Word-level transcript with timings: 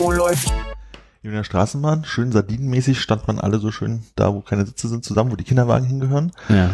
Oh, 0.00 0.12
läuft. 0.12 0.52
In 1.22 1.32
der 1.32 1.42
Straßenbahn, 1.42 2.04
schön 2.04 2.30
sardinenmäßig, 2.30 3.00
stand 3.00 3.26
man 3.26 3.40
alle 3.40 3.58
so 3.58 3.72
schön 3.72 4.04
da, 4.14 4.32
wo 4.32 4.40
keine 4.40 4.64
Sitze 4.66 4.88
sind, 4.88 5.04
zusammen, 5.04 5.32
wo 5.32 5.36
die 5.36 5.44
Kinderwagen 5.44 5.84
hingehören. 5.84 6.30
Ja. 6.48 6.70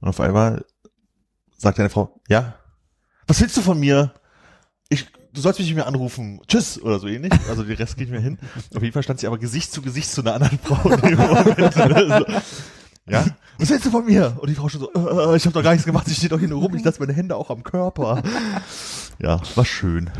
Und 0.00 0.08
auf 0.08 0.20
einmal 0.20 0.64
sagt 1.56 1.80
eine 1.80 1.90
Frau, 1.90 2.20
ja, 2.28 2.54
was 3.26 3.40
willst 3.40 3.56
du 3.56 3.62
von 3.62 3.80
mir? 3.80 4.14
Ich, 4.88 5.08
du 5.32 5.40
sollst 5.40 5.58
mich 5.58 5.66
nicht 5.66 5.74
mehr 5.74 5.88
anrufen. 5.88 6.40
Tschüss 6.46 6.80
oder 6.80 7.00
so 7.00 7.08
ähnlich. 7.08 7.32
Also 7.48 7.64
den 7.64 7.76
Rest 7.76 7.96
geht 7.96 8.10
mehr 8.10 8.20
hin. 8.20 8.38
Auf 8.74 8.82
jeden 8.82 8.92
Fall 8.92 9.02
stand 9.02 9.18
sie 9.18 9.26
aber 9.26 9.38
Gesicht 9.38 9.72
zu 9.72 9.82
Gesicht 9.82 10.10
zu 10.10 10.20
einer 10.20 10.34
anderen 10.34 10.58
Frau. 10.58 10.88
in 10.88 11.00
dem 11.00 11.18
Moment. 11.18 11.74
so, 11.74 12.36
ja, 13.10 13.24
was 13.58 13.70
willst 13.70 13.86
du 13.86 13.90
von 13.90 14.04
mir? 14.04 14.36
Und 14.38 14.50
die 14.50 14.54
Frau 14.54 14.68
schon 14.68 14.82
so, 14.82 14.92
äh, 14.94 15.36
ich 15.36 15.44
habe 15.46 15.52
doch 15.52 15.62
gar 15.64 15.72
nichts 15.72 15.84
gemacht, 15.86 16.06
ich 16.06 16.16
stehe 16.16 16.28
doch 16.28 16.38
hier 16.38 16.48
nur 16.48 16.60
rum, 16.62 16.76
ich 16.76 16.84
lasse 16.84 17.00
meine 17.00 17.12
Hände 17.12 17.34
auch 17.34 17.50
am 17.50 17.64
Körper. 17.64 18.22
Ja, 19.18 19.40
war 19.56 19.64
schön. 19.64 20.10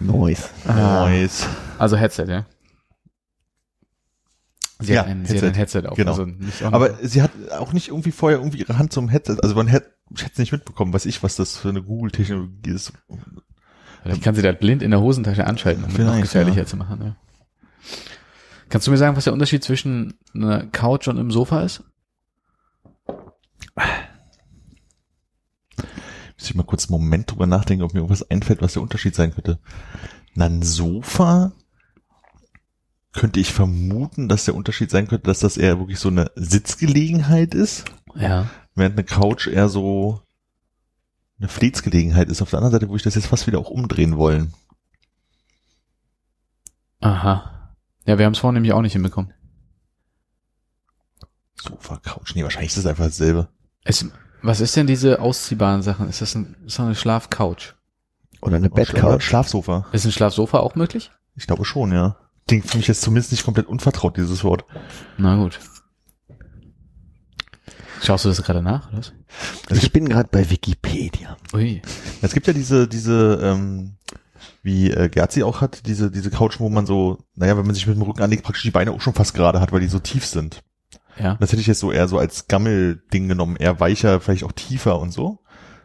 Noise. 0.00 0.48
Ah. 0.66 1.08
Nice. 1.08 1.46
Also 1.78 1.96
Headset, 1.96 2.26
ja. 2.28 2.46
Sie 4.80 4.92
Ja, 4.92 5.02
hat 5.02 5.08
ein, 5.08 5.24
sie 5.24 5.36
hat 5.36 5.42
Headset. 5.42 5.46
ein 5.46 5.54
Headset 5.54 5.86
auf. 5.86 5.96
Genau. 5.96 6.12
Also 6.12 6.26
Aber 6.66 6.94
sie 7.02 7.22
hat 7.22 7.30
auch 7.58 7.72
nicht 7.72 7.88
irgendwie 7.88 8.10
vorher 8.10 8.38
irgendwie 8.38 8.58
ihre 8.58 8.76
Hand 8.78 8.92
zum 8.92 9.08
Headset, 9.08 9.36
also 9.42 9.54
man 9.54 9.66
hätte, 9.68 9.92
ich 10.14 10.22
hätte 10.22 10.32
es 10.32 10.38
nicht 10.38 10.52
mitbekommen, 10.52 10.92
weiß 10.92 11.06
ich, 11.06 11.22
was 11.22 11.36
das 11.36 11.56
für 11.56 11.68
eine 11.68 11.82
Google-Technologie 11.82 12.70
ist. 12.70 12.92
Vielleicht 14.02 14.22
kann 14.22 14.34
sie 14.34 14.42
das 14.42 14.58
blind 14.58 14.82
in 14.82 14.90
der 14.90 15.00
Hosentasche 15.00 15.46
anschalten, 15.46 15.84
um 15.84 15.90
es 15.90 15.98
noch 15.98 16.20
gefährlicher 16.20 16.58
ja. 16.62 16.66
zu 16.66 16.76
machen. 16.76 17.00
Ja. 17.02 17.16
Kannst 18.68 18.86
du 18.86 18.90
mir 18.90 18.98
sagen, 18.98 19.16
was 19.16 19.24
der 19.24 19.32
Unterschied 19.32 19.62
zwischen 19.64 20.14
einer 20.34 20.66
Couch 20.66 21.08
und 21.08 21.18
einem 21.18 21.30
Sofa 21.30 21.62
ist? 21.62 21.84
Muss 26.44 26.50
ich 26.50 26.56
mal 26.56 26.64
kurz 26.64 26.90
einen 26.90 27.00
Moment 27.00 27.30
drüber 27.30 27.46
nachdenken, 27.46 27.84
ob 27.84 27.94
mir 27.94 28.00
irgendwas 28.00 28.30
einfällt, 28.30 28.60
was 28.60 28.74
der 28.74 28.82
Unterschied 28.82 29.14
sein 29.14 29.32
könnte. 29.34 29.58
Na, 30.34 30.44
ein 30.44 30.60
Sofa 30.60 31.52
könnte 33.12 33.40
ich 33.40 33.50
vermuten, 33.50 34.28
dass 34.28 34.44
der 34.44 34.54
Unterschied 34.54 34.90
sein 34.90 35.08
könnte, 35.08 35.24
dass 35.26 35.38
das 35.38 35.56
eher 35.56 35.78
wirklich 35.78 35.98
so 35.98 36.10
eine 36.10 36.30
Sitzgelegenheit 36.34 37.54
ist, 37.54 37.86
Ja. 38.14 38.50
während 38.74 38.98
eine 38.98 39.04
Couch 39.04 39.46
eher 39.46 39.70
so 39.70 40.20
eine 41.38 41.48
Fleetsgelegenheit 41.48 42.28
ist. 42.28 42.42
Auf 42.42 42.50
der 42.50 42.58
anderen 42.58 42.72
Seite 42.72 42.88
würde 42.88 42.96
ich 42.98 43.02
das 43.04 43.14
jetzt 43.14 43.28
fast 43.28 43.46
wieder 43.46 43.58
auch 43.58 43.70
umdrehen 43.70 44.18
wollen. 44.18 44.52
Aha. 47.00 47.74
Ja, 48.04 48.18
wir 48.18 48.26
haben 48.26 48.34
es 48.34 48.38
vorhin 48.38 48.52
nämlich 48.56 48.74
auch 48.74 48.82
nicht 48.82 48.92
hinbekommen. 48.92 49.32
Sofa, 51.54 51.96
Couch, 52.02 52.34
nee, 52.34 52.42
wahrscheinlich 52.42 52.72
ist 52.72 52.76
es 52.76 52.86
einfach 52.86 53.04
dasselbe. 53.04 53.48
Es, 53.82 54.04
was 54.44 54.60
ist 54.60 54.76
denn 54.76 54.86
diese 54.86 55.20
ausziehbaren 55.20 55.82
Sachen? 55.82 56.08
Ist 56.08 56.20
das, 56.20 56.34
ein, 56.34 56.54
ist 56.66 56.78
das 56.78 56.84
eine 56.84 56.94
Schlafcouch? 56.94 57.74
Oder 58.42 58.56
eine 58.56 58.70
Oder 58.70 58.84
Bettcouch. 58.84 59.22
Schlafsofa. 59.22 59.86
Ist 59.92 60.04
ein 60.04 60.12
Schlafsofa 60.12 60.58
auch 60.58 60.74
möglich? 60.74 61.10
Ich 61.34 61.46
glaube 61.46 61.64
schon, 61.64 61.92
ja. 61.92 62.16
Klingt 62.46 62.66
für 62.70 62.76
mich 62.76 62.86
jetzt 62.86 63.00
zumindest 63.00 63.32
nicht 63.32 63.44
komplett 63.44 63.66
unvertraut, 63.66 64.18
dieses 64.18 64.44
Wort. 64.44 64.66
Na 65.16 65.36
gut. 65.36 65.58
Schaust 68.02 68.26
du 68.26 68.28
das 68.28 68.42
gerade 68.42 68.60
nach, 68.60 68.88
oder 68.88 68.98
was? 68.98 69.12
Ich 69.70 69.90
bin 69.92 70.10
gerade 70.10 70.28
bei 70.30 70.50
Wikipedia. 70.50 71.38
Ui. 71.54 71.80
Es 72.20 72.34
gibt 72.34 72.46
ja 72.46 72.52
diese, 72.52 72.86
diese, 72.86 73.40
ähm, 73.42 73.96
wie 74.62 74.90
äh, 74.90 75.08
Gerd 75.08 75.32
sie 75.32 75.42
auch 75.42 75.62
hat, 75.62 75.86
diese, 75.86 76.10
diese 76.10 76.30
Couch, 76.30 76.60
wo 76.60 76.68
man 76.68 76.84
so, 76.84 77.16
naja, 77.34 77.56
wenn 77.56 77.64
man 77.64 77.74
sich 77.74 77.86
mit 77.86 77.96
dem 77.96 78.02
Rücken 78.02 78.22
anlegt, 78.22 78.42
praktisch 78.42 78.64
die 78.64 78.70
Beine 78.70 78.92
auch 78.92 79.00
schon 79.00 79.14
fast 79.14 79.32
gerade 79.32 79.58
hat, 79.58 79.72
weil 79.72 79.80
die 79.80 79.88
so 79.88 80.00
tief 80.00 80.26
sind. 80.26 80.62
Ja. 81.18 81.36
Das 81.40 81.52
hätte 81.52 81.60
ich 81.60 81.66
jetzt 81.68 81.80
so 81.80 81.92
eher 81.92 82.08
so 82.08 82.18
als 82.18 82.48
Gammel-Ding 82.48 83.28
genommen, 83.28 83.56
eher 83.56 83.78
weicher, 83.80 84.20
vielleicht 84.20 84.44
auch 84.44 84.52
tiefer 84.52 84.98
und 84.98 85.12
so. 85.12 85.40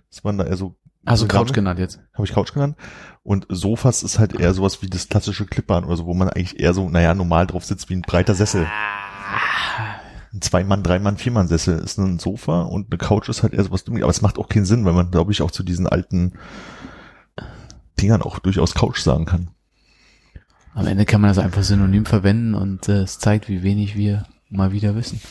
Dass 0.10 0.24
man 0.24 0.38
da 0.38 0.46
eher 0.46 0.58
so, 0.58 0.76
Also 1.06 1.24
so 1.24 1.28
Couch 1.28 1.48
Gammel- 1.50 1.54
genannt 1.54 1.80
jetzt. 1.80 2.00
habe 2.14 2.26
ich 2.26 2.34
Couch 2.34 2.54
genannt. 2.54 2.76
Und 3.22 3.46
Sofas 3.50 4.02
ist 4.02 4.18
halt 4.18 4.34
eher 4.40 4.54
sowas 4.54 4.82
wie 4.82 4.90
das 4.90 5.08
klassische 5.08 5.46
Klippern 5.46 5.84
oder 5.86 5.98
so, 5.98 6.06
wo 6.06 6.14
man 6.16 6.30
eigentlich 6.30 6.60
eher 6.60 6.74
so, 6.74 6.90
naja, 6.90 7.14
normal 7.14 7.46
drauf 7.48 7.64
sitzt 7.66 7.90
wie 7.90 7.96
ein 7.96 8.02
breiter 8.02 8.34
Sessel. 8.34 8.66
Ein 10.34 10.42
Zwei-Mann, 10.42 10.84
Drei-Mann, 10.84 11.18
Vier-Mann-Sessel 11.18 11.80
ist 11.80 11.98
ein 11.98 12.20
Sofa 12.20 12.62
und 12.64 12.92
eine 12.92 12.98
Couch 12.98 13.30
ist 13.30 13.42
halt 13.44 13.54
eher 13.54 13.64
sowas, 13.64 13.84
aber 13.88 14.10
es 14.10 14.22
macht 14.22 14.38
auch 14.38 14.48
keinen 14.48 14.66
Sinn, 14.66 14.86
weil 14.86 14.94
man, 14.94 15.12
glaube 15.12 15.32
ich, 15.32 15.42
auch 15.42 15.52
zu 15.52 15.64
diesen 15.64 15.88
alten 15.88 16.34
Dingern 18.00 18.22
auch 18.22 18.40
durchaus 18.40 18.74
Couch 18.74 19.00
sagen 19.00 19.26
kann. 19.26 19.50
Am 20.74 20.88
Ende 20.88 21.06
kann 21.06 21.20
man 21.22 21.30
das 21.30 21.40
einfach 21.44 21.64
synonym 21.64 22.06
verwenden 22.06 22.54
und 22.54 22.88
äh, 22.88 23.02
es 23.02 23.20
zeigt, 23.20 23.50
wie 23.50 23.64
wenig 23.64 23.96
wir 23.96 24.26
mal 24.50 24.72
wieder 24.72 24.96
wissen. 24.96 25.22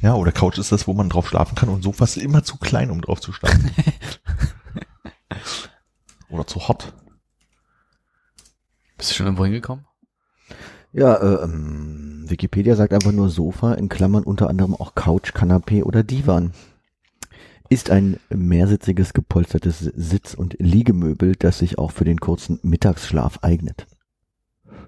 Ja, 0.00 0.14
oder 0.14 0.32
Couch 0.32 0.58
ist 0.58 0.72
das, 0.72 0.86
wo 0.86 0.94
man 0.94 1.08
drauf 1.08 1.28
schlafen 1.28 1.54
kann 1.54 1.68
und 1.68 1.82
Sofa 1.82 2.04
ist 2.04 2.16
immer 2.16 2.42
zu 2.42 2.56
klein, 2.56 2.90
um 2.90 3.00
drauf 3.00 3.20
zu 3.20 3.32
schlafen. 3.32 3.70
oder 6.28 6.46
zu 6.46 6.68
hot. 6.68 6.92
Bist 8.96 9.10
du 9.10 9.14
schon 9.14 9.26
irgendwo 9.26 9.44
hingekommen? 9.44 9.84
Ja, 10.92 11.14
äh, 11.14 11.44
ähm, 11.44 12.24
Wikipedia 12.28 12.76
sagt 12.76 12.92
einfach 12.92 13.12
nur 13.12 13.30
Sofa, 13.30 13.74
in 13.74 13.88
Klammern 13.88 14.24
unter 14.24 14.48
anderem 14.48 14.74
auch 14.74 14.94
Couch, 14.94 15.32
Kanapee 15.32 15.82
oder 15.82 16.02
Divan. 16.02 16.52
Ist 17.68 17.90
ein 17.90 18.20
mehrsitziges 18.28 19.14
gepolstertes 19.14 19.80
Sitz- 19.80 20.34
und 20.34 20.56
Liegemöbel, 20.58 21.36
das 21.36 21.58
sich 21.58 21.78
auch 21.78 21.90
für 21.90 22.04
den 22.04 22.20
kurzen 22.20 22.58
Mittagsschlaf 22.62 23.38
eignet. 23.40 23.86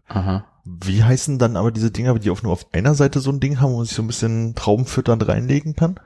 Aha. 0.06 0.44
Wie 0.64 1.04
heißen 1.04 1.38
dann 1.38 1.56
aber 1.56 1.70
diese 1.70 1.91
Dinger, 1.91 2.19
die 2.19 2.30
auf 2.30 2.42
nur 2.42 2.52
auf 2.52 2.72
einer 2.72 2.94
Seite 2.94 3.20
so 3.20 3.30
ein 3.30 3.41
Ding 3.41 3.60
haben, 3.60 3.72
wo 3.72 3.76
man 3.78 3.86
sich 3.86 3.94
so 3.94 4.02
ein 4.02 4.06
bisschen 4.06 4.54
traubenfütternd 4.54 5.28
reinlegen 5.28 5.76
kann? 5.76 6.00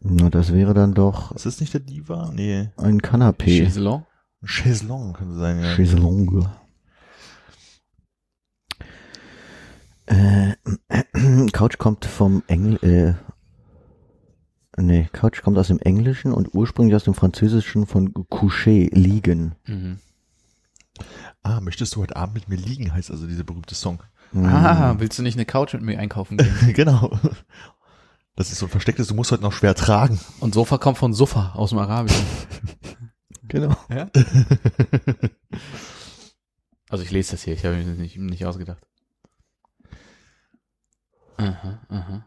Na, 0.00 0.28
das 0.28 0.52
wäre 0.52 0.74
dann 0.74 0.94
doch 0.94 1.32
Ist 1.32 1.46
das 1.46 1.60
nicht 1.60 1.72
der 1.72 1.80
Diva? 1.80 2.30
Nee. 2.34 2.70
ein 2.76 3.00
Kanapee. 3.00 3.64
Chaiselong? 3.64 4.06
Chaiselong 4.44 5.12
könnte 5.14 5.36
sein, 5.36 5.60
ja. 5.60 5.74
Chaiselongue. 5.74 6.50
Äh, 10.06 10.54
Couch 11.52 11.78
kommt 11.78 12.04
vom 12.04 12.42
Engl, 12.46 12.76
äh, 12.82 13.14
nee, 14.82 15.08
Couch 15.12 15.42
kommt 15.42 15.56
aus 15.56 15.68
dem 15.68 15.78
Englischen 15.78 16.32
und 16.32 16.52
ursprünglich 16.52 16.94
aus 16.94 17.04
dem 17.04 17.14
Französischen 17.14 17.86
von 17.86 18.12
coucher, 18.28 18.88
liegen. 18.90 19.54
Mhm. 19.66 19.98
Ah, 21.44 21.60
möchtest 21.60 21.94
du 21.94 22.00
heute 22.00 22.16
Abend 22.16 22.34
mit 22.34 22.48
mir 22.48 22.56
liegen, 22.56 22.92
heißt 22.92 23.10
also 23.10 23.26
dieser 23.26 23.44
berühmte 23.44 23.74
Song. 23.74 24.02
Ah, 24.34 24.94
willst 24.98 25.18
du 25.18 25.22
nicht 25.22 25.36
eine 25.36 25.44
Couch 25.44 25.74
mit 25.74 25.82
mir 25.82 25.98
einkaufen 25.98 26.38
gehen? 26.38 26.72
genau. 26.74 27.16
Das 28.34 28.50
ist 28.50 28.58
so 28.58 28.66
ein 28.66 28.70
verstecktes, 28.70 29.08
du 29.08 29.14
musst 29.14 29.30
heute 29.30 29.42
noch 29.42 29.52
schwer 29.52 29.74
tragen. 29.74 30.18
Und 30.40 30.54
Sofa 30.54 30.78
kommt 30.78 30.96
von 30.98 31.12
Sofa 31.12 31.52
aus 31.54 31.70
dem 31.70 31.78
Arabischen. 31.78 32.24
Genau. 33.46 33.76
Ja? 33.88 34.10
Also 36.88 37.02
ich 37.02 37.10
lese 37.10 37.32
das 37.32 37.42
hier, 37.42 37.54
ich 37.54 37.64
habe 37.64 37.76
mir 37.76 37.84
das 37.84 37.98
nicht, 37.98 38.16
nicht 38.18 38.46
ausgedacht. 38.46 38.86
Aha, 41.38 41.80
aha. 41.88 42.24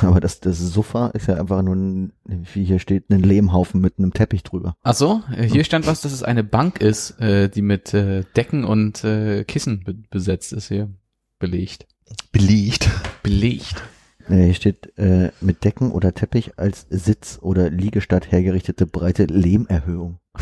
Aber 0.06 0.20
das, 0.20 0.40
das 0.40 0.58
Sofa 0.58 1.08
ist 1.08 1.28
ja 1.28 1.34
einfach 1.34 1.62
nur 1.62 1.76
ein, 1.76 2.12
wie 2.24 2.64
hier 2.64 2.78
steht, 2.78 3.10
ein 3.10 3.22
Lehmhaufen 3.22 3.80
mit 3.80 3.98
einem 3.98 4.12
Teppich 4.12 4.42
drüber. 4.42 4.76
Ach 4.82 4.94
so, 4.94 5.22
äh, 5.36 5.44
hier 5.44 5.64
stand 5.64 5.86
was, 5.86 6.00
dass 6.00 6.12
es 6.12 6.22
eine 6.22 6.44
Bank 6.44 6.80
ist, 6.80 7.20
äh, 7.20 7.48
die 7.48 7.62
mit 7.62 7.92
äh, 7.94 8.24
Decken 8.36 8.64
und 8.64 9.04
äh, 9.04 9.44
Kissen 9.44 9.84
be 9.84 9.94
besetzt 10.10 10.52
ist 10.52 10.68
hier. 10.68 10.90
Belegt. 11.38 11.86
Belegt. 12.32 12.90
Belegt. 13.22 13.82
Hier 14.30 14.54
steht 14.54 14.96
äh, 14.96 15.32
mit 15.40 15.64
Decken 15.64 15.90
oder 15.90 16.14
Teppich 16.14 16.58
als 16.58 16.86
Sitz 16.88 17.38
oder 17.42 17.68
Liegestatt 17.70 18.30
hergerichtete 18.30 18.86
breite 18.86 19.24
Lehmerhöhung. 19.24 20.20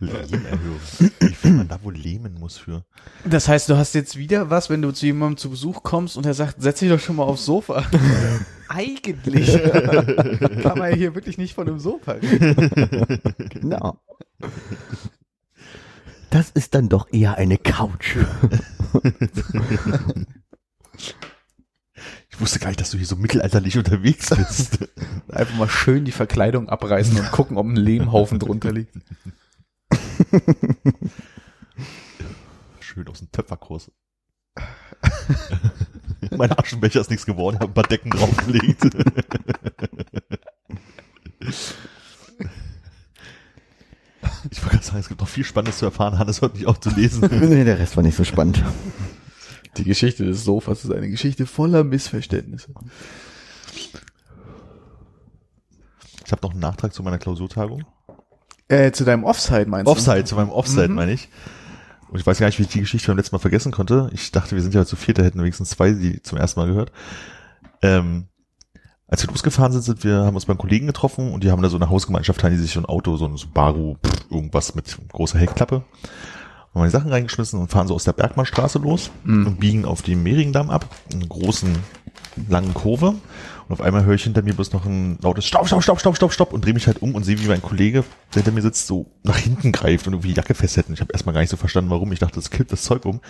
Lehmerhöhung. 0.00 0.80
Wie 1.20 1.34
viel 1.34 1.52
man 1.52 1.68
da 1.68 1.82
wohl 1.82 1.94
lähmen 1.94 2.34
muss 2.40 2.56
für? 2.56 2.84
Das 3.24 3.48
heißt, 3.48 3.68
du 3.68 3.76
hast 3.76 3.94
jetzt 3.94 4.16
wieder 4.16 4.48
was, 4.50 4.70
wenn 4.70 4.80
du 4.80 4.92
zu 4.92 5.04
jemandem 5.06 5.36
zu 5.36 5.50
Besuch 5.50 5.82
kommst 5.82 6.16
und 6.16 6.24
er 6.24 6.34
sagt, 6.34 6.62
setz 6.62 6.78
dich 6.78 6.88
doch 6.88 7.00
schon 7.00 7.16
mal 7.16 7.24
aufs 7.24 7.44
Sofa. 7.44 7.84
Eigentlich 8.68 9.52
kann 10.62 10.78
man 10.78 10.94
hier 10.94 11.14
wirklich 11.14 11.36
nicht 11.36 11.54
von 11.54 11.68
einem 11.68 11.78
Sofa 11.78 12.12
reden. 12.12 13.20
Genau. 13.50 13.98
Das 16.30 16.50
ist 16.50 16.74
dann 16.74 16.88
doch 16.88 17.12
eher 17.12 17.36
eine 17.36 17.58
Couch. 17.58 18.16
Ich 22.32 22.40
wusste 22.40 22.58
gar 22.58 22.68
nicht, 22.68 22.80
dass 22.80 22.90
du 22.90 22.96
hier 22.96 23.06
so 23.06 23.16
mittelalterlich 23.16 23.76
unterwegs 23.76 24.30
bist. 24.30 24.78
Einfach 25.28 25.54
mal 25.54 25.68
schön 25.68 26.04
die 26.04 26.12
Verkleidung 26.12 26.68
abreißen 26.68 27.18
und 27.18 27.30
gucken, 27.30 27.58
ob 27.58 27.66
ein 27.66 27.76
Lehmhaufen 27.76 28.38
drunter 28.38 28.72
liegt. 28.72 28.96
Schön 32.80 33.06
aus 33.08 33.18
dem 33.18 33.30
Töpferkurs. 33.32 33.90
mein 36.36 36.58
Aschenbecher 36.58 37.00
ist 37.00 37.10
nichts 37.10 37.26
geworden, 37.26 37.58
habe 37.58 37.70
ein 37.70 37.74
paar 37.74 37.84
Decken 37.84 38.10
draufgelegt. 38.10 38.84
Ich 44.50 44.62
wollte 44.62 44.76
gerade 44.76 44.84
sagen, 44.84 44.98
es 44.98 45.08
gibt 45.08 45.20
noch 45.20 45.28
viel 45.28 45.44
Spannendes 45.44 45.78
zu 45.78 45.84
erfahren. 45.84 46.18
Hannes 46.18 46.40
hört 46.40 46.54
mich 46.54 46.66
auch 46.66 46.78
zu 46.78 46.90
lesen. 46.90 47.22
Nee, 47.48 47.64
der 47.64 47.78
Rest 47.78 47.96
war 47.96 48.02
nicht 48.02 48.16
so 48.16 48.24
spannend. 48.24 48.62
Die 49.76 49.84
Geschichte 49.84 50.24
des 50.24 50.44
Sofas 50.44 50.84
ist 50.84 50.92
eine 50.92 51.08
Geschichte 51.08 51.46
voller 51.46 51.82
Missverständnisse. 51.84 52.74
Ich 56.24 56.32
habe 56.32 56.42
noch 56.42 56.52
einen 56.52 56.60
Nachtrag 56.60 56.92
zu 56.92 57.02
meiner 57.02 57.18
Klausurtagung. 57.18 57.84
Äh, 58.68 58.92
zu 58.92 59.04
deinem 59.04 59.24
Offside 59.24 59.66
meinst 59.66 59.90
Offside, 59.90 60.24
zu 60.24 60.34
meinem 60.34 60.50
Offside 60.50 60.88
Mhm. 60.88 60.94
meine 60.94 61.12
ich. 61.12 61.28
Und 62.10 62.20
ich 62.20 62.26
weiß 62.26 62.38
gar 62.38 62.46
nicht, 62.46 62.58
wie 62.58 62.64
ich 62.64 62.68
die 62.68 62.80
Geschichte 62.80 63.08
beim 63.08 63.16
letzten 63.16 63.34
Mal 63.34 63.40
vergessen 63.40 63.72
konnte. 63.72 64.10
Ich 64.12 64.32
dachte, 64.32 64.54
wir 64.54 64.62
sind 64.62 64.74
ja 64.74 64.84
zu 64.84 64.96
viert, 64.96 65.18
da 65.18 65.22
hätten 65.22 65.40
wenigstens 65.40 65.70
zwei 65.70 65.92
die 65.92 66.22
zum 66.22 66.38
ersten 66.38 66.60
Mal 66.60 66.66
gehört. 66.68 66.92
Ähm, 67.80 68.26
als 69.08 69.22
wir 69.22 69.30
losgefahren 69.30 69.72
sind, 69.72 69.82
sind 69.82 70.04
wir, 70.04 70.18
haben 70.24 70.34
uns 70.34 70.46
beim 70.46 70.58
Kollegen 70.58 70.86
getroffen 70.86 71.32
und 71.32 71.44
die 71.44 71.50
haben 71.50 71.62
da 71.62 71.68
so 71.68 71.76
eine 71.76 71.90
Hausgemeinschaft, 71.90 72.40
teilen 72.40 72.54
die 72.54 72.60
sich 72.60 72.72
so 72.72 72.80
ein 72.80 72.86
Auto, 72.86 73.16
so 73.16 73.26
ein 73.26 73.36
Subaru, 73.36 73.96
pff, 74.04 74.30
irgendwas 74.30 74.74
mit 74.74 74.96
großer 75.08 75.38
Heckklappe. 75.38 75.84
Haben 76.74 76.82
wir 76.82 76.86
die 76.86 76.90
Sachen 76.92 77.10
reingeschmissen 77.10 77.60
und 77.60 77.70
fahren 77.70 77.86
so 77.86 77.94
aus 77.94 78.04
der 78.04 78.12
Bergmannstraße 78.14 78.78
los 78.78 79.10
Mhm. 79.24 79.46
und 79.46 79.60
biegen 79.60 79.84
auf 79.84 80.02
den 80.02 80.22
Mehringdamm 80.22 80.70
ab, 80.70 80.86
in 81.10 81.18
einer 81.18 81.26
großen, 81.28 81.76
langen 82.48 82.72
Kurve. 82.72 83.14
Und 83.68 83.72
auf 83.72 83.80
einmal 83.80 84.04
höre 84.04 84.14
ich 84.14 84.24
hinter 84.24 84.42
mir 84.42 84.54
bloß 84.54 84.72
noch 84.72 84.84
ein 84.84 85.18
lautes 85.22 85.46
Stopp, 85.46 85.66
Stopp, 85.66 85.82
Stopp, 85.82 86.00
Stopp, 86.00 86.16
Stopp, 86.16 86.32
Stopp 86.32 86.52
und 86.52 86.64
drehe 86.64 86.74
mich 86.74 86.86
halt 86.86 87.02
um 87.02 87.14
und 87.14 87.24
sehe, 87.24 87.40
wie 87.40 87.46
mein 87.46 87.62
Kollege, 87.62 88.04
der 88.34 88.42
hinter 88.42 88.52
mir 88.52 88.62
sitzt, 88.62 88.86
so 88.86 89.06
nach 89.22 89.36
hinten 89.36 89.72
greift 89.72 90.06
und 90.06 90.14
irgendwie 90.14 90.28
die 90.28 90.34
Jacke 90.34 90.54
festhält. 90.54 90.88
Und 90.88 90.94
ich 90.94 91.00
habe 91.00 91.12
erstmal 91.12 91.32
gar 91.32 91.40
nicht 91.40 91.50
so 91.50 91.56
verstanden, 91.56 91.90
warum. 91.90 92.12
Ich 92.12 92.18
dachte, 92.18 92.36
das 92.36 92.50
kippt 92.50 92.72
das 92.72 92.82
Zeug 92.82 93.04
um. 93.04 93.20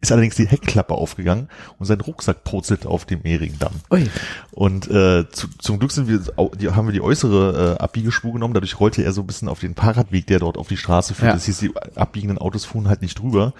Ist 0.00 0.12
allerdings 0.12 0.36
die 0.36 0.46
Heckklappe 0.46 0.94
aufgegangen 0.94 1.48
und 1.78 1.86
sein 1.86 2.00
Rucksack 2.00 2.44
purzelt 2.44 2.86
auf 2.86 3.04
dem 3.04 3.20
Mehringdamm. 3.22 3.72
Ui. 3.90 4.08
Und 4.52 4.88
äh, 4.90 5.28
zu, 5.30 5.48
zum 5.58 5.78
Glück 5.78 5.92
sind 5.92 6.08
wir, 6.08 6.20
die, 6.56 6.70
haben 6.70 6.88
wir 6.88 6.92
die 6.92 7.00
äußere 7.00 7.76
äh, 7.78 7.82
Abbiegerspur 7.82 8.32
genommen. 8.32 8.54
Dadurch 8.54 8.78
rollte 8.80 9.02
er 9.02 9.12
so 9.12 9.22
ein 9.22 9.26
bisschen 9.26 9.48
auf 9.48 9.60
den 9.60 9.74
Fahrradweg, 9.74 10.26
der 10.26 10.38
dort 10.40 10.58
auf 10.58 10.68
die 10.68 10.76
Straße 10.76 11.14
führt. 11.14 11.28
Ja. 11.28 11.34
Das 11.34 11.46
hieß, 11.46 11.58
die 11.58 11.72
abbiegenden 11.94 12.38
Autos 12.38 12.64
fuhren 12.64 12.88
halt 12.88 13.02
nicht 13.02 13.18
drüber. 13.18 13.54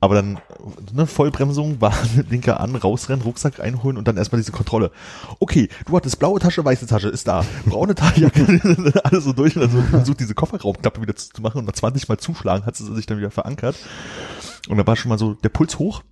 Aber 0.00 0.14
dann 0.14 0.38
ne, 0.92 1.06
Vollbremsung, 1.06 1.80
war 1.80 1.94
linker 2.30 2.60
an, 2.60 2.76
rausrennen, 2.76 3.22
Rucksack 3.22 3.60
einholen 3.60 3.96
und 3.96 4.06
dann 4.06 4.16
erstmal 4.16 4.40
diese 4.40 4.52
Kontrolle. 4.52 4.90
Okay, 5.40 5.68
du 5.86 5.96
hattest 5.96 6.18
blaue 6.18 6.38
Tasche, 6.38 6.64
weiße 6.64 6.86
Tasche, 6.86 7.08
ist 7.08 7.26
da. 7.26 7.44
Braune 7.66 7.94
Taschenjacke, 7.94 9.00
alles 9.04 9.24
so 9.24 9.32
durch 9.32 9.56
und 9.56 9.62
dann 9.62 9.70
so 9.70 9.82
versucht 9.90 10.20
diese 10.20 10.34
Kofferraumklappe 10.34 11.00
wieder 11.00 11.16
zu 11.16 11.28
zu 11.38 11.42
machen 11.42 11.58
und 11.58 11.66
nach 11.66 11.74
20 11.74 12.08
Mal 12.08 12.18
zuschlagen 12.18 12.66
hat 12.66 12.76
sie 12.76 12.94
sich 12.94 13.06
dann 13.06 13.18
wieder 13.18 13.30
verankert. 13.30 13.76
Und 14.68 14.76
da 14.76 14.86
war 14.86 14.96
schon 14.96 15.08
mal 15.08 15.18
so 15.18 15.34
der 15.34 15.48
Puls 15.48 15.78
hoch. 15.78 16.02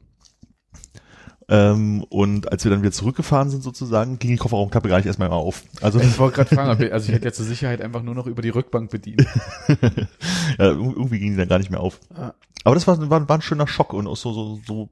Ähm, 1.48 2.04
und 2.08 2.50
als 2.50 2.64
wir 2.64 2.70
dann 2.70 2.82
wieder 2.82 2.92
zurückgefahren 2.92 3.50
sind 3.50 3.62
sozusagen, 3.62 4.18
ging 4.18 4.30
die 4.32 4.36
Kofferraumklappe 4.36 4.88
gar 4.88 4.96
nicht 4.96 5.06
erstmal 5.06 5.30
auf. 5.30 5.62
Also 5.80 6.00
Ich 6.00 6.18
wollte 6.18 6.36
gerade 6.36 6.54
fragen, 6.54 6.92
also 6.92 7.08
ich 7.08 7.14
hätte 7.14 7.26
ja 7.26 7.32
zur 7.32 7.44
Sicherheit 7.44 7.80
einfach 7.80 8.02
nur 8.02 8.14
noch 8.14 8.26
über 8.26 8.42
die 8.42 8.48
Rückbank 8.48 8.90
bedient. 8.90 9.26
ja, 9.68 9.78
irgendwie 10.58 11.20
ging 11.20 11.32
die 11.32 11.36
dann 11.36 11.48
gar 11.48 11.58
nicht 11.58 11.70
mehr 11.70 11.80
auf. 11.80 12.00
Ah. 12.14 12.34
Aber 12.66 12.74
das 12.74 12.88
war, 12.88 12.98
war, 13.10 13.28
war 13.28 13.38
ein 13.38 13.42
schöner 13.42 13.68
Schock 13.68 13.92
und 13.92 14.08
auch 14.08 14.16
so, 14.16 14.32
so, 14.32 14.60
so 14.66 14.88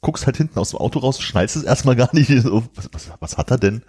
guckst 0.00 0.26
halt 0.26 0.36
hinten 0.36 0.58
aus 0.58 0.70
dem 0.70 0.80
Auto 0.80 0.98
raus, 0.98 1.20
schnallst 1.20 1.54
es 1.54 1.62
erstmal 1.62 1.94
gar 1.94 2.12
nicht. 2.12 2.28
So, 2.42 2.64
was, 2.74 2.88
was, 2.92 3.10
was 3.20 3.38
hat 3.38 3.52
er 3.52 3.58
denn? 3.58 3.82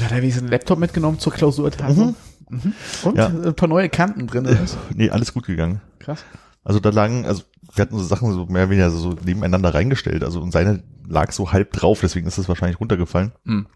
Hat 0.00 0.12
er 0.12 0.18
wenigstens 0.18 0.44
einen 0.44 0.52
Laptop 0.52 0.78
mitgenommen 0.78 1.18
zur 1.18 1.32
Klausurtagung? 1.32 2.14
Mhm. 2.48 2.72
Und 3.02 3.16
Ja. 3.16 3.26
ein 3.26 3.54
paar 3.56 3.68
neue 3.68 3.88
Kanten 3.88 4.28
drin. 4.28 4.46
Oder? 4.46 4.60
Nee, 4.94 5.10
alles 5.10 5.34
gut 5.34 5.46
gegangen. 5.46 5.80
Krass. 5.98 6.24
Also 6.62 6.78
da 6.78 6.90
lagen, 6.90 7.26
also 7.26 7.42
wir 7.74 7.82
hatten 7.82 7.98
so 7.98 8.04
Sachen 8.04 8.32
so 8.32 8.46
mehr 8.46 8.62
oder 8.62 8.70
weniger 8.70 8.90
so 8.92 9.16
nebeneinander 9.24 9.74
reingestellt. 9.74 10.22
Also 10.22 10.40
und 10.40 10.52
seine 10.52 10.84
lag 11.08 11.32
so 11.32 11.50
halb 11.50 11.72
drauf, 11.72 11.98
deswegen 12.00 12.28
ist 12.28 12.38
das 12.38 12.48
wahrscheinlich 12.48 12.78
runtergefallen. 12.78 13.32
Mhm. 13.42 13.66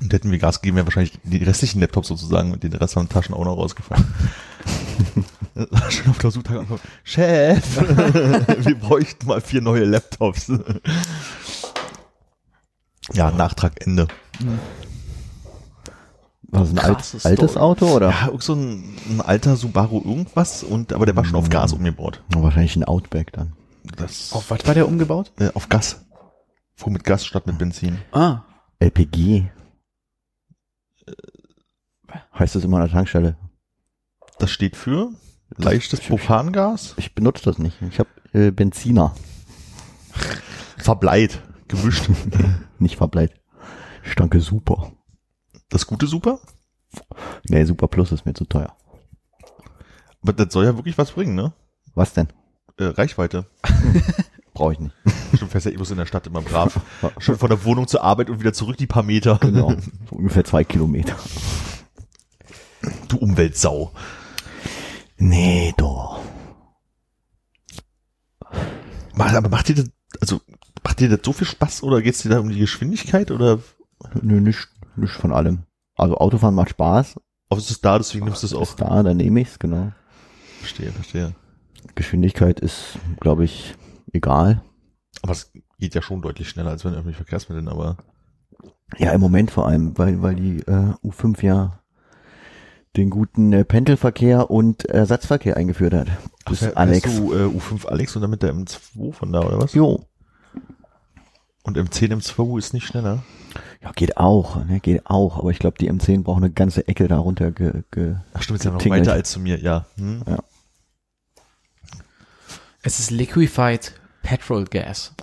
Und 0.00 0.12
hätten 0.12 0.32
wir 0.32 0.38
Gas 0.38 0.60
gegeben, 0.60 0.78
wären 0.78 0.86
wahrscheinlich 0.86 1.16
die 1.22 1.36
restlichen 1.44 1.80
Laptops 1.80 2.08
sozusagen 2.08 2.50
mit 2.50 2.64
den 2.64 2.72
restlichen 2.72 3.08
Taschen 3.08 3.36
auch 3.36 3.44
noch 3.44 3.56
rausgefallen. 3.56 4.04
Schön 5.90 6.10
auf 6.10 6.18
Klausurtag 6.18 6.58
ankommen. 6.58 6.80
Chef, 7.04 7.76
wir 8.66 8.74
bräuchten 8.78 9.26
mal 9.26 9.40
vier 9.40 9.60
neue 9.60 9.84
Laptops. 9.84 10.50
ja, 13.12 13.30
Nachtrag 13.30 13.84
Ende. 13.84 14.08
War 16.44 16.60
das 16.62 16.70
ein 16.70 16.78
alt, 16.78 17.24
altes. 17.24 17.56
Auto 17.56 17.86
oder? 17.86 18.10
Ja, 18.10 18.30
so 18.38 18.54
ein, 18.54 18.94
ein 19.08 19.20
alter 19.20 19.56
Subaru 19.56 19.98
irgendwas 20.04 20.62
und 20.62 20.92
aber 20.92 21.06
der 21.06 21.16
war 21.16 21.24
schon 21.24 21.36
auf 21.36 21.48
Gas 21.50 21.72
umgebaut. 21.72 22.22
Wahrscheinlich 22.30 22.76
ein 22.76 22.84
Outback 22.84 23.32
dann. 23.32 23.52
Das 23.96 24.32
Auf 24.32 24.50
was 24.50 24.66
war 24.66 24.74
der 24.74 24.86
umgebaut? 24.86 25.32
äh, 25.38 25.50
auf 25.54 25.68
Gas. 25.68 26.04
Fuhr 26.74 26.92
mit 26.92 27.04
Gas 27.04 27.24
statt 27.26 27.46
mit 27.46 27.58
Benzin. 27.58 27.98
Ah. 28.12 28.42
LPG. 28.80 29.50
Heißt 32.38 32.54
das 32.54 32.64
immer 32.64 32.78
an 32.78 32.84
der 32.84 32.92
Tankstelle? 32.92 33.36
Das 34.42 34.50
steht 34.50 34.74
für 34.76 35.10
leichtes 35.56 36.00
Propangas, 36.00 36.94
Ich 36.96 37.14
benutze 37.14 37.44
das 37.44 37.58
nicht. 37.58 37.80
Ich 37.80 38.00
habe 38.00 38.08
äh, 38.32 38.50
Benziner. 38.50 39.14
verbleit, 40.78 41.40
gemischt. 41.68 42.10
Nicht 42.80 42.96
verbleit. 42.96 43.32
Stanke 44.02 44.40
super. 44.40 44.90
Das 45.68 45.86
gute 45.86 46.08
Super, 46.08 46.40
Nee, 47.48 47.64
Super 47.64 47.86
Plus 47.86 48.10
ist 48.10 48.26
mir 48.26 48.34
zu 48.34 48.44
teuer. 48.44 48.76
aber 50.22 50.32
das 50.32 50.52
soll 50.52 50.64
ja 50.64 50.74
wirklich 50.76 50.98
was 50.98 51.12
bringen, 51.12 51.36
ne? 51.36 51.52
Was 51.94 52.12
denn? 52.12 52.26
Äh, 52.78 52.86
Reichweite. 52.86 53.46
Brauche 54.54 54.72
ich 54.72 54.80
nicht. 54.80 54.94
Stimmt, 55.36 55.52
fährst 55.52 55.66
ja 55.66 55.72
eh 55.72 55.76
bloß 55.76 55.92
in 55.92 55.98
der 55.98 56.06
Stadt 56.06 56.26
immer 56.26 56.42
brav. 56.42 56.80
Schon 57.18 57.38
von 57.38 57.48
der 57.48 57.64
Wohnung 57.64 57.86
zur 57.86 58.02
Arbeit 58.02 58.28
und 58.28 58.40
wieder 58.40 58.52
zurück 58.52 58.76
die 58.76 58.88
paar 58.88 59.04
Meter. 59.04 59.38
Genau. 59.40 59.76
So 60.10 60.16
ungefähr 60.16 60.44
zwei 60.44 60.64
Kilometer. 60.64 61.14
Du 63.06 63.18
Umweltsau. 63.18 63.92
Nee, 65.24 65.72
doch. 65.76 66.20
Macht, 69.14 69.36
aber 69.36 69.48
macht 69.48 69.68
dir 69.68 69.76
das, 69.76 69.90
also, 70.20 70.40
macht 70.82 70.98
dir 70.98 71.08
das 71.08 71.20
so 71.22 71.32
viel 71.32 71.46
Spaß 71.46 71.84
oder 71.84 72.02
geht's 72.02 72.22
dir 72.22 72.30
da 72.30 72.40
um 72.40 72.48
die 72.48 72.58
Geschwindigkeit 72.58 73.30
oder 73.30 73.60
Nö, 74.20 74.40
nicht, 74.40 74.68
nicht 74.96 75.12
von 75.12 75.32
allem. 75.32 75.62
Also 75.96 76.16
Autofahren 76.16 76.56
macht 76.56 76.70
Spaß. 76.70 77.20
ist 77.56 77.70
es 77.70 77.80
da, 77.80 77.98
deswegen 77.98 78.24
nimmst 78.24 78.42
du 78.42 78.48
es 78.48 78.54
auch? 78.54 78.62
Ist 78.62 78.80
da, 78.80 79.00
dann 79.04 79.16
nehme 79.16 79.40
ich's, 79.40 79.60
genau. 79.60 79.92
Verstehe, 80.58 80.90
verstehe. 80.90 81.36
Geschwindigkeit 81.94 82.58
ist, 82.58 82.98
glaube 83.20 83.44
ich, 83.44 83.76
egal. 84.12 84.64
Aber 85.22 85.32
es 85.32 85.52
geht 85.78 85.94
ja 85.94 86.02
schon 86.02 86.20
deutlich 86.20 86.48
schneller, 86.48 86.70
als 86.70 86.84
wenn 86.84 86.94
öffentliche 86.94 87.18
Verkehrsmitteln, 87.18 87.68
aber 87.68 87.96
Ja, 88.98 89.12
im 89.12 89.20
Moment 89.20 89.52
vor 89.52 89.68
allem, 89.68 89.96
weil, 89.96 90.20
weil 90.20 90.34
die 90.34 90.58
äh, 90.66 90.94
U5 91.04 91.44
ja 91.44 91.81
den 92.96 93.10
guten 93.10 93.52
äh, 93.52 93.64
Pendelverkehr 93.64 94.50
und 94.50 94.84
Ersatzverkehr 94.84 95.56
eingeführt 95.56 95.94
hat. 95.94 96.08
Das 96.44 96.58
fähr- 96.62 96.76
Alex. 96.76 97.02
du 97.16 97.32
äh, 97.32 97.44
U5 97.46 97.86
Alex 97.86 98.14
und 98.16 98.22
damit 98.22 98.42
der 98.42 98.52
M2 98.54 99.12
von 99.12 99.32
da, 99.32 99.40
oder 99.40 99.58
was? 99.60 99.72
Jo. 99.74 100.06
Und 101.62 101.78
M10, 101.78 102.12
M2 102.12 102.58
ist 102.58 102.74
nicht 102.74 102.86
schneller. 102.86 103.22
Ja, 103.82 103.92
geht 103.92 104.16
auch, 104.16 104.64
ne, 104.64 104.80
geht 104.80 105.06
auch. 105.06 105.38
Aber 105.38 105.50
ich 105.50 105.58
glaube, 105.58 105.78
die 105.78 105.90
M10 105.90 106.22
braucht 106.22 106.38
eine 106.42 106.50
ganze 106.50 106.86
Ecke 106.88 107.08
darunter 107.08 107.52
ge, 107.52 107.82
ge 107.90 108.16
Ach 108.34 108.42
stimmt, 108.42 108.58
ist 108.58 108.64
ja 108.64 108.72
noch 108.72 108.84
weiter 108.86 109.12
als 109.12 109.30
zu 109.30 109.40
mir, 109.40 109.58
ja. 109.60 109.86
Hm? 109.96 110.22
Es 112.82 112.98
ist 112.98 113.10
Liquefied 113.10 113.92
Petrol 114.22 114.64
Gas. 114.64 115.14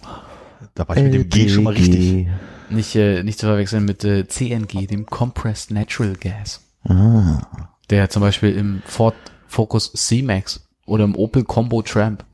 Da 0.75 0.87
war 0.87 0.95
ich 0.97 1.03
mit 1.03 1.13
dem 1.13 1.29
G 1.29 1.49
schon 1.49 1.63
mal 1.63 1.73
richtig. 1.73 2.27
Nicht, 2.69 2.95
äh, 2.95 3.23
nicht 3.23 3.39
zu 3.39 3.47
verwechseln 3.47 3.85
mit 3.85 4.03
äh, 4.03 4.27
CNG, 4.27 4.87
dem 4.87 5.05
Compressed 5.05 5.71
Natural 5.71 6.13
Gas. 6.13 6.61
Ah, 6.83 7.41
Der 7.89 8.09
zum 8.09 8.21
Beispiel 8.21 8.55
im 8.55 8.81
Ford 8.85 9.15
Focus 9.47 9.91
C-Max 9.93 10.67
oder 10.85 11.03
im 11.03 11.15
Opel 11.15 11.43
Combo 11.43 11.81
Tramp 11.81 12.25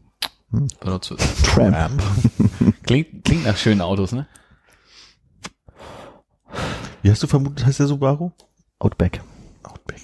benutzt 0.79 1.09
wird. 1.09 1.21
Tramp. 1.43 1.75
Ramp. 1.75 2.03
Klingt, 2.83 3.23
klingt 3.25 3.45
nach 3.45 3.57
schönen 3.57 3.81
Autos, 3.81 4.11
ne? 4.11 4.27
Wie 7.01 7.11
hast 7.11 7.23
du 7.23 7.27
vermutet, 7.27 7.65
heißt 7.65 7.79
der 7.79 7.87
Subaru? 7.87 8.31
Outback. 8.79 9.21
Outback. 9.63 10.01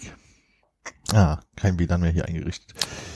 Ah, 1.13 1.39
kein 1.57 1.77
WLAN 1.77 1.99
mehr 2.01 2.11
hier 2.11 2.25
eingerichtet. 2.25 2.73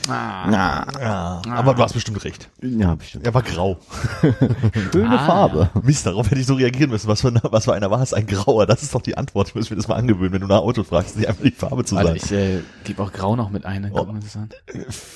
Ah. 0.08 0.46
Na, 0.50 0.86
Ja, 1.00 1.42
aber 1.50 1.74
du 1.74 1.82
hast 1.82 1.94
bestimmt 1.94 2.22
recht. 2.24 2.50
ja, 2.62 2.94
bestimmt. 2.94 3.24
Er 3.26 3.32
war 3.32 3.42
grau. 3.42 3.78
Schöne 4.92 5.18
Ah. 5.18 5.26
Farbe. 5.26 5.70
Mist, 5.82 6.04
darauf 6.06 6.30
hätte 6.30 6.40
ich 6.40 6.46
so 6.46 6.54
reagieren 6.54 6.90
müssen. 6.90 7.08
Was 7.08 7.22
für, 7.22 7.28
eine, 7.28 7.40
was 7.44 7.64
für 7.64 7.72
einer 7.74 7.90
war 7.90 8.02
es? 8.02 8.12
Ein 8.12 8.26
grauer. 8.26 8.66
Das 8.66 8.82
ist 8.82 8.94
doch 8.94 9.00
die 9.02 9.16
Antwort. 9.16 9.48
Ich 9.48 9.54
muss 9.54 9.70
mir 9.70 9.76
das 9.76 9.88
mal 9.88 9.94
angewöhnen, 9.96 10.32
wenn 10.34 10.40
du 10.42 10.46
nach 10.46 10.58
Auto 10.58 10.84
fragst, 10.84 11.16
nicht 11.16 11.26
einfach 11.28 11.42
die 11.42 11.50
Farbe 11.52 11.84
zu 11.84 11.94
Warte, 11.96 12.08
sagen. 12.08 12.20
ich 12.22 12.32
äh, 12.32 12.60
gebe 12.84 13.02
auch 13.02 13.12
Grau 13.12 13.34
noch 13.34 13.48
mit 13.50 13.64
ein, 13.64 13.90
das 13.90 14.36
an. 14.36 14.50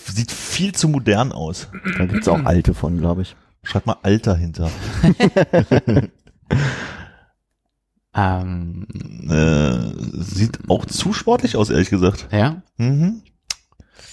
Sieht 0.06 0.32
viel 0.32 0.72
zu 0.75 0.88
modern 0.88 1.32
aus. 1.32 1.68
Da 1.99 2.06
gibt's 2.06 2.28
auch 2.28 2.44
alte 2.44 2.72
von, 2.75 2.99
glaube 2.99 3.22
ich. 3.22 3.37
Schreib 3.62 3.84
mal 3.84 3.96
Alter 4.02 4.34
hinter. 4.37 4.70
Ähm, 8.14 8.87
Äh, 9.29 10.23
sieht 10.23 10.59
auch 10.69 10.85
zu 10.87 11.12
sportlich 11.12 11.57
aus, 11.57 11.71
ehrlich 11.71 11.90
gesagt. 11.90 12.29
ja. 12.33 12.62
Mhm. 12.76 13.23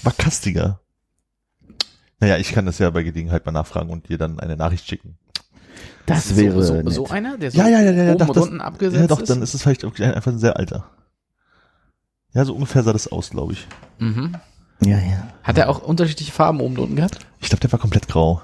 War 0.04 0.14
kastiger. 0.14 0.80
Naja, 2.20 2.38
ich 2.38 2.52
kann 2.52 2.66
das 2.66 2.78
ja 2.80 2.90
bei 2.92 3.04
Gelegenheit 3.04 3.46
mal 3.46 3.52
nachfragen 3.52 3.90
und 3.90 4.10
dir 4.10 4.18
dann 4.18 4.40
eine 4.40 4.56
Nachricht 4.56 4.88
schicken. 4.88 5.18
Das 6.06 6.30
so, 6.30 6.38
wäre 6.38 6.64
so, 6.64 6.74
nett. 6.76 6.92
so 6.94 7.08
einer, 7.08 7.38
der 7.38 7.52
so 7.52 7.58
Ja, 7.58 7.68
ja, 7.68 7.82
ja, 7.82 7.92
ja, 7.92 8.10
oben 8.14 8.18
doch, 8.20 8.28
und 8.30 8.36
das- 8.38 8.44
unten 8.46 8.62
abgesetzt 8.62 9.02
Ja, 9.02 9.08
doch, 9.08 9.20
ist. 9.22 9.30
dann 9.30 9.42
ist 9.42 9.54
es 9.54 9.62
vielleicht 9.64 9.84
wirklich 9.84 10.08
einfach 10.08 10.32
ein 10.32 10.40
sehr 10.40 10.58
alter. 10.58 10.90
Ja, 12.34 12.46
so 12.46 12.54
ungefähr 12.54 12.84
sah 12.84 12.94
das 12.94 13.08
aus, 13.12 13.30
glaube 13.32 13.54
ich. 13.54 13.68
Mhm. 14.00 14.36
Ja, 14.82 15.00
ja. 15.00 15.28
Hat 15.44 15.58
er 15.58 15.70
auch 15.70 15.82
unterschiedliche 15.82 16.32
Farben 16.32 16.60
oben 16.62 16.76
und 16.76 16.82
unten 16.84 16.96
gehabt? 16.98 17.20
Ich 17.40 17.50
glaube, 17.50 17.62
der 17.62 17.72
war 17.72 17.80
komplett 17.80 18.08
grau. 18.08 18.42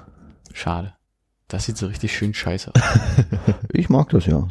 Schade. 0.52 0.94
Das 1.48 1.64
sieht 1.66 1.76
so 1.76 1.86
richtig 1.86 2.16
schön 2.16 2.34
scheiße 2.34 2.72
aus. 2.74 2.82
Ich 3.72 3.88
mag 3.88 4.08
das 4.10 4.26
ja. 4.26 4.48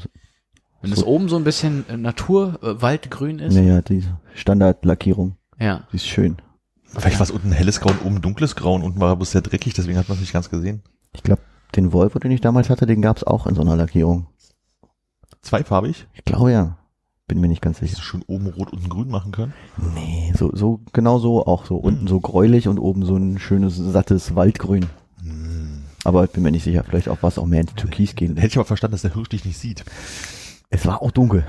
Wenn 0.84 0.92
es 0.92 1.04
oben 1.04 1.30
so 1.30 1.38
ein 1.38 1.44
bisschen 1.44 1.86
äh, 1.90 1.98
Natur, 1.98 2.60
äh, 2.62 2.80
Waldgrün 2.82 3.40
ist. 3.40 3.56
Naja, 3.56 3.82
diese 3.82 4.20
Standardlackierung, 4.36 5.38
Ja. 5.60 5.88
die 5.92 5.96
ist 5.96 6.06
schön. 6.08 6.38
Vielleicht 6.86 7.18
war 7.18 7.24
es 7.24 7.32
unten 7.32 7.52
helles 7.52 7.80
Grau 7.82 7.90
und 7.90 8.06
oben 8.06 8.22
dunkles 8.22 8.56
Grau 8.56 8.76
und 8.76 8.84
unten 8.84 9.00
war 9.00 9.20
es 9.20 9.32
sehr 9.32 9.42
dreckig, 9.42 9.74
deswegen 9.74 9.98
hat 9.98 10.08
man 10.10 10.16
es 10.18 10.22
nicht 10.22 10.34
ganz 10.34 10.50
gesehen. 10.52 10.84
Ich 11.14 11.24
glaube, 11.24 11.42
den 11.76 11.92
Volvo, 11.92 12.20
den 12.20 12.30
ich 12.32 12.42
damals 12.42 12.70
hatte, 12.70 12.86
den 12.86 13.02
gab's 13.02 13.24
auch 13.24 13.48
in 13.48 13.56
so 13.56 13.62
einer 13.62 13.76
Lackierung. 13.76 14.28
Zweifarbig, 15.42 16.08
Ich 16.14 16.24
glaube 16.24 16.52
ja. 16.52 16.78
Bin 17.28 17.40
mir 17.40 17.48
nicht 17.48 17.62
ganz 17.62 17.80
sicher. 17.80 17.96
sie 17.96 18.02
schön 18.02 18.22
oben 18.28 18.48
rot, 18.48 18.74
unten 18.74 18.90
grün 18.90 19.08
machen 19.10 19.32
können. 19.32 19.54
Nee, 19.96 20.34
so, 20.38 20.52
so, 20.54 20.82
genau 20.92 21.20
so, 21.20 21.46
auch 21.48 21.66
so. 21.66 21.78
Unten 21.78 22.06
so 22.08 22.20
gräulich 22.20 22.68
und 22.68 22.78
oben 22.78 23.06
so 23.06 23.16
ein 23.16 23.40
schönes, 23.40 23.78
sattes 23.78 24.36
Waldgrün. 24.36 24.86
Aber 26.04 26.26
ich 26.26 26.32
bin 26.32 26.44
mir 26.44 26.52
nicht 26.52 26.66
sicher, 26.66 26.84
vielleicht 26.84 27.08
auch 27.08 27.20
was 27.22 27.38
auch 27.38 27.46
mehr 27.46 27.62
ins 27.62 27.74
Türkis 27.76 28.16
gehen. 28.16 28.36
Hätte 28.36 28.48
ich 28.48 28.58
aber 28.58 28.66
verstanden, 28.66 28.92
dass 28.92 29.04
der 29.04 29.14
Hirsch 29.14 29.30
dich 29.30 29.46
nicht 29.46 29.58
sieht. 29.58 29.86
Es 30.76 30.88
war 30.88 31.04
auch 31.04 31.12
dunkel. 31.12 31.46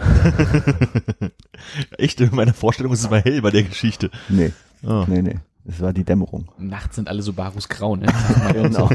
Echt, 1.98 2.20
in 2.20 2.34
meiner 2.34 2.52
Vorstellung 2.52 2.92
ist 2.92 3.00
es 3.00 3.08
mal 3.10 3.22
hell 3.22 3.40
bei 3.40 3.50
der 3.50 3.62
Geschichte. 3.62 4.10
Nee, 4.28 4.52
Ah. 4.86 5.06
nee, 5.08 5.22
nee. 5.22 5.36
Es 5.66 5.80
war 5.80 5.94
die 5.94 6.04
Dämmerung. 6.04 6.50
Nachts 6.58 6.96
sind 6.96 7.08
alle 7.08 7.22
Subarus 7.22 7.70
grau, 7.70 7.96
ne? 7.96 8.04
Genau. 8.52 8.90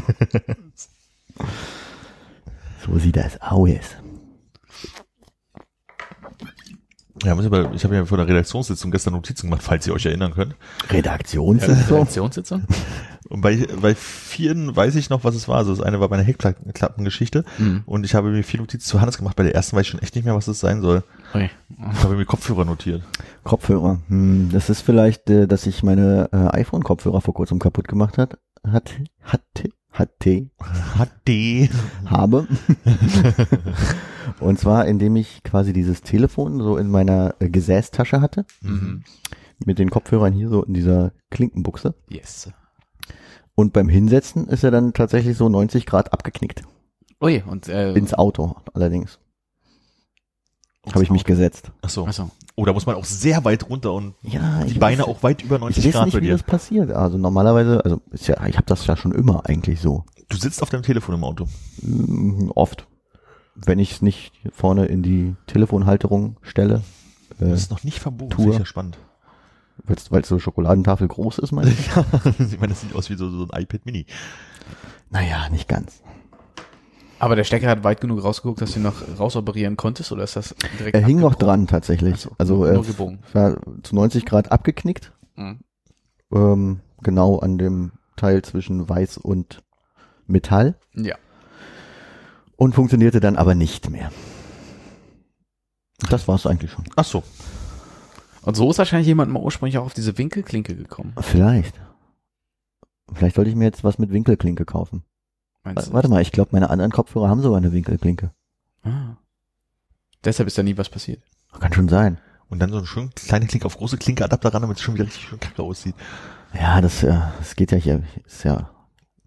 so 2.85 2.99
sieht 2.99 3.15
das 3.15 3.41
aus. 3.41 3.95
Ja, 7.23 7.33
muss 7.33 7.45
ich 7.45 7.51
aber- 7.51 7.73
ich 7.73 7.83
habe 7.83 7.95
ja 7.95 8.05
vor 8.05 8.17
der 8.19 8.27
Redaktionssitzung 8.27 8.91
gestern 8.91 9.13
Notizen 9.13 9.47
gemacht, 9.49 9.63
falls 9.63 9.87
ihr 9.87 9.93
euch 9.93 10.05
erinnern 10.05 10.33
könnt. 10.35 10.55
Redaktionssitzung? 10.91 11.95
Redaktionssitzung? 11.97 12.63
Und 13.29 13.41
bei, 13.41 13.67
bei 13.79 13.93
vielen 13.95 14.75
weiß 14.75 14.95
ich 14.95 15.09
noch, 15.09 15.23
was 15.23 15.35
es 15.35 15.47
war. 15.47 15.57
Also 15.57 15.75
das 15.75 15.85
eine 15.85 15.99
war 15.99 16.09
meine 16.09 16.23
Heckklappengeschichte. 16.23 17.45
Mhm. 17.59 17.83
Und 17.85 18.03
ich 18.05 18.15
habe 18.15 18.31
mir 18.31 18.43
viel 18.43 18.59
Notizen 18.59 18.85
zu 18.87 18.99
Hannes 19.01 19.17
gemacht. 19.17 19.35
Bei 19.35 19.43
der 19.43 19.53
ersten 19.55 19.75
weiß 19.75 19.83
ich 19.83 19.87
schon 19.89 20.01
echt 20.01 20.15
nicht 20.15 20.25
mehr, 20.25 20.35
was 20.35 20.47
es 20.47 20.59
sein 20.59 20.81
soll. 20.81 21.03
Okay. 21.29 21.49
Ich 21.93 22.03
habe 22.03 22.15
mir 22.15 22.25
Kopfhörer 22.25 22.65
notiert. 22.65 23.03
Kopfhörer. 23.43 23.99
Hm, 24.07 24.49
das 24.51 24.69
ist 24.69 24.81
vielleicht, 24.81 25.29
äh, 25.29 25.47
dass 25.47 25.67
ich 25.67 25.83
meine 25.83 26.29
äh, 26.33 26.57
iPhone-Kopfhörer 26.59 27.21
vor 27.21 27.33
kurzem 27.35 27.59
kaputt 27.59 27.87
gemacht 27.87 28.17
hat, 28.17 28.39
hat, 28.67 28.91
hatte, 29.21 29.69
hatte, 29.91 30.49
HD. 30.97 31.69
habe. 32.05 32.47
Und 34.39 34.59
zwar, 34.59 34.85
indem 34.87 35.15
ich 35.15 35.43
quasi 35.43 35.73
dieses 35.73 36.01
Telefon 36.01 36.59
so 36.61 36.77
in 36.77 36.89
meiner 36.89 37.35
äh, 37.39 37.49
Gesäßtasche 37.49 38.21
hatte, 38.21 38.45
Mhm. 38.61 39.03
mit 39.65 39.79
den 39.79 39.89
Kopfhörern 39.89 40.33
hier 40.33 40.49
so 40.49 40.63
in 40.63 40.73
dieser 40.73 41.11
Klinkenbuchse. 41.31 41.93
Yes. 42.09 42.49
Und 43.59 43.73
beim 43.73 43.89
Hinsetzen 43.89 44.47
ist 44.47 44.63
er 44.63 44.71
dann 44.71 44.93
tatsächlich 44.93 45.35
so 45.35 45.49
90 45.49 45.85
Grad 45.85 46.13
abgeknickt. 46.13 46.61
Ui, 47.21 47.43
und 47.45 47.67
äh, 47.67 47.91
Ins 47.91 48.13
Auto 48.13 48.55
allerdings. 48.73 49.19
Habe 50.93 51.03
ich 51.03 51.11
mich 51.11 51.25
gesetzt. 51.25 51.69
Ach 51.81 51.89
so. 51.89 52.05
achso. 52.07 52.31
Oh, 52.55 52.63
da 52.63 52.71
muss 52.71 52.85
man 52.85 52.95
auch 52.95 53.03
sehr 53.03 53.43
weit 53.43 53.69
runter 53.69 53.91
und 53.93 54.15
Ja, 54.21 54.63
die 54.63 54.71
ich 54.71 54.79
Beine 54.79 55.03
weiß- 55.03 55.07
auch 55.07 55.23
weit 55.23 55.43
über 55.43 55.55
Ich 55.57 55.61
90 55.61 55.85
weiß 55.87 55.91
Grad 55.91 56.05
nicht, 56.05 56.13
bei 56.13 56.21
wie 56.21 56.25
dir. 56.27 56.31
das 56.31 56.43
passiert. 56.43 56.91
Also 56.91 57.17
normalerweise, 57.17 57.83
also 57.83 58.01
ist 58.11 58.27
ja, 58.27 58.45
ich 58.47 58.55
habe 58.55 58.65
das 58.65 58.87
ja 58.87 58.95
schon 58.95 59.11
immer 59.11 59.45
eigentlich 59.45 59.81
so. 59.81 60.05
Du 60.29 60.37
sitzt 60.37 60.61
auf 60.63 60.69
deinem 60.69 60.83
Telefon 60.83 61.15
im 61.15 61.25
Auto. 61.25 61.45
Mm, 61.81 62.51
Oft. 62.55 62.87
Wenn 63.55 63.77
ich 63.79 63.91
es 63.91 64.01
nicht 64.01 64.31
vorne 64.53 64.85
in 64.85 65.03
die 65.03 65.35
Telefonhalterung 65.47 66.37
stelle, 66.43 66.81
äh, 67.41 67.49
Das 67.49 67.59
ist 67.59 67.71
noch 67.71 67.83
nicht 67.83 67.99
verboten. 67.99 68.31
Tour. 68.31 68.45
Das 68.45 68.53
ist 68.55 68.59
ja 68.59 68.65
spannend. 68.65 68.97
Weil 69.85 70.21
es 70.21 70.27
so 70.27 70.39
Schokoladentafel 70.39 71.07
groß 71.07 71.39
ist, 71.39 71.51
meine 71.51 71.71
ich. 71.71 71.79
ich 72.39 72.59
meine, 72.59 72.69
das 72.73 72.81
sieht 72.81 72.95
aus 72.95 73.09
wie 73.09 73.15
so, 73.15 73.29
so 73.29 73.47
ein 73.49 73.61
iPad 73.61 73.85
Mini. 73.85 74.05
naja, 75.09 75.49
nicht 75.49 75.67
ganz. 75.67 76.01
Aber 77.21 77.35
der 77.35 77.43
Stecker 77.43 77.67
hat 77.67 77.83
weit 77.83 77.99
genug 77.99 78.23
rausgeguckt, 78.23 78.61
dass 78.61 78.71
du 78.73 78.79
ihn 78.79 78.83
noch 78.83 78.95
rausoperieren 79.19 79.75
konntest, 79.75 80.11
oder 80.13 80.23
ist 80.23 80.37
das 80.37 80.55
direkt 80.79 80.95
Er 80.95 81.05
hing 81.05 81.19
noch 81.19 81.35
dran 81.35 81.67
tatsächlich. 81.67 82.17
So, 82.21 82.31
also 82.37 82.55
nur 82.57 82.69
er 82.71 82.81
gebogen. 82.81 83.19
war 83.33 83.57
zu 83.83 83.95
90 83.95 84.25
Grad 84.25 84.51
abgeknickt, 84.51 85.11
Mhm. 85.35 85.59
ähm, 86.33 86.79
genau 87.01 87.39
an 87.39 87.57
dem 87.57 87.91
Teil 88.15 88.41
zwischen 88.41 88.87
Weiß 88.87 89.17
und 89.17 89.63
Metall 90.27 90.75
Ja. 90.93 91.15
und 92.55 92.73
funktionierte 92.75 93.19
dann 93.19 93.35
aber 93.35 93.53
nicht 93.55 93.89
mehr. 93.89 94.11
Das 96.09 96.27
war's 96.29 96.45
eigentlich 96.45 96.71
schon. 96.71 96.85
Ach 96.95 97.03
so. 97.05 97.23
Und 98.49 98.55
so 98.55 98.71
ist 98.71 98.79
wahrscheinlich 98.79 99.05
jemand 99.05 99.31
mal 99.31 99.43
ursprünglich 99.43 99.77
auch 99.77 99.85
auf 99.85 99.93
diese 99.93 100.17
Winkelklinke 100.17 100.75
gekommen. 100.75 101.13
Vielleicht. 101.19 101.79
Vielleicht 103.13 103.35
sollte 103.35 103.51
ich 103.51 103.55
mir 103.55 103.65
jetzt 103.65 103.83
was 103.83 103.99
mit 103.99 104.11
Winkelklinke 104.11 104.65
kaufen. 104.65 105.03
Meinst 105.63 105.89
du? 105.89 105.93
Warte 105.93 106.07
mal, 106.07 106.19
ich 106.23 106.31
glaube, 106.31 106.49
meine 106.53 106.71
anderen 106.71 106.91
Kopfhörer 106.91 107.29
haben 107.29 107.43
sogar 107.43 107.59
eine 107.59 107.71
Winkelklinke. 107.73 108.31
Ah. 108.81 109.17
Deshalb 110.23 110.47
ist 110.47 110.57
da 110.57 110.63
nie 110.63 110.75
was 110.79 110.89
passiert. 110.89 111.21
Kann 111.59 111.73
schon 111.73 111.89
sein. 111.89 112.17
Und 112.49 112.57
dann 112.57 112.71
so 112.71 112.79
ein 112.79 112.87
schön 112.87 113.11
kleine 113.13 113.45
Klinke 113.45 113.67
auf 113.67 113.77
große 113.77 113.97
Klinkeadapter 113.97 114.51
ran, 114.51 114.63
damit 114.63 114.77
es 114.77 114.81
schon 114.83 114.95
wieder 114.95 115.05
richtig 115.05 115.25
schön 115.25 115.39
kacke 115.39 115.61
aussieht. 115.61 115.93
Ja, 116.55 116.81
das, 116.81 117.03
äh, 117.03 117.19
das 117.37 117.55
geht 117.55 117.71
ja 117.71 117.77
hier. 117.77 118.01
Ist 118.25 118.45
ja. 118.45 118.71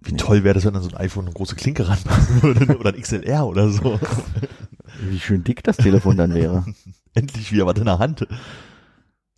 Wie 0.00 0.11
Nee. 0.11 0.17
toll 0.19 0.43
wäre 0.43 0.55
das, 0.55 0.64
wenn 0.64 0.75
dann 0.75 0.83
so 0.83 0.88
ein 0.88 0.97
iPhone 0.97 1.26
eine 1.26 1.35
große 1.35 1.55
Klinke 1.55 1.87
ranpassen 1.88 2.43
würde. 2.43 2.76
Oder 2.76 2.93
ein 2.93 3.00
XLR 3.00 3.47
oder 3.47 3.69
so. 3.69 4.00
Wie 5.00 5.21
schön 5.21 5.45
dick 5.45 5.62
das 5.62 5.76
Telefon 5.76 6.17
dann 6.17 6.35
wäre. 6.35 6.64
Endlich 7.14 7.52
wieder 7.52 7.67
was 7.67 7.79
in 7.79 7.85
der 7.85 8.00
Hand. 8.00 8.26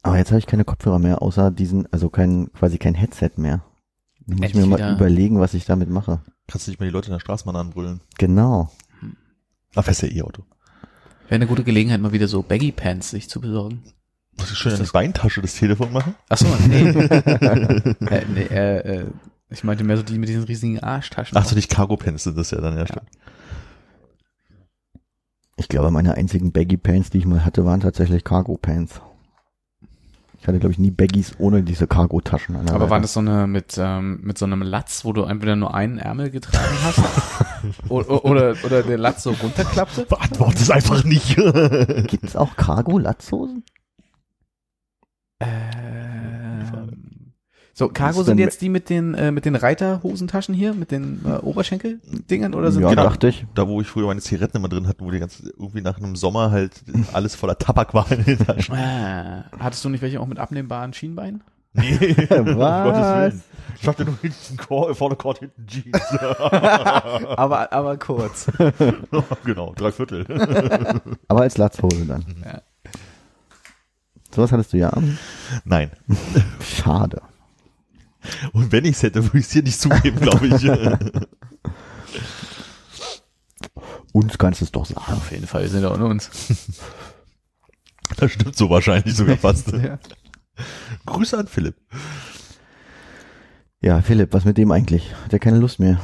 Aber 0.04 0.18
jetzt 0.18 0.30
habe 0.30 0.38
ich 0.38 0.46
keine 0.46 0.64
Kopfhörer 0.64 0.98
mehr, 0.98 1.22
außer 1.22 1.50
diesen, 1.50 1.90
also 1.92 2.10
kein, 2.10 2.52
quasi 2.52 2.78
kein 2.78 2.94
Headset 2.94 3.30
mehr. 3.36 3.64
Da 4.26 4.36
muss 4.36 4.46
ich 4.50 4.54
mir 4.54 4.66
mal 4.66 4.76
wieder- 4.78 4.92
überlegen, 4.92 5.40
was 5.40 5.54
ich 5.54 5.64
damit 5.64 5.88
mache. 5.90 6.20
Kannst 6.46 6.66
du 6.66 6.70
nicht 6.70 6.78
mal 6.78 6.86
die 6.86 6.92
Leute 6.92 7.08
in 7.08 7.14
der 7.14 7.20
Straßenbahn 7.20 7.56
anbrüllen. 7.56 8.00
Genau. 8.18 8.70
Ah, 9.74 9.82
fährst 9.82 10.02
ja 10.02 10.08
E-Auto. 10.08 10.44
Wäre 11.28 11.36
eine 11.36 11.46
gute 11.46 11.64
Gelegenheit, 11.64 12.00
mal 12.00 12.12
wieder 12.12 12.28
so 12.28 12.42
Baggy 12.42 12.70
Pants 12.70 13.10
sich 13.10 13.28
zu 13.30 13.40
besorgen. 13.40 13.82
Muss 14.38 14.50
ich 14.50 14.58
schön 14.58 14.72
Ist 14.72 14.78
in 14.78 14.82
die 14.82 14.86
das- 14.86 14.92
Beintasche 14.92 15.40
das 15.40 15.54
Telefon 15.54 15.92
machen? 15.92 16.14
Achso, 16.28 16.46
nee. 16.68 16.82
äh, 16.90 18.24
nee 18.34 18.42
äh, 18.50 18.78
äh, 19.00 19.06
ich 19.48 19.64
meinte 19.64 19.84
mehr 19.84 19.96
so 19.96 20.02
die 20.02 20.18
mit 20.18 20.28
diesen 20.28 20.44
riesigen 20.44 20.80
Arschtaschen. 20.80 21.36
Ach 21.38 21.44
so, 21.46 21.54
nicht 21.54 21.70
Cargo 21.70 21.96
Pants 21.96 22.24
sind 22.24 22.36
das 22.36 22.50
ja 22.50 22.60
dann, 22.60 22.76
ja, 22.76 22.86
stimmt. 22.86 23.08
Ich 25.56 25.68
glaube, 25.68 25.90
meine 25.90 26.14
einzigen 26.14 26.52
Baggy 26.52 26.76
Pants, 26.76 27.10
die 27.10 27.18
ich 27.18 27.26
mal 27.26 27.44
hatte, 27.44 27.64
waren 27.64 27.80
tatsächlich 27.80 28.22
Cargo 28.24 28.56
Pants. 28.58 29.00
Ich 30.44 30.48
hatte, 30.48 30.58
glaube 30.58 30.72
ich, 30.74 30.78
nie 30.78 30.90
Baggies 30.90 31.36
ohne 31.38 31.62
diese 31.62 31.86
Cargo-Taschen. 31.86 32.54
an 32.54 32.66
der 32.66 32.74
Aber 32.74 32.84
Seite. 32.84 32.90
waren 32.90 33.00
das 33.02 33.14
so 33.14 33.20
eine 33.20 33.46
mit, 33.46 33.78
ähm, 33.78 34.20
mit 34.22 34.36
so 34.36 34.44
einem 34.44 34.60
Latz, 34.60 35.02
wo 35.06 35.14
du 35.14 35.22
entweder 35.22 35.56
nur 35.56 35.72
einen 35.74 35.96
Ärmel 35.96 36.28
getragen 36.28 36.76
hast? 36.82 36.98
O- 37.88 38.00
o- 38.06 38.20
oder, 38.28 38.54
oder 38.62 38.82
der 38.82 38.98
Latz 38.98 39.22
so 39.22 39.30
runterklappte? 39.30 40.04
Beantworte 40.04 40.58
es 40.58 40.70
einfach 40.70 41.02
nicht. 41.04 41.34
Gibt's 42.08 42.36
auch 42.36 42.56
Cargo-Latzhosen? 42.56 43.64
Ähm, 45.40 46.33
so, 47.76 47.88
Cargo 47.88 48.22
sind 48.22 48.38
jetzt 48.38 48.62
die 48.62 48.68
mit 48.68 48.88
den, 48.88 49.14
äh, 49.14 49.32
mit 49.32 49.44
den 49.44 49.56
Reiterhosentaschen 49.56 50.54
hier, 50.54 50.74
mit 50.74 50.92
den 50.92 51.22
äh, 51.24 51.38
Oberschenkel-Dingern 51.38 52.54
oder 52.54 52.70
sind 52.70 52.82
ja, 52.82 52.90
genau. 52.90 53.02
dachte 53.02 53.26
ich. 53.26 53.46
da, 53.56 53.66
wo 53.66 53.80
ich 53.80 53.88
früher 53.88 54.06
meine 54.06 54.20
Zigaretten 54.20 54.58
immer 54.58 54.68
drin 54.68 54.86
hatte, 54.86 55.04
wo 55.04 55.10
die 55.10 55.18
ganz 55.18 55.42
irgendwie 55.58 55.80
nach 55.80 55.98
einem 55.98 56.14
Sommer 56.14 56.52
halt 56.52 56.84
alles 57.12 57.34
voller 57.34 57.58
Tabak 57.58 57.92
war 57.92 58.08
in 58.12 58.24
den 58.24 58.38
Taschen. 58.38 58.76
Äh, 58.76 59.42
hattest 59.58 59.84
du 59.84 59.88
nicht 59.88 60.02
welche 60.02 60.20
auch 60.20 60.26
mit 60.26 60.38
abnehmbaren 60.38 60.92
Schienbeinen? 60.92 61.42
Nee, 61.72 62.28
um 62.30 62.56
Was? 62.58 62.84
Gottes 62.84 63.16
Willen. 63.16 63.42
Ich 63.74 63.82
dachte 63.82 64.04
nur 64.04 64.18
hinten 64.22 64.56
Core, 64.56 64.94
vorne 64.94 65.16
Core, 65.16 65.38
hinten 65.40 65.66
Jeans. 65.66 65.98
aber, 66.20 67.72
aber 67.72 67.96
kurz. 67.96 68.46
genau, 69.44 69.72
drei 69.74 69.90
Viertel. 69.90 70.24
Aber 71.26 71.40
als 71.40 71.58
Latzhose 71.58 72.06
dann. 72.06 72.24
Ja. 72.44 72.62
Sowas 74.32 74.52
hattest 74.52 74.72
du 74.72 74.76
ja 74.76 74.90
an. 74.90 75.18
Nein. 75.64 75.90
Schade. 76.60 77.20
Und 78.52 78.72
wenn 78.72 78.84
ich 78.84 78.96
es 78.96 79.02
hätte, 79.02 79.24
würde 79.24 79.38
ich 79.38 79.46
es 79.46 79.52
hier 79.52 79.62
nicht 79.62 79.80
zugeben, 79.80 80.20
glaube 80.20 80.46
ich. 80.46 80.54
Uns 84.14 84.38
kannst 84.38 84.60
du 84.60 84.64
es 84.64 84.70
doch 84.70 84.86
sagen. 84.86 85.12
Auf 85.12 85.32
jeden 85.32 85.46
Fall, 85.48 85.62
wir 85.62 85.68
sind 85.68 85.82
ja 85.82 85.88
unter 85.88 86.06
uns. 86.06 86.30
Das 88.16 88.30
stimmt 88.30 88.54
so 88.54 88.70
wahrscheinlich 88.70 89.16
sogar 89.16 89.36
fast. 89.36 89.72
Ja. 89.82 89.98
Grüße 91.04 91.36
an 91.36 91.48
Philipp. 91.48 91.74
Ja, 93.80 94.00
Philipp, 94.02 94.32
was 94.32 94.44
mit 94.44 94.56
dem 94.56 94.70
eigentlich? 94.70 95.12
Hat 95.24 95.32
er 95.32 95.40
keine 95.40 95.58
Lust 95.58 95.80
mehr? 95.80 95.98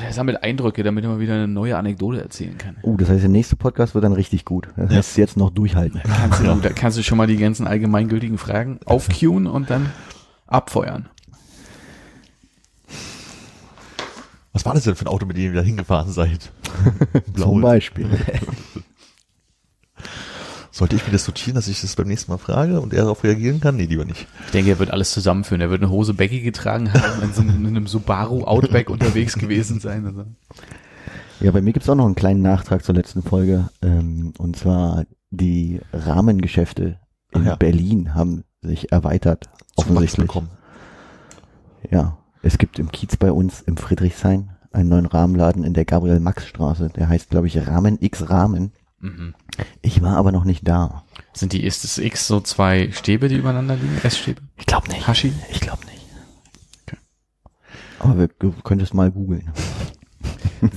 Der 0.00 0.12
sammelt 0.12 0.44
Eindrücke, 0.44 0.84
damit 0.84 1.04
er 1.04 1.10
mal 1.10 1.18
wieder 1.18 1.34
eine 1.34 1.48
neue 1.48 1.76
Anekdote 1.76 2.22
erzählen 2.22 2.56
kann. 2.56 2.76
Uh, 2.84 2.96
das 2.96 3.08
heißt, 3.08 3.22
der 3.22 3.28
nächste 3.28 3.56
Podcast 3.56 3.94
wird 3.94 4.04
dann 4.04 4.12
richtig 4.12 4.44
gut. 4.44 4.68
Das 4.76 4.90
heißt, 4.90 5.16
jetzt 5.16 5.36
noch 5.36 5.50
durchhalten. 5.50 6.00
Kannst 6.04 6.40
du, 6.40 6.44
Da 6.44 6.68
kannst 6.70 6.96
du 6.96 7.02
schon 7.02 7.18
mal 7.18 7.26
die 7.26 7.38
ganzen 7.38 7.66
allgemeingültigen 7.66 8.38
Fragen 8.38 8.78
aufqueuen 8.84 9.48
und 9.48 9.68
dann 9.68 9.90
abfeuern. 10.46 11.08
Was 14.58 14.64
war 14.64 14.74
das 14.74 14.82
denn 14.82 14.96
für 14.96 15.04
ein 15.04 15.08
Auto, 15.08 15.24
mit 15.24 15.36
dem 15.36 15.44
ihr 15.44 15.52
wieder 15.52 15.62
hingefahren 15.62 16.10
seid? 16.10 16.50
Zum 17.36 17.60
Beispiel. 17.60 18.08
Sollte 20.72 20.96
ich 20.96 21.06
mir 21.06 21.12
das 21.12 21.28
notieren, 21.28 21.54
dass 21.54 21.68
ich 21.68 21.80
das 21.80 21.94
beim 21.94 22.08
nächsten 22.08 22.32
Mal 22.32 22.38
frage 22.38 22.80
und 22.80 22.92
er 22.92 23.02
darauf 23.02 23.22
reagieren 23.22 23.60
kann? 23.60 23.76
Nee, 23.76 23.84
lieber 23.84 24.04
nicht. 24.04 24.26
Ich 24.46 24.50
denke, 24.50 24.72
er 24.72 24.80
wird 24.80 24.90
alles 24.90 25.12
zusammenführen. 25.12 25.60
Er 25.60 25.70
wird 25.70 25.80
eine 25.80 25.92
Hose 25.92 26.12
Becky 26.12 26.40
getragen 26.40 26.92
haben, 26.92 27.22
in, 27.22 27.32
so 27.32 27.42
einem, 27.42 27.66
in 27.66 27.76
einem 27.76 27.86
Subaru 27.86 28.42
Outback 28.46 28.90
unterwegs 28.90 29.38
gewesen 29.38 29.78
sein. 29.78 30.04
Also. 30.06 30.24
Ja, 31.38 31.52
bei 31.52 31.60
mir 31.62 31.72
gibt's 31.72 31.88
auch 31.88 31.94
noch 31.94 32.06
einen 32.06 32.16
kleinen 32.16 32.42
Nachtrag 32.42 32.82
zur 32.84 32.96
letzten 32.96 33.22
Folge. 33.22 33.68
Ähm, 33.80 34.32
und 34.38 34.56
zwar 34.56 35.04
die 35.30 35.80
Rahmengeschäfte 35.92 36.98
in 37.30 37.44
ja. 37.44 37.54
Berlin 37.54 38.16
haben 38.16 38.42
sich 38.60 38.90
erweitert. 38.90 39.50
Offensichtlich. 39.76 40.26
bekommen. 40.26 40.48
Ja, 41.88 42.17
es 42.42 42.58
gibt 42.58 42.78
im 42.78 42.90
Kiez 42.92 43.16
bei 43.16 43.32
uns 43.32 43.60
im 43.62 43.76
Friedrichshain 43.76 44.50
einen 44.72 44.88
neuen 44.88 45.06
Rahmenladen 45.06 45.64
in 45.64 45.74
der 45.74 45.84
Gabriel-Max-Straße. 45.84 46.90
Der 46.94 47.08
heißt, 47.08 47.30
glaube 47.30 47.46
ich, 47.46 47.66
Rahmen 47.66 47.98
X 48.00 48.28
Rahmen. 48.30 48.72
Mhm. 49.00 49.34
Ich 49.82 50.02
war 50.02 50.16
aber 50.16 50.32
noch 50.32 50.44
nicht 50.44 50.66
da. 50.66 51.04
Sind 51.32 51.52
die 51.52 51.64
ist 51.64 51.84
das 51.84 51.98
X 51.98 52.26
so 52.26 52.40
zwei 52.40 52.90
Stäbe, 52.92 53.28
die 53.28 53.36
übereinander 53.36 53.76
liegen? 53.76 53.98
Reststäbe? 53.98 54.42
Ich 54.56 54.66
glaube 54.66 54.88
nicht. 54.88 55.06
Hashi? 55.06 55.32
Ich 55.50 55.60
glaube 55.60 55.84
nicht. 55.86 56.04
Okay. 56.86 56.96
Aber 58.00 58.18
wir, 58.18 58.28
du 58.38 58.52
könntest 58.64 58.94
mal 58.94 59.10
googeln. 59.10 59.50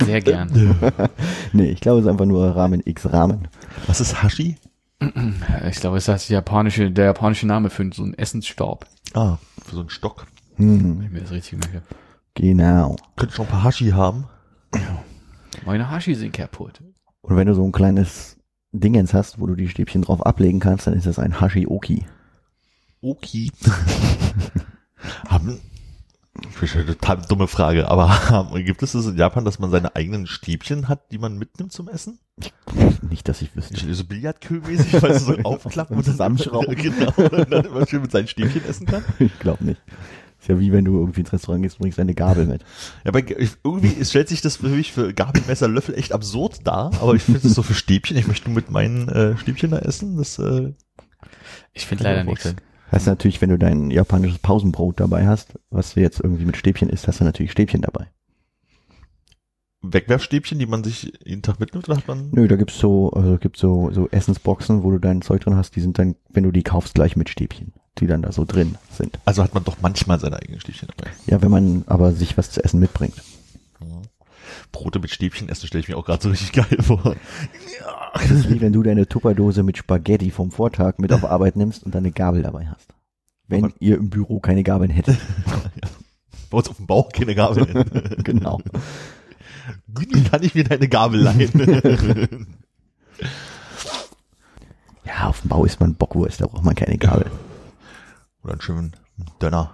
Sehr 0.05 0.21
gern. 0.21 0.51
nee, 1.53 1.71
ich 1.71 1.81
glaube, 1.81 1.99
es 1.99 2.05
ist 2.05 2.11
einfach 2.11 2.25
nur 2.25 2.55
Rahmen 2.55 2.81
X 2.85 3.11
Rahmen. 3.11 3.47
Was 3.87 3.99
ist 3.99 4.21
Hashi? 4.21 4.57
Ich 5.67 5.77
glaube, 5.77 5.97
es 5.97 6.03
ist 6.03 6.07
das 6.09 6.29
japanische, 6.29 6.91
der 6.91 7.05
japanische 7.05 7.47
Name 7.47 7.71
für 7.71 7.89
so 7.91 8.03
einen 8.03 8.13
Essensstaub. 8.13 8.85
Ah, 9.13 9.37
für 9.63 9.75
so 9.75 9.79
einen 9.81 9.89
Stock. 9.89 10.27
Hm, 10.61 10.99
Wenn 10.99 11.05
ich 11.07 11.11
mir 11.11 11.21
das 11.21 11.31
richtig 11.31 11.59
merke. 11.59 11.81
genau. 12.35 12.95
Könnte 13.15 13.35
schon 13.35 13.45
ein 13.45 13.51
paar 13.51 13.63
Hashi 13.63 13.89
haben. 13.89 14.25
Meine 15.65 15.89
Hashi 15.89 16.15
sind 16.15 16.33
kaputt. 16.33 16.81
Und 17.21 17.35
wenn 17.35 17.47
du 17.47 17.53
so 17.53 17.63
ein 17.63 17.71
kleines 17.71 18.37
Dingens 18.71 19.13
hast, 19.13 19.39
wo 19.39 19.47
du 19.47 19.55
die 19.55 19.67
Stäbchen 19.67 20.03
drauf 20.03 20.25
ablegen 20.25 20.59
kannst, 20.59 20.87
dann 20.87 20.93
ist 20.93 21.05
das 21.05 21.19
ein 21.19 21.39
Hashi-Oki. 21.41 22.05
Okay. 23.01 23.51
haben, 25.27 25.59
ich 26.61 26.75
eine 26.75 26.85
total 26.85 27.21
dumme 27.27 27.47
Frage, 27.47 27.89
aber 27.89 28.51
gibt 28.63 28.83
es 28.83 28.93
das 28.93 29.07
in 29.07 29.17
Japan, 29.17 29.43
dass 29.43 29.59
man 29.59 29.71
seine 29.71 29.95
eigenen 29.95 30.27
Stäbchen 30.27 30.87
hat, 30.87 31.11
die 31.11 31.17
man 31.17 31.37
mitnimmt 31.37 31.71
zum 31.71 31.89
Essen? 31.89 32.19
Nicht, 33.09 33.27
dass 33.27 33.41
ich 33.41 33.55
wüsste. 33.55 33.93
So 33.93 34.05
Billardkühlmäßig, 34.05 35.01
weil 35.01 35.13
sie 35.13 35.25
so 35.25 35.35
aufklappen 35.43 35.97
und 35.97 36.03
Zusammenschrauben. 36.03 36.75
Genau, 36.81 37.11
und 37.17 37.51
dann 37.51 37.65
immer 37.65 37.85
schön 37.87 38.01
mit 38.01 38.11
seinen 38.11 38.27
Stäbchen 38.27 38.63
essen 38.65 38.85
kann. 38.85 39.03
Ich 39.19 39.37
glaube 39.39 39.65
nicht. 39.65 39.81
Ist 40.41 40.47
ja 40.47 40.59
wie 40.59 40.71
wenn 40.71 40.85
du 40.85 40.97
irgendwie 40.97 41.19
ins 41.21 41.31
Restaurant 41.31 41.61
gehst 41.61 41.75
und 41.75 41.83
bringst 41.83 41.99
eine 41.99 42.15
Gabel 42.15 42.47
mit. 42.47 42.63
Ja, 43.03 43.09
aber 43.09 43.21
irgendwie 43.63 44.03
stellt 44.03 44.27
sich 44.27 44.41
das 44.41 44.57
für 44.57 44.69
mich 44.69 44.91
für 44.91 45.13
Gabel, 45.13 45.43
Messer, 45.47 45.67
Löffel 45.67 45.93
echt 45.93 46.13
absurd 46.13 46.65
dar, 46.65 46.91
aber 46.99 47.13
ich 47.13 47.21
finde 47.21 47.47
es 47.47 47.53
so 47.53 47.61
für 47.61 47.75
Stäbchen, 47.75 48.17
ich 48.17 48.27
möchte 48.27 48.49
nur 48.49 48.55
mit 48.55 48.71
meinen 48.71 49.07
äh, 49.07 49.37
Stäbchen 49.37 49.69
da 49.69 49.77
essen, 49.77 50.17
das 50.17 50.39
äh, 50.39 50.73
Ich 51.73 51.85
finde 51.85 52.05
leider 52.05 52.23
nichts. 52.23 52.55
Heißt 52.91 53.05
natürlich, 53.05 53.39
wenn 53.39 53.51
du 53.51 53.59
dein 53.59 53.91
japanisches 53.91 54.39
Pausenbrot 54.39 54.99
dabei 54.99 55.27
hast, 55.27 55.53
was 55.69 55.93
du 55.93 56.01
jetzt 56.01 56.19
irgendwie 56.19 56.45
mit 56.45 56.57
Stäbchen 56.57 56.89
isst, 56.89 57.07
hast 57.07 57.19
du 57.19 57.23
natürlich 57.23 57.51
Stäbchen 57.51 57.83
dabei. 57.83 58.07
Wegwerfstäbchen, 59.83 60.59
die 60.59 60.65
man 60.65 60.83
sich 60.83 61.13
jeden 61.23 61.41
Tag 61.41 61.59
mitnimmt, 61.59 61.87
oder 61.87 61.97
hat 61.97 62.07
man? 62.07 62.29
Nö, 62.31 62.47
da 62.47 62.55
gibt's 62.55 62.79
so, 62.79 63.11
also 63.11 63.37
gibt's 63.37 63.59
so, 63.59 63.91
so 63.91 64.09
Essensboxen, 64.09 64.83
wo 64.83 64.91
du 64.91 64.99
dein 64.99 65.21
Zeug 65.21 65.41
drin 65.41 65.55
hast, 65.55 65.75
die 65.75 65.81
sind 65.81 65.99
dann, 65.99 66.15
wenn 66.29 66.43
du 66.43 66.51
die 66.51 66.63
kaufst, 66.63 66.95
gleich 66.95 67.15
mit 67.15 67.29
Stäbchen, 67.29 67.73
die 67.99 68.07
dann 68.07 68.21
da 68.21 68.31
so 68.31 68.45
drin 68.45 68.77
sind. 68.91 69.19
Also 69.25 69.43
hat 69.43 69.53
man 69.53 69.63
doch 69.63 69.77
manchmal 69.81 70.19
seine 70.19 70.37
eigenen 70.37 70.59
Stäbchen 70.59 70.87
dabei. 70.95 71.11
Ja, 71.27 71.41
wenn 71.41 71.51
man 71.51 71.83
aber 71.87 72.13
sich 72.13 72.37
was 72.37 72.51
zu 72.51 72.63
essen 72.63 72.79
mitbringt. 72.79 73.15
Brote 74.71 74.99
mit 74.99 75.11
Stäbchen 75.11 75.49
essen 75.49 75.67
stelle 75.67 75.81
ich 75.81 75.89
mir 75.89 75.97
auch 75.97 76.05
gerade 76.05 76.23
so 76.23 76.29
richtig 76.29 76.51
geil 76.53 76.77
vor. 76.81 77.15
Das 78.13 78.31
ist 78.31 78.49
wie 78.49 78.61
wenn 78.61 78.73
du 78.73 78.83
deine 78.83 79.07
Tupperdose 79.07 79.63
mit 79.63 79.77
Spaghetti 79.77 80.31
vom 80.31 80.51
Vortag 80.51 80.97
mit 80.99 81.11
auf 81.13 81.25
Arbeit 81.25 81.55
nimmst 81.57 81.83
und 81.83 81.93
deine 81.95 82.11
Gabel 82.11 82.41
dabei 82.43 82.67
hast. 82.67 82.93
Wenn 83.47 83.65
Aber- 83.65 83.73
ihr 83.79 83.97
im 83.97 84.09
Büro 84.09 84.39
keine 84.39 84.63
Gabeln 84.63 84.91
hättet. 84.91 85.17
Bei 86.49 86.57
uns 86.57 86.69
auf 86.69 86.77
dem 86.77 86.87
Bauch 86.87 87.11
keine 87.11 87.35
Gabel. 87.35 87.65
genau. 88.23 88.59
Güni, 89.93 90.23
kann 90.23 90.43
ich 90.43 90.55
mir 90.55 90.63
deine 90.63 90.87
Gabel 90.87 91.21
leihen? 91.21 92.47
Ja, 95.05 95.27
auf 95.27 95.41
dem 95.41 95.49
Bau 95.49 95.65
isst 95.65 95.79
man 95.79 95.95
Bockwurst, 95.95 96.41
da 96.41 96.47
braucht 96.47 96.63
man 96.63 96.75
keine 96.75 96.97
Gabel. 96.97 97.29
Oder 98.43 98.53
einen 98.53 98.61
schönen 98.61 98.95
Döner, 99.41 99.71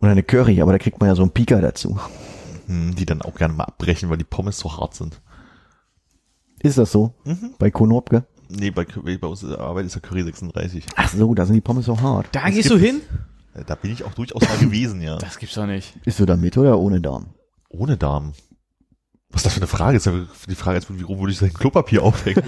Oder 0.00 0.12
eine 0.12 0.22
Curry, 0.22 0.60
aber 0.62 0.72
da 0.72 0.78
kriegt 0.78 0.98
man 1.00 1.08
ja 1.08 1.14
so 1.14 1.22
einen 1.22 1.32
Pika 1.32 1.60
dazu. 1.60 1.98
hm, 2.66 2.94
die 2.94 3.04
dann 3.06 3.22
auch 3.22 3.34
gerne 3.34 3.54
mal 3.54 3.64
abbrechen, 3.64 4.08
weil 4.10 4.16
die 4.18 4.24
Pommes 4.24 4.58
so 4.58 4.76
hart 4.78 4.94
sind. 4.94 5.20
Ist 6.60 6.78
das 6.78 6.90
so? 6.92 7.14
Mhm. 7.24 7.54
Bei 7.58 7.70
Konopke? 7.70 8.24
Nee, 8.48 8.70
bei, 8.70 8.84
bei 8.84 9.26
uns 9.28 9.42
in 9.42 9.50
der 9.50 9.60
Arbeit 9.60 9.86
ist 9.86 9.94
der 9.94 10.02
Curry 10.02 10.22
36. 10.22 10.86
Ach 10.96 11.08
so, 11.08 11.34
da 11.34 11.44
sind 11.44 11.54
die 11.54 11.60
Pommes 11.60 11.84
so 11.84 12.00
hart. 12.00 12.28
Da 12.32 12.48
gehst 12.48 12.70
du 12.70 12.76
hin? 12.78 13.00
Äh, 13.54 13.64
Da 13.64 13.74
bin 13.74 13.92
ich 13.92 14.04
auch 14.04 14.14
durchaus 14.14 14.42
mal 14.48 14.56
gewesen, 14.60 15.00
ja. 15.02 15.18
Das 15.18 15.38
gibt's 15.38 15.54
doch 15.54 15.66
nicht. 15.66 15.94
Isst 16.06 16.18
du 16.20 16.24
da 16.26 16.36
mit 16.36 16.56
oder 16.56 16.78
ohne 16.78 17.00
Darm? 17.00 17.26
Ohne 17.68 17.96
Darm. 17.98 18.32
Was 19.30 19.40
ist 19.42 19.46
das 19.46 19.52
für 19.54 19.60
eine 19.60 19.66
Frage? 19.66 19.96
Ist 19.98 20.06
ja 20.06 20.12
die 20.48 20.54
Frage, 20.54 20.78
jetzt, 20.78 20.98
wie 20.98 21.02
rum 21.02 21.18
würde 21.20 21.32
ich 21.32 21.38
sein 21.38 21.52
Klopapier 21.52 22.02
aufhängen? 22.02 22.42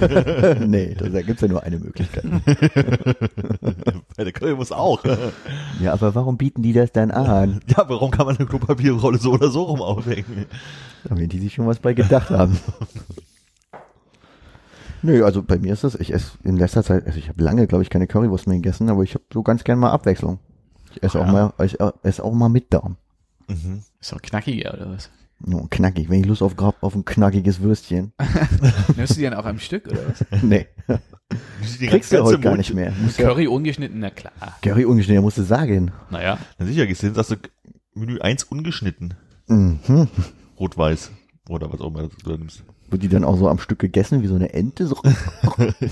nee, 0.70 0.94
da, 0.94 1.08
da 1.10 1.20
gibt's 1.20 1.42
ja 1.42 1.48
nur 1.48 1.62
eine 1.62 1.78
Möglichkeit. 1.78 2.24
Bei 4.16 4.24
der 4.24 4.32
Curry 4.32 4.54
muss 4.54 4.72
auch. 4.72 5.04
Ja, 5.80 5.92
aber 5.92 6.14
warum 6.14 6.38
bieten 6.38 6.62
die 6.62 6.72
das 6.72 6.90
dann 6.92 7.10
an? 7.10 7.60
Ja, 7.66 7.86
warum 7.88 8.10
kann 8.10 8.24
man 8.26 8.38
eine 8.38 8.46
Klopapierrolle 8.46 9.18
so 9.18 9.32
oder 9.32 9.50
so 9.50 9.64
rum 9.64 9.82
aufhängen? 9.82 10.46
Damit 11.04 11.32
die 11.32 11.38
sich 11.38 11.52
schon 11.54 11.66
was 11.66 11.78
bei 11.80 11.92
gedacht 11.92 12.30
haben. 12.30 12.58
Nö, 15.02 15.24
also 15.24 15.42
bei 15.42 15.58
mir 15.58 15.72
ist 15.74 15.84
das, 15.84 15.94
ich 15.94 16.12
esse 16.12 16.32
in 16.44 16.56
letzter 16.56 16.82
Zeit, 16.82 17.06
also 17.06 17.18
ich 17.18 17.28
habe 17.28 17.42
lange, 17.42 17.66
glaube 17.66 17.82
ich, 17.82 17.90
keine 17.90 18.06
Currywurst 18.06 18.46
mehr 18.46 18.56
gegessen, 18.56 18.88
aber 18.90 19.02
ich 19.02 19.14
habe 19.14 19.24
so 19.32 19.42
ganz 19.42 19.64
gern 19.64 19.78
mal 19.78 19.90
Abwechslung. 19.90 20.38
Ich 20.94 21.02
esse 21.02 21.20
auch 21.20 21.26
Ja. 21.26 21.32
mal, 21.32 21.52
ich 21.64 21.78
esse 22.02 22.22
auch 22.24 22.32
mal 22.32 22.48
mit 22.48 22.72
Darm. 22.72 22.96
Mhm. 23.48 23.82
Ist 24.00 24.12
doch 24.12 24.20
knackiger, 24.20 24.74
oder 24.74 24.90
was? 24.90 25.10
No, 25.42 25.66
knackig, 25.70 26.10
wenn 26.10 26.20
ich 26.20 26.26
Lust 26.26 26.42
auf, 26.42 26.54
auf 26.58 26.94
ein 26.94 27.04
knackiges 27.04 27.60
Würstchen. 27.60 28.12
Nimmst 28.96 29.12
du 29.12 29.20
die 29.20 29.22
dann 29.22 29.34
auf 29.34 29.46
einem 29.46 29.58
Stück, 29.58 29.88
oder 29.88 30.00
was? 30.08 30.24
nee, 30.42 30.66
kriegst 31.88 32.12
du 32.12 32.22
heute 32.22 32.38
gar 32.40 32.50
Mund- 32.52 32.58
nicht 32.58 32.74
mehr. 32.74 32.92
Musst 33.00 33.18
ja, 33.18 33.26
Curry 33.26 33.46
ungeschnitten, 33.46 34.00
na 34.00 34.10
klar. 34.10 34.32
Curry 34.62 34.84
ungeschnitten, 34.84 35.22
musst 35.22 35.38
du 35.38 35.42
sagen. 35.42 35.92
Naja. 36.10 36.38
Na 36.58 36.66
sicher, 36.66 36.86
gehst 36.86 37.02
du 37.02 37.06
hin, 37.06 37.14
sagst 37.14 37.30
du 37.30 37.36
Menü 37.94 38.18
1 38.20 38.44
ungeschnitten. 38.44 39.14
Mhm. 39.48 40.08
Rot-Weiß. 40.58 41.10
Oder 41.48 41.72
was 41.72 41.80
auch 41.80 41.88
immer 41.88 42.02
du 42.02 42.30
da 42.30 42.36
nimmst. 42.36 42.62
Wird 42.90 43.02
die 43.04 43.08
dann 43.08 43.24
auch 43.24 43.36
so 43.38 43.48
am 43.48 43.58
Stück 43.58 43.78
gegessen, 43.78 44.22
wie 44.22 44.26
so 44.26 44.34
eine 44.34 44.52
Ente? 44.52 44.86
So. 44.86 44.96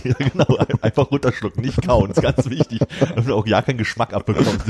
ja, 0.05 0.13
genau. 0.19 0.57
Ein- 0.57 0.83
Einfach 0.83 1.11
runterschlucken, 1.11 1.63
nicht 1.65 1.81
kauen. 1.87 2.11
ist 2.11 2.23
ganz 2.23 2.49
wichtig. 2.51 2.81
Damit 3.01 3.25
man 3.27 3.33
auch 3.33 3.47
ja 3.47 3.63
keinen 3.63 3.79
Geschmack 3.79 4.13
abbekommt. 4.15 4.63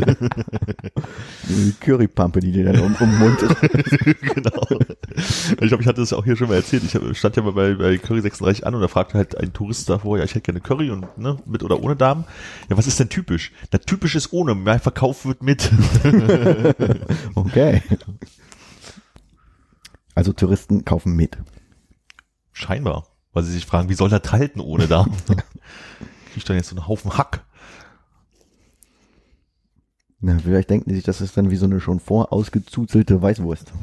Die 1.49 1.73
Currypampe, 1.81 2.41
die 2.41 2.53
dir 2.53 2.65
dann 2.73 2.81
um, 2.81 2.95
um 2.95 3.11
den 3.11 3.19
Mund 3.19 3.43
ist. 3.43 3.57
genau. 4.35 4.67
Ich 5.61 5.69
glaube, 5.69 5.83
ich 5.83 5.87
hatte 5.89 6.01
das 6.01 6.13
auch 6.13 6.25
hier 6.25 6.37
schon 6.37 6.49
mal 6.49 6.57
erzählt. 6.57 6.83
Ich 6.85 7.19
stand 7.19 7.37
ja 7.37 7.43
mal 7.43 7.53
bei, 7.53 7.75
bei 7.75 7.99
Curry 7.99 8.21
36 8.21 8.67
an 8.67 8.75
und 8.75 8.81
da 8.81 8.89
fragte 8.89 9.17
halt 9.19 9.37
ein 9.37 9.53
Tourist 9.53 9.89
davor, 9.89 10.19
ja, 10.19 10.25
ich 10.25 10.31
hätte 10.35 10.43
gerne 10.53 10.61
Curry 10.61 10.91
und 10.91 11.19
ne, 11.19 11.39
mit 11.47 11.63
oder 11.63 11.83
ohne 11.83 11.97
Darm. 11.97 12.25
Ja, 12.69 12.77
was 12.77 12.87
ist 12.87 13.01
denn 13.01 13.09
typisch? 13.09 13.53
Na, 13.73 13.79
typisch 13.79 14.15
ist 14.15 14.33
ohne, 14.33 14.55
mehr 14.55 14.79
verkauft 14.81 15.25
wird 15.27 15.43
mit. 15.43 15.71
Okay. 17.35 17.83
Also 20.15 20.33
Touristen 20.33 20.85
kaufen 20.85 21.15
mit. 21.15 21.39
Scheinbar. 22.59 23.07
Weil 23.33 23.45
sie 23.45 23.53
sich 23.53 23.67
fragen, 23.67 23.89
wie 23.89 23.95
soll 23.95 24.09
das 24.09 24.33
halten 24.33 24.61
ohne 24.61 24.89
Darm? 24.89 25.13
Krieg 25.27 26.37
ich 26.37 26.45
dann 26.45 26.57
jetzt 26.57 26.71
so 26.71 26.77
einen 26.77 26.89
Haufen 26.89 27.17
Hack? 27.17 27.45
Na, 30.21 30.37
vielleicht 30.37 30.69
denken 30.69 30.91
die 30.91 30.97
sich, 30.97 31.05
das 31.05 31.21
ist 31.21 31.37
dann 31.37 31.49
wie 31.51 31.57
so 31.57 31.67
eine 31.67 31.81
schon 31.81 32.01
vorausgezuzelte 32.01 33.23
Weißwurst. 33.23 33.73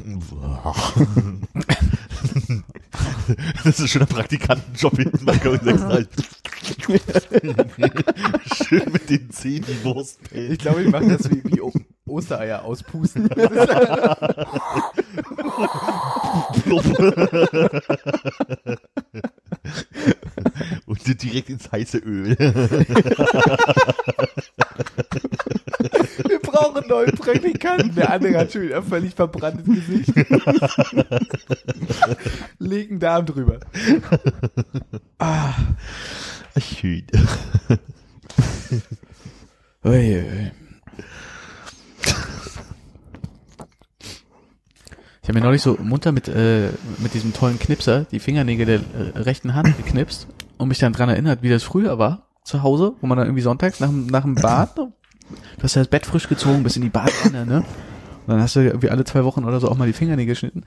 Das 3.56 3.66
ist 3.66 3.80
ein 3.80 3.88
schöner 3.88 4.06
Praktikantenjob 4.06 4.96
hinten 4.96 5.24
bei 5.24 5.36
Curry 5.36 5.58
36. 5.58 6.08
Schön 8.54 8.92
mit 8.92 9.10
den 9.10 9.30
Zehen 9.30 9.64
die 9.66 9.84
Wurst. 9.84 10.20
Ich 10.32 10.58
glaube, 10.58 10.82
ich 10.82 10.90
mache 10.90 11.08
das 11.08 11.28
wie, 11.30 11.42
wie 11.44 11.60
Ostereier 12.06 12.64
auspusten. 12.64 13.28
Und 20.86 21.06
dir 21.06 21.14
direkt 21.16 21.50
ins 21.50 21.70
heiße 21.70 21.98
Öl. 21.98 22.36
Wir 26.28 26.38
brauchen 26.40 26.86
neue 26.88 27.12
Praktikanten. 27.12 27.94
Der 27.94 28.10
andere 28.10 28.38
hat 28.38 28.52
schon 28.52 28.62
wieder 28.62 28.82
völlig 28.82 29.14
verbranntes 29.14 29.66
Gesicht. 29.66 30.12
Leg 32.58 32.90
einen 32.90 32.98
Darm 33.00 33.26
drüber. 33.26 33.60
Schön. 36.58 37.06
Ui, 39.84 39.92
ui. 39.92 40.52
Ich 45.22 45.28
habe 45.28 45.40
mir 45.40 45.44
neulich 45.44 45.62
so 45.62 45.76
munter 45.82 46.12
mit, 46.12 46.28
äh, 46.28 46.68
mit 46.98 47.14
diesem 47.14 47.32
tollen 47.32 47.58
Knipser 47.58 48.04
die 48.10 48.20
Fingernägel 48.20 48.64
der 48.66 48.76
äh, 48.76 49.18
rechten 49.18 49.54
Hand 49.54 49.76
geknipst 49.76 50.28
und 50.56 50.68
mich 50.68 50.78
dann 50.78 50.92
dran 50.92 51.08
erinnert, 51.08 51.42
wie 51.42 51.48
das 51.48 51.64
früher 51.64 51.98
war 51.98 52.28
zu 52.44 52.62
Hause, 52.62 52.92
wo 53.00 53.08
man 53.08 53.18
dann 53.18 53.26
irgendwie 53.26 53.42
sonntags 53.42 53.80
nach, 53.80 53.88
dem- 53.88 54.06
nach 54.06 54.22
dem 54.22 54.36
Bad, 54.36 54.76
du 54.78 54.92
hast 55.62 55.74
ja 55.74 55.80
das 55.82 55.88
Bett 55.88 56.06
frisch 56.06 56.28
gezogen, 56.28 56.62
bist 56.62 56.76
in 56.76 56.82
die 56.82 56.90
Badwanne, 56.90 57.44
ne? 57.44 57.56
Und 57.58 58.32
dann 58.32 58.40
hast 58.40 58.54
du 58.54 58.60
irgendwie 58.60 58.90
alle 58.90 59.04
zwei 59.04 59.24
Wochen 59.24 59.44
oder 59.44 59.58
so 59.58 59.68
auch 59.68 59.76
mal 59.76 59.86
die 59.86 59.92
Fingernägel 59.92 60.32
geschnitten. 60.34 60.62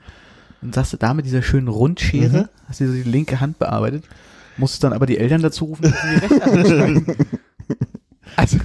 Und 0.60 0.74
saß 0.74 0.90
du 0.90 0.96
da 0.98 1.14
mit 1.14 1.24
dieser 1.24 1.42
schönen 1.42 1.68
Rundschere, 1.68 2.50
hast 2.68 2.80
dir 2.80 2.86
so 2.88 2.92
die 2.92 3.02
linke 3.02 3.40
Hand 3.40 3.58
bearbeitet, 3.58 4.04
musstest 4.58 4.84
dann 4.84 4.92
aber 4.92 5.06
die 5.06 5.16
Eltern 5.16 5.40
dazu 5.40 5.64
rufen, 5.66 5.82
dass 5.84 6.02
sie 6.02 6.08
die 6.08 6.16
rechte 6.26 6.44
Hand 6.44 6.66
schneiden. 6.66 7.16
Also, 8.36 8.58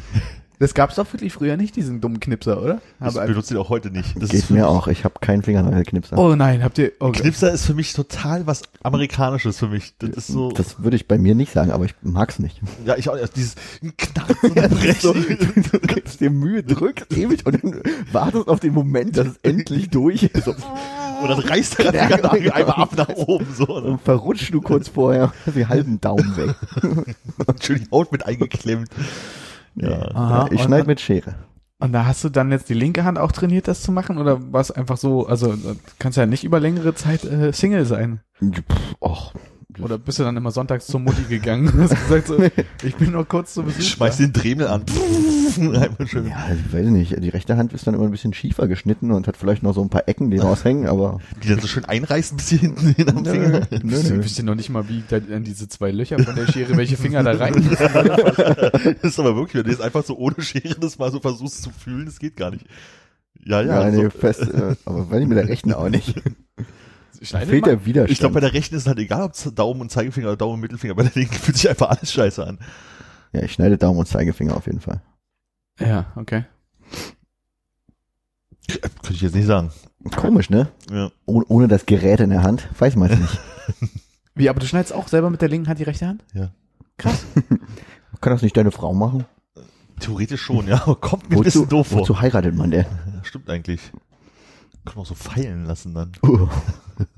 das 0.60 0.74
gab's 0.74 0.96
doch 0.96 1.12
wirklich 1.14 1.34
früher 1.34 1.58
nicht, 1.58 1.76
diesen 1.76 2.02
dummen 2.02 2.20
Knipser, 2.20 2.62
oder? 2.62 2.82
Das 3.00 3.18
Aber- 3.18 3.28
benutzt 3.28 3.52
ihn 3.52 3.58
auch 3.58 3.70
heute 3.70 3.92
nicht. 3.92 4.16
Das 4.22 4.30
Geht 4.30 4.50
mir 4.50 4.68
auch. 4.68 4.88
Ich 4.88 5.04
habe 5.04 5.16
keinen 5.20 5.44
Fingernagelknipser. 5.44 6.18
Oh 6.18 6.36
nein, 6.36 6.64
habt 6.64 6.78
ihr. 6.78 6.92
Oh, 7.00 7.12
Knipser 7.12 7.52
ist 7.52 7.66
für 7.66 7.74
mich 7.74 7.94
total 7.94 8.48
was 8.48 8.62
Amerikanisches 8.84 9.60
für 9.60 9.68
mich. 9.68 9.94
Das 10.00 10.10
ist 10.12 10.28
so, 10.28 10.52
Das 10.52 10.82
würde 10.84 10.96
ich 10.96 11.08
bei 11.08 11.18
mir 11.18 11.36
nicht 11.36 11.52
sagen, 11.54 11.72
aber 11.72 11.86
ich 11.86 11.96
mag's 12.02 12.40
nicht. 12.40 12.62
ja, 12.86 12.96
ich 12.98 13.10
auch, 13.10 13.18
dieses 13.30 13.56
Knarren 13.98 14.36
und 14.44 14.80
Brechen. 14.80 15.64
du 15.72 15.80
gibst 15.80 16.20
dir 16.22 16.30
Mühe, 16.30 16.64
drückst 16.64 17.12
ewig 17.16 17.46
und 17.46 17.64
dann 17.64 17.82
wartest 18.12 18.48
auf 18.48 18.60
den 18.60 18.74
Moment, 18.74 19.18
dass 19.18 19.28
es 19.28 19.40
endlich 19.44 19.90
durch 19.90 20.24
ist. 20.24 20.46
So, 20.46 20.56
Und 21.22 21.30
dann 21.30 21.40
reißt 21.40 21.80
der 21.80 21.94
Fingernagel 21.94 22.52
einmal 22.52 22.76
ab 22.76 22.92
nach 22.98 23.08
oben, 23.08 23.48
so. 23.56 23.66
ne? 23.66 23.92
und 23.92 24.02
verrutscht 24.02 24.54
du 24.54 24.60
kurz 24.60 24.90
vorher 24.90 25.32
den 25.46 25.70
halben 25.70 26.02
Daumen 26.02 26.36
weg. 26.36 26.56
Und 27.46 27.64
schön 27.64 27.80
die 27.80 27.90
Haut 27.90 28.12
mit 28.12 28.26
eingeklemmt. 28.26 28.90
Ja. 29.76 30.12
Aha, 30.14 30.50
ich 30.52 30.62
schneide 30.62 30.88
mit 30.88 31.02
Schere. 31.02 31.36
Und 31.80 31.92
da 31.92 32.06
hast 32.06 32.24
du 32.24 32.30
dann 32.30 32.52
jetzt 32.52 32.70
die 32.70 32.74
linke 32.74 33.04
Hand 33.04 33.18
auch 33.18 33.34
trainiert, 33.34 33.68
das 33.68 33.82
zu 33.82 33.92
machen? 33.92 34.18
Oder 34.18 34.52
war 34.54 34.62
es 34.62 34.72
einfach 34.72 34.98
so, 34.98 35.28
also 35.28 35.54
du 35.56 35.76
kannst 36.00 36.18
ja 36.18 36.26
nicht 36.26 36.46
über 36.46 36.60
längere 36.60 36.96
Zeit 36.96 37.26
äh, 37.26 37.52
Single 37.52 37.86
sein. 37.86 38.22
Pff, 38.40 38.64
Och, 39.02 39.34
Oder 39.80 39.98
bist 39.98 40.20
du 40.20 40.24
dann 40.24 40.38
immer 40.38 40.52
sonntags 40.52 40.88
zur 40.88 41.00
Mutti 41.00 41.24
gegangen 41.30 41.68
und 41.68 41.82
hast 41.82 41.90
gesagt 41.92 42.28
so, 42.28 42.38
ich 42.84 42.96
bin 42.96 43.12
noch 43.12 43.28
kurz 43.28 43.54
zu 43.54 43.64
Besuch. 43.64 43.82
Schmeiß 43.82 44.18
den 44.18 44.34
Dremel 44.34 44.68
an. 44.68 44.84
Einmal 45.58 46.08
schön. 46.08 46.28
ja, 46.28 46.48
ich 46.54 46.74
weiß 46.74 46.88
nicht. 46.88 47.24
Die 47.24 47.30
rechte 47.30 47.58
Hand 47.58 47.74
ist 47.74 47.88
dann 47.88 47.94
immer 47.94 48.06
ein 48.06 48.12
bisschen 48.12 48.34
schiefer 48.34 48.68
geschnitten 48.68 49.12
und 49.12 49.28
hat 49.28 49.38
vielleicht 49.38 49.64
noch 49.64 49.74
so 49.74 49.82
ein 49.82 49.90
paar 49.90 50.08
Ecken, 50.08 50.32
die 50.32 50.38
raushängen, 50.38 50.88
aber 50.88 51.20
Die 51.44 51.50
dann 51.50 51.60
so 51.60 51.68
schön 51.68 51.86
einreißen 51.86 52.38
bis 52.38 52.50
hier 52.50 52.60
hinten 52.60 52.94
hin 52.94 53.10
am 53.10 53.26
Finger. 53.26 53.68
nö, 53.72 54.02
nö. 54.04 54.18
wisst 54.24 54.38
ihr 54.38 54.46
noch 54.46 54.56
nicht 54.56 54.70
mal, 54.70 54.88
wie 54.90 55.04
da, 55.08 55.18
an 55.18 55.44
diese 55.44 55.68
zwei 55.68 55.92
Löcher 55.92 56.20
von 56.20 56.36
der 56.36 56.48
Schere, 56.52 56.78
welche 56.78 56.98
Finger 56.98 57.24
da 57.24 57.32
rein 57.32 57.54
Das 59.02 59.12
ist 59.12 59.20
aber 59.20 59.36
wirklich, 59.36 59.56
wenn 59.56 59.64
du 59.64 59.72
jetzt 59.72 59.82
einfach 59.82 60.04
so 60.04 60.18
ohne 60.18 60.42
Schere 60.42 60.76
das 60.80 60.98
mal 60.98 61.12
so 61.12 61.20
versuchst 61.20 61.62
zu 61.64 61.70
fühlen, 61.70 62.06
das 62.06 62.20
geht 62.20 62.36
gar 62.36 62.52
nicht. 62.52 62.66
Ja, 63.44 63.62
ja. 63.62 63.84
Ja, 63.84 63.92
nee, 63.92 64.04
so. 64.04 64.10
fest, 64.10 64.42
äh, 64.42 64.76
aber 64.86 65.12
wenn 65.12 65.22
ich 65.22 65.28
mit 65.28 65.38
der 65.38 65.48
rechten 65.48 65.74
auch 65.74 65.90
nicht. 65.90 66.16
Schneidet 67.26 67.50
Fehlt 67.50 67.66
der 67.66 67.86
Widerstand. 67.86 68.12
Ich 68.12 68.20
glaube, 68.20 68.36
bei 68.36 68.40
der 68.40 68.54
rechten 68.54 68.76
ist 68.76 68.84
es 68.84 68.88
halt 68.88 69.00
egal, 69.00 69.24
ob 69.24 69.56
Daumen 69.56 69.82
und 69.82 69.92
Zeigefinger 69.92 70.28
oder 70.28 70.38
Daumen 70.38 70.56
und 70.56 70.62
Mittelfinger. 70.62 70.96
Bei 70.96 71.04
der 71.04 71.12
linken 71.16 71.36
fühlt 71.36 71.58
sich 71.58 71.70
einfach 71.70 71.90
alles 71.90 72.12
scheiße 72.12 72.46
an. 72.46 72.60
ja, 73.34 73.44
ich 73.44 73.54
schneide 73.54 73.78
Daumen 73.78 74.00
und 74.00 74.08
Zeigefinger 74.08 74.56
auf 74.56 74.66
jeden 74.66 74.82
Fall. 74.82 75.02
Ja, 75.80 76.12
okay. 76.16 76.46
Könnte 78.68 79.14
ich 79.14 79.22
jetzt 79.22 79.36
nicht 79.36 79.46
sagen. 79.46 79.72
Komisch, 80.16 80.50
ne? 80.50 80.68
Ja. 80.92 81.12
Oh, 81.26 81.44
ohne 81.48 81.68
das 81.68 81.86
Gerät 81.86 82.20
in 82.20 82.30
der 82.30 82.44
Hand, 82.44 82.68
weiß 82.80 82.96
man 82.96 83.12
es 83.12 83.20
nicht. 83.20 83.40
Wie, 84.36 84.50
aber 84.50 84.60
du 84.60 84.68
schneidest 84.68 84.94
auch 84.94 85.08
selber 85.08 85.30
mit 85.30 85.42
der 85.42 85.50
linken 85.50 85.70
Hand 85.70 85.80
die 85.80 85.84
rechte 85.84 86.08
Hand? 86.08 86.24
Ja. 86.34 86.52
Krass. 86.98 87.26
Kann 88.22 88.34
das 88.34 88.42
nicht 88.42 88.58
deine 88.58 88.72
Frau 88.72 88.94
machen? 88.94 89.26
Theoretisch 90.00 90.42
schon, 90.42 90.68
ja. 90.68 90.82
Aber 90.84 90.96
kommt 90.96 91.30
mir 91.30 91.36
ein 91.36 91.40
Wozu, 91.40 91.44
bisschen 91.44 91.70
doof 91.70 91.88
vor. 91.88 92.00
wozu 92.00 92.20
heiratet 92.20 92.56
man 92.56 92.72
denn? 92.72 92.86
Ja, 92.86 93.24
stimmt 93.24 93.50
eigentlich. 93.50 93.82
Kann 94.84 94.98
auch 94.98 95.06
so 95.06 95.16
feilen 95.16 95.66
lassen 95.66 95.94
dann. 95.94 96.12
Uh, 96.24 96.48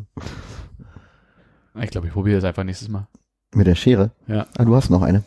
Ich 1.82 1.90
glaube, 1.92 2.08
ich 2.08 2.14
probiere 2.14 2.38
das 2.38 2.44
einfach 2.44 2.64
nächstes 2.64 2.90
Mal. 2.90 3.08
mit 3.54 3.66
der 3.68 3.76
Schere? 3.76 4.12
Ja. 4.28 4.46
Ah, 4.58 4.66
du 4.66 4.76
hast 4.76 4.90
noch 4.90 5.02
eine. 5.02 5.24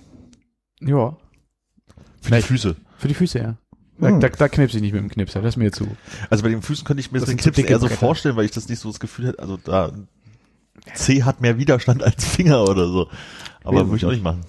Ja. 0.81 1.11
Für 1.11 1.97
Vielleicht- 2.23 2.49
die 2.49 2.53
Füße. 2.53 2.77
Für 2.99 3.09
die 3.09 3.15
Füße, 3.15 3.39
ja. 3.39 3.57
Da, 3.99 4.09
Hm. 4.09 4.21
da, 4.21 4.29
da 4.29 4.49
knipse 4.49 4.77
ich 4.77 4.83
nicht 4.83 4.93
mit 4.93 5.03
dem 5.03 5.09
Knipser, 5.11 5.41
das 5.43 5.51
ist 5.55 5.57
mir 5.57 5.73
zu. 5.73 5.87
Also 6.29 6.43
bei 6.43 6.49
den 6.51 6.63
Füßen 6.63 6.85
könnte 6.85 7.01
ich 7.01 7.13
mir 7.13 7.21
Das 7.21 7.29
den 7.29 7.39
Knips 7.39 7.59
eher 7.59 7.79
so 7.79 7.89
vorstellen, 7.89 8.37
weil 8.37 8.45
ich 8.47 8.51
das 8.51 8.69
nicht 8.69 8.79
so 8.79 8.89
das 8.91 9.01
Gefühl 9.01 9.29
hätte, 9.29 9.39
also 9.41 9.57
da 9.59 9.93
C 10.95 11.23
hat 11.23 11.41
mehr 11.41 11.59
Widerstand 11.59 12.03
als 12.03 12.25
Finger 12.25 12.63
oder 12.65 12.87
so. 12.89 13.09
Aber 13.65 13.87
würde 13.87 13.97
ich 13.97 14.07
auch 14.07 14.11
nicht 14.11 14.23
machen. 14.25 14.41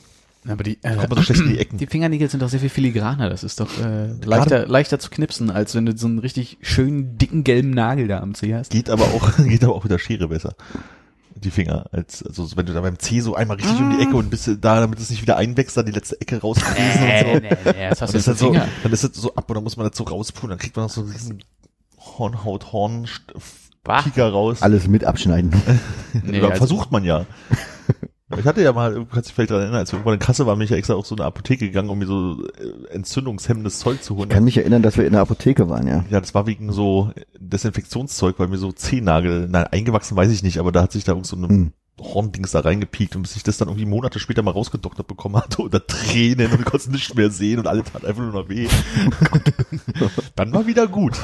Aber 0.47 0.63
die, 0.63 0.79
äh, 0.81 0.93
in 0.93 1.49
die 1.49 1.59
Ecken. 1.59 1.77
die 1.77 1.85
Fingernägel 1.85 2.27
sind 2.29 2.41
doch 2.41 2.49
sehr 2.49 2.59
viel 2.59 2.69
filigraner. 2.69 3.29
Das 3.29 3.43
ist 3.43 3.59
doch 3.59 3.69
äh, 3.79 4.07
leichter, 4.25 4.65
leichter 4.67 4.97
zu 4.97 5.11
knipsen, 5.11 5.51
als 5.51 5.75
wenn 5.75 5.85
du 5.85 5.95
so 5.95 6.07
einen 6.07 6.17
richtig 6.19 6.57
schönen, 6.61 7.17
dicken, 7.17 7.43
gelben 7.43 7.69
Nagel 7.71 8.07
da 8.07 8.19
am 8.21 8.33
Zeh 8.33 8.55
hast. 8.55 8.71
Geht 8.71 8.89
aber 8.89 9.03
auch, 9.03 9.37
geht 9.43 9.63
aber 9.63 9.75
auch 9.75 9.83
mit 9.83 9.91
der 9.91 9.99
Schere 9.99 10.29
besser. 10.29 10.55
Die 11.35 11.51
Finger, 11.51 11.85
als, 11.91 12.23
also 12.23 12.49
wenn 12.55 12.65
du 12.65 12.73
da 12.73 12.81
beim 12.81 12.99
C 12.99 13.19
so 13.19 13.35
einmal 13.35 13.57
richtig 13.57 13.79
um 13.79 13.97
die 13.97 14.03
Ecke 14.03 14.15
und 14.15 14.29
bist 14.29 14.47
da, 14.47 14.79
damit 14.79 14.99
es 14.99 15.09
nicht 15.09 15.21
wieder 15.21 15.37
einwächst, 15.37 15.77
dann 15.77 15.85
die 15.85 15.91
letzte 15.91 16.19
Ecke 16.19 16.39
rausfräsen 16.39 17.03
und 17.03 17.19
so. 17.19 17.39
nee, 17.39 17.57
nee, 17.73 17.89
das 17.89 18.01
hast 18.01 18.09
Und 18.09 18.13
du 18.13 18.17
das 18.17 18.25
dann 18.25 18.35
so, 18.35 18.53
dann 18.53 18.91
ist 18.91 19.03
das 19.03 19.11
so 19.13 19.33
ab 19.35 19.49
und 19.49 19.55
dann 19.55 19.63
muss 19.63 19.77
man 19.77 19.87
das 19.87 19.97
so 19.97 20.03
rauspulen, 20.03 20.49
dann 20.49 20.59
kriegt 20.59 20.75
man 20.75 20.85
noch 20.85 20.91
so 20.91 21.01
einen 21.01 21.11
riesen 21.11 21.43
Hornhaut, 21.97 22.71
Horn, 22.73 23.07
Bah. 23.83 24.03
Kieker 24.03 24.29
raus. 24.29 24.61
Alles 24.61 24.87
mit 24.87 25.03
abschneiden. 25.03 25.51
Nee, 26.23 26.39
Oder 26.39 26.49
also- 26.49 26.57
versucht 26.57 26.91
man 26.91 27.03
ja. 27.03 27.25
Ich 28.37 28.45
hatte 28.45 28.61
ja 28.61 28.73
mal, 28.73 28.93
du 28.93 29.05
kannst 29.05 29.29
dich 29.29 29.35
vielleicht 29.35 29.51
daran 29.51 29.63
erinnern, 29.63 29.79
als 29.79 29.91
wir 29.91 29.97
irgendwann 29.97 30.13
in 30.15 30.19
Kasse 30.19 30.45
waren, 30.45 30.57
bin 30.57 30.65
ich 30.65 30.71
ja 30.71 30.77
extra 30.77 30.93
auf 30.95 31.05
so 31.05 31.15
eine 31.15 31.25
Apotheke 31.25 31.65
gegangen, 31.65 31.89
um 31.89 31.99
mir 31.99 32.07
so 32.07 32.43
äh, 32.45 32.93
entzündungshemmendes 32.93 33.79
Zeug 33.79 34.01
zu 34.03 34.15
holen. 34.15 34.29
Ich 34.29 34.33
kann 34.35 34.43
mich 34.43 34.57
erinnern, 34.57 34.81
dass 34.81 34.97
wir 34.97 35.05
in 35.05 35.13
der 35.13 35.21
Apotheke 35.21 35.69
waren, 35.69 35.87
ja. 35.87 36.05
Ja, 36.09 36.19
das 36.19 36.33
war 36.33 36.47
wegen 36.47 36.71
so 36.71 37.11
Desinfektionszeug, 37.39 38.39
weil 38.39 38.47
mir 38.47 38.57
so 38.57 38.71
Zehennagel, 38.71 39.47
nein, 39.49 39.65
eingewachsen 39.65 40.15
weiß 40.17 40.31
ich 40.31 40.43
nicht, 40.43 40.59
aber 40.59 40.71
da 40.71 40.81
hat 40.81 40.91
sich 40.91 41.03
da 41.03 41.11
irgend 41.11 41.27
so 41.27 41.35
eine 41.35 41.49
Hm. 41.49 41.73
Horndings 42.01 42.51
da 42.51 42.61
reingepiekt 42.61 43.15
und 43.15 43.23
bis 43.23 43.35
ich 43.35 43.43
das 43.43 43.57
dann 43.57 43.67
irgendwie 43.67 43.85
Monate 43.85 44.19
später 44.19 44.41
mal 44.41 44.51
rausgedoktert 44.51 45.07
bekommen 45.07 45.37
hatte 45.37 45.61
unter 45.61 45.85
Tränen 45.85 46.51
und 46.51 46.65
konnte 46.65 46.91
nichts 46.91 47.13
mehr 47.13 47.29
sehen 47.29 47.59
und 47.59 47.67
alles 47.67 47.85
tat 47.91 48.05
einfach 48.05 48.21
nur 48.21 48.33
noch 48.33 48.49
weh. 48.49 48.67
dann 50.35 50.53
war 50.53 50.65
wieder 50.65 50.87
gut. 50.87 51.19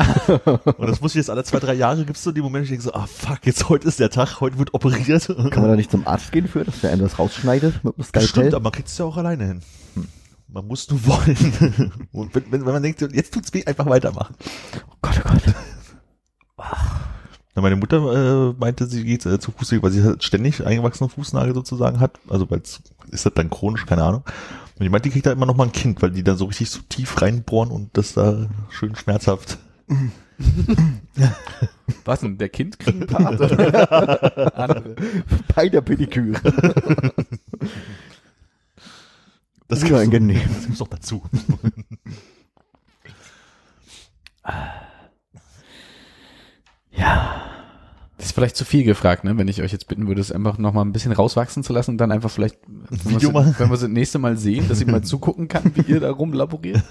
Und 0.77 0.89
das 0.89 1.01
muss 1.01 1.11
ich 1.11 1.17
jetzt 1.17 1.29
alle 1.29 1.43
zwei, 1.43 1.59
drei 1.59 1.73
Jahre 1.73 2.05
gibt's 2.05 2.23
so 2.23 2.31
die 2.31 2.41
Momente, 2.41 2.65
ich 2.65 2.69
denke 2.69 2.83
so, 2.83 2.93
ah 2.93 3.07
fuck, 3.07 3.39
jetzt 3.43 3.69
heute 3.69 3.87
ist 3.87 3.99
der 3.99 4.09
Tag, 4.09 4.39
heute 4.39 4.57
wird 4.57 4.73
operiert. 4.73 5.27
Kann 5.27 5.61
man 5.61 5.69
da 5.69 5.75
nicht 5.75 5.91
zum 5.91 6.07
Arzt 6.07 6.31
gehen 6.31 6.47
für, 6.47 6.63
dass 6.63 6.81
der 6.81 6.91
einem 6.91 7.01
das 7.01 7.19
rausschneidet 7.19 7.83
mit 7.83 7.97
dem 7.97 8.03
Skalpell? 8.03 8.27
Stimmt, 8.27 8.53
aber 8.53 8.63
man 8.63 8.71
kriegt 8.71 8.87
es 8.87 8.97
ja 8.97 9.05
auch 9.05 9.17
alleine 9.17 9.45
hin. 9.45 9.61
Man 10.47 10.65
muss 10.65 10.89
nur 10.89 11.05
wollen. 11.05 12.07
Und 12.11 12.33
wenn, 12.33 12.51
wenn, 12.51 12.61
man 12.61 12.81
denkt, 12.81 13.01
jetzt 13.01 13.33
tut's 13.33 13.53
weh, 13.53 13.65
einfach 13.65 13.85
weitermachen. 13.85 14.35
Oh 14.89 14.95
Gott, 15.01 15.21
oh 15.25 15.29
Gott. 15.29 15.43
Na, 17.57 17.61
meine 17.63 17.75
Mutter 17.75 18.51
äh, 18.51 18.53
meinte, 18.59 18.85
sie 18.85 19.03
geht 19.03 19.25
äh, 19.25 19.39
zu 19.39 19.51
Fußnagel, 19.51 19.81
weil 19.81 19.89
sie 19.89 20.03
halt 20.03 20.23
ständig 20.23 20.63
eingewachsene 20.63 21.09
Fußnagel 21.09 21.55
sozusagen 21.55 21.99
hat. 21.99 22.19
Also 22.29 22.47
weil 22.51 22.59
ist 22.59 23.25
das 23.25 23.33
dann 23.33 23.49
chronisch, 23.49 23.87
keine 23.87 24.03
Ahnung. 24.03 24.23
Und 24.77 24.83
die 24.83 24.89
meint, 24.89 25.05
die 25.05 25.09
kriegt 25.09 25.25
da 25.25 25.31
immer 25.31 25.47
noch 25.47 25.57
mal 25.57 25.63
ein 25.63 25.71
Kind, 25.71 25.99
weil 26.03 26.11
die 26.11 26.23
dann 26.23 26.37
so 26.37 26.45
richtig 26.45 26.69
so 26.69 26.81
tief 26.87 27.19
reinbohren 27.19 27.71
und 27.71 27.97
das 27.97 28.13
da 28.13 28.47
schön 28.69 28.95
schmerzhaft. 28.95 29.57
Was 32.05 32.19
denn, 32.19 32.37
der 32.37 32.49
Kind 32.49 32.77
kriegt 32.77 33.07
Part? 33.07 33.41
oder? 33.41 34.55
Andere. 34.59 34.95
Bei 35.55 35.67
der 35.67 35.81
Pediküre. 35.81 36.39
Das 39.69 39.83
Unangenehm. 39.83 40.39
Das 40.47 40.63
gibt's 40.63 40.79
doch 40.79 40.87
dazu. 40.87 41.23
Das 46.97 48.25
ist 48.27 48.31
vielleicht 48.31 48.55
zu 48.55 48.65
viel 48.65 48.83
gefragt, 48.83 49.23
ne? 49.23 49.37
wenn 49.37 49.47
ich 49.47 49.61
euch 49.61 49.71
jetzt 49.71 49.87
bitten 49.87 50.07
würde, 50.07 50.21
es 50.21 50.31
einfach 50.31 50.57
noch 50.57 50.73
mal 50.73 50.81
ein 50.81 50.91
bisschen 50.91 51.11
rauswachsen 51.11 51.63
zu 51.63 51.71
lassen 51.71 51.91
und 51.91 51.97
dann 51.99 52.11
einfach 52.11 52.31
vielleicht, 52.31 52.57
wenn 52.65 53.11
Video 53.11 53.29
wir 53.29 53.41
machen. 53.41 53.55
wenn 53.59 53.69
wir 53.69 53.75
es 53.75 53.81
das 53.81 53.89
nächste 53.89 54.17
Mal 54.17 54.37
sehen, 54.37 54.67
dass 54.67 54.81
ich 54.81 54.87
mal 54.87 55.01
zugucken 55.03 55.47
kann, 55.47 55.71
wie 55.75 55.81
ihr 55.81 55.99
da 55.99 56.09
rumlaboriert. 56.11 56.81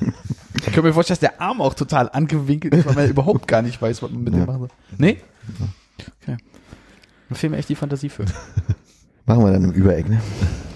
Ich 0.64 0.72
kann 0.72 0.84
mir 0.84 0.92
vorstellen, 0.92 1.18
dass 1.20 1.30
der 1.30 1.40
Arm 1.40 1.60
auch 1.60 1.74
total 1.74 2.08
angewinkelt 2.10 2.74
ist, 2.74 2.86
weil 2.86 2.94
man 2.94 3.08
überhaupt 3.10 3.48
gar 3.48 3.62
nicht 3.62 3.82
weiß, 3.82 4.02
was 4.02 4.10
man 4.12 4.22
mit 4.22 4.34
Ja. 4.34 4.40
dem 4.40 4.46
machen 4.46 4.58
soll. 4.60 4.68
Nee? 4.98 5.20
Okay. 6.22 6.36
Da 7.28 7.34
fehlt 7.34 7.50
mir 7.50 7.56
echt 7.58 7.68
die 7.70 7.74
Fantasie 7.74 8.08
für. 8.08 8.24
Machen 9.26 9.44
wir 9.44 9.50
dann 9.50 9.64
im 9.64 9.72
Übereck, 9.72 10.08
ne? 10.08 10.20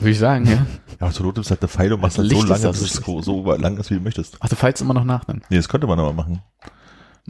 Würde 0.00 0.10
ich 0.10 0.18
sagen, 0.18 0.44
ja. 0.46 0.66
Ja, 1.00 1.12
zur 1.12 1.24
Not 1.26 1.36
nimmst 1.36 1.50
du 1.50 1.52
halt 1.52 1.62
eine 1.62 1.68
Pfeile 1.68 1.94
und 1.94 2.00
machst 2.00 2.18
Das 2.18 2.24
halt 2.24 2.32
so 2.32 2.42
lange, 2.44 2.62
da 2.64 2.70
bis 2.72 2.80
so 2.80 2.86
es 2.86 3.24
so 3.24 3.44
so 3.44 3.54
lang 3.54 3.76
ist, 3.76 3.90
wie 3.90 3.94
du 3.94 4.00
möchtest. 4.00 4.36
Ach, 4.40 4.48
du 4.48 4.56
feilst 4.56 4.82
immer 4.82 4.94
noch 4.94 5.04
nach 5.04 5.24
dann. 5.24 5.42
Nee, 5.48 5.56
das 5.58 5.68
könnte 5.68 5.86
man 5.86 6.00
aber 6.00 6.12
machen. 6.12 6.42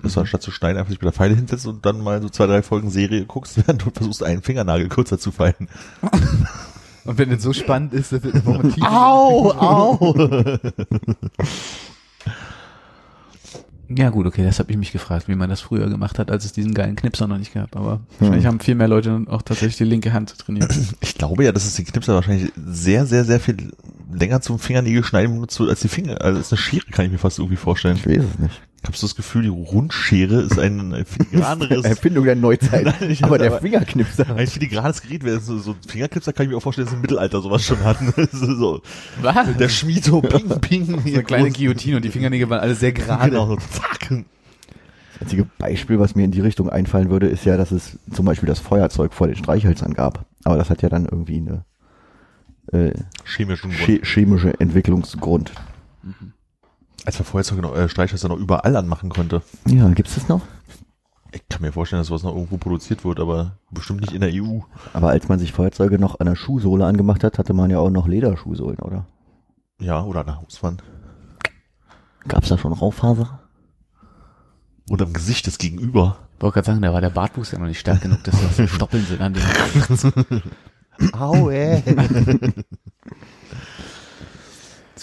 Dass 0.02 0.14
du 0.14 0.20
anstatt 0.20 0.42
zu 0.42 0.50
schneiden 0.50 0.78
einfach 0.78 0.90
sich 0.90 1.00
mit 1.00 1.06
der 1.06 1.12
Pfeile 1.12 1.34
hinsetzt 1.34 1.66
und 1.66 1.84
dann 1.84 2.00
mal 2.02 2.20
so 2.22 2.28
zwei, 2.28 2.46
drei 2.46 2.62
Folgen 2.62 2.90
Serie 2.90 3.24
guckst, 3.26 3.56
während 3.66 3.84
du 3.84 3.90
versuchst, 3.90 4.22
einen 4.22 4.42
Fingernagel 4.42 4.88
kürzer 4.88 5.18
zu 5.18 5.30
feilen. 5.30 5.68
Und 7.04 7.16
wenn 7.16 7.32
es 7.32 7.42
so 7.42 7.54
spannend 7.54 7.94
ist, 7.94 8.12
dass 8.12 8.22
es 8.24 8.34
informativ 8.34 8.84
Au, 8.84 9.52
au! 9.52 10.14
Ja 13.92 14.10
gut, 14.10 14.26
okay, 14.26 14.44
das 14.44 14.60
habe 14.60 14.70
ich 14.70 14.78
mich 14.78 14.92
gefragt, 14.92 15.26
wie 15.26 15.34
man 15.34 15.50
das 15.50 15.60
früher 15.60 15.88
gemacht 15.88 16.20
hat, 16.20 16.30
als 16.30 16.44
es 16.44 16.52
diesen 16.52 16.74
geilen 16.74 16.94
Knipser 16.94 17.26
noch 17.26 17.38
nicht 17.38 17.52
gab. 17.52 17.74
Aber 17.74 18.00
wahrscheinlich 18.20 18.46
haben 18.46 18.60
viel 18.60 18.76
mehr 18.76 18.86
Leute 18.86 19.24
auch 19.26 19.42
tatsächlich 19.42 19.78
die 19.78 19.84
linke 19.84 20.12
Hand 20.12 20.38
trainiert. 20.38 20.72
Ich 21.00 21.16
glaube 21.16 21.44
ja, 21.44 21.52
dass 21.52 21.64
es 21.64 21.74
den 21.74 21.86
Knipser 21.86 22.14
wahrscheinlich 22.14 22.52
sehr, 22.56 23.04
sehr, 23.04 23.24
sehr 23.24 23.40
viel 23.40 23.72
länger 24.12 24.40
zum 24.40 24.58
Fingernägel 24.58 25.02
schneiden 25.02 25.34
benutzt 25.34 25.58
wird 25.58 25.70
als 25.70 25.80
die 25.80 25.88
Finger. 25.88 26.20
Also 26.20 26.38
als 26.38 26.52
eine 26.52 26.58
Schere 26.58 26.86
kann 26.92 27.06
ich 27.06 27.10
mir 27.12 27.18
fast 27.18 27.38
irgendwie 27.38 27.56
vorstellen. 27.56 27.96
Ich 27.96 28.06
weiß 28.06 28.24
es 28.32 28.38
nicht. 28.38 28.62
Hast 28.86 29.02
du 29.02 29.06
das 29.06 29.14
Gefühl, 29.14 29.42
die 29.42 29.48
Rundschere 29.48 30.40
ist 30.40 30.58
ein 30.58 31.04
filigraneres, 31.06 31.84
Erfindung 31.84 32.24
der 32.24 32.34
Neuzeit. 32.34 32.84
Nein, 33.00 33.16
aber 33.22 33.38
der 33.38 33.52
aber- 33.52 33.60
Fingerknipser. 33.60 34.34
ein 34.34 34.46
filigranes 34.46 35.02
Gerät 35.02 35.22
wäre 35.22 35.38
so, 35.40 35.58
so 35.58 35.72
ein 35.72 35.76
Fingerknipser 35.86 36.32
kann 36.32 36.46
ich 36.46 36.50
mir 36.50 36.56
auch 36.56 36.62
vorstellen, 36.62 36.86
dass 36.86 36.92
sie 36.92 36.96
im 36.96 37.02
Mittelalter 37.02 37.40
sowas 37.42 37.62
schon 37.64 37.84
hatten. 37.84 38.12
so. 38.32 38.80
Was? 39.20 39.54
Der 39.56 39.68
Schmied 39.68 40.02
so 40.04 40.20
ping, 40.22 40.48
ping. 40.60 40.86
so 40.86 40.96
eine 40.96 41.22
kleine 41.24 41.50
Guillotine 41.50 41.96
und 41.96 42.04
die 42.04 42.10
Fingernägel 42.10 42.48
waren 42.48 42.60
alle 42.60 42.74
sehr 42.74 42.92
gerade. 42.92 43.30
Genau, 43.30 43.46
so 43.46 43.56
zack. 43.56 44.08
Das 44.08 45.20
einzige 45.20 45.46
Beispiel, 45.58 45.98
was 45.98 46.14
mir 46.14 46.24
in 46.24 46.30
die 46.30 46.40
Richtung 46.40 46.70
einfallen 46.70 47.10
würde, 47.10 47.26
ist 47.28 47.44
ja, 47.44 47.58
dass 47.58 47.72
es 47.72 47.98
zum 48.10 48.24
Beispiel 48.24 48.46
das 48.48 48.58
Feuerzeug 48.60 49.12
vor 49.12 49.26
den 49.26 49.36
Streichhölzern 49.36 49.92
gab. 49.92 50.24
Aber 50.44 50.56
das 50.56 50.70
hat 50.70 50.80
ja 50.80 50.88
dann 50.88 51.04
irgendwie 51.04 51.36
eine 51.36 51.64
äh, 52.72 52.94
Chemischen 53.26 53.70
Grund. 53.72 53.84
che 53.84 54.00
chemische 54.02 54.58
Entwicklungsgrund. 54.58 55.52
Als 57.04 57.18
man 57.18 57.24
Feuerzeuge 57.26 57.62
noch, 57.62 57.76
äh, 57.76 57.88
Streichhölzer 57.88 58.28
noch 58.28 58.38
überall 58.38 58.76
anmachen 58.76 59.10
konnte. 59.10 59.42
Ja, 59.66 59.88
gibt's 59.88 60.14
das 60.14 60.28
noch? 60.28 60.42
Ich 61.32 61.48
kann 61.48 61.62
mir 61.62 61.72
vorstellen, 61.72 62.00
dass 62.00 62.08
sowas 62.08 62.24
noch 62.24 62.34
irgendwo 62.34 62.56
produziert 62.56 63.04
wird, 63.04 63.20
aber 63.20 63.52
bestimmt 63.70 64.00
nicht 64.00 64.12
in 64.12 64.20
der 64.20 64.30
EU. 64.32 64.60
Aber 64.92 65.10
als 65.10 65.28
man 65.28 65.38
sich 65.38 65.52
Feuerzeuge 65.52 65.98
noch 65.98 66.18
an 66.18 66.26
der 66.26 66.34
Schuhsohle 66.34 66.84
angemacht 66.84 67.22
hat, 67.22 67.38
hatte 67.38 67.52
man 67.52 67.70
ja 67.70 67.78
auch 67.78 67.90
noch 67.90 68.08
Lederschuhsohlen, 68.08 68.78
oder? 68.80 69.06
Ja, 69.80 70.02
oder 70.02 70.20
an 70.20 70.26
der 70.26 70.40
Hauswand. 70.40 70.82
Gab's 72.26 72.48
da 72.48 72.58
schon 72.58 72.72
Raufaser? 72.72 73.40
Oder 74.90 75.06
im 75.06 75.12
Gesicht 75.12 75.46
des 75.46 75.58
Gegenüber. 75.58 76.18
Ich 76.36 76.42
wollte 76.42 76.54
gerade 76.54 76.66
sagen, 76.66 76.82
da 76.82 76.92
war 76.92 77.00
der 77.00 77.10
Bartwuchs 77.10 77.52
ja 77.52 77.58
noch 77.58 77.66
nicht 77.66 77.78
stark 77.78 78.00
genug, 78.02 78.24
dass 78.24 78.40
das 78.40 78.56
so 78.56 78.66
Stoppeln 78.66 79.04
sind 79.04 79.20
an 79.20 79.34
dem. 79.34 80.42
Au, 81.12 81.48
ey. 81.48 81.82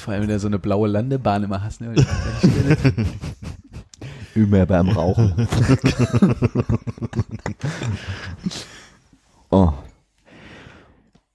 Vor 0.02 0.14
allem, 0.14 0.24
wenn 0.24 0.30
du 0.30 0.40
so 0.40 0.48
eine 0.48 0.60
blaue 0.60 0.88
Landebahn 0.88 1.44
immer 1.44 1.64
hast, 1.64 1.82
ne? 1.82 1.94
Immer 4.36 4.66
beim 4.68 4.90
Rauchen. 4.90 5.34
oh. 9.50 9.74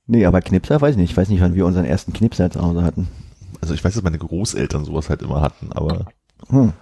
Nee, 0.07 0.27
aber 0.27 0.41
Knipser 0.41 0.81
weiß 0.81 0.93
ich 0.93 0.97
nicht. 0.97 1.11
Ich 1.11 1.17
weiß 1.17 1.29
nicht, 1.29 1.41
wann 1.41 1.55
wir 1.55 1.67
unseren 1.67 1.85
ersten 1.85 2.13
Knipser 2.13 2.51
zu 2.51 2.61
Hause 2.61 2.83
hatten. 2.83 3.09
Also 3.61 3.75
ich 3.75 3.85
weiß, 3.85 3.95
dass 3.95 4.03
meine 4.03 4.19
Großeltern 4.19 4.85
sowas 4.85 5.09
halt 5.09 5.23
immer 5.23 5.41
hatten, 5.41 5.73
aber 5.73 6.07
Hm. 6.49 6.73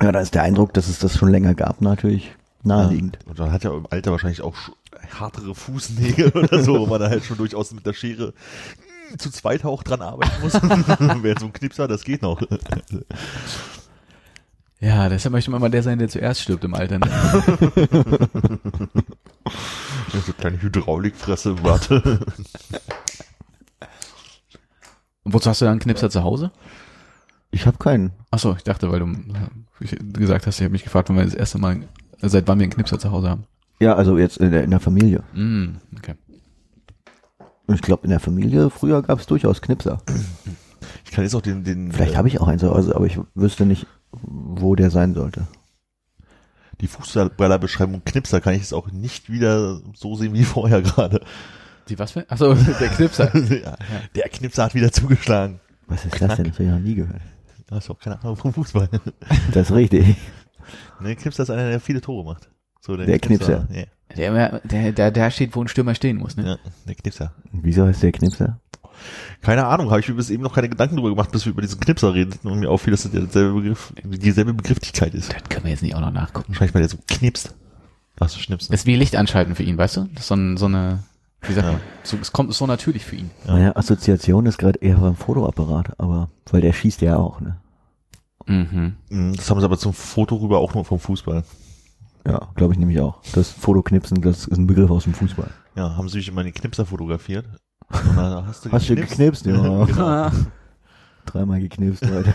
Ja, 0.00 0.12
da 0.12 0.20
ist 0.20 0.34
der 0.34 0.42
Eindruck, 0.42 0.74
dass 0.74 0.88
es 0.88 0.98
das 0.98 1.16
schon 1.16 1.30
länger 1.30 1.54
gab, 1.54 1.80
natürlich 1.80 2.34
naheliegend. 2.62 3.18
Und 3.26 3.38
dann 3.38 3.52
hat 3.52 3.64
ja 3.64 3.72
im 3.72 3.86
Alter 3.90 4.10
wahrscheinlich 4.10 4.42
auch 4.42 4.54
härtere 5.18 5.54
Fußnägel 5.54 6.30
oder 6.34 6.62
so, 6.62 6.80
wo 6.80 6.86
man 6.86 7.00
da 7.00 7.08
halt 7.10 7.24
schon 7.24 7.36
durchaus 7.36 7.72
mit 7.72 7.86
der 7.86 7.92
Schere 7.92 8.32
zu 9.18 9.30
zweit 9.30 9.64
auch 9.64 9.82
dran 9.82 10.02
arbeiten 10.02 10.40
muss. 10.42 10.54
Wer 11.22 11.38
so 11.38 11.46
ein 11.46 11.52
Knipser, 11.52 11.88
das 11.88 12.04
geht 12.04 12.22
noch. 12.22 12.40
Ja, 14.80 15.08
deshalb 15.08 15.32
möchte 15.32 15.50
man 15.50 15.62
mal 15.62 15.70
der 15.70 15.82
sein, 15.82 15.98
der 15.98 16.10
zuerst 16.10 16.42
stirbt 16.42 16.62
im 16.62 16.74
Alter. 16.74 16.98
Ne? 16.98 17.08
So 20.12 20.18
eine 20.18 20.34
kleine 20.38 20.62
Hydraulikfresse, 20.62 21.62
warte. 21.64 22.20
Und 25.22 25.32
wozu 25.32 25.48
hast 25.48 25.62
du 25.62 25.64
dann 25.64 25.72
einen 25.72 25.80
Knipser 25.80 26.10
zu 26.10 26.22
Hause? 26.22 26.50
Ich 27.50 27.66
habe 27.66 27.78
keinen. 27.78 28.12
Achso, 28.30 28.54
ich 28.56 28.62
dachte, 28.62 28.92
weil 28.92 29.00
du 29.00 29.12
gesagt 30.12 30.46
hast, 30.46 30.58
ich 30.58 30.64
habe 30.64 30.72
mich 30.72 30.84
gefragt, 30.84 31.08
wann 31.08 31.16
wir 31.16 31.24
das 31.24 31.34
erste 31.34 31.58
Mal, 31.58 31.88
seit 32.20 32.46
wann 32.46 32.58
wir 32.58 32.64
einen 32.64 32.72
Knipser 32.72 32.98
zu 32.98 33.10
Hause 33.10 33.30
haben. 33.30 33.44
Ja, 33.80 33.94
also 33.94 34.18
jetzt 34.18 34.36
in 34.36 34.50
der, 34.50 34.64
in 34.64 34.70
der 34.70 34.80
Familie. 34.80 35.22
Mm, 35.32 35.76
okay. 35.96 36.14
Und 37.66 37.74
ich 37.76 37.82
glaube, 37.82 38.04
in 38.04 38.10
der 38.10 38.20
Familie 38.20 38.70
früher 38.70 39.02
gab 39.02 39.18
es 39.20 39.26
durchaus 39.26 39.62
Knipser. 39.62 40.02
Ich 41.04 41.10
kann 41.12 41.24
jetzt 41.24 41.34
auch 41.34 41.40
den, 41.42 41.64
den 41.64 41.92
Vielleicht 41.92 42.14
äh, 42.14 42.16
habe 42.16 42.28
ich 42.28 42.40
auch 42.40 42.48
einen 42.48 42.58
zu 42.58 42.70
Hause, 42.70 42.94
aber 42.94 43.06
ich 43.06 43.18
wüsste 43.34 43.64
nicht, 43.64 43.86
wo 44.12 44.74
der 44.74 44.90
sein 44.90 45.14
sollte. 45.14 45.46
die 46.80 46.86
Fußballerbeschreibung 46.88 48.04
Knipser 48.04 48.40
kann 48.40 48.54
ich 48.54 48.60
jetzt 48.60 48.74
auch 48.74 48.90
nicht 48.90 49.30
wieder 49.30 49.80
so 49.94 50.14
sehen 50.16 50.34
wie 50.34 50.44
vorher 50.44 50.82
gerade. 50.82 51.20
Die 51.88 51.98
was 51.98 52.12
für? 52.12 52.28
Achso, 52.30 52.54
der 52.80 52.88
Knipser. 52.88 53.34
ja, 53.62 53.76
der 54.14 54.28
Knipser 54.28 54.64
hat 54.64 54.74
wieder 54.74 54.92
zugeschlagen. 54.92 55.60
Was 55.86 56.04
ist 56.04 56.20
das 56.20 56.36
denn? 56.36 56.46
Das 56.46 56.54
habe 56.54 56.64
ich 56.64 56.70
noch 56.70 56.78
nie 56.80 56.94
gehört. 56.94 57.20
Da 57.66 57.76
hast 57.76 57.88
du 57.88 57.92
auch 57.92 57.98
keine 57.98 58.20
Ahnung 58.22 58.36
vom 58.36 58.52
Fußball. 58.52 58.88
Das 59.52 59.70
ist 59.70 59.76
richtig. 59.76 60.16
ne, 61.00 61.16
Knipser 61.16 61.42
ist 61.44 61.50
einer, 61.50 61.68
der 61.70 61.80
viele 61.80 62.00
Tore 62.00 62.24
macht. 62.24 62.50
So, 62.80 62.96
Der 62.96 63.18
Knipser. 63.18 63.66
Ja, 63.70 63.84
Der, 64.16 64.60
der, 64.60 64.92
der, 64.92 65.10
der 65.10 65.30
steht, 65.30 65.54
wo 65.56 65.62
ein 65.62 65.68
Stürmer 65.68 65.94
stehen 65.94 66.16
muss, 66.18 66.36
ne? 66.36 66.46
ja, 66.46 66.70
der 66.86 66.94
Knipser. 66.94 67.32
Wieso 67.52 67.86
heißt 67.86 68.02
der 68.02 68.12
Knipser? 68.12 68.58
Keine 69.42 69.66
Ahnung, 69.66 69.90
habe 69.90 70.00
ich 70.00 70.08
mir 70.08 70.14
bis 70.14 70.30
eben 70.30 70.42
noch 70.42 70.54
keine 70.54 70.68
Gedanken 70.68 70.96
drüber 70.96 71.10
gemacht, 71.10 71.30
bis 71.32 71.44
wir 71.44 71.52
über 71.52 71.62
diesen 71.62 71.80
Knipser 71.80 72.14
reden 72.14 72.38
und 72.44 72.60
mir 72.60 72.70
auffiel, 72.70 72.92
dass 72.92 73.02
das 73.02 73.12
derselbe 73.12 73.60
Begriff, 73.60 73.92
dieselbe 74.04 74.54
Begrifflichkeit 74.54 75.14
ist. 75.14 75.32
Das 75.32 75.42
können 75.48 75.64
wir 75.64 75.72
jetzt 75.72 75.82
nicht 75.82 75.94
auch 75.94 76.00
noch 76.00 76.12
nachgucken. 76.12 76.48
Wahrscheinlich, 76.50 76.74
weil 76.74 76.82
der 76.82 76.88
so 76.88 76.98
knipst. 77.08 77.54
Ach 78.20 78.28
so, 78.28 78.38
schnipsen. 78.38 78.70
Das 78.72 78.80
ist 78.82 78.86
wie 78.86 78.94
Licht 78.96 79.16
anschalten 79.16 79.54
für 79.56 79.64
ihn, 79.64 79.76
weißt 79.76 79.96
du? 79.96 80.04
Das 80.14 80.22
ist 80.22 80.28
so, 80.28 80.34
ein, 80.36 80.56
so 80.56 80.66
eine, 80.66 81.00
wie 81.42 81.52
sagt 81.52 81.66
Ja. 81.66 81.72
man, 81.72 81.80
so, 82.04 82.16
es 82.20 82.32
kommt 82.32 82.54
so 82.54 82.66
natürlich 82.66 83.04
für 83.04 83.16
ihn. 83.16 83.30
Ja. 83.46 83.52
Meine 83.54 83.76
Assoziation 83.76 84.46
ist 84.46 84.58
gerade 84.58 84.78
eher 84.78 84.96
beim 84.96 85.16
Fotoapparat, 85.16 85.98
aber 85.98 86.30
weil 86.50 86.60
der 86.60 86.72
schießt 86.72 87.00
ja 87.02 87.16
auch, 87.16 87.40
ne? 87.40 87.56
Mhm. 88.46 88.94
Mhm, 89.10 89.36
Das 89.36 89.50
haben 89.50 89.58
sie 89.58 89.64
aber 89.64 89.78
zum 89.78 89.92
Foto 89.92 90.36
rüber 90.36 90.58
auch 90.58 90.74
nur 90.74 90.84
vom 90.84 91.00
Fußball. 91.00 91.42
Ja, 92.26 92.48
glaube 92.54 92.72
ich 92.72 92.78
nämlich 92.78 93.00
auch. 93.00 93.20
Das 93.34 93.50
Fotoknipsen, 93.50 94.22
das 94.22 94.46
ist 94.46 94.56
ein 94.56 94.66
Begriff 94.66 94.90
aus 94.90 95.04
dem 95.04 95.14
Fußball. 95.14 95.50
Ja, 95.76 95.96
haben 95.96 96.08
sie 96.08 96.18
mich 96.18 96.28
immer 96.28 96.42
den 96.42 96.54
Knipser 96.54 96.86
fotografiert. 96.86 97.46
Und 97.90 98.16
dann 98.16 98.46
hast 98.46 98.64
du 98.64 98.72
Hast 98.72 98.88
du 98.88 98.96
geknipst? 98.96 99.44
Ja. 99.46 99.84
genau. 99.84 100.30
Dreimal 101.26 101.60
geknipst 101.60 102.04
heute. 102.06 102.34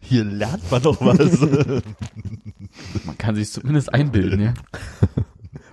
Hier 0.00 0.24
lernt 0.24 0.70
man 0.70 0.82
doch 0.82 1.00
was. 1.00 1.40
Man 3.04 3.16
kann 3.16 3.34
sich 3.34 3.50
zumindest 3.50 3.92
einbilden, 3.92 4.40
ja. 4.40 4.54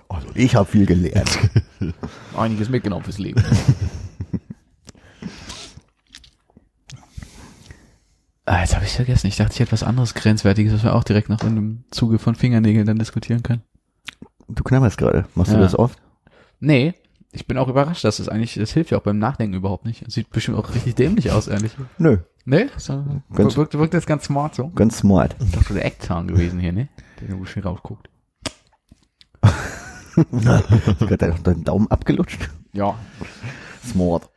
Also 0.08 0.28
ich 0.34 0.54
habe 0.54 0.70
viel 0.70 0.86
gelernt. 0.86 1.38
Einiges 2.34 2.70
mitgenommen 2.70 3.04
fürs 3.04 3.18
Leben. 3.18 3.42
Ah, 8.50 8.60
jetzt 8.60 8.74
habe 8.74 8.84
ich 8.84 8.92
vergessen. 8.92 9.26
Ich 9.28 9.36
dachte, 9.36 9.52
ich 9.54 9.60
hätte 9.60 9.72
was 9.72 9.82
anderes 9.82 10.14
Grenzwertiges, 10.14 10.72
was 10.74 10.82
wir 10.84 10.94
auch 10.94 11.04
direkt 11.04 11.28
noch 11.28 11.42
in 11.42 11.54
dem 11.54 11.84
Zuge 11.90 12.18
von 12.18 12.34
Fingernägeln 12.34 12.86
dann 12.86 12.98
diskutieren 12.98 13.42
können. 13.42 13.62
Du 14.48 14.62
knabberst 14.64 14.98
gerade. 14.98 15.26
Machst 15.34 15.52
Ja. 15.52 15.58
du 15.58 15.62
das 15.64 15.78
oft? 15.78 15.98
Nee, 16.58 16.94
ich 17.32 17.46
bin 17.46 17.56
auch 17.58 17.68
überrascht, 17.68 18.02
dass 18.04 18.18
es 18.18 18.28
eigentlich, 18.28 18.54
das 18.54 18.72
hilft 18.72 18.90
ja 18.90 18.98
auch 18.98 19.02
beim 19.02 19.18
Nachdenken 19.18 19.54
überhaupt 19.54 19.84
nicht. 19.84 20.04
Das 20.06 20.14
sieht 20.14 20.30
bestimmt 20.30 20.58
auch 20.58 20.74
richtig 20.74 20.96
dämlich 20.96 21.30
aus, 21.30 21.46
ehrlich. 21.48 21.72
Nö, 21.98 22.18
Nee? 22.46 22.68
So, 22.78 23.04
Ganz- 23.34 23.56
wirkt, 23.56 23.74
wirkt 23.78 23.94
das 23.94 24.06
ganz 24.06 24.24
smart 24.24 24.54
so. 24.54 24.68
ganz 24.70 24.98
smart. 24.98 25.36
Das 25.38 25.48
ist 25.48 25.56
doch 25.56 25.62
so 25.62 25.74
der 25.74 25.84
Eckzahn 25.84 26.26
gewesen 26.26 26.58
hier, 26.58 26.72
ne? 26.72 26.88
Der 27.20 27.28
irgendwo 27.28 27.44
schön 27.46 27.62
rausguckt. 27.62 28.08
Gerade 30.30 31.16
deinen 31.18 31.42
deinen 31.42 31.64
Daumen 31.64 31.90
abgelutscht. 31.90 32.50
Ja, 32.72 32.94
Smart. 33.86 34.28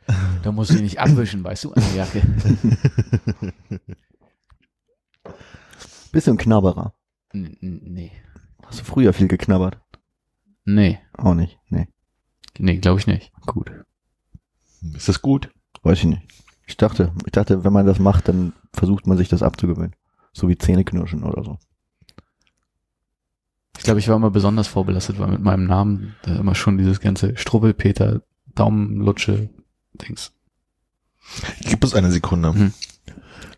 Da 0.44 0.52
musst 0.52 0.70
du 0.70 0.76
ihn 0.76 0.82
nicht 0.82 1.00
abwischen, 1.00 1.42
weißt 1.42 1.64
du, 1.64 1.72
an 1.72 1.82
der 1.82 1.94
Jacke. 2.04 2.22
Ein 6.12 6.36
Knabberer? 6.36 6.94
N 7.32 7.56
n- 7.60 7.80
nee. 7.84 8.12
Hast 8.64 8.80
du 8.80 8.84
früher 8.84 9.12
viel 9.12 9.26
geknabbert? 9.28 9.80
Nee. 10.64 10.98
Auch 11.12 11.34
nicht. 11.34 11.58
Nee. 11.68 11.88
Nee, 12.58 12.76
glaube 12.78 13.00
ich 13.00 13.06
nicht. 13.06 13.32
Gut. 13.46 13.70
Ist 14.94 15.08
das 15.08 15.20
gut? 15.22 15.50
Weiß 15.82 15.98
ich 15.98 16.04
nicht. 16.04 16.22
Ich 16.66 16.76
dachte, 16.76 17.12
ich 17.26 17.32
dachte, 17.32 17.64
wenn 17.64 17.72
man 17.72 17.84
das 17.86 17.98
macht, 17.98 18.28
dann 18.28 18.52
versucht 18.72 19.06
man 19.06 19.18
sich 19.18 19.28
das 19.28 19.42
abzugewöhnen. 19.42 19.96
So 20.32 20.48
wie 20.48 20.56
Zähneknirschen 20.56 21.24
oder 21.24 21.42
so. 21.42 21.58
Ich 23.76 23.82
glaube, 23.82 23.98
ich 24.00 24.08
war 24.08 24.16
immer 24.16 24.30
besonders 24.30 24.68
vorbelastet, 24.68 25.18
weil 25.18 25.28
mit 25.28 25.42
meinem 25.42 25.66
Namen 25.66 26.14
da 26.22 26.36
immer 26.36 26.54
schon 26.54 26.78
dieses 26.78 27.00
ganze 27.00 27.36
Strubbelpeter, 27.36 28.22
Daumenlutsche, 28.54 29.50
Dings. 29.94 30.32
Gib 31.60 31.82
uns 31.82 31.94
eine 31.94 32.10
Sekunde. 32.10 32.52
Hm. 32.54 32.72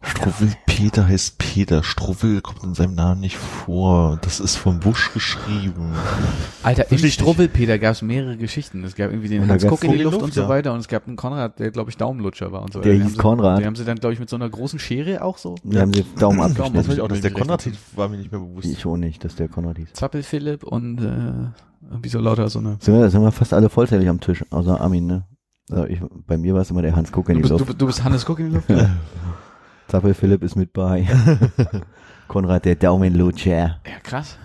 Struwwel 0.02 0.52
Peter 0.66 1.08
heißt 1.08 1.38
Peter. 1.38 1.82
Struwwel 1.82 2.40
kommt 2.40 2.62
in 2.62 2.74
seinem 2.74 2.94
Namen 2.94 3.20
nicht 3.20 3.36
vor. 3.36 4.18
Das 4.22 4.38
ist 4.38 4.56
vom 4.56 4.78
Busch 4.78 5.12
geschrieben. 5.12 5.92
Alter, 6.62 6.92
ich 6.92 7.02
nicht. 7.02 7.14
Strubbelpeter 7.14 7.78
gab 7.78 7.92
es 7.92 8.02
mehrere 8.02 8.36
Geschichten. 8.36 8.84
Es 8.84 8.94
gab 8.94 9.10
irgendwie 9.10 9.28
den 9.28 9.48
Hans 9.48 9.66
Guck 9.66 9.82
in 9.84 9.92
die 9.92 9.98
Luft 9.98 10.14
Luft, 10.14 10.24
und 10.24 10.34
so 10.34 10.42
ja. 10.42 10.48
weiter 10.48 10.72
und 10.74 10.80
es 10.80 10.88
gab 10.88 11.08
einen 11.08 11.16
Konrad, 11.16 11.58
der 11.58 11.70
glaube 11.70 11.90
ich 11.90 11.96
Daumenlutscher 11.96 12.52
war 12.52 12.62
und 12.62 12.72
so 12.72 12.80
Der 12.80 12.92
weiter. 12.92 12.98
Die 12.98 12.98
hieß 12.98 13.04
haben 13.04 13.14
sie, 13.14 13.20
Konrad. 13.20 13.60
Die 13.60 13.66
haben 13.66 13.76
sie 13.76 13.84
dann 13.84 13.98
glaube 13.98 14.12
ich 14.12 14.20
mit 14.20 14.28
so 14.30 14.36
einer 14.36 14.48
großen 14.48 14.78
Schere 14.78 15.22
auch 15.22 15.38
so. 15.38 15.56
Wir 15.64 15.80
haben 15.80 15.92
den 15.92 16.04
Daumen 16.18 16.38
Daumen 16.38 16.54
Das 16.54 16.66
abgeschnitten. 16.66 16.88
weiß 16.88 16.94
ich 16.94 17.00
auch, 17.00 17.08
dass 17.08 17.20
der 17.20 17.32
Konrad 17.32 17.62
hieß, 17.62 17.74
war 17.96 18.08
mir 18.08 18.18
nicht 18.18 18.30
mehr 18.30 18.40
bewusst. 18.40 18.68
Ich 18.68 18.86
auch 18.86 18.96
nicht, 18.96 19.24
dass 19.24 19.34
der 19.34 19.48
Konrad 19.48 19.78
hieß. 19.78 19.92
Zappel 19.94 20.22
Philipp 20.22 20.62
und 20.62 21.00
äh, 21.00 21.90
irgendwie 21.90 22.08
so 22.10 22.20
lauter 22.20 22.48
so 22.48 22.60
eine. 22.60 22.76
Sind 22.80 22.94
wir, 22.94 23.10
sind 23.10 23.22
wir 23.22 23.32
fast 23.32 23.52
alle 23.52 23.68
vollzählig 23.68 24.08
am 24.08 24.20
Tisch, 24.20 24.44
außer 24.50 24.80
Armin, 24.80 25.06
ne? 25.06 25.24
Also 25.70 25.86
ich, 25.86 26.00
bei 26.26 26.36
mir 26.36 26.54
war 26.54 26.62
es 26.62 26.70
immer 26.70 26.82
der 26.82 26.94
Hans 26.94 27.10
Guck 27.12 27.28
in 27.28 27.34
Du 27.36 27.42
die 27.42 27.48
bist, 27.48 27.60
Luft. 27.60 27.68
du, 27.68 27.74
du 27.74 27.86
bist 27.86 28.04
Hannes 28.04 28.24
Guck 28.24 28.38
in 28.38 28.50
die 28.50 28.54
Luft? 28.56 28.68
Zappel 29.88 30.14
Philipp 30.14 30.42
ist 30.42 30.56
mit 30.56 30.72
bei. 30.72 31.06
Konrad, 32.28 32.64
der 32.64 32.74
Daumenlutscher. 32.74 33.80
Ja, 33.86 34.00
krass. 34.02 34.36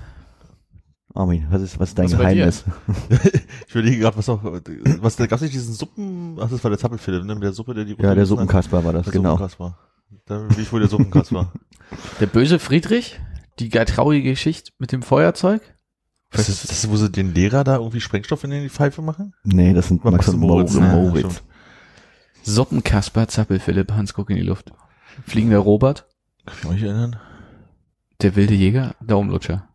Armin, 1.14 1.46
was 1.50 1.62
ist, 1.62 1.80
was 1.80 1.90
ist 1.90 2.00
dein 2.00 2.06
Was? 2.12 2.18
Geheimnis? 2.18 2.64
Ich 3.68 3.76
überlege 3.76 4.00
gerade, 4.00 4.18
was 4.18 4.28
noch, 4.28 4.44
was, 4.44 5.16
da 5.16 5.28
gab's 5.28 5.42
nicht 5.42 5.54
diesen 5.54 5.74
Suppen, 5.74 6.38
ach, 6.40 6.50
das 6.50 6.64
war 6.64 6.70
der 6.72 6.78
Zappelphilipp, 6.80 7.24
ne, 7.26 7.34
mit 7.36 7.44
der 7.44 7.54
Suppe, 7.54 7.74
der 7.74 7.86
die 7.86 7.96
Ja, 8.00 8.16
der 8.16 8.26
Suppenkasper 8.26 8.84
war 8.84 8.94
das, 8.94 9.06
Der 9.06 9.14
genau. 9.14 9.32
Suppenkasper. 9.32 9.78
Da 10.26 10.40
bin 10.40 10.60
ich 10.60 10.72
wohl 10.72 10.80
der 10.82 10.90
Suppenkasper. 10.90 11.52
Der 12.20 12.26
böse 12.28 12.60
Friedrich, 12.60 13.20
die 13.60 13.70
gar 13.70 13.86
traurige 13.86 14.30
Geschichte 14.32 14.72
mit 14.78 14.92
dem 14.92 15.02
Feuerzeug. 15.02 15.62
Was 16.32 16.48
ist 16.50 16.70
das, 16.70 16.90
wo 16.90 16.96
sie 16.96 17.10
den 17.10 17.34
Lehrer 17.34 17.64
da 17.64 17.76
irgendwie 17.78 18.00
Sprengstoff 18.00 18.44
in 18.44 18.52
die 18.52 18.70
Pfeife 18.70 19.02
machen? 19.02 19.34
Nee, 19.44 19.74
das 19.74 19.90
sind 19.90 20.04
Max 20.06 20.30
und 20.30 20.40
Moritz. 20.40 20.74
ne? 20.76 20.88
Moritz. 20.88 21.20
Stimmt. 21.20 21.44
Suppenkasper, 22.44 23.28
Zappelphilipp, 23.28 23.92
Hans 23.92 24.14
guck 24.14 24.30
in 24.30 24.38
die 24.38 24.42
Luft. 24.42 24.72
Fliegender 25.26 25.60
Robert, 25.60 26.08
Kann 26.46 26.56
ich 26.62 26.70
mich 26.70 26.84
erinnern? 26.84 27.18
der 28.22 28.36
wilde 28.36 28.54
Jäger, 28.54 28.96
Daumenlutscher. 29.02 29.68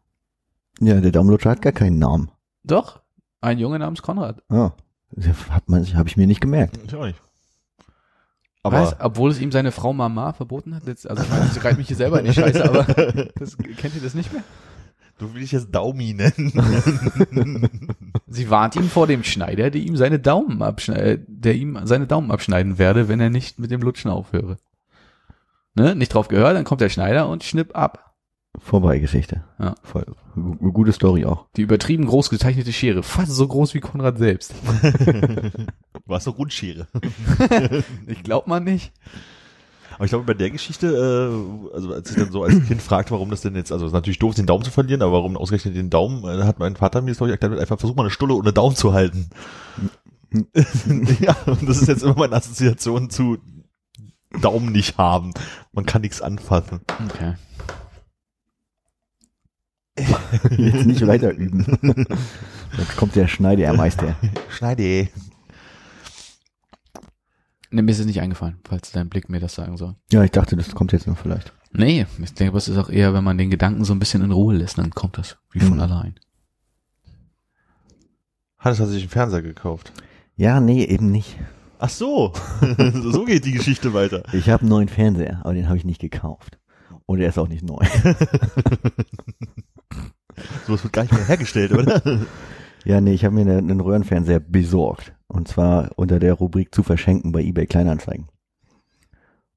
Ja, 0.81 1.01
der 1.01 1.12
Daumenlutscher 1.12 1.51
hat 1.51 1.62
gar 1.62 1.73
keinen 1.73 1.99
Namen. 1.99 2.31
Doch, 2.64 3.01
ein 3.40 3.59
Junge 3.59 3.79
namens 3.79 4.03
Konrad. 4.03 4.42
Ah, 4.49 4.73
hat 5.51 5.69
man, 5.69 5.85
habe 5.95 6.09
ich 6.09 6.16
mir 6.16 6.27
nicht 6.27 6.40
gemerkt. 6.40 6.79
Ich 6.87 6.95
auch 6.95 7.05
nicht. 7.07 7.21
Aber 8.62 8.81
Weiß, 8.83 8.97
obwohl 8.99 9.31
es 9.31 9.40
ihm 9.40 9.53
seine 9.53 9.71
Frau 9.71 9.92
Mama 9.92 10.33
verboten 10.33 10.75
hat. 10.75 10.87
Jetzt, 10.87 11.09
also 11.09 11.23
ich 11.23 11.29
meine, 11.31 11.47
ich 11.55 11.64
reibe 11.64 11.77
mich 11.77 11.87
hier 11.87 11.97
selber 11.97 12.19
in 12.19 12.27
die 12.27 12.33
Scheiße, 12.35 12.64
aber 12.64 12.83
das, 13.38 13.57
kennt 13.59 13.95
ihr 13.95 14.03
das 14.03 14.14
nicht 14.14 14.33
mehr? 14.33 14.42
Du 15.18 15.35
will 15.35 15.42
ich 15.42 15.52
jetzt 15.52 15.74
Daumi 15.74 16.14
nennen. 16.14 16.52
Sie 18.26 18.50
warnt 18.50 18.76
ihn 18.76 18.88
vor 18.88 19.07
dem 19.07 19.22
Schneider, 19.24 19.70
der 19.70 19.81
ihm 19.81 19.96
seine 19.96 20.18
Daumen 20.18 20.62
abschneiden, 20.62 21.24
der 21.29 21.55
ihm 21.55 21.79
seine 21.85 22.07
Daumen 22.07 22.31
abschneiden 22.31 22.79
werde, 22.79 23.09
wenn 23.09 23.20
er 23.20 23.31
nicht 23.31 23.59
mit 23.59 23.70
dem 23.70 23.81
Lutschen 23.83 24.11
aufhöre. 24.11 24.57
Ne? 25.74 25.94
Nicht 25.94 26.14
drauf 26.14 26.29
gehört, 26.29 26.57
dann 26.57 26.64
kommt 26.64 26.81
der 26.81 26.88
Schneider 26.88 27.29
und 27.29 27.44
schnipp 27.44 27.76
ab. 27.76 28.14
Vorbei 28.59 28.98
Geschichte. 29.00 29.44
Ja. 29.59 29.74
Voll, 29.83 30.07
gu- 30.35 30.72
gute 30.72 30.92
Story 30.92 31.26
auch. 31.26 31.46
Die 31.57 31.62
übertrieben 31.62 32.07
groß 32.07 32.31
gezeichnete 32.31 32.72
Schere, 32.72 33.02
fast 33.02 33.33
so 33.33 33.46
groß 33.46 33.74
wie 33.74 33.81
Konrad 33.81 34.16
selbst. 34.16 34.55
War 36.07 36.20
so 36.20 36.31
Rundschere. 36.31 36.87
Ich 38.07 38.22
glaub 38.22 38.46
mal 38.46 38.61
nicht. 38.61 38.92
Aber 39.97 40.05
ich 40.05 40.11
glaube, 40.11 40.25
bei 40.25 40.35
der 40.35 40.51
Geschichte, 40.51 40.89
äh, 40.89 41.75
also 41.75 41.93
als 41.93 42.11
ich 42.11 42.17
dann 42.17 42.31
so 42.31 42.43
als 42.43 42.55
Kind 42.67 42.83
fragte, 42.83 43.13
warum 43.13 43.31
das 43.31 43.41
denn 43.41 43.57
jetzt, 43.57 43.73
also 43.73 43.87
es 43.87 43.91
ist 43.91 43.95
natürlich 43.95 44.19
doof, 44.19 44.35
den 44.35 44.47
Daumen 44.47 44.65
zu 44.65 44.71
verlieren, 44.71 45.03
aber 45.03 45.13
warum 45.13 45.37
ausgerechnet 45.37 45.75
den 45.75 45.91
Daumen, 45.91 46.25
äh, 46.25 46.45
hat 46.45 46.59
mein 46.59 46.77
Vater 46.77 47.01
mir 47.01 47.11
das, 47.11 47.19
glaube 47.19 47.31
ich, 47.31 47.41
erklärt, 47.41 47.61
einfach 47.61 47.79
versuch 47.79 47.97
mal 47.97 48.03
eine 48.03 48.11
Stulle 48.11 48.35
ohne 48.35 48.53
Daumen 48.53 48.77
zu 48.77 48.93
halten. 48.93 49.31
ja, 51.21 51.35
und 51.47 51.69
das 51.69 51.81
ist 51.81 51.89
jetzt 51.89 52.03
immer 52.03 52.17
meine 52.17 52.37
Assoziation 52.37 53.11
zu 53.11 53.39
Daumen 54.41 54.73
nicht 54.73 54.99
haben. 54.99 55.33
Man 55.73 55.87
kann 55.87 56.03
nichts 56.03 56.21
anfassen. 56.21 56.81
Okay. 57.07 57.35
Jetzt 60.59 60.85
nicht 60.85 61.07
weiter 61.07 61.33
üben. 61.33 61.65
Jetzt 62.77 62.97
kommt 62.97 63.17
der 63.17 63.29
Schneidermeister. 63.29 64.17
Schneide. 64.51 65.09
Ne, 67.77 67.83
mir 67.83 67.93
ist 67.93 67.99
es 67.99 68.07
nicht 68.07 68.23
eingefallen, 68.23 68.57
falls 68.65 68.91
dein 68.91 69.11
Blick 69.11 69.29
mir 69.29 69.39
das 69.39 69.55
sagen 69.55 69.77
soll. 69.77 69.97
Ja, 70.11 70.23
ich 70.25 70.31
dachte, 70.31 70.57
das 70.57 70.75
kommt 70.75 70.93
jetzt 70.93 71.07
noch 71.07 71.19
vielleicht. 71.19 71.53
Nee, 71.73 72.07
ich 72.23 72.33
denke, 72.33 72.57
es 72.57 72.69
ist 72.69 72.79
auch 72.79 72.89
eher, 72.89 73.12
wenn 73.12 73.23
man 73.23 73.37
den 73.37 73.51
Gedanken 73.51 73.85
so 73.85 73.93
ein 73.93 73.99
bisschen 73.99 74.23
in 74.23 74.33
Ruhe 74.33 74.55
lässt, 74.57 74.79
dann 74.79 74.91
kommt 74.93 75.19
das 75.19 75.37
wie 75.53 75.61
von 75.61 75.75
Mhm. 75.75 75.81
allein. 75.83 76.15
Hannes 78.59 78.81
hat 78.81 78.89
sich 78.89 79.03
einen 79.03 79.11
Fernseher 79.11 79.43
gekauft. 79.43 79.93
Ja, 80.37 80.59
nee, 80.61 80.85
eben 80.85 81.11
nicht. 81.11 81.37
Ach 81.79 81.91
so. 81.91 82.33
so 83.12 83.25
geht 83.27 83.45
die 83.45 83.53
Geschichte 83.53 83.93
weiter. 83.93 84.23
Ich 84.33 84.49
habe 84.49 84.62
einen 84.62 84.71
neuen 84.71 84.89
Fernseher, 84.89 85.41
aber 85.43 85.53
den 85.53 85.69
habe 85.69 85.77
ich 85.77 85.85
nicht 85.85 86.01
gekauft. 86.01 86.59
Und 87.05 87.21
er 87.21 87.29
ist 87.29 87.39
auch 87.39 87.49
nicht 87.49 87.62
neu. 87.62 87.85
Sowas 90.67 90.83
wird 90.83 90.93
gar 90.93 91.03
nicht 91.03 91.12
mehr 91.12 91.27
hergestellt, 91.29 91.73
oder? 91.73 92.03
Ja, 92.85 93.01
nee, 93.01 93.15
ich 93.15 93.25
habe 93.25 93.35
mir 93.35 93.41
eine- 93.41 93.59
einen 93.59 93.81
Röhrenfernseher 93.81 94.39
besorgt. 94.39 95.12
Und 95.29 95.49
zwar 95.49 95.91
unter 95.97 96.19
der 96.19 96.35
Rubrik 96.35 96.75
zu 96.75 96.83
verschenken 96.83 97.33
bei 97.33 97.43
eBay 97.43 97.67
Kleinanzeigen. 97.67 98.29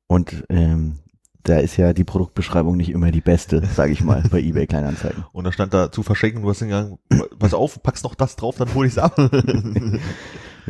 Und 0.08 0.44
ähm, 0.50 1.00
da 1.44 1.58
ist 1.60 1.78
ja 1.78 1.94
die 1.94 2.04
Produktbeschreibung 2.04 2.76
nicht 2.76 2.90
immer 2.90 3.12
die 3.12 3.22
beste, 3.22 3.66
sage 3.66 3.92
ich 3.92 4.04
mal, 4.04 4.24
bei 4.32 4.40
eBay 4.40 4.68
Kleinanzeigen. 4.68 5.26
Und 5.32 5.44
da 5.44 5.52
stand 5.52 5.74
da 5.74 5.92
zu 5.92 6.04
verschenken, 6.04 6.42
du 6.42 6.50
hast 6.50 6.62
den 6.62 6.70
Gang, 6.70 7.00
pass 7.38 7.54
auf, 7.54 7.82
packst 7.84 8.04
noch 8.04 8.16
das 8.16 8.36
drauf, 8.36 8.58
dann 8.58 8.74
hol 8.74 8.86
ich's 8.86 8.98
ab. 8.98 9.16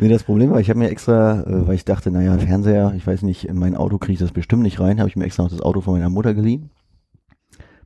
Nee, 0.00 0.08
das 0.08 0.22
Problem 0.22 0.50
war, 0.50 0.60
ich 0.60 0.70
habe 0.70 0.78
mir 0.78 0.88
extra, 0.88 1.42
äh, 1.42 1.66
weil 1.66 1.74
ich 1.74 1.84
dachte, 1.84 2.10
naja, 2.10 2.38
Fernseher, 2.38 2.94
ich 2.96 3.06
weiß 3.06 3.20
nicht, 3.20 3.46
in 3.46 3.58
mein 3.58 3.76
Auto 3.76 3.98
kriege 3.98 4.14
ich 4.14 4.18
das 4.18 4.32
bestimmt 4.32 4.62
nicht 4.62 4.80
rein, 4.80 4.98
habe 4.98 5.10
ich 5.10 5.16
mir 5.16 5.26
extra 5.26 5.42
noch 5.42 5.50
das 5.50 5.60
Auto 5.60 5.82
von 5.82 5.92
meiner 5.92 6.08
Mutter 6.08 6.32
geliehen. 6.32 6.70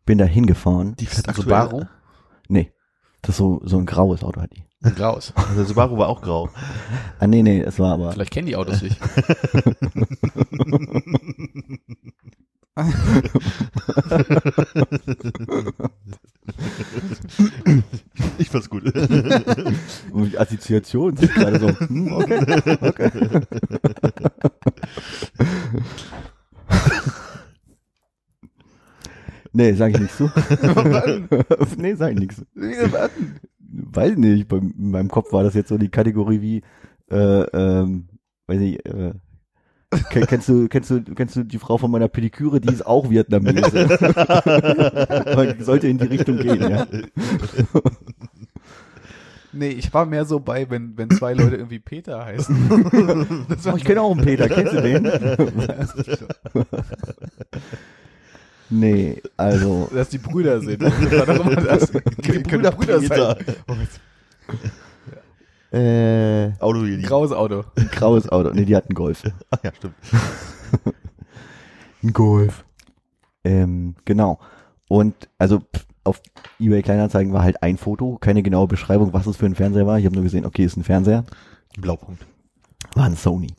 Bin 0.06 0.18
da 0.18 0.24
hingefahren. 0.24 0.94
Die 0.94 1.06
fährt 1.06 1.34
Subaru? 1.34 1.86
Nee, 2.46 2.72
das 3.22 3.30
ist 3.30 3.38
so, 3.38 3.60
so 3.64 3.78
ein 3.78 3.86
graues 3.86 4.22
Auto 4.22 4.40
hat 4.40 4.52
die. 4.54 4.62
Raus. 4.98 5.32
Der 5.56 5.64
Subaru 5.64 5.98
war 5.98 6.08
auch 6.08 6.20
grau. 6.22 6.50
Ah, 7.18 7.26
nee, 7.26 7.42
nee, 7.42 7.60
es 7.60 7.78
war 7.78 7.94
aber. 7.94 8.12
Vielleicht 8.12 8.32
kennen 8.32 8.46
die 8.46 8.56
Autos 8.56 8.80
sich. 8.80 8.96
Ich 18.38 18.50
fand's 18.50 18.68
gut. 18.68 18.84
Und 20.12 20.32
die 20.32 20.38
Assoziation 20.38 21.16
sind 21.16 21.32
gerade 21.34 21.60
so. 21.60 21.68
Hm, 21.68 22.12
okay, 22.12 22.40
okay. 22.80 23.10
nee, 29.52 29.72
sag 29.74 29.94
ich 29.94 30.00
nichts 30.00 30.16
zu. 30.16 30.24
nee, 31.78 31.94
sag 31.94 32.12
ich 32.12 32.18
nichts. 32.18 32.44
Weiß 33.76 34.16
nicht, 34.16 34.48
bei, 34.48 34.58
in 34.58 34.90
meinem 34.90 35.08
Kopf 35.08 35.32
war 35.32 35.42
das 35.42 35.54
jetzt 35.54 35.68
so 35.68 35.78
die 35.78 35.88
Kategorie 35.90 36.40
wie, 36.40 36.62
äh, 37.10 37.42
ähm, 37.42 38.08
weiß 38.46 38.58
nicht, 38.60 38.86
äh, 38.86 39.12
Ken- 40.10 40.26
Kennst 40.26 40.48
du, 40.48 40.66
kennst 40.68 40.90
du, 40.90 41.02
kennst 41.02 41.36
du 41.36 41.44
die 41.44 41.58
Frau 41.58 41.78
von 41.78 41.88
meiner 41.90 42.08
Pediküre, 42.08 42.60
die 42.60 42.72
ist 42.72 42.84
auch 42.84 43.10
Vietnamese. 43.10 43.84
Aber 45.26 45.54
sollte 45.62 45.86
in 45.86 45.98
die 45.98 46.06
Richtung 46.06 46.38
gehen, 46.38 46.60
ja. 46.68 46.86
Nee, 49.52 49.68
ich 49.68 49.94
war 49.94 50.04
mehr 50.04 50.24
so 50.24 50.40
bei, 50.40 50.68
wenn, 50.68 50.98
wenn 50.98 51.10
zwei 51.10 51.32
Leute 51.32 51.54
irgendwie 51.54 51.78
Peter 51.78 52.24
heißen. 52.24 53.46
Das 53.48 53.64
Oh, 53.72 53.76
ich 53.76 53.84
kenne 53.84 54.02
auch 54.02 54.10
einen 54.16 54.24
Peter, 54.24 54.48
kennst 54.48 54.72
du 54.72 54.82
den? 54.82 55.04
nee, 58.70 59.20
also, 59.36 59.88
dass 59.92 60.08
die 60.08 60.18
Brüder 60.18 60.60
sind. 60.60 60.82
Das. 60.82 60.92
Die 62.24 62.38
Brüder 62.38 62.70
Peter. 62.72 63.36
äh, 65.72 66.52
Auto 66.60 66.80
hier 66.84 66.96
liegen. 66.96 67.02
Graues 67.08 67.32
Auto. 67.32 67.64
ein 67.76 67.88
graues 67.90 68.28
Auto. 68.28 68.50
Nee, 68.50 68.64
die 68.64 68.76
hat 68.76 68.84
einen 68.84 68.94
Golf. 68.94 69.22
Ach 69.50 69.58
ja, 69.64 69.72
stimmt. 69.74 69.94
Ein 72.02 72.12
Golf. 72.12 72.64
Ähm, 73.44 73.94
genau. 74.04 74.38
Und 74.88 75.14
also 75.38 75.62
auf 76.04 76.20
eBay 76.60 76.82
Kleinanzeigen 76.82 77.32
war 77.32 77.42
halt 77.42 77.62
ein 77.62 77.78
Foto, 77.78 78.18
keine 78.20 78.42
genaue 78.42 78.68
Beschreibung, 78.68 79.14
was 79.14 79.26
es 79.26 79.38
für 79.38 79.46
ein 79.46 79.54
Fernseher 79.54 79.86
war. 79.86 79.98
Ich 79.98 80.04
habe 80.04 80.14
nur 80.14 80.22
gesehen, 80.24 80.44
okay, 80.44 80.64
ist 80.64 80.76
ein 80.76 80.84
Fernseher. 80.84 81.24
Ein 81.76 81.80
Blaupunkt. 81.80 82.26
War 82.94 83.06
ein 83.06 83.16
Sony. 83.16 83.54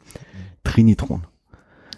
Trinitron. 0.64 1.24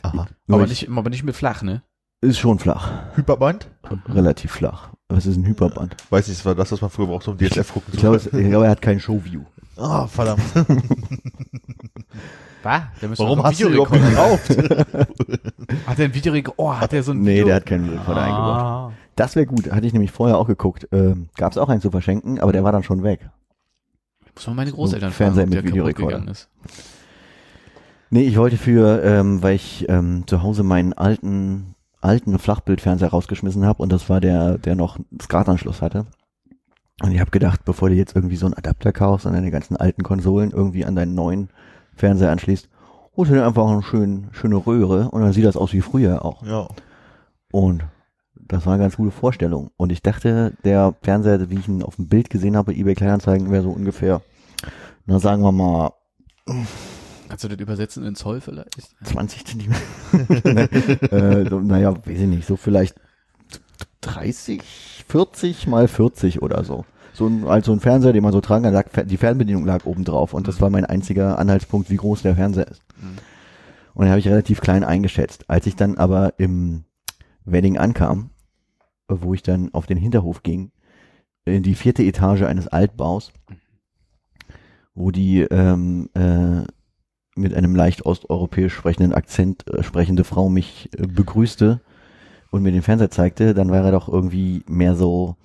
Aha. 0.04 0.28
Aber 0.48 0.64
ich- 0.64 0.70
nicht, 0.70 0.90
aber 0.90 1.10
nicht 1.10 1.24
mit 1.26 1.36
flach, 1.36 1.64
ne? 1.64 1.84
Ist 2.22 2.40
schon 2.40 2.58
flach. 2.60 2.92
Hyperband? 3.16 3.70
Relativ 4.10 4.52
flach. 4.52 4.90
Was 5.10 5.26
ist 5.26 5.38
ein 5.38 5.46
Hyperband? 5.46 5.96
Weiß 6.10 6.28
nicht, 6.28 6.40
das 6.40 6.46
war 6.46 6.56
das, 6.56 6.72
was 6.72 6.82
man 6.82 6.90
früher 6.90 7.08
brauchte, 7.08 7.32
um 7.32 7.38
DSF 7.38 7.74
gucken 7.74 7.94
Ich 7.94 8.00
glaube, 8.00 8.16
es- 8.18 8.26
ich 8.28 8.50
glaube, 8.50 8.66
er 8.66 8.72
hat 8.72 8.82
keinen 8.82 9.00
Showview. 9.00 9.42
Ah, 9.78 10.08
verdammt. 10.08 10.42
Was? 12.64 12.82
Warum 13.18 13.40
einen 13.40 13.48
hast 13.48 13.62
du 13.62 13.70
überhaupt 13.70 13.92
gekauft? 13.92 14.50
Hat 15.88 15.98
der 16.00 16.06
ein 16.06 16.14
Videorekorder? 16.14 16.56
Oh, 16.58 16.74
hat 16.74 16.92
der 16.92 17.04
so 17.04 17.12
ein 17.12 17.22
Nee, 17.22 17.36
Video? 17.36 17.46
der 17.48 17.56
hat 17.58 17.66
keinen 17.66 17.86
Videorekorder 17.86 18.22
eingebaut. 18.22 18.60
ah. 18.62 18.92
Das 19.16 19.36
wäre 19.36 19.46
gut. 19.46 19.72
Hatte 19.72 19.86
ich 19.88 19.94
nämlich 19.94 20.12
vorher 20.12 20.38
auch 20.38 20.48
geguckt. 20.48 20.88
Ähm, 20.92 21.30
Gab 21.38 21.52
es 21.52 21.58
auch 21.58 21.70
einen 21.70 21.82
zu 21.82 21.92
verschenken, 21.92 22.40
aber 22.40 22.52
der 22.52 22.64
war 22.64 22.72
dann 22.72 22.84
schon 22.84 23.04
weg. 23.04 23.30
Muss 24.36 24.48
man 24.48 24.56
meine 24.58 24.72
Großeltern 24.72 25.12
So, 25.12 25.16
Fernseher 25.16 25.44
fragen, 25.48 25.56
mit 25.56 25.66
Videorekorder. 25.66 26.08
gegangen 26.18 26.28
ist. 26.30 26.50
Nee, 28.10 28.24
ich 28.24 28.38
wollte 28.38 28.58
für, 28.58 29.02
ähm, 29.04 29.42
weil 29.44 29.56
ich 29.56 29.86
ähm, 29.88 30.24
zu 30.28 30.42
Hause 30.44 30.64
meinen 30.64 30.94
alten 30.94 31.76
alten 32.02 32.38
Flachbildfernseher 32.40 33.10
rausgeschmissen 33.10 33.66
habe 33.66 33.82
und 33.82 33.92
das 33.92 34.10
war 34.10 34.22
der, 34.22 34.58
der 34.58 34.76
noch 34.76 35.00
SCART-Anschluss 35.22 35.82
hatte. 35.82 36.06
Und 37.02 37.12
ich 37.12 37.20
habe 37.20 37.32
gedacht, 37.32 37.64
bevor 37.64 37.90
du 37.90 37.96
jetzt 37.96 38.16
irgendwie 38.16 38.38
so 38.38 38.48
einen 38.48 38.56
Adapter 38.56 38.92
kaufst 38.92 39.26
und 39.26 39.34
deine 39.34 39.52
ganzen 39.52 39.78
alten 39.78 40.04
Konsolen 40.04 40.52
irgendwie 40.52 40.86
an 40.86 40.96
deinen 40.96 41.14
neuen 41.14 41.50
Fernseher 41.96 42.32
anschließt, 42.32 42.70
holst 43.16 43.32
du 43.32 43.36
dir 43.36 43.46
einfach 43.46 43.68
eine 43.68 43.84
schön, 43.84 44.28
schöne 44.32 44.56
Röhre 44.56 45.10
und 45.10 45.22
dann 45.22 45.34
sieht 45.34 45.46
das 45.46 45.58
aus 45.58 45.74
wie 45.74 45.82
früher 45.82 46.26
auch. 46.26 46.44
Ja. 46.44 46.68
Und 47.52 47.84
das 48.36 48.66
war 48.66 48.74
eine 48.74 48.84
ganz 48.84 48.98
gute 48.98 49.12
Vorstellung. 49.12 49.72
Und 49.78 49.92
ich 49.92 50.02
dachte, 50.02 50.54
der 50.64 50.96
Fernseher, 51.02 51.50
wie 51.50 51.60
ich 51.60 51.68
ihn 51.68 51.84
auf 51.84 51.98
dem 51.98 52.08
Bild 52.08 52.30
gesehen 52.30 52.56
habe, 52.56 52.74
eBay 52.74 52.96
Kleinanzeigen, 52.96 53.52
wäre 53.52 53.64
so 53.64 53.72
ungefähr, 53.72 54.22
na 55.06 55.20
sagen 55.20 55.44
wir 55.44 55.52
mal, 55.52 55.92
Kannst 57.28 57.44
du 57.44 57.48
das 57.50 57.60
übersetzen 57.60 58.06
in 58.06 58.16
Zoll 58.16 58.42
vielleicht? 58.42 58.96
20 59.04 59.46
Zentimeter. 59.46 59.82
äh, 61.12 61.44
naja, 61.44 61.96
weiß 61.96 62.20
ich 62.20 62.28
nicht, 62.28 62.48
so 62.48 62.56
vielleicht 62.56 62.96
30, 64.02 64.62
40 65.08 65.68
mal 65.68 65.88
40 65.88 66.42
oder 66.42 66.64
so. 66.64 66.86
So 67.14 67.28
ein, 67.28 67.48
also 67.48 67.74
ein 67.74 67.80
Fernseher, 67.80 68.14
den 68.14 68.24
man 68.24 68.32
so 68.32 68.42
tragen 68.42 68.64
kann, 68.64 68.74
lag, 68.74 68.88
die 69.06 69.18
Fernbedienung 69.18 69.66
lag 69.66 69.86
oben 69.86 70.06
drauf 70.06 70.34
und 70.34 70.48
das 70.48 70.62
war 70.62 70.70
mein 70.70 70.86
einziger 70.86 71.40
Anhaltspunkt, 71.40 71.90
wie 71.90 71.98
groß 71.98 72.22
der 72.22 72.36
Fernseher 72.36 72.68
ist. 72.68 72.82
Mhm. 73.02 73.18
Und 73.94 74.06
den 74.06 74.12
habe 74.12 74.20
ich 74.20 74.28
relativ 74.28 74.62
klein 74.62 74.84
eingeschätzt. 74.84 75.50
Als 75.50 75.66
ich 75.66 75.76
dann 75.76 75.98
aber 75.98 76.36
im 76.38 76.84
Wedding 77.46 77.78
ankam, 77.78 78.30
wo 79.08 79.34
ich 79.34 79.42
dann 79.42 79.74
auf 79.74 79.88
den 79.88 79.98
Hinterhof 79.98 80.44
ging, 80.44 80.72
in 81.46 81.64
die 81.64 81.76
vierte 81.76 82.04
Etage 82.04 82.44
eines 82.44 82.68
Altbaus, 82.68 83.32
wo 84.94 85.12
die 85.12 85.42
ähm, 85.42 86.10
äh, 86.14 86.64
mit 87.38 87.54
einem 87.54 87.76
leicht 87.76 88.06
osteuropäisch 88.06 88.74
sprechenden 88.74 89.14
Akzent 89.14 89.68
äh, 89.70 89.84
sprechende 89.84 90.24
Frau 90.24 90.50
mich 90.50 90.90
äh, 90.98 91.08
begrüßte 91.08 91.82
und 92.52 92.64
mir 92.64 92.72
den 92.72 92.82
Fernseher 92.82 93.12
zeigte, 93.12 93.54
dann 93.54 93.70
war 93.72 93.84
er 93.84 93.92
doch 93.92 94.08
irgendwie 94.10 94.64
mehr 94.68 94.96
so 94.96 95.36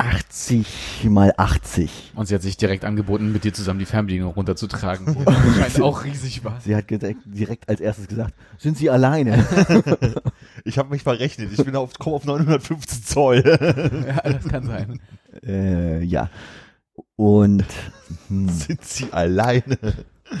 80 0.00 1.04
mal 1.10 1.34
80. 1.36 2.12
Und 2.14 2.26
sie 2.26 2.34
hat 2.34 2.40
sich 2.40 2.56
direkt 2.56 2.86
angeboten, 2.86 3.32
mit 3.32 3.44
dir 3.44 3.52
zusammen 3.52 3.80
die 3.80 3.84
Fernbedienung 3.84 4.32
runterzutragen. 4.32 5.04
die 5.14 5.26
wahrscheinlich 5.26 5.82
auch 5.82 6.04
riesig 6.04 6.42
war. 6.42 6.58
Sie 6.64 6.74
hat 6.74 6.88
direkt, 6.88 7.20
direkt 7.26 7.68
als 7.68 7.80
erstes 7.80 8.08
gesagt, 8.08 8.34
sind 8.58 8.76
Sie 8.78 8.88
alleine? 8.90 9.44
Ich 10.64 10.78
habe 10.78 10.90
mich 10.90 11.02
verrechnet. 11.02 11.50
Ich 11.52 11.64
bin 11.64 11.74
auf, 11.74 11.92
komm 11.98 12.12
auf 12.14 12.24
915 12.26 13.02
Zoll. 13.02 13.42
Ja, 14.06 14.20
das 14.30 14.44
kann 14.48 14.66
sein. 14.66 15.00
äh, 15.44 16.02
ja. 16.02 16.28
Und 17.16 17.64
hm, 18.28 18.48
Sind 18.48 18.84
Sie 18.84 19.12
alleine? 19.12 19.78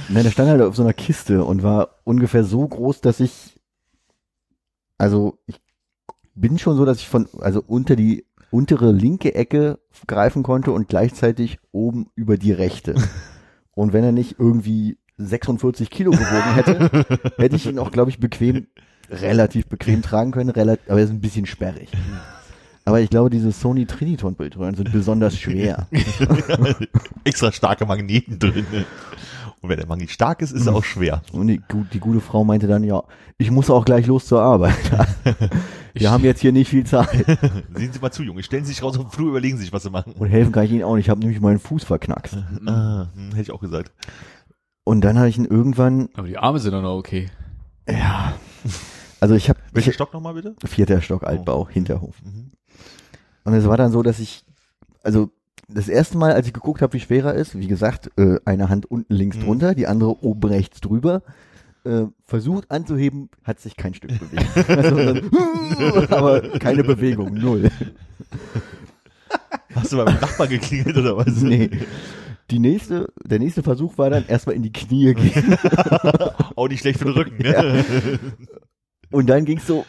nein, 0.08 0.24
der 0.24 0.30
stand 0.30 0.50
halt 0.50 0.62
auf 0.62 0.76
so 0.76 0.82
einer 0.82 0.92
Kiste 0.92 1.44
und 1.44 1.62
war 1.62 2.00
ungefähr 2.04 2.44
so 2.44 2.66
groß, 2.66 3.00
dass 3.00 3.20
ich, 3.20 3.60
also 4.98 5.38
ich 5.46 5.60
bin 6.34 6.58
schon 6.58 6.76
so, 6.76 6.84
dass 6.84 6.98
ich 6.98 7.08
von, 7.08 7.28
also 7.40 7.62
unter 7.66 7.96
die 7.96 8.26
untere 8.50 8.92
linke 8.92 9.34
Ecke 9.34 9.78
greifen 10.06 10.42
konnte 10.42 10.72
und 10.72 10.88
gleichzeitig 10.88 11.58
oben 11.72 12.10
über 12.14 12.36
die 12.36 12.52
rechte. 12.52 12.94
Und 13.72 13.92
wenn 13.92 14.04
er 14.04 14.12
nicht 14.12 14.34
irgendwie 14.38 14.98
46 15.16 15.90
Kilo 15.90 16.10
gewogen 16.10 16.54
hätte, 16.54 17.06
hätte 17.38 17.56
ich 17.56 17.66
ihn 17.66 17.78
auch, 17.78 17.92
glaube 17.92 18.10
ich, 18.10 18.18
bequem, 18.18 18.66
relativ 19.08 19.68
bequem 19.68 20.02
tragen 20.02 20.32
können, 20.32 20.50
relativ, 20.50 20.90
aber 20.90 20.98
er 20.98 21.04
ist 21.04 21.10
ein 21.10 21.20
bisschen 21.20 21.46
sperrig. 21.46 21.88
Aber 22.84 23.00
ich 23.00 23.10
glaube, 23.10 23.30
diese 23.30 23.52
Sony 23.52 23.86
Triniton 23.86 24.34
Bildröhren 24.34 24.74
sind 24.74 24.90
besonders 24.90 25.38
schwer. 25.38 25.86
Extra 27.24 27.52
starke 27.52 27.86
Magneten 27.86 28.38
drin. 28.38 28.66
Und 29.60 29.68
wenn 29.68 29.76
der 29.76 29.86
Magnet 29.86 30.10
stark 30.10 30.40
ist, 30.40 30.52
ist 30.52 30.66
er 30.66 30.74
auch 30.74 30.84
schwer. 30.84 31.22
Und 31.32 31.48
die, 31.48 31.60
die 31.92 32.00
gute 32.00 32.20
Frau 32.20 32.44
meinte 32.44 32.66
dann, 32.66 32.82
ja, 32.82 33.02
ich 33.36 33.50
muss 33.50 33.68
auch 33.68 33.84
gleich 33.84 34.06
los 34.06 34.26
zur 34.26 34.40
Arbeit. 34.40 34.74
Wir 35.94 36.10
haben 36.10 36.24
jetzt 36.24 36.40
hier 36.40 36.52
nicht 36.52 36.68
viel 36.68 36.84
Zeit. 36.84 37.10
Sehen 37.74 37.92
Sie 37.92 37.98
mal 38.00 38.10
zu, 38.10 38.22
Junge. 38.22 38.42
Stellen 38.42 38.64
Sie 38.64 38.72
sich 38.72 38.82
raus 38.82 38.96
auf 38.96 39.04
den 39.04 39.10
Flur, 39.10 39.30
überlegen 39.30 39.58
Sie 39.58 39.64
sich, 39.64 39.72
was 39.72 39.82
Sie 39.82 39.90
machen. 39.90 40.14
Und 40.18 40.28
helfen 40.28 40.52
kann 40.52 40.64
ich 40.64 40.72
Ihnen 40.72 40.84
auch 40.84 40.94
nicht. 40.94 41.06
Ich 41.06 41.10
habe 41.10 41.20
nämlich 41.20 41.40
meinen 41.40 41.58
Fuß 41.58 41.84
verknackst. 41.84 42.38
Ah, 42.66 43.08
hm, 43.14 43.30
hätte 43.30 43.42
ich 43.42 43.50
auch 43.50 43.60
gesagt. 43.60 43.92
Und 44.84 45.02
dann 45.02 45.18
habe 45.18 45.28
ich 45.28 45.36
ihn 45.36 45.44
irgendwann, 45.44 46.08
Aber 46.14 46.26
die 46.26 46.38
Arme 46.38 46.58
sind 46.58 46.72
doch 46.72 46.82
noch 46.82 46.96
okay. 46.96 47.28
ja, 47.88 48.34
also 49.20 49.34
ich 49.34 49.50
habe 49.50 49.58
Welcher 49.72 49.92
Stock 49.92 50.14
nochmal 50.14 50.34
bitte? 50.34 50.54
vierter 50.64 51.02
Stock 51.02 51.24
Altbau, 51.24 51.68
Hinterhof. 51.68 52.16
Mhm. 52.22 52.52
Und 53.44 53.54
es 53.54 53.66
war 53.66 53.76
dann 53.76 53.92
so, 53.92 54.02
dass 54.02 54.18
ich, 54.18 54.44
also 55.02 55.30
das 55.68 55.88
erste 55.88 56.18
Mal, 56.18 56.32
als 56.32 56.46
ich 56.46 56.52
geguckt 56.52 56.82
habe, 56.82 56.92
wie 56.94 57.00
schwer 57.00 57.24
er 57.24 57.34
ist, 57.34 57.58
wie 57.58 57.68
gesagt, 57.68 58.10
äh, 58.18 58.38
eine 58.44 58.68
Hand 58.68 58.86
unten 58.90 59.14
links 59.14 59.36
Mhm. 59.38 59.42
drunter, 59.42 59.74
die 59.74 59.86
andere 59.86 60.22
oben 60.24 60.48
rechts 60.48 60.80
drüber, 60.80 61.22
äh, 61.84 62.02
versucht 62.26 62.70
anzuheben, 62.70 63.30
hat 63.44 63.60
sich 63.60 63.76
kein 63.76 63.94
Stück 63.94 64.10
bewegt. 64.18 64.50
also 64.68 64.96
dann, 64.96 65.30
aber 66.10 66.58
keine 66.58 66.84
Bewegung, 66.84 67.34
null. 67.34 67.70
Hast 69.74 69.92
du 69.92 69.96
mal 69.96 70.04
beim 70.06 70.20
Nachbarn 70.20 70.48
geklingelt 70.48 70.96
oder 70.96 71.16
was? 71.16 71.36
Nee. 71.40 71.70
Die 72.50 72.58
nächste, 72.58 73.12
der 73.24 73.38
nächste 73.38 73.62
Versuch 73.62 73.96
war 73.96 74.10
dann 74.10 74.26
erstmal 74.26 74.56
in 74.56 74.62
die 74.62 74.72
Knie 74.72 75.14
gehen. 75.14 75.56
Auch 76.56 76.68
nicht 76.68 76.80
schlecht 76.80 76.98
für 76.98 77.04
den 77.04 77.14
Rücken, 77.14 77.40
ne? 77.40 77.84
Und 79.12 79.28
dann 79.30 79.44
ging's 79.44 79.68
so, 79.68 79.86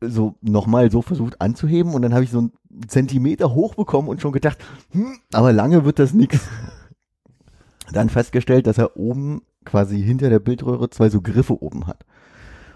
so 0.00 0.34
nochmal 0.40 0.90
so 0.90 1.02
versucht 1.02 1.40
anzuheben 1.40 1.94
und 1.94 2.02
dann 2.02 2.14
habe 2.14 2.24
ich 2.24 2.30
so 2.30 2.38
einen 2.38 2.52
Zentimeter 2.88 3.54
hochbekommen 3.54 4.10
und 4.10 4.20
schon 4.20 4.32
gedacht, 4.32 4.58
hm, 4.90 5.18
aber 5.32 5.52
lange 5.52 5.84
wird 5.84 5.98
das 5.98 6.12
nix. 6.12 6.40
Dann 7.92 8.08
festgestellt, 8.08 8.66
dass 8.66 8.78
er 8.78 8.96
oben 8.96 9.42
quasi 9.66 10.02
hinter 10.02 10.30
der 10.30 10.38
Bildröhre 10.38 10.88
zwei 10.88 11.10
so 11.10 11.20
Griffe 11.20 11.62
oben 11.62 11.86
hat. 11.86 12.06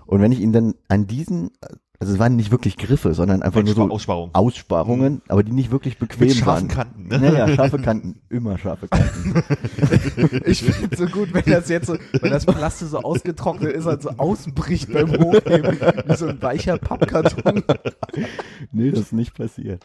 Und 0.04 0.20
wenn 0.20 0.32
ich 0.32 0.40
ihn 0.40 0.52
dann 0.52 0.74
an 0.88 1.06
diesen, 1.06 1.50
also 2.00 2.12
es 2.12 2.18
waren 2.20 2.36
nicht 2.36 2.52
wirklich 2.52 2.76
Griffe, 2.76 3.12
sondern 3.12 3.42
einfach 3.42 3.62
nur 3.62 3.74
so 3.74 3.90
Aussparung. 3.90 4.30
Aussparungen, 4.32 5.20
aber 5.26 5.42
die 5.42 5.50
nicht 5.50 5.72
wirklich 5.72 5.98
bequem 5.98 6.28
Mit 6.28 6.36
scharfen 6.36 6.68
waren. 6.68 6.68
Kanten, 6.68 7.08
ne? 7.08 7.18
Naja, 7.18 7.48
scharfe 7.48 7.78
Kanten, 7.80 8.20
immer 8.28 8.56
scharfe 8.56 8.86
Kanten. 8.86 9.42
Ich 10.44 10.62
finde 10.62 10.96
so 10.96 11.06
gut, 11.06 11.34
wenn 11.34 11.44
das 11.44 11.68
jetzt 11.68 11.86
so, 11.86 11.96
wenn 12.20 12.30
das 12.30 12.46
Plaste 12.46 12.86
so 12.86 12.98
ausgetrocknet 12.98 13.72
ist 13.72 13.86
und 13.86 14.02
so 14.02 14.10
ausbricht 14.10 14.92
beim 14.92 15.10
Hochheben, 15.10 15.78
wie 16.06 16.16
so 16.16 16.28
ein 16.28 16.40
weicher 16.40 16.78
Pappkarton. 16.78 17.64
nee, 18.72 18.90
das 18.90 19.00
ist 19.00 19.12
nicht 19.12 19.34
passiert. 19.34 19.84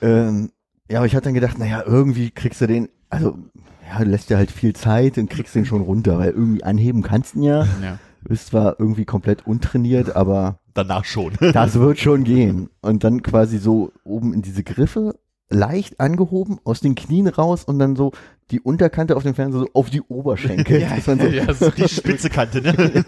Ähm, 0.00 0.50
ja, 0.90 0.98
aber 0.98 1.06
ich 1.06 1.14
hatte 1.14 1.24
dann 1.24 1.34
gedacht, 1.34 1.58
naja, 1.58 1.82
irgendwie 1.86 2.30
kriegst 2.30 2.62
du 2.62 2.66
den, 2.66 2.88
also, 3.10 3.38
ja, 3.86 3.98
du 3.98 4.10
lässt 4.10 4.30
dir 4.30 4.38
halt 4.38 4.50
viel 4.50 4.74
Zeit 4.74 5.18
und 5.18 5.28
kriegst 5.28 5.54
den 5.54 5.66
schon 5.66 5.82
runter, 5.82 6.18
weil 6.18 6.30
irgendwie 6.30 6.64
anheben 6.64 7.02
kannst 7.02 7.34
du 7.34 7.40
ihn 7.40 7.44
ja. 7.44 7.64
Ja. 7.82 7.98
Bist 8.22 8.48
zwar 8.48 8.76
irgendwie 8.78 9.04
komplett 9.04 9.46
untrainiert, 9.46 10.14
aber 10.16 10.59
Danach 10.74 11.04
schon. 11.04 11.34
das 11.52 11.78
wird 11.78 11.98
schon 11.98 12.24
gehen. 12.24 12.70
Und 12.80 13.04
dann 13.04 13.22
quasi 13.22 13.58
so 13.58 13.92
oben 14.04 14.34
in 14.34 14.42
diese 14.42 14.62
Griffe, 14.62 15.14
leicht 15.50 15.98
angehoben, 15.98 16.58
aus 16.64 16.80
den 16.80 16.94
Knien 16.94 17.26
raus 17.26 17.64
und 17.64 17.78
dann 17.78 17.96
so 17.96 18.12
die 18.50 18.60
Unterkante 18.60 19.16
auf 19.16 19.22
dem 19.22 19.34
Fernseher 19.34 19.60
so 19.60 19.68
auf 19.74 19.90
die 19.90 20.00
Oberschenkel. 20.02 20.80
Ja, 20.80 21.00
so, 21.00 21.12
ja, 21.12 21.52
so 21.52 21.70
Die 21.70 21.88
spitze 21.88 22.30
Kante, 22.30 22.62
ne? 22.62 23.04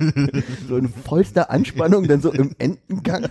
so 0.69 0.77
in 0.77 0.89
vollster 0.89 1.51
Anspannung, 1.51 2.07
dann 2.07 2.21
so 2.21 2.33
im 2.33 2.55
Endengang 2.59 3.29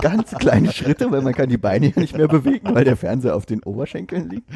ganz 0.00 0.32
kleine 0.32 0.72
Schritte, 0.72 1.10
weil 1.10 1.22
man 1.22 1.34
kann 1.34 1.48
die 1.48 1.58
Beine 1.58 1.88
ja 1.88 2.00
nicht 2.00 2.16
mehr 2.16 2.28
bewegen, 2.28 2.74
weil 2.74 2.84
der 2.84 2.96
Fernseher 2.96 3.36
auf 3.36 3.46
den 3.46 3.62
Oberschenkeln 3.62 4.30
liegt. 4.30 4.50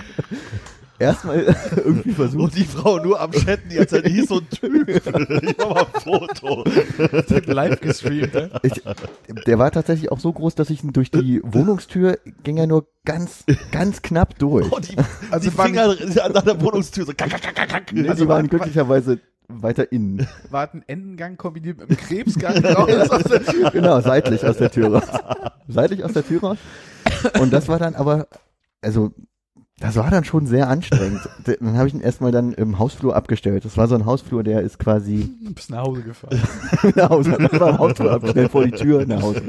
Erstmal 1.00 1.56
irgendwie 1.76 2.12
versucht, 2.12 2.42
Und 2.44 2.56
die 2.56 2.64
Frau 2.64 2.98
nur 2.98 3.20
am 3.20 3.32
Chatten, 3.32 3.70
die 3.70 3.84
Zeit, 3.86 4.06
hier 4.06 4.22
ist 4.22 4.28
so 4.28 4.38
ein 4.40 4.48
Typ. 4.50 4.88
Ich 5.42 5.56
mach 5.58 5.70
mal 5.70 5.86
ein 5.94 6.00
Foto. 6.00 6.64
live 7.46 7.80
gestreamt, 7.80 8.34
ne? 8.34 8.50
ich, 8.62 8.82
der 9.46 9.58
war 9.58 9.70
tatsächlich 9.70 10.12
auch 10.12 10.20
so 10.20 10.32
groß, 10.32 10.54
dass 10.54 10.68
ich 10.70 10.84
ihn 10.84 10.92
durch 10.92 11.10
die 11.10 11.40
Wohnungstür 11.42 12.18
ging 12.42 12.58
er 12.58 12.66
nur 12.66 12.86
ganz, 13.04 13.44
ganz 13.72 14.02
knapp 14.02 14.38
durch. 14.38 14.70
Und 14.70 14.92
die, 14.92 14.96
Also 15.30 15.50
die 15.50 15.56
Finger 15.56 15.84
an 16.22 16.32
der 16.44 16.60
Wohnungstür 16.60 17.06
so 17.06 17.12
kack, 17.16 17.30
kack, 17.30 17.54
kack, 17.54 17.68
kack. 17.68 17.92
Nee, 17.92 18.08
also 18.08 18.24
die 18.24 18.28
waren 18.28 18.42
war- 18.42 18.48
glücklicherweise 18.48 19.18
weiter 19.48 19.90
innen. 19.90 20.28
War 20.50 20.70
ein 20.72 20.84
Endengang 20.86 21.36
kombiniert 21.36 21.78
mit 21.78 21.88
einem 21.88 21.96
Krebsgang 21.98 22.64
raus. 22.64 23.08
genau, 23.72 24.00
seitlich 24.00 24.44
aus 24.44 24.58
der 24.58 24.70
Tür 24.70 24.92
raus. 24.92 25.08
Seitlich 25.66 26.04
aus 26.04 26.12
der 26.12 26.24
Tür 26.26 26.40
raus. 26.40 26.58
Und 27.40 27.52
das 27.52 27.66
war 27.68 27.78
dann 27.78 27.94
aber, 27.94 28.28
also, 28.82 29.12
das 29.80 29.96
war 29.96 30.10
dann 30.10 30.24
schon 30.24 30.46
sehr 30.46 30.68
anstrengend. 30.68 31.20
Dann 31.60 31.76
habe 31.76 31.88
ich 31.88 31.94
ihn 31.94 32.00
erstmal 32.00 32.30
dann 32.32 32.52
im 32.52 32.78
Hausflur 32.78 33.16
abgestellt. 33.16 33.64
Das 33.64 33.76
war 33.76 33.88
so 33.88 33.94
ein 33.94 34.04
Hausflur, 34.06 34.42
der 34.44 34.60
ist 34.60 34.78
quasi 34.78 35.30
Bis 35.54 35.68
nach 35.70 35.82
Hause 35.84 36.02
gefahren. 36.02 36.38
nach 36.94 37.10
Hause. 37.10 37.32
War 37.32 37.70
im 37.70 37.78
Hausflur 37.78 38.12
abgestellt 38.12 38.50
vor 38.52 38.64
die 38.64 38.72
Tür 38.72 39.06
nach 39.06 39.22
Hause. 39.22 39.42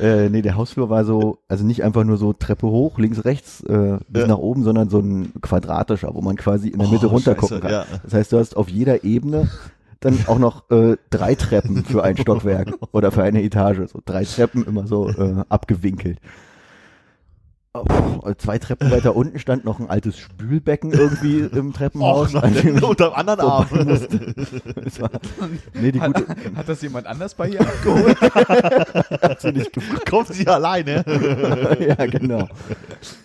Äh, 0.00 0.28
nee, 0.28 0.42
der 0.42 0.54
Hausflur 0.56 0.88
war 0.90 1.04
so, 1.04 1.38
also 1.48 1.64
nicht 1.64 1.82
einfach 1.82 2.04
nur 2.04 2.16
so 2.18 2.32
Treppe 2.32 2.68
hoch, 2.68 2.98
links, 2.98 3.24
rechts, 3.24 3.60
äh, 3.64 3.98
bis 4.08 4.22
Ja. 4.22 4.28
nach 4.28 4.38
oben, 4.38 4.62
sondern 4.62 4.88
so 4.90 5.00
ein 5.00 5.32
quadratischer, 5.40 6.14
wo 6.14 6.20
man 6.20 6.36
quasi 6.36 6.68
in 6.68 6.78
der 6.78 6.88
Mitte 6.88 7.06
Oh, 7.08 7.10
runtergucken 7.10 7.48
Scheiße, 7.48 7.60
kann. 7.60 7.70
ja. 7.72 7.84
Das 8.04 8.14
heißt, 8.14 8.32
du 8.32 8.38
hast 8.38 8.56
auf 8.56 8.68
jeder 8.68 9.02
Ebene 9.02 9.48
dann 9.98 10.16
auch 10.28 10.38
noch 10.38 10.70
äh, 10.70 10.96
drei 11.10 11.34
Treppen 11.34 11.84
für 11.84 12.04
ein 12.04 12.16
Stockwerk 12.16 12.72
oder 12.92 13.10
für 13.10 13.24
eine 13.24 13.42
Etage. 13.42 13.90
So 13.90 14.00
drei 14.04 14.22
Treppen 14.24 14.64
immer 14.64 14.86
so 14.86 15.08
äh, 15.08 15.42
abgewinkelt. 15.48 16.20
Oh, 17.74 18.32
zwei 18.38 18.58
Treppen 18.58 18.90
weiter 18.90 19.14
unten 19.14 19.38
stand 19.38 19.64
noch 19.64 19.78
ein 19.78 19.90
altes 19.90 20.18
Spülbecken 20.18 20.90
irgendwie 20.92 21.40
im 21.40 21.72
Treppenhaus. 21.74 22.34
Och, 22.34 22.42
an 22.42 22.54
unter 22.82 23.10
dem 23.10 23.14
anderen 23.14 23.40
Arm. 23.40 23.70
war, 23.70 25.10
nee, 25.74 25.92
die 25.92 25.98
gute, 25.98 26.26
Hat, 26.28 26.36
hat 26.56 26.68
das 26.68 26.82
jemand 26.82 27.06
anders 27.06 27.34
bei 27.34 27.48
ihr 27.48 27.60
abgeholt? 27.68 28.20
hat 28.20 29.40
sie 29.42 29.52
nicht 29.52 29.72
gefragt. 29.72 30.10
Kommt 30.10 30.28
sie 30.28 30.46
alleine? 30.48 31.04
ja, 31.78 32.06
genau. 32.06 32.48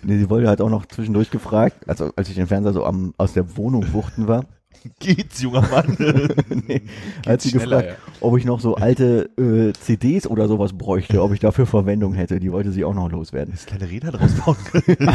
Nee, 0.04 0.18
sie 0.18 0.30
wurde 0.30 0.48
halt 0.50 0.62
auch 0.62 0.70
noch 0.70 0.86
zwischendurch 0.88 1.32
gefragt, 1.32 1.88
also 1.88 2.12
als 2.16 2.30
ich 2.30 2.36
den 2.36 2.48
Fernseher 2.48 2.74
so 2.74 2.86
am, 2.86 3.14
aus 3.18 3.34
der 3.34 3.56
Wohnung 3.58 3.94
wuchten 3.94 4.28
war, 4.28 4.46
Geht's, 5.00 5.42
junger 5.42 5.62
Mann? 5.62 5.98
nee, 6.68 6.84
hat 7.26 7.42
sie 7.42 7.50
schneller, 7.50 7.84
gefragt, 7.84 8.02
ob 8.22 8.38
ich 8.38 8.46
noch 8.46 8.60
so 8.60 8.76
alte 8.76 9.30
äh, 9.38 9.74
CDs 9.74 10.28
oder 10.28 10.48
sowas 10.48 10.74
bräuchte, 10.74 11.22
ob 11.22 11.34
ich 11.34 11.40
dafür 11.40 11.66
Verwendung 11.66 12.14
hätte. 12.14 12.40
Die 12.40 12.52
wollte 12.52 12.72
sie 12.72 12.84
auch 12.84 12.94
noch 12.94 13.12
loswerden. 13.12 13.54
Dass 13.54 13.66
kleine 13.66 13.90
Räder 13.90 14.12
draus 14.12 14.34
bauen. 14.34 14.58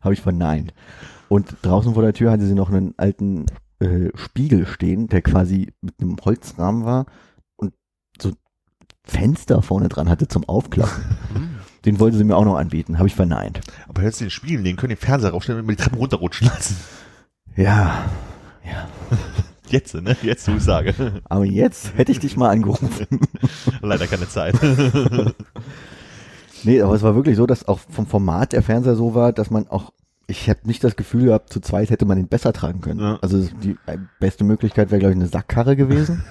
Habe 0.00 0.14
ich 0.14 0.20
verneint. 0.20 0.74
Und 1.28 1.56
draußen 1.62 1.94
vor 1.94 2.02
der 2.02 2.12
Tür 2.12 2.30
hatte 2.30 2.46
sie 2.46 2.54
noch 2.54 2.68
einen 2.70 2.94
alten 2.96 3.46
äh, 3.80 4.10
Spiegel 4.14 4.66
stehen, 4.66 5.08
der 5.08 5.22
quasi 5.22 5.72
mit 5.80 5.94
einem 6.00 6.16
Holzrahmen 6.22 6.84
war 6.84 7.06
und 7.56 7.72
so 8.20 8.32
Fenster 9.04 9.62
vorne 9.62 9.88
dran 9.88 10.08
hatte 10.08 10.28
zum 10.28 10.48
Aufklappen. 10.48 11.04
Den 11.84 12.00
wollte 12.00 12.16
sie 12.16 12.24
mir 12.24 12.36
auch 12.36 12.44
noch 12.44 12.56
anbieten, 12.56 12.98
habe 12.98 13.08
ich 13.08 13.14
verneint. 13.14 13.60
Aber 13.88 14.02
hättest 14.02 14.20
du 14.20 14.24
den 14.26 14.30
Spiegel 14.30 14.60
legen 14.60 14.76
können, 14.76 14.90
den 14.90 14.98
Fernseher 14.98 15.30
raufstellen 15.30 15.60
und 15.60 15.66
mal 15.66 15.76
die 15.76 15.82
Treppen 15.82 15.98
runterrutschen 15.98 16.46
lassen. 16.46 16.76
Ja, 17.56 18.04
ja. 18.64 18.88
Jetzt, 19.68 19.94
ne? 19.94 20.16
Jetzt, 20.22 20.46
wo 20.48 20.52
ich 20.56 20.62
sage. 20.62 20.94
Aber 21.24 21.44
jetzt 21.44 21.96
hätte 21.96 22.12
ich 22.12 22.20
dich 22.20 22.36
mal 22.36 22.50
angerufen. 22.50 23.18
Leider 23.80 24.06
keine 24.06 24.28
Zeit. 24.28 24.54
Nee, 26.64 26.80
aber 26.80 26.94
es 26.94 27.02
war 27.02 27.14
wirklich 27.14 27.36
so, 27.36 27.46
dass 27.46 27.66
auch 27.66 27.78
vom 27.78 28.06
Format 28.06 28.52
der 28.52 28.62
Fernseher 28.62 28.94
so 28.94 29.14
war, 29.14 29.32
dass 29.32 29.50
man 29.50 29.66
auch, 29.68 29.92
ich 30.26 30.48
habe 30.48 30.60
nicht 30.64 30.84
das 30.84 30.96
Gefühl 30.96 31.26
gehabt, 31.26 31.52
zu 31.52 31.60
zweit 31.60 31.90
hätte 31.90 32.04
man 32.06 32.18
ihn 32.18 32.28
besser 32.28 32.52
tragen 32.52 32.82
können. 32.82 33.00
Ja. 33.00 33.18
Also 33.20 33.46
die 33.62 33.76
beste 34.20 34.44
Möglichkeit 34.44 34.90
wäre, 34.90 35.00
glaube 35.00 35.12
ich, 35.12 35.18
eine 35.18 35.28
Sackkarre 35.28 35.76
gewesen. 35.76 36.24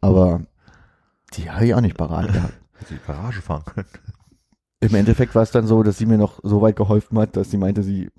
aber 0.00 0.42
die 1.34 1.50
habe 1.50 1.66
ich 1.66 1.74
auch 1.74 1.80
nicht 1.80 1.96
parat 1.96 2.32
gehabt. 2.32 2.54
Hätte 2.78 2.94
die 2.94 3.06
Garage 3.06 3.40
fahren 3.40 3.64
können. 3.64 3.88
Im 4.80 4.94
Endeffekt 4.94 5.34
war 5.34 5.42
es 5.42 5.50
dann 5.50 5.66
so, 5.66 5.82
dass 5.82 5.98
sie 5.98 6.06
mir 6.06 6.18
noch 6.18 6.38
so 6.42 6.60
weit 6.60 6.76
geholfen 6.76 7.18
hat, 7.18 7.36
dass 7.36 7.50
sie 7.50 7.56
meinte, 7.56 7.82
sie 7.82 8.10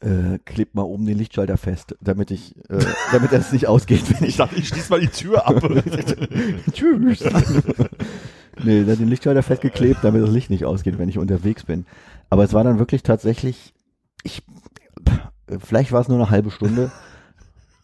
äh, 0.00 0.38
klebt 0.44 0.74
mal 0.74 0.82
oben 0.82 1.06
den 1.06 1.18
Lichtschalter 1.18 1.56
fest, 1.56 1.96
damit 2.00 2.30
ich, 2.30 2.56
äh, 2.68 2.84
damit 3.12 3.32
es 3.32 3.52
nicht 3.52 3.66
ausgeht, 3.66 4.02
wenn 4.08 4.22
Ich 4.22 4.30
ich 4.30 4.36
dachte, 4.36 4.56
ich 4.56 4.68
schließe 4.68 4.90
mal 4.90 5.00
die 5.00 5.08
Tür 5.08 5.46
ab. 5.46 5.60
Tschüss. 6.72 7.24
nee, 8.62 8.84
dann 8.84 8.98
den 8.98 9.08
Lichtschalter 9.08 9.42
festgeklebt, 9.42 10.00
damit 10.02 10.22
das 10.22 10.30
Licht 10.30 10.50
nicht 10.50 10.64
ausgeht, 10.64 10.98
wenn 10.98 11.08
ich 11.08 11.18
unterwegs 11.18 11.64
bin. 11.64 11.84
Aber 12.30 12.44
es 12.44 12.52
war 12.52 12.62
dann 12.62 12.78
wirklich 12.78 13.02
tatsächlich, 13.02 13.74
ich, 14.22 14.42
vielleicht 15.58 15.92
war 15.92 16.00
es 16.00 16.08
nur 16.08 16.18
eine 16.18 16.30
halbe 16.30 16.50
Stunde, 16.50 16.92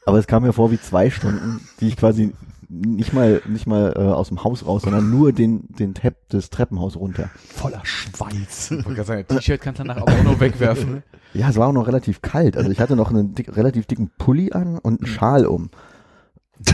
aber 0.06 0.18
es 0.18 0.26
kam 0.26 0.42
mir 0.42 0.52
vor 0.52 0.70
wie 0.70 0.80
zwei 0.80 1.10
Stunden, 1.10 1.66
die 1.80 1.88
ich 1.88 1.96
quasi 1.96 2.32
nicht 2.68 3.12
mal, 3.12 3.42
nicht 3.46 3.66
mal 3.66 3.92
äh, 3.96 4.00
aus 4.00 4.28
dem 4.28 4.42
Haus 4.42 4.66
raus, 4.66 4.82
sondern 4.82 5.10
nur 5.10 5.32
den, 5.32 5.64
den 5.68 5.94
Tepp, 5.94 6.16
das 6.28 6.50
Treppenhaus 6.50 6.96
runter. 6.96 7.30
Voller 7.36 7.84
Schweiß. 7.84 8.70
Ich 8.70 8.84
wollte 8.84 8.94
gerade 8.94 9.04
sagen, 9.04 9.26
T-Shirt 9.28 9.60
kannst 9.60 9.80
du 9.80 9.84
danach 9.84 10.02
aber 10.02 10.12
auch 10.12 10.22
noch 10.22 10.40
wegwerfen. 10.40 11.02
Ja, 11.34 11.48
es 11.50 11.56
war 11.56 11.68
auch 11.68 11.72
noch 11.72 11.86
relativ 11.88 12.22
kalt. 12.22 12.56
Also 12.56 12.70
ich 12.70 12.80
hatte 12.80 12.96
noch 12.96 13.10
einen 13.10 13.34
dick, 13.34 13.56
relativ 13.56 13.86
dicken 13.86 14.10
Pulli 14.18 14.52
an 14.52 14.78
und 14.78 15.00
einen 15.00 15.06
Schal 15.06 15.46
um. 15.46 15.70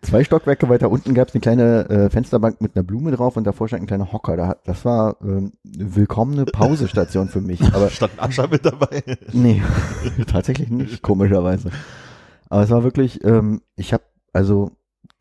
Zwei 0.00 0.22
Stockwerke 0.24 0.68
weiter 0.68 0.90
unten 0.90 1.12
gab 1.14 1.28
es 1.28 1.34
eine 1.34 1.40
kleine 1.40 1.90
äh, 1.90 2.10
Fensterbank 2.10 2.60
mit 2.60 2.76
einer 2.76 2.84
Blume 2.84 3.10
drauf 3.10 3.36
und 3.36 3.44
davor 3.44 3.66
stand 3.66 3.82
ein 3.82 3.86
kleiner 3.88 4.12
Hocker. 4.12 4.36
Da, 4.36 4.56
das 4.64 4.84
war 4.84 5.16
ähm, 5.22 5.52
eine 5.74 5.96
willkommene 5.96 6.44
Pausestation 6.44 7.28
für 7.28 7.40
mich. 7.40 7.60
Aber 7.74 7.90
Stand 7.90 8.12
ein 8.16 8.20
Ascher 8.28 8.46
mit 8.48 8.64
dabei. 8.64 9.02
nee, 9.32 9.60
tatsächlich 10.30 10.70
nicht, 10.70 11.02
komischerweise. 11.02 11.70
Aber 12.48 12.62
es 12.62 12.70
war 12.70 12.84
wirklich, 12.84 13.24
ähm, 13.24 13.62
ich 13.74 13.92
habe 13.92 14.04
also 14.32 14.70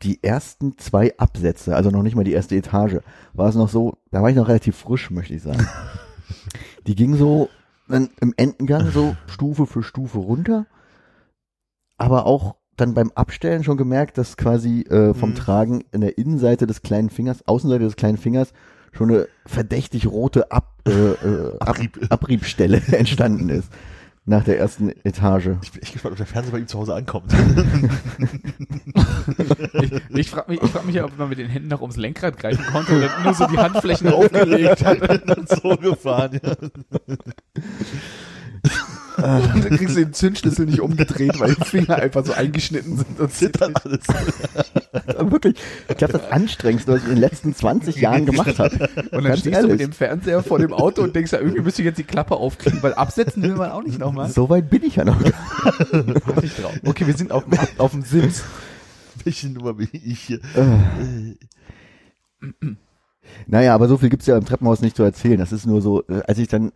die 0.04 0.24
ersten 0.24 0.78
zwei 0.78 1.18
Absätze, 1.18 1.76
also 1.76 1.90
noch 1.90 2.04
nicht 2.04 2.16
mal 2.16 2.24
die 2.24 2.34
erste 2.34 2.56
Etage, 2.56 2.98
war 3.34 3.50
es 3.50 3.56
noch 3.56 3.70
so, 3.70 3.98
da 4.12 4.22
war 4.22 4.30
ich 4.30 4.36
noch 4.36 4.48
relativ 4.48 4.76
frisch, 4.78 5.10
möchte 5.12 5.34
ich 5.34 5.42
sagen. 5.42 5.68
Die 6.88 6.96
ging 6.96 7.16
so 7.16 7.50
dann 7.88 8.10
im 8.22 8.34
Endengang 8.38 8.92
so 8.92 9.16
Stufe 9.28 9.66
für 9.66 9.84
Stufe 9.84 10.20
runter, 10.20 10.66
aber 11.98 12.26
auch 12.26 12.56
dann 12.76 12.94
beim 12.94 13.12
Abstellen 13.16 13.64
schon 13.64 13.78
gemerkt, 13.78 14.18
dass 14.18 14.38
quasi 14.38 14.82
äh, 14.82 15.14
vom 15.14 15.32
Mhm. 15.32 15.36
Tragen 15.36 15.84
in 15.92 16.02
der 16.02 16.18
Innenseite 16.18 16.68
des 16.68 16.82
kleinen 16.82 17.10
Fingers, 17.10 17.48
Außenseite 17.48 17.86
des 17.86 17.96
kleinen 17.96 18.18
Fingers 18.18 18.54
schon 18.92 19.10
eine 19.10 19.28
verdächtig 19.46 20.08
rote 20.08 20.52
Ab, 20.52 20.76
äh, 20.88 20.92
äh, 20.92 21.58
Ab, 21.60 21.70
Abrieb. 21.70 21.98
Abriebstelle 22.10 22.82
entstanden 22.92 23.50
ist 23.50 23.72
nach 24.28 24.44
der 24.44 24.60
ersten 24.60 24.90
Etage. 25.06 25.52
Ich 25.64 25.72
bin 25.72 25.82
echt 25.82 25.94
gespannt, 25.94 26.12
ob 26.12 26.18
der 26.18 26.28
Fernseher 26.28 26.52
bei 26.52 26.60
ihm 26.60 26.68
zu 26.68 26.78
Hause 26.78 26.94
ankommt. 26.94 27.34
Ich, 29.74 29.92
ich 30.10 30.30
frage 30.30 30.52
mich, 30.52 30.62
ich 30.62 30.70
frag 30.70 30.86
mich 30.86 30.96
ja, 30.96 31.06
ob 31.06 31.18
man 31.18 31.30
mit 31.30 31.38
den 31.38 31.48
Händen 31.48 31.70
noch 31.70 31.80
ums 31.82 31.96
Lenkrad 31.96 32.38
greifen 32.38 32.66
konnte 32.66 32.98
oder 32.98 33.10
nur 33.24 33.34
so 33.34 33.48
die 33.48 33.58
Handflächen 33.58 34.08
aufgelegt 34.14 34.84
hat. 34.84 35.00
so 35.62 35.78
gefahren, 35.78 36.40
ja. 36.44 36.56
Und 39.54 39.66
dann 39.66 39.78
kriegst 39.78 39.96
du 39.98 40.02
den 40.02 40.14
Zündschlüssel 40.14 40.66
nicht 40.68 40.80
umgedreht, 40.80 41.40
weil 41.40 41.56
die 41.56 41.66
Finger 41.66 41.96
einfach 41.96 42.24
so 42.26 42.34
eingeschnitten 42.34 42.98
sind 42.98 43.20
und 43.20 43.34
Zittert 43.34 43.84
alles. 43.86 44.00
Wirklich, 45.32 45.56
ich 45.90 45.98
glaube, 45.98 46.14
das 46.14 46.32
Anstrengendste, 46.32 46.92
was 46.94 47.00
ich 47.00 47.06
in 47.06 47.16
den 47.16 47.20
letzten 47.22 47.56
20 47.56 47.96
Jahren 47.98 48.26
gemacht 48.28 48.60
habe. 48.60 48.76
Und 48.76 49.12
dann 49.14 49.24
Ganz 49.24 49.40
stehst 49.40 49.46
du 49.56 49.60
ehrlich. 49.62 49.72
mit 49.72 49.80
dem 49.82 49.92
Fernseher 49.94 50.44
vor 50.44 50.60
dem 50.60 50.72
Auto 50.74 51.02
und 51.02 51.16
denkst 51.16 51.32
ja, 51.32 51.40
irgendwie 51.40 51.62
müsste 51.62 51.82
ich 51.82 51.88
jetzt 51.88 51.98
die 51.98 52.04
Klappe 52.04 52.36
aufkriegen, 52.36 52.82
weil 52.84 52.94
absetzen 52.94 53.42
will 53.44 53.56
man 53.56 53.72
auch 53.72 53.84
nicht 53.84 53.98
nochmal. 54.00 54.30
So 54.30 54.50
weit 54.50 54.70
bin 54.70 54.84
ich 54.84 54.98
ja 54.98 55.06
noch. 55.06 55.20
Warte 55.20 56.46
ich 56.46 56.56
drauf. 56.56 56.74
Okay, 56.86 57.08
wir 57.08 57.16
sind 57.16 57.32
auf, 57.32 57.44
dem- 57.46 57.58
auf 57.80 57.92
dem 57.92 58.04
Sims. 58.04 58.44
Welche 59.24 59.50
Nummer 59.50 59.74
bin 59.74 59.90
ich 59.92 60.20
hier? 60.20 60.40
Naja, 63.48 63.74
aber 63.76 63.88
so 63.88 63.98
viel 63.98 64.10
gibt's 64.10 64.26
ja 64.28 64.38
im 64.38 64.46
Treppenhaus 64.46 64.82
nicht 64.82 64.96
zu 64.96 65.04
erzählen. 65.04 65.38
Das 65.40 65.52
ist 65.52 65.66
nur 65.66 65.82
so, 65.82 66.04
äh, 66.08 66.22
als 66.28 66.38
ich 66.38 66.48
dann, 66.48 66.72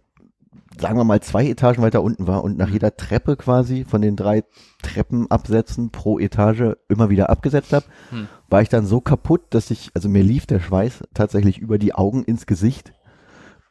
sagen 0.81 0.97
wir 0.97 1.03
mal, 1.03 1.21
zwei 1.21 1.47
Etagen 1.47 1.81
weiter 1.81 2.01
unten 2.03 2.27
war 2.27 2.43
und 2.43 2.57
nach 2.57 2.69
jeder 2.69 2.95
Treppe 2.97 3.37
quasi 3.37 3.85
von 3.85 4.01
den 4.01 4.15
drei 4.15 4.43
Treppenabsätzen 4.81 5.91
pro 5.91 6.19
Etage 6.19 6.75
immer 6.89 7.09
wieder 7.09 7.29
abgesetzt 7.29 7.71
habe, 7.71 7.85
Hm. 8.09 8.27
war 8.49 8.61
ich 8.61 8.69
dann 8.69 8.85
so 8.85 8.99
kaputt, 8.99 9.41
dass 9.51 9.71
ich, 9.71 9.91
also 9.93 10.09
mir 10.09 10.23
lief 10.23 10.45
der 10.45 10.59
Schweiß 10.59 11.03
tatsächlich 11.13 11.59
über 11.59 11.77
die 11.77 11.93
Augen 11.93 12.23
ins 12.23 12.45
Gesicht 12.45 12.93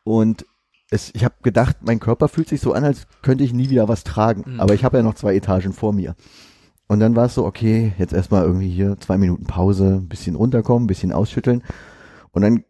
und 0.04 0.46
es, 0.90 1.14
ich 1.14 1.24
habe 1.24 1.34
gedacht, 1.42 1.78
mein 1.82 2.00
Körper 2.00 2.28
fühlt 2.28 2.48
sich 2.48 2.60
so 2.60 2.72
an, 2.72 2.84
als 2.84 3.06
könnte 3.22 3.44
ich 3.44 3.52
nie 3.52 3.70
wieder 3.70 3.88
was 3.88 4.02
tragen. 4.02 4.54
Mhm. 4.54 4.60
Aber 4.60 4.74
ich 4.74 4.82
habe 4.84 4.96
ja 4.96 5.02
noch 5.04 5.14
zwei 5.14 5.36
Etagen 5.36 5.72
vor 5.72 5.92
mir. 5.92 6.16
Und 6.88 6.98
dann 6.98 7.14
war 7.14 7.26
es 7.26 7.34
so, 7.34 7.44
okay, 7.46 7.92
jetzt 7.98 8.12
erstmal 8.12 8.42
irgendwie 8.42 8.68
hier 8.68 8.96
zwei 8.98 9.16
Minuten 9.16 9.44
Pause, 9.44 10.00
ein 10.00 10.08
bisschen 10.08 10.34
runterkommen, 10.34 10.84
ein 10.84 10.88
bisschen 10.88 11.12
ausschütteln. 11.12 11.62
Und 12.32 12.42
dann 12.42 12.64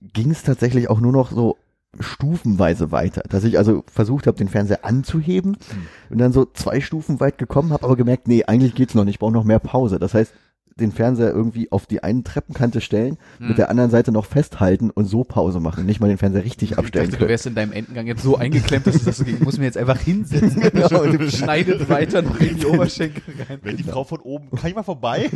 ging 0.00 0.32
es 0.32 0.42
tatsächlich 0.42 0.90
auch 0.90 1.00
nur 1.00 1.12
noch 1.12 1.30
so 1.30 1.56
stufenweise 2.00 2.92
weiter, 2.92 3.22
dass 3.28 3.44
ich 3.44 3.58
also 3.58 3.84
versucht 3.92 4.26
habe, 4.26 4.36
den 4.36 4.48
Fernseher 4.48 4.84
anzuheben 4.84 5.56
und 6.10 6.18
dann 6.18 6.32
so 6.32 6.44
zwei 6.44 6.80
Stufen 6.80 7.20
weit 7.20 7.38
gekommen 7.38 7.72
habe, 7.72 7.84
aber 7.84 7.96
gemerkt, 7.96 8.28
nee, 8.28 8.44
eigentlich 8.44 8.74
geht's 8.74 8.94
noch 8.94 9.04
nicht, 9.04 9.14
ich 9.14 9.18
brauche 9.18 9.32
noch 9.32 9.44
mehr 9.44 9.58
Pause. 9.60 9.98
Das 9.98 10.14
heißt, 10.14 10.32
den 10.76 10.92
Fernseher 10.92 11.30
irgendwie 11.30 11.70
auf 11.70 11.86
die 11.86 12.02
eine 12.02 12.22
Treppenkante 12.24 12.80
stellen, 12.80 13.18
mit 13.38 13.58
der 13.58 13.70
anderen 13.70 13.90
Seite 13.90 14.10
noch 14.12 14.26
festhalten 14.26 14.90
und 14.90 15.04
so 15.06 15.24
Pause 15.24 15.60
machen, 15.60 15.86
nicht 15.86 16.00
mal 16.00 16.08
den 16.08 16.18
Fernseher 16.18 16.44
richtig 16.44 16.72
Ich 16.72 16.78
abstellen 16.78 17.10
dachte, 17.10 17.24
du 17.24 17.28
wärst 17.28 17.46
in 17.46 17.54
deinem 17.54 17.72
Endengang 17.72 18.06
jetzt 18.06 18.22
so 18.22 18.36
eingeklemmt, 18.36 18.86
dass 18.86 18.98
du 18.98 19.04
das, 19.04 19.20
okay, 19.20 19.34
ich 19.38 19.40
muss 19.40 19.58
mir 19.58 19.64
jetzt 19.64 19.78
einfach 19.78 19.98
hinsetzen. 19.98 20.62
Genau, 20.74 21.02
und 21.02 21.22
schneidet 21.32 21.88
weiter 21.88 22.22
noch 22.22 22.40
in 22.40 22.56
die 22.56 22.66
Oberschenkel 22.66 23.22
rein. 23.48 23.58
Wenn 23.62 23.76
die 23.76 23.82
Frau 23.82 24.04
von 24.04 24.20
oben, 24.20 24.50
kann 24.50 24.70
ich 24.70 24.74
mal 24.74 24.82
vorbei? 24.82 25.30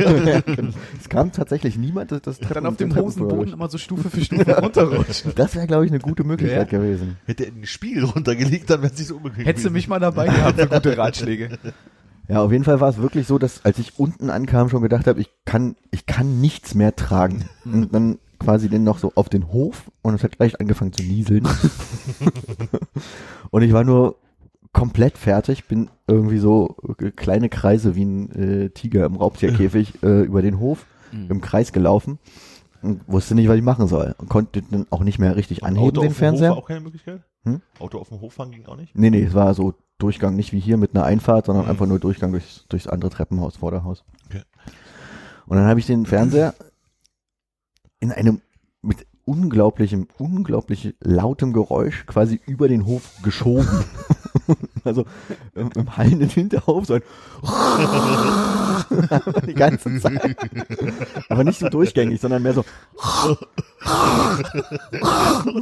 es 0.99 1.09
kam 1.09 1.33
tatsächlich 1.33 1.77
niemand, 1.77 2.13
das, 2.13 2.23
das 2.23 2.39
Dann 2.41 2.67
auf 2.67 2.77
dem 2.77 2.95
Hosenboden 2.95 3.53
immer 3.53 3.69
so 3.69 3.79
Stufe 3.79 4.11
für 4.11 4.25
Stufe 4.25 4.57
runterrutschen. 4.57 5.33
Das 5.37 5.55
wäre, 5.55 5.67
glaube 5.67 5.87
ich, 5.87 5.93
eine 5.93 6.01
gute 6.01 6.25
Möglichkeit 6.25 6.71
gewesen. 6.71 7.17
Hätte 7.27 7.45
er 7.45 7.51
in 7.51 7.57
den 7.57 7.67
Spiegel 7.67 8.05
runtergelegt, 8.05 8.71
dann 8.71 8.83
wäre 8.83 8.93
es 8.93 8.99
nicht 8.99 9.09
so 9.09 9.17
unbequem. 9.17 9.45
Hättest 9.45 9.67
du 9.67 9.71
mich 9.71 9.87
mal 9.87 10.01
dabei 10.01 10.27
gehabt 10.27 10.61
für 10.61 10.67
gute 10.67 10.99
Ratschläge. 10.99 11.59
Ja, 12.29 12.43
auf 12.43 12.53
jeden 12.53 12.65
Fall 12.65 12.81
war 12.81 12.91
es 12.91 12.99
wirklich 12.99 13.27
so, 13.27 13.39
dass 13.39 13.65
als 13.65 13.79
ich 13.79 13.99
unten 13.99 14.29
ankam, 14.29 14.69
schon 14.69 14.83
gedacht 14.83 15.07
habe, 15.07 15.21
ich 15.21 15.31
kann, 15.47 15.77
ich 15.91 16.05
kann 16.05 16.41
nichts 16.41 16.75
mehr 16.75 16.95
tragen. 16.95 17.49
Und 17.65 17.95
dann 17.95 18.19
quasi 18.39 18.69
den 18.69 18.85
noch 18.85 18.99
so 18.99 19.13
auf 19.15 19.29
den 19.29 19.51
Hof 19.51 19.91
und 20.03 20.15
es 20.15 20.23
hat 20.23 20.37
gleich 20.37 20.61
angefangen 20.61 20.93
zu 20.93 21.03
nieseln. 21.03 21.49
und 23.51 23.63
ich 23.63 23.73
war 23.73 23.83
nur 23.83 24.17
komplett 24.73 25.19
fertig, 25.19 25.65
bin 25.65 25.89
irgendwie 26.07 26.39
so 26.39 26.77
kleine 27.17 27.49
Kreise 27.49 27.97
wie 27.97 28.05
ein 28.05 28.31
äh, 28.33 28.71
Tiger 28.71 29.07
im 29.07 29.17
Raubtierkäfig 29.17 29.95
äh, 30.03 30.23
über 30.23 30.43
den 30.43 30.61
Hof 30.61 30.87
im 31.11 31.41
Kreis 31.41 31.73
gelaufen 31.73 32.19
und 32.83 33.01
wusste 33.09 33.35
nicht, 33.35 33.49
was 33.49 33.57
ich 33.57 33.63
machen 33.63 33.89
soll. 33.89 34.15
Und 34.19 34.29
konnte 34.29 34.63
dann 34.63 34.87
auch 34.91 35.03
nicht 35.03 35.19
mehr 35.19 35.37
richtig 35.37 35.65
anheben, 35.65 35.89
Auto 35.89 36.03
den 36.03 36.13
Fernseher. 36.13 36.51
Hof 36.51 36.57
war 36.57 36.63
auch 36.63 36.69
keine 36.69 36.81
Möglichkeit? 36.81 37.23
Hm? 37.55 37.63
Auto 37.79 37.99
auf 37.99 38.09
dem 38.09 38.21
Hof 38.21 38.35
fahren 38.35 38.51
ging 38.51 38.67
auch 38.67 38.77
nicht? 38.77 38.97
Nee, 38.97 39.11
nee, 39.11 39.23
es 39.23 39.35
war 39.35 39.55
so 39.55 39.75
Durchgang, 39.99 40.37
nicht 40.37 40.53
wie 40.53 40.61
hier 40.61 40.77
mit 40.77 40.95
einer 40.95 41.05
Einfahrt, 41.05 41.47
sondern 41.47 41.67
einfach 41.67 41.87
nur 41.87 41.99
Durchgang 41.99 42.31
durchs, 42.33 42.67
durchs 42.69 42.87
andere 42.87 43.11
Treppenhaus, 43.11 43.57
Vorderhaus. 43.57 44.05
Okay. 44.27 44.43
Und 45.47 45.57
dann 45.57 45.67
habe 45.67 45.81
ich 45.81 45.87
den 45.87 46.07
Fernseher 46.07 46.55
in 48.01 48.13
einem 48.13 48.41
mit 48.83 49.07
unglaublichem, 49.25 50.07
unglaublich 50.19 50.95
lautem 51.01 51.53
Geräusch 51.53 52.07
quasi 52.07 52.41
über 52.47 52.69
den 52.69 52.87
Hof 52.87 53.11
geschoben. 53.23 53.85
also 54.85 55.05
im, 55.55 55.71
im 55.75 55.97
hallenden 55.97 56.29
Hinterhof 56.29 56.87
so 56.87 56.95
ein 56.95 57.03
die 59.47 59.55
ganze 59.55 59.99
Zeit. 60.01 60.37
Aber 61.29 61.45
nicht 61.45 61.59
so 61.59 61.69
durchgängig, 61.69 62.21
sondern 62.21 62.43
mehr 62.43 62.55
so, 62.55 62.65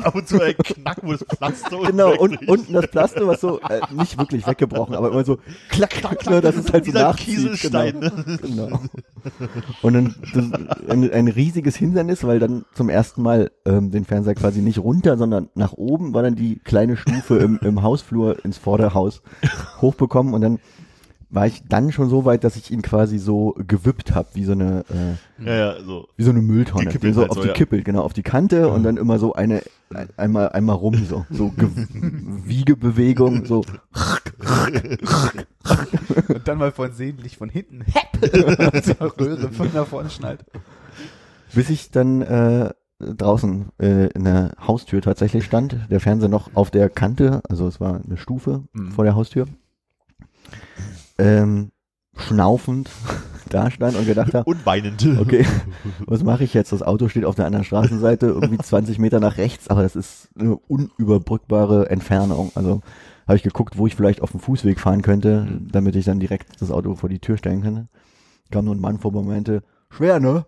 Ab 0.02 0.14
und 0.14 0.28
zu 0.28 0.40
ein 0.40 0.56
Knack, 0.56 0.98
wo 1.02 1.12
das 1.12 1.22
Pflaster 1.22 1.78
genau, 1.86 2.16
und 2.16 2.48
unten 2.48 2.72
das 2.72 2.88
Plaster, 2.88 3.26
was 3.26 3.40
so, 3.40 3.60
äh, 3.60 3.80
nicht 3.94 4.18
wirklich 4.18 4.46
weggebrochen, 4.46 4.94
aber 4.94 5.10
immer 5.10 5.24
so, 5.24 5.38
klack, 5.68 5.90
klack, 5.90 6.20
klack, 6.20 6.42
das 6.42 6.56
ist 6.56 6.72
halt 6.72 6.86
so 6.86 6.92
nachzieht. 6.92 7.60
Genau. 7.60 7.84
ne? 7.84 8.12
genau. 8.40 8.80
Und 9.82 9.94
dann 9.94 10.68
ein, 10.88 11.10
ein 11.12 11.28
riesiges 11.28 11.76
Hindernis, 11.76 12.24
weil 12.24 12.38
dann 12.38 12.64
zum 12.74 12.88
ersten 12.88 13.22
Mal 13.22 13.50
ähm, 13.64 13.90
den 13.90 14.04
Fernseher 14.04 14.34
quasi 14.34 14.62
nicht 14.62 14.78
runter, 14.78 15.18
sondern 15.18 15.50
nach 15.54 15.74
oben 15.74 16.14
war 16.14 16.22
dann 16.22 16.36
die 16.36 16.58
kleine 16.58 16.96
Stufe 16.96 17.36
im, 17.36 17.58
im 17.62 17.82
Hausflur 17.82 18.44
ins 18.44 18.58
Vorderhaus 18.66 19.22
hochbekommen 19.80 20.34
und 20.34 20.40
dann 20.40 20.58
war 21.30 21.46
ich 21.46 21.62
dann 21.68 21.92
schon 21.92 22.08
so 22.08 22.24
weit, 22.24 22.42
dass 22.42 22.56
ich 22.56 22.70
ihn 22.72 22.82
quasi 22.82 23.18
so 23.18 23.54
gewippt 23.66 24.14
habe, 24.14 24.28
wie 24.34 24.44
so 24.44 24.52
eine 24.52 24.84
äh, 24.90 25.44
Ja, 25.44 25.54
ja, 25.54 25.82
so. 25.84 26.08
wie 26.16 26.24
so 26.24 26.30
eine 26.30 26.42
Mülltonne, 26.42 26.86
die 26.86 27.12
so 27.12 27.20
halt 27.20 27.30
auf 27.30 27.36
so, 27.36 27.42
die 27.42 27.48
ja. 27.48 27.54
Kippel, 27.54 27.82
genau 27.82 28.02
auf 28.02 28.12
die 28.12 28.22
Kante 28.24 28.68
und 28.68 28.82
dann 28.82 28.96
immer 28.96 29.18
so 29.20 29.34
eine 29.34 29.62
ein, 29.94 30.08
einmal 30.16 30.48
einmal 30.50 30.74
rum 30.76 30.94
so 31.04 31.24
so 31.30 31.50
Ge 31.56 31.68
Wiegebewegung 32.44 33.44
so 33.46 33.62
Und 36.28 36.48
dann 36.48 36.58
mal 36.58 36.72
von 36.72 36.92
sehentlich 36.92 37.36
von 37.36 37.48
hinten 37.48 37.82
Hepp! 37.82 38.82
zur 38.84 39.14
Röhre 39.20 39.52
von 39.52 39.70
nach 39.74 39.86
vorne 39.86 40.10
schnallt. 40.10 40.44
bis 41.54 41.70
ich 41.70 41.90
dann 41.92 42.22
äh, 42.22 42.70
draußen 42.99 43.66
äh, 43.78 44.07
in 44.09 44.24
der 44.24 44.53
Haustür 44.66 45.03
tatsächlich 45.03 45.44
stand, 45.44 45.76
der 45.90 46.01
Fernseher 46.01 46.28
noch 46.28 46.51
auf 46.55 46.70
der 46.70 46.88
Kante, 46.88 47.42
also 47.49 47.66
es 47.66 47.80
war 47.80 48.01
eine 48.05 48.16
Stufe 48.16 48.64
Mhm. 48.72 48.92
vor 48.92 49.05
der 49.05 49.14
Haustür, 49.14 49.47
ähm, 51.18 51.70
schnaufend 52.16 52.90
da 53.51 53.70
stand 53.70 53.97
und 53.97 54.07
gedacht 54.07 54.34
habe, 54.34 54.49
Und 54.49 54.64
weinend. 54.66 55.07
okay, 55.20 55.44
was 56.07 56.22
mache 56.24 56.44
ich 56.44 56.55
jetzt? 56.55 56.72
Das 56.72 56.82
Auto 56.82 57.09
steht 57.09 57.24
auf 57.24 57.34
der 57.34 57.47
anderen 57.47 57.64
Straßenseite, 57.64 58.26
irgendwie 58.26 58.59
20 58.59 58.99
Meter 58.99 59.20
nach 59.20 59.36
rechts, 59.36 59.68
aber 59.68 59.82
das 59.82 59.94
ist 59.97 60.28
eine 60.38 60.57
unüberbrückbare 60.57 61.90
Entfernung. 61.90 62.51
Also 62.55 62.80
habe 63.26 63.36
ich 63.36 63.42
geguckt, 63.42 63.76
wo 63.76 63.86
ich 63.86 63.94
vielleicht 63.94 64.22
auf 64.22 64.30
dem 64.30 64.40
Fußweg 64.40 64.80
fahren 64.80 65.03
könnte, 65.03 65.47
damit 65.70 65.97
ich 65.97 66.05
dann 66.05 66.20
direkt 66.20 66.61
das 66.61 66.70
Auto 66.70 66.94
vor 66.94 67.09
die 67.09 67.18
Tür 67.18 67.36
stellen 67.36 67.62
könnte. 67.62 67.88
Kam 68.51 68.64
nur 68.64 68.74
ein 68.74 68.80
Mann 68.80 68.99
vorbei 68.99 69.18
und 69.18 69.26
meinte, 69.28 69.62
schwer, 69.97 70.20
ne? 70.20 70.44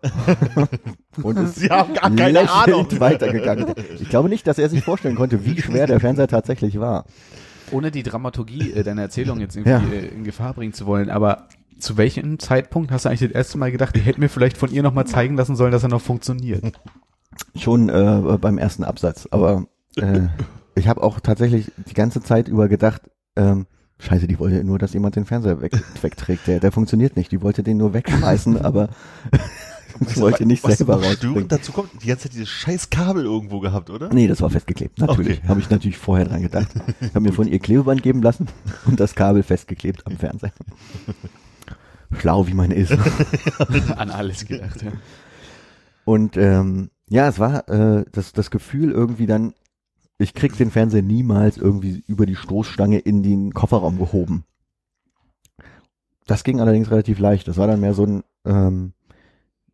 und 1.23 1.37
ist 1.39 1.57
Sie 1.57 1.69
haben 1.69 1.95
gar 1.95 2.11
keine 2.15 2.51
Ahnung. 2.51 2.87
weitergegangen. 3.01 3.75
Ich 4.01 4.09
glaube 4.09 4.29
nicht, 4.29 4.47
dass 4.47 4.59
er 4.59 4.69
sich 4.69 4.83
vorstellen 4.85 5.17
konnte, 5.17 5.45
wie 5.45 5.61
schwer 5.63 5.87
der 5.87 6.01
Fernseher 6.01 6.29
tatsächlich 6.29 6.79
war. 6.79 7.05
Ohne 7.71 7.91
die 7.91 8.03
Dramaturgie 8.03 8.73
äh, 8.73 8.83
deiner 8.83 9.03
Erzählung 9.03 9.41
jetzt 9.41 9.57
irgendwie 9.57 9.71
Ja. 9.71 9.83
äh, 10.01 10.07
in 10.09 10.25
Gefahr 10.25 10.55
bringen 10.55 10.73
zu 10.73 10.87
wollen, 10.87 11.11
aber 11.11 11.49
zu 11.79 11.97
welchem 11.97 12.39
Zeitpunkt 12.39 12.91
hast 12.91 13.05
du 13.05 13.09
eigentlich 13.09 13.21
das 13.21 13.31
erste 13.31 13.59
Mal 13.59 13.71
gedacht, 13.71 13.95
die 13.95 14.01
hätten 14.01 14.21
mir 14.21 14.29
vielleicht 14.29 14.57
von 14.59 14.71
ihr 14.71 14.83
nochmal 14.83 15.07
zeigen 15.07 15.37
lassen 15.37 15.55
sollen, 15.57 15.71
dass 15.73 15.83
er 15.85 15.89
noch 15.89 16.01
funktioniert? 16.01 16.65
Schon 17.57 17.89
äh, 17.89 18.39
beim 18.41 18.59
ersten 18.59 18.83
Absatz, 18.85 19.29
aber 19.31 19.67
äh, 19.97 20.23
ich 20.75 20.89
habe 20.89 21.03
auch 21.03 21.21
tatsächlich 21.21 21.71
die 21.77 21.95
ganze 21.95 22.21
Zeit 22.23 22.49
über 22.49 22.69
gedacht, 22.69 23.03
ähm, 23.37 23.67
scheiße, 23.99 24.27
die 24.27 24.39
wollte 24.39 24.63
nur, 24.65 24.79
dass 24.79 24.93
jemand 24.93 25.17
den 25.17 25.25
Fernseher 25.25 25.61
weg, 25.61 25.73
wegträgt. 26.03 26.47
Der, 26.47 26.61
der 26.61 26.73
funktioniert 26.73 27.17
nicht. 27.17 27.33
Die 27.33 27.43
wollte 27.43 27.63
den 27.63 27.77
nur 27.77 27.95
wegschmeißen, 27.95 28.57
aber 28.65 28.89
sie 30.07 30.17
wollte 30.21 30.47
nicht 30.47 30.65
was 30.65 30.79
selber 30.79 31.03
rausbringen. 31.03 31.49
dazu 31.49 31.73
kommt, 31.73 31.91
die 32.03 32.07
ganze 32.07 32.25
Zeit 32.25 32.35
dieses 32.35 32.49
scheiß 32.49 32.91
Kabel 32.91 33.25
irgendwo 33.25 33.61
gehabt, 33.61 33.91
oder? 33.91 34.13
Nee, 34.13 34.29
das 34.29 34.41
war 34.41 34.51
festgeklebt. 34.51 34.99
Natürlich. 34.99 35.39
Okay. 35.39 35.49
Habe 35.49 35.61
ich 35.61 35.71
natürlich 35.71 35.99
vorher 35.99 36.27
dran 36.27 36.43
gedacht. 36.43 36.69
Ich 37.01 37.09
habe 37.09 37.21
mir 37.21 37.33
von 37.33 37.49
ihr 37.49 37.59
Klebeband 37.59 38.03
geben 38.03 38.23
lassen 38.23 38.47
und 38.87 39.01
das 39.01 39.15
Kabel 39.15 39.43
festgeklebt 39.43 40.07
am 40.07 40.17
Fernseher. 40.17 40.53
Schlau, 42.19 42.47
wie 42.47 42.55
man 42.55 42.71
ist. 42.71 42.97
An 43.97 44.11
alles 44.11 44.47
gedacht, 44.47 44.83
ja. 44.83 44.93
Und 46.05 46.39
ähm, 46.39 46.91
ja, 47.11 47.29
es 47.29 47.39
war 47.39 47.69
äh, 47.69 48.05
das, 48.13 48.33
das 48.33 48.51
Gefühl 48.51 48.93
irgendwie 48.93 49.27
dann, 49.27 49.53
ich 50.19 50.35
krieg 50.35 50.57
den 50.57 50.71
Fernseher 50.71 51.03
niemals 51.03 51.57
irgendwie 51.57 52.03
über 52.07 52.27
die 52.27 52.37
Stoßstange 52.37 52.99
in 52.99 53.23
den 53.23 53.55
Kofferraum 53.55 53.99
gehoben. 53.99 54.45
Das 56.27 56.45
ging 56.45 56.61
allerdings 56.61 56.91
relativ 56.91 57.19
leicht. 57.19 57.49
Das 57.49 57.57
war 57.57 57.67
dann 57.67 57.81
mehr 57.81 57.95
so 57.95 58.05
ein 58.05 58.23
ähm, 58.45 58.93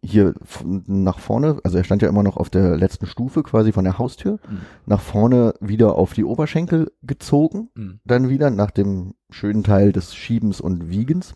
hier 0.06 0.34
nach 0.54 1.18
vorne, 1.18 1.58
also 1.64 1.78
er 1.78 1.84
stand 1.84 2.02
ja 2.02 2.10
immer 2.10 2.22
noch 2.22 2.36
auf 2.36 2.50
der 2.50 2.76
letzten 2.76 3.06
Stufe 3.06 3.42
quasi 3.42 3.72
von 3.72 3.84
der 3.84 3.96
Haustür, 3.98 4.32
Mhm. 4.46 4.58
nach 4.84 5.00
vorne 5.00 5.54
wieder 5.60 5.94
auf 5.96 6.12
die 6.12 6.24
Oberschenkel 6.24 6.92
gezogen, 7.02 7.70
Mhm. 7.74 8.00
dann 8.04 8.28
wieder 8.28 8.50
nach 8.50 8.70
dem 8.70 9.14
schönen 9.30 9.64
Teil 9.64 9.92
des 9.92 10.14
Schiebens 10.14 10.60
und 10.60 10.90
Wiegens 10.90 11.32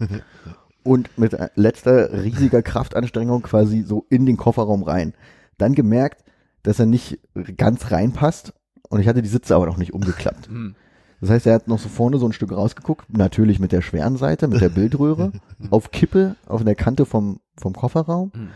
und 0.82 1.18
mit 1.18 1.36
letzter 1.56 2.22
riesiger 2.24 2.62
Kraftanstrengung 2.62 3.42
quasi 3.42 3.82
so 3.82 4.06
in 4.08 4.24
den 4.24 4.38
Kofferraum 4.38 4.82
rein. 4.82 5.12
Dann 5.58 5.74
gemerkt, 5.74 6.24
dass 6.62 6.78
er 6.78 6.86
nicht 6.86 7.20
ganz 7.56 7.90
reinpasst 7.90 8.52
und 8.88 9.00
ich 9.00 9.08
hatte 9.08 9.22
die 9.22 9.28
Sitze 9.28 9.54
aber 9.54 9.66
noch 9.66 9.76
nicht 9.76 9.94
umgeklappt. 9.94 10.50
Mhm. 10.50 10.74
Das 11.20 11.30
heißt, 11.30 11.46
er 11.46 11.54
hat 11.54 11.68
noch 11.68 11.78
so 11.78 11.88
vorne 11.88 12.18
so 12.18 12.26
ein 12.26 12.32
Stück 12.32 12.52
rausgeguckt, 12.52 13.16
natürlich 13.16 13.60
mit 13.60 13.72
der 13.72 13.82
schweren 13.82 14.16
Seite, 14.16 14.48
mit 14.48 14.60
der 14.60 14.70
Bildröhre, 14.70 15.32
auf 15.70 15.90
Kippe, 15.90 16.36
auf 16.46 16.64
der 16.64 16.74
Kante 16.74 17.04
vom, 17.04 17.40
vom 17.58 17.74
Kofferraum. 17.74 18.32
Mhm. 18.34 18.48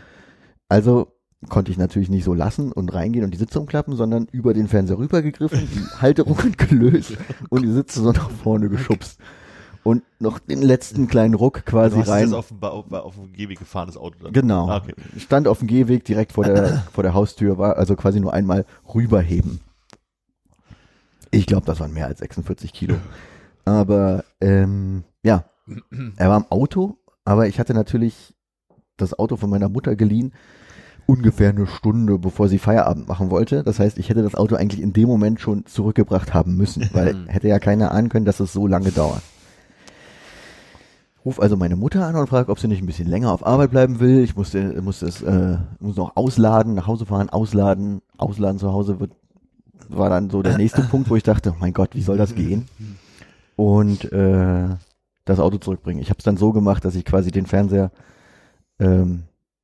Also 0.67 1.11
konnte 1.49 1.71
ich 1.71 1.77
natürlich 1.77 2.09
nicht 2.09 2.23
so 2.23 2.33
lassen 2.33 2.71
und 2.71 2.93
reingehen 2.93 3.23
und 3.23 3.31
die 3.31 3.37
Sitze 3.37 3.59
umklappen, 3.59 3.95
sondern 3.95 4.27
über 4.31 4.53
den 4.53 4.67
Fernseher 4.67 4.97
rübergegriffen, 4.97 5.59
die 5.59 6.01
Halterungen 6.01 6.53
gelöst 6.57 7.17
und 7.49 7.61
die 7.61 7.71
Sitze 7.71 8.01
so 8.01 8.11
nach 8.11 8.31
vorne 8.31 8.69
geschubst. 8.69 9.19
Und 9.85 10.01
noch 10.17 10.39
den 10.39 10.63
letzten 10.63 11.07
kleinen 11.07 11.35
Ruck 11.35 11.63
quasi 11.63 11.93
Du 11.93 12.01
hast 12.01 12.09
rein. 12.09 12.23
jetzt 12.23 12.33
auf 12.33 12.51
auf, 12.59 12.91
auf 12.91 13.13
dem 13.13 13.33
Gehweg 13.33 13.59
gefahrenes 13.59 13.97
Auto 13.97 14.17
dann. 14.23 14.33
Genau. 14.33 14.67
Ah, 14.67 14.77
okay. 14.77 14.95
Stand 15.19 15.47
auf 15.47 15.59
dem 15.59 15.67
Gehweg 15.67 16.03
direkt 16.03 16.31
vor 16.31 16.43
der, 16.43 16.79
vor 16.91 17.03
der 17.03 17.13
Haustür, 17.13 17.59
war 17.59 17.77
also 17.77 17.95
quasi 17.95 18.19
nur 18.19 18.33
einmal 18.33 18.65
rüberheben. 18.95 19.59
Ich 21.29 21.45
glaube, 21.45 21.67
das 21.67 21.79
waren 21.79 21.93
mehr 21.93 22.07
als 22.07 22.17
46 22.17 22.73
Kilo. 22.73 22.95
Aber 23.65 24.23
ähm, 24.41 25.03
ja, 25.21 25.45
er 26.17 26.29
war 26.29 26.37
im 26.37 26.45
Auto, 26.49 26.97
aber 27.23 27.47
ich 27.47 27.59
hatte 27.59 27.75
natürlich 27.75 28.33
das 28.97 29.17
Auto 29.17 29.37
von 29.37 29.51
meiner 29.51 29.69
Mutter 29.69 29.95
geliehen, 29.95 30.33
ungefähr 31.05 31.49
eine 31.49 31.67
Stunde, 31.67 32.17
bevor 32.17 32.47
sie 32.47 32.57
Feierabend 32.57 33.07
machen 33.07 33.29
wollte. 33.29 33.63
Das 33.63 33.77
heißt, 33.77 33.99
ich 33.99 34.09
hätte 34.09 34.23
das 34.23 34.33
Auto 34.33 34.55
eigentlich 34.55 34.81
in 34.81 34.93
dem 34.93 35.07
Moment 35.07 35.39
schon 35.39 35.67
zurückgebracht 35.67 36.33
haben 36.33 36.55
müssen, 36.55 36.89
weil 36.93 37.27
hätte 37.27 37.47
ja 37.47 37.59
keiner 37.59 37.91
ahnen 37.91 38.09
können, 38.09 38.25
dass 38.25 38.39
es 38.39 38.51
so 38.51 38.65
lange 38.65 38.91
dauert. 38.91 39.21
Ruf 41.25 41.39
also 41.39 41.57
meine 41.57 41.75
Mutter 41.75 42.05
an 42.05 42.15
und 42.15 42.27
frage, 42.27 42.51
ob 42.51 42.59
sie 42.59 42.67
nicht 42.67 42.83
ein 42.83 42.85
bisschen 42.85 43.09
länger 43.09 43.31
auf 43.31 43.43
Arbeit 43.45 43.71
bleiben 43.71 43.99
will. 43.99 44.19
Ich 44.19 44.35
musste, 44.35 44.79
musste 44.83 45.07
es, 45.07 45.23
äh, 45.23 45.57
muss 45.79 45.95
noch 45.95 46.15
ausladen, 46.15 46.75
nach 46.75 46.85
Hause 46.85 47.07
fahren, 47.07 47.31
ausladen, 47.31 48.03
ausladen 48.17 48.59
zu 48.59 48.71
Hause 48.71 48.99
wird, 48.99 49.11
war 49.89 50.11
dann 50.11 50.29
so 50.29 50.43
der 50.43 50.57
nächste 50.57 50.81
Punkt, 50.91 51.09
wo 51.09 51.15
ich 51.15 51.23
dachte, 51.23 51.51
oh 51.51 51.57
mein 51.59 51.73
Gott, 51.73 51.95
wie 51.95 52.03
soll 52.03 52.17
das 52.17 52.35
gehen? 52.35 52.67
Und 53.55 54.11
äh, 54.11 54.67
das 55.25 55.39
Auto 55.39 55.57
zurückbringen. 55.57 55.99
Ich 55.99 56.09
habe 56.09 56.19
es 56.19 56.25
dann 56.25 56.37
so 56.37 56.51
gemacht, 56.51 56.85
dass 56.85 56.93
ich 56.93 57.05
quasi 57.05 57.31
den 57.31 57.47
Fernseher 57.47 57.91
ähm, 58.79 59.23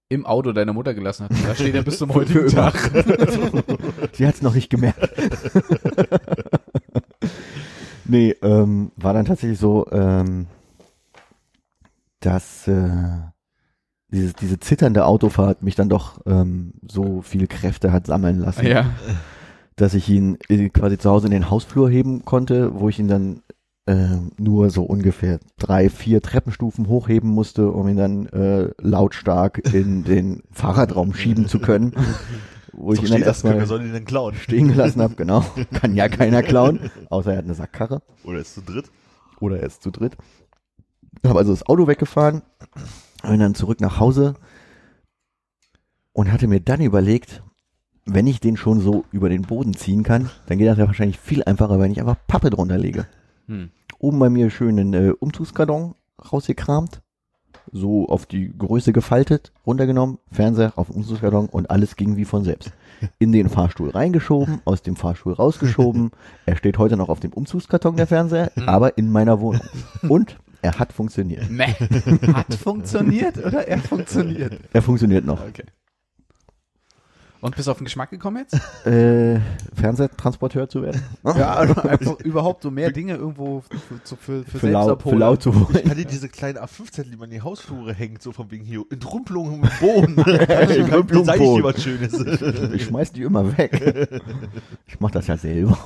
Im 0.10 0.26
Auto 0.26 0.54
deiner 0.54 0.74
Mutter 0.74 0.96
gelassen 0.96 1.26
hat. 1.26 1.32
Da 1.48 1.54
steht 1.54 1.76
er 1.76 1.84
bis 1.84 2.00
zum 2.00 2.12
heutigen. 2.16 2.48
Tag. 2.48 2.74
Sie 4.14 4.26
hat 4.26 4.34
es 4.34 4.42
noch 4.42 4.56
nicht 4.56 4.72
gemerkt. 4.72 5.12
nee, 8.06 8.36
ähm, 8.42 8.92
war 8.96 9.14
dann 9.14 9.26
tatsächlich 9.26 9.60
so, 9.60 9.86
ähm, 9.92 10.48
dass 12.22 12.68
äh, 12.68 13.00
diese, 14.12 14.34
diese 14.34 14.60
zitternde 14.60 15.06
Autofahrt 15.06 15.64
mich 15.64 15.76
dann 15.76 15.90
doch 15.90 16.22
ähm, 16.26 16.74
so 16.88 17.22
viel 17.22 17.48
Kräfte 17.48 17.92
hat 17.92 18.08
sammeln 18.08 18.40
lassen, 18.40 18.66
ja. 18.66 18.90
dass 19.76 19.94
ich 19.94 20.10
ihn 20.10 20.38
quasi 20.74 20.98
zu 20.98 21.10
Hause 21.10 21.28
in 21.28 21.32
den 21.32 21.50
Hausflur 21.50 21.90
heben 21.90 22.26
konnte, 22.26 22.80
wo 22.80 22.90
ich 22.90 23.00
ihn 23.00 23.08
dann 23.08 23.42
äh, 23.88 24.18
nur 24.38 24.70
so 24.70 24.84
ungefähr 24.84 25.40
drei, 25.58 25.90
vier 25.90 26.22
Treppenstufen 26.22 26.88
hochheben 26.88 27.30
musste, 27.30 27.72
um 27.72 27.88
ihn 27.88 27.98
dann 27.98 28.28
äh, 28.28 28.70
lautstark 28.80 29.74
in 29.74 30.04
den 30.06 30.44
Fahrradraum 30.52 31.14
schieben 31.14 31.48
zu 31.48 31.60
können. 31.60 31.94
Wo 32.74 32.94
ich 32.94 33.00
Doch 33.00 33.06
ihn 33.06 33.12
dann 33.12 33.20
können, 33.20 33.28
erstmal 33.28 33.66
soll 33.66 33.80
den 33.80 33.94
denn 33.94 34.06
klauen? 34.06 34.36
stehen 34.36 34.70
gelassen 34.70 35.02
habe, 35.02 35.16
genau. 35.16 35.44
Kann 35.74 35.96
ja 35.96 36.08
keiner 36.10 36.42
klauen, 36.42 36.92
außer 37.10 37.32
er 37.32 37.40
hat 37.40 37.46
eine 37.46 37.54
Sackkarre 37.54 38.02
Oder 38.24 38.40
ist 38.40 38.56
zu 38.56 38.62
dritt? 38.62 38.92
oder 39.42 39.60
er 39.60 39.68
ist 39.68 39.82
zu 39.84 39.92
dritt. 39.92 40.16
Habe 41.26 41.40
also 41.40 41.52
das 41.52 41.66
Auto 41.68 41.88
weggefahren, 41.88 42.42
bin 43.24 43.40
dann 43.40 43.56
zurück 43.56 43.82
nach 43.82 44.00
Hause 44.00 44.36
und 46.14 46.32
hatte 46.32 46.48
mir 46.48 46.60
dann 46.60 46.82
überlegt, 46.82 47.44
wenn 48.06 48.28
ich 48.28 48.40
den 48.40 48.58
schon 48.58 48.80
so 48.80 49.06
über 49.12 49.30
den 49.30 49.44
Boden 49.44 49.74
ziehen 49.74 50.04
kann, 50.04 50.30
dann 50.48 50.58
geht 50.58 50.68
das 50.68 50.78
ja 50.78 50.88
wahrscheinlich 50.88 51.20
viel 51.20 51.44
einfacher, 51.44 51.80
wenn 51.80 51.92
ich 51.92 52.00
einfach 52.00 52.18
Pappe 52.28 52.50
drunter 52.50 52.78
lege. 52.78 53.08
Hm. 53.48 53.70
Oben 54.00 54.20
bei 54.20 54.30
mir 54.30 54.50
schön 54.50 54.80
einen 54.80 54.94
äh, 54.94 55.14
Umzugskarton 55.20 55.96
rausgekramt, 56.32 57.02
so 57.72 58.08
auf 58.08 58.26
die 58.26 58.58
Größe 58.58 58.92
gefaltet, 58.92 59.52
runtergenommen, 59.66 60.18
Fernseher 60.32 60.74
auf 60.78 60.88
den 60.88 60.98
Umzugskarton 60.98 61.48
und 61.48 61.70
alles 61.70 61.96
ging 61.96 62.16
wie 62.18 62.26
von 62.26 62.44
selbst. 62.44 62.72
In 63.20 63.32
den 63.32 63.50
Fahrstuhl 63.50 63.90
reingeschoben, 63.90 64.62
aus 64.66 64.82
dem 64.82 64.96
Fahrstuhl 64.96 65.34
rausgeschoben. 65.34 66.12
Er 66.46 66.56
steht 66.56 66.78
heute 66.78 66.98
noch 66.98 67.10
auf 67.10 67.20
dem 67.20 67.34
Umzugskarton, 67.34 67.96
der 67.96 68.08
Fernseher, 68.08 68.52
aber 68.66 68.98
in 68.98 69.12
meiner 69.12 69.40
Wohnung. 69.40 69.62
Und 70.08 70.38
er 70.62 70.78
hat 70.80 70.94
funktioniert. 70.94 71.50
Nee. 71.50 71.74
Hat 72.34 72.54
funktioniert 72.56 73.38
oder 73.38 73.68
er 73.68 73.80
funktioniert? 73.80 74.60
Er 74.74 74.82
funktioniert 74.82 75.26
noch. 75.26 75.42
Okay. 75.48 75.64
Und 77.42 77.56
bist 77.56 77.68
auf 77.70 77.78
den 77.80 77.86
Geschmack 77.86 78.12
gekommen 78.12 78.38
jetzt? 78.38 78.54
Äh, 78.86 79.40
Fernsehtransporteur 79.76 80.70
zu 80.70 80.82
werden? 80.84 81.02
Ja, 81.26 81.54
also 81.56 81.74
einfach 81.82 82.20
überhaupt 82.20 82.62
so 82.64 82.70
mehr 82.72 82.92
Dinge 82.92 83.16
irgendwo 83.16 83.62
für, 83.62 84.04
zu- 84.04 84.16
für, 84.16 84.44
für, 84.44 84.60
Für, 84.60 84.70
lau, 84.70 84.96
für 84.96 85.16
laut 85.16 85.42
zu 85.42 85.50
Ich 85.50 85.56
holen. 85.56 85.84
kann 85.88 85.98
dir 85.98 86.06
diese 86.06 86.30
kleinen 86.30 86.58
A5-Zettel, 86.60 87.12
die 87.12 87.18
man 87.18 87.30
in 87.30 87.36
die 87.38 87.42
Hausflure 87.42 87.94
hängt, 87.94 88.22
so 88.22 88.32
von 88.32 88.50
wegen 88.52 88.64
hier, 88.66 88.84
Entrümpelung 88.92 89.64
im 89.64 89.70
Boden. 89.80 90.18
Entrümpelung 90.20 91.26
Sag 91.26 91.36
ich 91.36 91.42
Boden. 91.42 91.62
dir 91.64 91.68
was 91.74 91.84
Schönes. 91.84 92.72
Ich 92.74 92.86
schmeiß 92.86 93.12
die 93.12 93.24
immer 93.24 93.58
weg. 93.58 94.10
Ich 94.88 95.00
mach 95.00 95.12
das 95.12 95.28
ja 95.28 95.38
selber. 95.38 95.78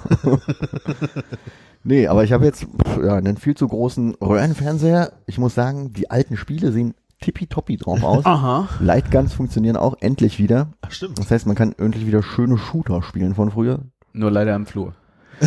nee, 1.84 2.08
aber 2.08 2.24
ich 2.24 2.32
habe 2.34 2.46
jetzt 2.46 2.66
ja, 3.02 3.16
einen 3.16 3.38
viel 3.38 3.56
zu 3.56 3.68
großen 3.68 4.16
Röhrenfernseher. 4.16 5.12
Ich 5.26 5.38
muss 5.38 5.56
sagen, 5.56 5.94
die 5.94 6.10
alten 6.12 6.38
Spiele 6.38 6.72
sehen 6.72 6.94
tippitoppi 7.26 7.78
drauf 7.78 8.04
aus. 8.04 8.26
Aha. 8.26 8.70
Lightguns 8.80 9.34
funktionieren 9.34 9.78
auch 9.78 9.96
endlich 10.00 10.38
wieder. 10.40 10.70
Ach, 10.82 10.92
stimmt. 10.92 11.18
Das 11.18 11.32
heißt, 11.32 11.48
man 11.48 11.56
kann 11.56 11.74
endlich 11.78 12.06
wieder 12.06 12.22
schöne 12.22 12.58
Shooter 12.58 13.02
spielen 13.02 13.34
von 13.34 13.50
früher. 13.52 13.80
Nur 14.14 14.32
leider 14.32 14.56
im 14.56 14.66
Flur. 14.66 14.94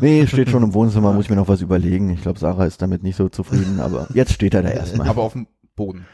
Nee, 0.00 0.28
steht 0.28 0.48
schon 0.48 0.62
im 0.62 0.74
Wohnzimmer, 0.74 1.12
muss 1.12 1.24
ich 1.24 1.30
mir 1.30 1.34
noch 1.34 1.48
was 1.48 1.60
überlegen. 1.60 2.08
Ich 2.10 2.22
glaube, 2.22 2.38
Sarah 2.38 2.66
ist 2.66 2.80
damit 2.80 3.02
nicht 3.02 3.16
so 3.16 3.28
zufrieden, 3.28 3.80
aber 3.80 4.06
jetzt 4.14 4.32
steht 4.32 4.54
er 4.54 4.62
da 4.62 4.68
erstmal. 4.68 5.08
Aber 5.08 5.22
auf 5.24 5.32
dem 5.32 5.48
Boden. 5.74 6.06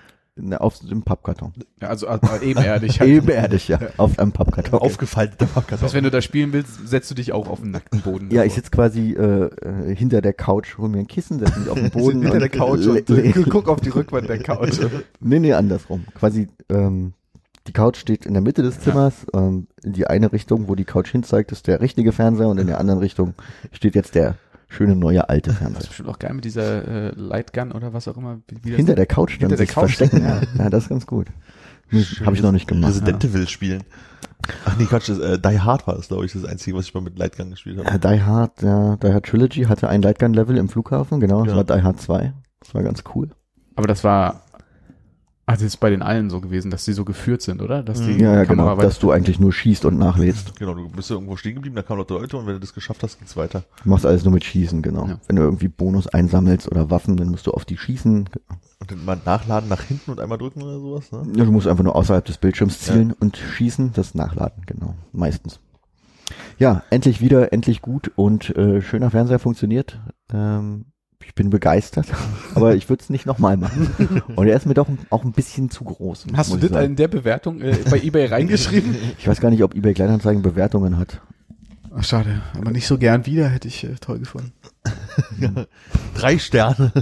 Auf 0.58 0.80
dem 0.80 1.02
Pappkarton. 1.02 1.52
Ja, 1.80 1.88
also 1.88 2.06
äh, 2.06 2.18
ebenerdig. 2.42 2.98
halt. 2.98 3.08
Ebenerdig, 3.22 3.68
ja. 3.68 3.78
Auf 3.98 4.18
einem 4.18 4.32
Pappkarton. 4.32 4.80
Aufgefalteter 4.80 5.46
Pappkarton. 5.46 5.86
Das, 5.86 5.94
wenn 5.94 6.02
du 6.02 6.10
da 6.10 6.20
spielen 6.20 6.52
willst, 6.52 6.88
setzt 6.88 7.08
du 7.08 7.14
dich 7.14 7.32
auch 7.32 7.48
auf 7.48 7.60
den 7.60 7.70
nackten 7.70 8.00
Boden. 8.00 8.30
Ja, 8.32 8.42
ich 8.42 8.54
sitze 8.54 8.72
quasi 8.72 9.12
äh, 9.12 9.44
äh, 9.44 9.94
hinter 9.94 10.22
der 10.22 10.32
Couch, 10.32 10.76
hol 10.76 10.88
mir 10.88 10.98
ein 10.98 11.06
Kissen, 11.06 11.38
setze 11.38 11.60
mich 11.60 11.68
auf 11.68 11.78
den 11.78 11.90
Boden. 11.92 12.22
hinter 12.22 12.40
der 12.40 12.48
Couch 12.48 12.84
und 12.84 13.06
guck 13.48 13.68
auf 13.68 13.80
die 13.80 13.90
Rückwand 13.90 14.28
der 14.28 14.38
Couch. 14.42 14.80
Nee, 15.20 15.38
nee, 15.38 15.52
andersrum. 15.52 16.04
Quasi, 16.14 16.48
ähm, 16.68 17.12
die 17.66 17.72
Couch 17.72 17.96
steht 17.96 18.26
in 18.26 18.34
der 18.34 18.42
Mitte 18.42 18.62
des 18.62 18.80
Zimmers. 18.80 19.26
Ähm, 19.32 19.68
in 19.84 19.92
die 19.92 20.06
eine 20.06 20.32
Richtung, 20.32 20.68
wo 20.68 20.74
die 20.74 20.84
Couch 20.84 21.10
hinzeigt, 21.10 21.52
ist 21.52 21.66
der 21.68 21.80
richtige 21.80 22.12
Fernseher 22.12 22.48
und 22.48 22.58
in 22.58 22.66
der 22.66 22.80
anderen 22.80 22.98
Richtung 22.98 23.34
steht 23.72 23.94
jetzt 23.94 24.14
der 24.14 24.36
schöne 24.74 24.96
neue 24.96 25.28
alte 25.28 25.50
Das 25.50 25.54
ist 25.56 25.62
Fernseher. 25.62 25.86
bestimmt 25.88 26.08
auch 26.08 26.18
geil 26.18 26.34
mit 26.34 26.44
dieser 26.44 26.86
äh, 26.86 27.12
Lightgun 27.16 27.72
oder 27.72 27.92
was 27.92 28.06
auch 28.08 28.16
immer. 28.16 28.40
Wie, 28.48 28.56
wie 28.64 28.70
das 28.70 28.76
Hinter 28.76 28.94
der 28.94 29.06
Couch 29.06 29.38
dann 29.40 29.56
sich 29.56 29.68
Couch, 29.70 29.96
verstecken. 29.96 30.22
ja. 30.22 30.40
Ja. 30.40 30.42
ja, 30.64 30.70
das 30.70 30.84
ist 30.84 30.88
ganz 30.88 31.06
gut. 31.06 31.28
Habe 32.24 32.34
ich 32.36 32.42
noch 32.42 32.52
nicht 32.52 32.66
gemacht. 32.66 32.90
Resident 32.90 33.24
Evil 33.24 33.46
spielen. 33.48 33.84
Ach 34.66 34.76
nee, 34.78 34.84
Quatsch, 34.84 35.08
das, 35.08 35.18
äh, 35.18 35.38
Die 35.38 35.60
Hard 35.60 35.86
war 35.86 35.94
das, 35.94 36.08
glaube 36.08 36.26
ich, 36.26 36.32
das 36.32 36.44
Einzige, 36.44 36.76
was 36.76 36.86
ich 36.86 36.94
mal 36.94 37.00
mit 37.00 37.18
Lightgun 37.18 37.50
gespielt 37.50 37.78
habe. 37.78 37.88
Ja, 37.88 37.98
Die 37.98 38.22
Hard, 38.22 38.62
ja, 38.62 38.96
Die 38.96 39.12
Hard 39.12 39.26
Trilogy 39.26 39.62
hatte 39.64 39.88
ein 39.88 40.02
Lightgun-Level 40.02 40.56
im 40.58 40.68
Flughafen, 40.68 41.20
genau, 41.20 41.44
das 41.44 41.52
Ja. 41.52 41.56
war 41.56 41.64
Die 41.76 41.82
Hard 41.82 42.00
2. 42.00 42.32
Das 42.60 42.74
war 42.74 42.82
ganz 42.82 43.04
cool. 43.14 43.30
Aber 43.76 43.86
das 43.86 44.04
war, 44.04 44.42
also 45.46 45.66
ist 45.66 45.76
bei 45.76 45.90
den 45.90 46.00
allen 46.00 46.30
so 46.30 46.40
gewesen, 46.40 46.70
dass 46.70 46.84
die 46.84 46.94
so 46.94 47.04
geführt 47.04 47.42
sind, 47.42 47.60
oder? 47.60 47.82
Dass 47.82 48.00
die 48.00 48.12
Ja, 48.12 48.34
ja, 48.34 48.44
Kamera 48.46 48.74
genau, 48.74 48.82
dass 48.82 48.98
du 48.98 49.10
eigentlich 49.10 49.38
nur 49.38 49.52
schießt 49.52 49.84
und 49.84 49.98
nachlädst. 49.98 50.58
Genau, 50.58 50.74
du 50.74 50.88
bist 50.88 51.10
irgendwo 51.10 51.36
stehen 51.36 51.56
geblieben, 51.56 51.76
da 51.76 51.82
kamen 51.82 52.00
noch 52.00 52.08
Leute 52.08 52.36
und 52.38 52.46
wenn 52.46 52.54
du 52.54 52.60
das 52.60 52.72
geschafft 52.72 53.02
hast, 53.02 53.18
geht's 53.18 53.36
weiter. 53.36 53.64
Du 53.82 53.90
machst 53.90 54.06
alles 54.06 54.24
nur 54.24 54.32
mit 54.32 54.44
Schießen, 54.44 54.80
genau. 54.80 55.06
Ja. 55.06 55.18
Wenn 55.26 55.36
du 55.36 55.42
irgendwie 55.42 55.68
Bonus 55.68 56.06
einsammelst 56.06 56.70
oder 56.70 56.90
Waffen, 56.90 57.16
dann 57.16 57.28
musst 57.28 57.46
du 57.46 57.50
auf 57.50 57.64
die 57.66 57.76
schießen. 57.76 58.30
Und 58.80 58.90
dann 58.90 59.04
mal 59.04 59.20
nachladen 59.24 59.68
nach 59.68 59.82
hinten 59.82 60.10
und 60.12 60.20
einmal 60.20 60.38
drücken 60.38 60.62
oder 60.62 60.78
sowas, 60.80 61.12
ne? 61.12 61.24
Ja, 61.36 61.44
du 61.44 61.52
musst 61.52 61.66
einfach 61.66 61.84
nur 61.84 61.94
außerhalb 61.94 62.24
des 62.24 62.38
Bildschirms 62.38 62.80
zielen 62.80 63.12
und 63.12 63.36
schießen, 63.36 63.92
das 63.92 64.14
nachladen, 64.14 64.62
genau. 64.66 64.94
Meistens. 65.12 65.60
Ja, 66.58 66.82
endlich 66.90 67.20
wieder, 67.20 67.52
endlich 67.52 67.82
gut 67.82 68.10
und 68.16 68.56
äh, 68.56 68.80
schöner 68.80 69.10
Fernseher 69.10 69.38
funktioniert. 69.38 70.00
Ähm, 70.32 70.86
ich 71.26 71.34
bin 71.34 71.50
begeistert, 71.50 72.06
aber 72.54 72.74
ich 72.74 72.88
würde 72.88 73.02
es 73.02 73.10
nicht 73.10 73.26
nochmal 73.26 73.56
machen. 73.56 74.22
Und 74.36 74.46
er 74.46 74.56
ist 74.56 74.66
mir 74.66 74.74
doch 74.74 74.88
auch 75.10 75.24
ein 75.24 75.32
bisschen 75.32 75.70
zu 75.70 75.84
groß. 75.84 76.26
Hast 76.34 76.52
du 76.52 76.56
das 76.56 76.70
sagen. 76.70 76.86
in 76.86 76.96
der 76.96 77.08
Bewertung 77.08 77.60
äh, 77.60 77.76
bei 77.90 78.00
eBay 78.00 78.26
reingeschrieben? 78.26 78.94
Ich 79.18 79.28
weiß 79.28 79.40
gar 79.40 79.50
nicht, 79.50 79.62
ob 79.62 79.74
eBay 79.74 79.94
Kleinanzeigen 79.94 80.42
Bewertungen 80.42 80.98
hat. 80.98 81.20
Ach, 81.94 82.04
schade, 82.04 82.42
aber 82.58 82.70
nicht 82.70 82.86
so 82.86 82.98
gern 82.98 83.26
wieder, 83.26 83.48
hätte 83.48 83.68
ich 83.68 83.84
äh, 83.84 83.94
toll 84.00 84.18
gefunden. 84.18 84.52
Drei 86.14 86.38
Sterne. 86.38 86.92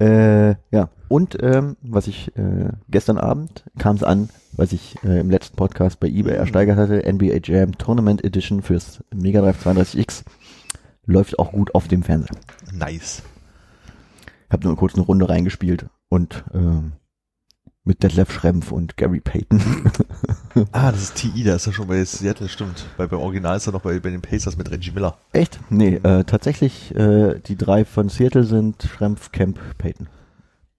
Äh, 0.00 0.56
ja, 0.70 0.90
und 1.08 1.36
ähm, 1.40 1.76
was 1.82 2.08
ich 2.08 2.36
äh, 2.36 2.70
gestern 2.88 3.18
Abend 3.18 3.64
kam 3.78 3.96
es 3.96 4.02
an, 4.02 4.28
was 4.52 4.72
ich 4.72 4.96
äh, 5.04 5.20
im 5.20 5.30
letzten 5.30 5.56
Podcast 5.56 6.00
bei 6.00 6.08
eBay 6.08 6.34
ersteigert 6.34 6.76
hatte, 6.76 7.10
NBA 7.10 7.38
Jam 7.44 7.78
Tournament 7.78 8.24
Edition 8.24 8.62
fürs 8.62 9.02
Mega 9.14 9.40
Drive 9.40 9.64
32X. 9.64 10.24
Läuft 11.06 11.38
auch 11.38 11.52
gut 11.52 11.74
auf 11.74 11.88
dem 11.88 12.02
Fernseher. 12.02 12.36
Nice. 12.72 13.22
Hab 14.50 14.64
nur 14.64 14.76
kurz 14.76 14.94
eine 14.94 15.04
Runde 15.04 15.28
reingespielt 15.28 15.86
und 16.08 16.44
ähm, 16.54 16.92
mit 17.84 18.02
Detlef 18.02 18.32
Schrempf 18.32 18.72
und 18.72 18.96
Gary 18.96 19.20
Payton. 19.20 19.60
Ah, 20.70 20.92
das 20.92 21.02
ist 21.02 21.16
TI, 21.16 21.42
da 21.42 21.56
ist 21.56 21.66
er 21.66 21.72
schon 21.72 21.88
bei 21.88 22.04
Seattle, 22.04 22.48
stimmt. 22.48 22.86
Weil 22.96 23.08
beim 23.08 23.18
Original 23.18 23.56
ist 23.56 23.66
er 23.66 23.72
noch 23.72 23.80
bei, 23.80 23.98
bei 23.98 24.10
den 24.10 24.22
Pacers 24.22 24.56
mit 24.56 24.70
Reggie 24.70 24.92
Miller. 24.92 25.18
Echt? 25.32 25.58
Nee, 25.68 25.96
äh, 25.96 26.22
tatsächlich, 26.22 26.94
äh, 26.94 27.40
die 27.40 27.56
drei 27.56 27.84
von 27.84 28.08
Seattle 28.08 28.44
sind 28.44 28.84
Schrempf, 28.84 29.32
Kemp, 29.32 29.58
Payton. 29.78 30.08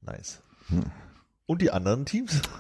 Nice. 0.01 0.41
Hm. 0.69 0.84
Und 1.45 1.61
die 1.61 1.71
anderen 1.71 2.05
Teams? 2.05 2.41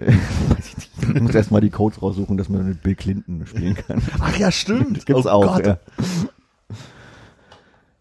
Ich. 0.00 0.76
Ich 1.14 1.20
muss 1.20 1.34
erstmal 1.34 1.60
die 1.60 1.70
Codes 1.70 2.00
raussuchen, 2.00 2.36
dass 2.36 2.48
man 2.48 2.68
mit 2.68 2.82
Bill 2.82 2.94
Clinton 2.94 3.44
spielen 3.46 3.74
kann. 3.74 4.00
Ach 4.20 4.36
ja, 4.36 4.52
stimmt. 4.52 5.04
Gibt's 5.06 5.26
oh 5.26 5.30
auch. 5.30 5.56
Gott. 5.56 5.66
Ja. 5.66 5.78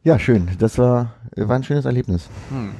Ja, 0.07 0.17
schön. 0.19 0.47
Das 0.59 0.77
war, 0.77 1.13
war 1.35 1.55
ein 1.57 1.63
schönes 1.63 1.85
Erlebnis. 1.85 2.29
Hm. 2.49 2.71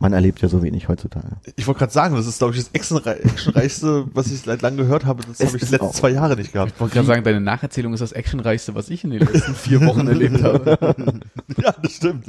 Man 0.00 0.12
erlebt 0.12 0.42
ja 0.42 0.48
so 0.48 0.64
wenig 0.64 0.88
heutzutage. 0.88 1.36
Ich 1.54 1.68
wollte 1.68 1.78
gerade 1.78 1.92
sagen, 1.92 2.16
das 2.16 2.26
ist, 2.26 2.38
glaube 2.38 2.54
ich, 2.56 2.58
das 2.64 2.74
actionrei- 2.74 3.20
actionreichste, 3.22 4.06
was 4.12 4.26
ich 4.32 4.40
seit 4.40 4.60
langem 4.60 4.78
gehört 4.78 5.04
habe. 5.04 5.22
Das 5.24 5.38
habe 5.38 5.56
ich 5.56 5.64
die 5.64 5.70
letzten 5.70 5.86
auch- 5.86 5.92
zwei 5.92 6.10
Jahre 6.10 6.34
nicht 6.34 6.52
gehabt. 6.52 6.72
Ich 6.74 6.80
wollte 6.80 6.94
gerade 6.94 7.06
sagen, 7.06 7.22
deine 7.22 7.40
Nacherzählung 7.40 7.92
ist 7.94 8.00
das 8.00 8.10
actionreichste, 8.10 8.74
was 8.74 8.90
ich 8.90 9.04
in 9.04 9.10
den 9.10 9.20
letzten 9.20 9.54
vier 9.54 9.80
Wochen 9.86 10.08
erlebt 10.08 10.42
habe. 10.42 10.76
ja, 11.56 11.72
das 11.80 11.92
stimmt. 11.92 12.26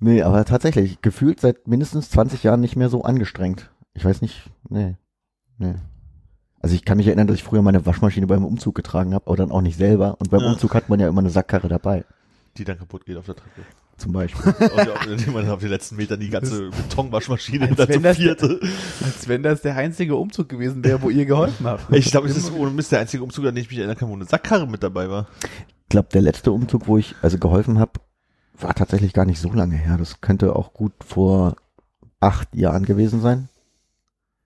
Nee, 0.00 0.22
aber 0.22 0.46
tatsächlich, 0.46 1.02
gefühlt 1.02 1.40
seit 1.40 1.68
mindestens 1.68 2.08
20 2.08 2.42
Jahren 2.42 2.60
nicht 2.60 2.76
mehr 2.76 2.88
so 2.88 3.02
angestrengt. 3.02 3.70
Ich 3.92 4.02
weiß 4.04 4.22
nicht, 4.22 4.50
nee, 4.70 4.96
nee. 5.58 5.74
Also 6.66 6.74
ich 6.74 6.84
kann 6.84 6.96
mich 6.96 7.06
erinnern, 7.06 7.28
dass 7.28 7.36
ich 7.36 7.44
früher 7.44 7.62
meine 7.62 7.86
Waschmaschine 7.86 8.26
beim 8.26 8.44
Umzug 8.44 8.74
getragen 8.74 9.14
habe, 9.14 9.24
aber 9.28 9.36
dann 9.36 9.52
auch 9.52 9.60
nicht 9.60 9.78
selber. 9.78 10.16
Und 10.18 10.30
beim 10.32 10.40
Ja. 10.40 10.48
Umzug 10.50 10.74
hat 10.74 10.88
man 10.88 10.98
ja 10.98 11.06
immer 11.06 11.20
eine 11.20 11.30
Sackkarre 11.30 11.68
dabei, 11.68 12.04
Die 12.58 12.64
dann 12.64 12.76
kaputt 12.76 13.06
geht 13.06 13.16
auf 13.16 13.26
der 13.26 13.36
Treppe. 13.36 13.60
zum 13.98 14.10
Beispiel. 14.10 14.52
Und 15.12 15.32
man 15.32 15.48
auf 15.48 15.60
den 15.60 15.68
letzten 15.68 15.94
Metern 15.94 16.18
die 16.18 16.28
ganze 16.28 16.70
Betonwaschmaschine 16.70 17.68
Als 17.68 17.88
wenn 17.88 18.02
das- 18.02 18.16
vierte. 18.16 18.58
Als 19.04 19.28
wenn 19.28 19.44
das 19.44 19.62
der 19.62 19.76
einzige 19.76 20.16
Umzug 20.16 20.48
gewesen 20.48 20.82
wäre, 20.82 21.00
wo 21.02 21.08
ihr 21.08 21.24
geholfen 21.24 21.66
habt. 21.68 21.94
Ich 21.94 22.10
glaube, 22.10 22.26
es 22.26 22.36
ist 22.36 22.52
ohne 22.52 22.72
Mist 22.72 22.90
der 22.90 22.98
einzige 22.98 23.22
Umzug, 23.22 23.46
an 23.46 23.54
den 23.54 23.62
ich 23.62 23.70
mich 23.70 23.78
erinnern 23.78 23.96
kann, 23.96 24.08
wo 24.08 24.14
eine 24.14 24.24
Sackkarre 24.24 24.66
mit 24.66 24.82
dabei 24.82 25.08
war. 25.08 25.28
Ich 25.84 25.88
glaube, 25.90 26.08
der 26.12 26.22
letzte 26.22 26.50
Umzug, 26.50 26.88
wo 26.88 26.98
ich 26.98 27.14
also 27.22 27.38
geholfen 27.38 27.78
habe, 27.78 27.92
war 28.58 28.74
tatsächlich 28.74 29.12
gar 29.12 29.24
nicht 29.24 29.40
so 29.40 29.52
lange 29.52 29.76
her. 29.76 29.98
Das 29.98 30.20
könnte 30.20 30.56
auch 30.56 30.74
gut 30.74 30.94
vor 31.06 31.54
acht 32.18 32.52
Jahren 32.56 32.84
gewesen 32.86 33.20
sein. 33.20 33.50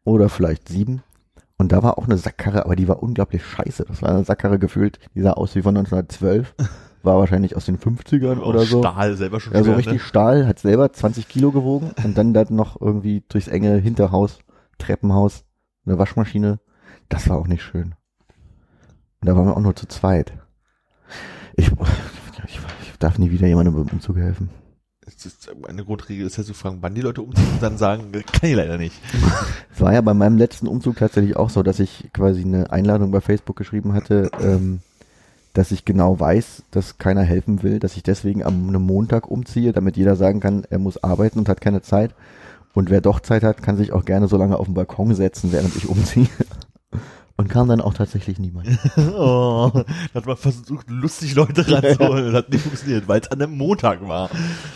Oder 0.04 0.28
vielleicht 0.28 0.68
sieben. 0.68 1.02
Und 1.60 1.72
da 1.72 1.82
war 1.82 1.98
auch 1.98 2.06
eine 2.06 2.16
Sackkarre, 2.16 2.64
aber 2.64 2.74
die 2.74 2.88
war 2.88 3.02
unglaublich 3.02 3.44
scheiße. 3.44 3.84
Das 3.86 4.00
war 4.00 4.08
eine 4.08 4.24
Sackkarre 4.24 4.58
gefühlt, 4.58 4.98
die 5.14 5.20
sah 5.20 5.32
aus 5.32 5.54
wie 5.54 5.60
von 5.60 5.76
1912. 5.76 6.54
War 7.02 7.18
wahrscheinlich 7.18 7.54
aus 7.54 7.66
den 7.66 7.78
50ern 7.78 8.40
oder 8.40 8.60
so. 8.60 8.78
Stahl 8.80 9.14
selber 9.14 9.40
schon 9.40 9.52
Ja, 9.52 9.58
so 9.58 9.66
schwer, 9.66 9.76
richtig 9.76 9.92
ne? 9.94 9.98
Stahl, 9.98 10.46
hat 10.46 10.58
selber 10.58 10.90
20 10.90 11.28
Kilo 11.28 11.50
gewogen 11.50 11.90
und 12.02 12.16
dann 12.16 12.32
dann 12.32 12.46
noch 12.50 12.80
irgendwie 12.80 13.24
durchs 13.28 13.48
enge 13.48 13.76
Hinterhaus, 13.76 14.38
Treppenhaus, 14.78 15.44
eine 15.84 15.98
Waschmaschine. 15.98 16.60
Das 17.10 17.28
war 17.28 17.36
auch 17.36 17.46
nicht 17.46 17.62
schön. 17.62 17.94
Und 19.20 19.28
da 19.28 19.36
waren 19.36 19.46
wir 19.46 19.54
auch 19.54 19.60
nur 19.60 19.76
zu 19.76 19.86
zweit. 19.86 20.32
Ich, 21.56 21.66
ich, 21.66 21.72
ich 22.82 22.98
darf 22.98 23.18
nie 23.18 23.30
wieder 23.30 23.46
jemandem 23.46 23.74
beim 23.74 23.88
Umzug 23.88 24.16
helfen. 24.16 24.48
Ist 25.16 25.50
eine 25.68 25.84
Grundregel 25.84 26.26
ist 26.26 26.36
ja 26.36 26.44
zu 26.44 26.54
fragen, 26.54 26.78
wann 26.80 26.94
die 26.94 27.00
Leute 27.00 27.22
umziehen 27.22 27.48
und 27.52 27.62
dann 27.62 27.78
sagen, 27.78 28.12
kann 28.12 28.50
ich 28.50 28.56
leider 28.56 28.78
nicht. 28.78 28.94
Es 29.74 29.80
war 29.80 29.92
ja 29.92 30.00
bei 30.00 30.14
meinem 30.14 30.38
letzten 30.38 30.66
Umzug 30.66 30.96
tatsächlich 30.96 31.36
auch 31.36 31.50
so, 31.50 31.62
dass 31.62 31.80
ich 31.80 32.08
quasi 32.12 32.42
eine 32.42 32.70
Einladung 32.70 33.10
bei 33.10 33.20
Facebook 33.20 33.56
geschrieben 33.56 33.92
hatte, 33.92 34.30
ähm, 34.40 34.80
dass 35.52 35.72
ich 35.72 35.84
genau 35.84 36.18
weiß, 36.18 36.62
dass 36.70 36.98
keiner 36.98 37.22
helfen 37.22 37.62
will, 37.62 37.80
dass 37.80 37.96
ich 37.96 38.02
deswegen 38.02 38.44
am 38.44 38.68
einem 38.68 38.82
Montag 38.82 39.30
umziehe, 39.30 39.72
damit 39.72 39.96
jeder 39.96 40.16
sagen 40.16 40.40
kann, 40.40 40.64
er 40.70 40.78
muss 40.78 41.02
arbeiten 41.02 41.38
und 41.38 41.48
hat 41.48 41.60
keine 41.60 41.82
Zeit. 41.82 42.14
Und 42.72 42.88
wer 42.88 43.00
doch 43.00 43.20
Zeit 43.20 43.42
hat, 43.42 43.62
kann 43.62 43.76
sich 43.76 43.92
auch 43.92 44.04
gerne 44.04 44.28
so 44.28 44.36
lange 44.36 44.56
auf 44.56 44.66
den 44.66 44.74
Balkon 44.74 45.14
setzen, 45.14 45.52
während 45.52 45.74
ich 45.76 45.88
umziehe. 45.88 46.28
Und 47.40 47.48
kam 47.48 47.68
dann 47.68 47.80
auch 47.80 47.94
tatsächlich 47.94 48.38
niemand. 48.38 48.68
Oh, 48.98 49.70
da 49.72 49.84
hat 50.14 50.26
man 50.26 50.36
versucht, 50.36 50.90
lustig 50.90 51.34
Leute 51.34 51.66
ranzuholen 51.66 52.28
und 52.28 52.34
hat 52.34 52.50
nicht 52.50 52.60
funktioniert, 52.60 53.08
weil 53.08 53.22
es 53.22 53.30
an 53.30 53.40
einem 53.40 53.56
Montag 53.56 54.06
war. 54.06 54.28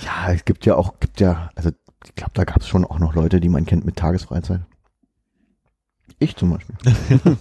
Ja, 0.03 0.33
es 0.33 0.47
gibt 0.47 0.65
ja 0.65 0.75
auch, 0.77 0.99
gibt 0.99 1.21
ja, 1.21 1.51
also 1.55 1.73
ich 2.07 2.15
glaube, 2.15 2.31
da 2.33 2.45
gab 2.45 2.63
es 2.63 2.69
schon 2.69 2.87
auch 2.87 2.99
noch 2.99 3.15
Leute, 3.15 3.39
die 3.39 3.51
man 3.51 3.67
kennt 3.67 3.85
mit 3.85 3.97
Tagesfreizeit. 3.97 4.63
Ich 6.19 6.37
zum 6.37 6.53
Beispiel. 6.53 6.75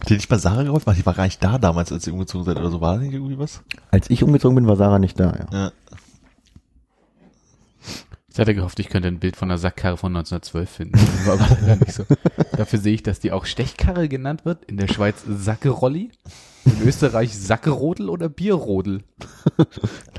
Hat 0.00 0.08
die 0.08 0.14
nicht 0.14 0.28
bei 0.28 0.38
Sarah 0.38 0.64
geholfen? 0.64 0.92
Die 0.96 1.06
war 1.06 1.14
gar 1.14 1.24
nicht 1.24 1.44
da 1.44 1.58
damals, 1.58 1.92
als 1.92 2.04
sie 2.06 2.10
umgezogen 2.10 2.44
seid 2.44 2.56
oder 2.56 2.70
so. 2.70 2.80
War 2.80 2.98
nicht 2.98 3.12
irgendwie 3.12 3.38
was? 3.38 3.62
Als 3.92 4.10
ich 4.10 4.24
umgezogen 4.24 4.56
bin, 4.56 4.66
war 4.66 4.74
Sarah 4.74 4.98
nicht 4.98 5.20
da, 5.20 5.36
ja. 5.36 5.46
Ja. 5.56 5.72
Ich 8.32 8.38
hatte 8.38 8.54
gehofft, 8.54 8.78
ich 8.78 8.88
könnte 8.88 9.08
ein 9.08 9.18
Bild 9.18 9.36
von 9.36 9.50
einer 9.50 9.58
Sackkarre 9.58 9.96
von 9.96 10.14
1912 10.16 10.70
finden. 10.70 10.98
War 11.26 11.34
aber 11.34 11.48
leider 11.60 11.76
nicht 11.76 11.92
so. 11.92 12.04
Dafür 12.56 12.78
sehe 12.78 12.94
ich, 12.94 13.02
dass 13.02 13.18
die 13.18 13.32
auch 13.32 13.44
Stechkarre 13.44 14.08
genannt 14.08 14.44
wird. 14.44 14.64
In 14.66 14.76
der 14.76 14.88
Schweiz 14.88 15.24
Sackerolli. 15.26 16.10
In 16.64 16.86
Österreich 16.86 17.36
Sackerodel 17.38 18.08
oder 18.08 18.28
Bierrodel. 18.28 19.02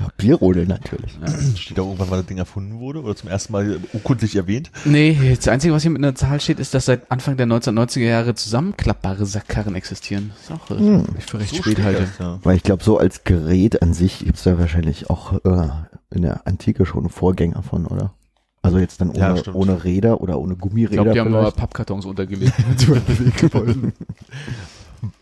Ja, 0.00 0.08
Bierrodel 0.16 0.66
natürlich. 0.66 1.12
Steht 1.56 1.78
da 1.78 1.82
irgendwann, 1.82 2.10
wann 2.10 2.18
das 2.18 2.26
Ding 2.26 2.38
erfunden 2.38 2.80
wurde 2.80 3.00
oder 3.02 3.14
zum 3.14 3.28
ersten 3.28 3.52
Mal 3.52 3.78
urkundlich 3.92 4.34
erwähnt? 4.34 4.70
Nee, 4.84 5.16
das 5.36 5.46
Einzige, 5.48 5.72
was 5.72 5.82
hier 5.82 5.90
mit 5.92 6.02
einer 6.02 6.14
Zahl 6.16 6.40
steht, 6.40 6.58
ist, 6.58 6.74
dass 6.74 6.86
seit 6.86 7.10
Anfang 7.10 7.36
der 7.36 7.46
1990er 7.46 8.00
Jahre 8.00 8.34
zusammenklappbare 8.34 9.24
Sackkarren 9.26 9.74
existieren. 9.76 10.32
Das 10.34 10.42
ist 10.42 10.50
auch, 10.50 10.76
äh, 10.76 11.02
ich 11.18 11.24
für 11.24 11.38
recht 11.38 11.54
spät 11.56 11.74
steht 11.74 11.84
halte. 11.84 12.00
das, 12.02 12.18
ja. 12.18 12.38
Weil 12.42 12.56
ich 12.56 12.62
glaube, 12.64 12.82
so 12.82 12.98
als 12.98 13.22
Gerät 13.24 13.80
an 13.82 13.94
sich 13.94 14.20
gibt's 14.20 14.42
da 14.42 14.58
wahrscheinlich 14.58 15.08
auch 15.10 15.34
äh, 15.44 15.68
in 16.10 16.22
der 16.22 16.46
Antike 16.46 16.84
schon 16.86 17.08
Vorgänger 17.08 17.62
von, 17.62 17.86
oder? 17.86 18.14
Also 18.62 18.78
jetzt 18.78 19.00
dann 19.00 19.14
Ja, 19.14 19.30
ohne, 19.32 19.40
stimmt. 19.40 19.56
ohne 19.56 19.84
Räder 19.84 20.20
oder 20.20 20.38
ohne 20.38 20.54
Ich 20.54 20.58
Gummiräder 20.60 20.94
glaube, 21.02 21.12
die 21.12 21.20
haben 21.20 21.30
nur. 21.30 21.50
Pappkartons 21.52 22.04
untergelegt. 22.06 22.52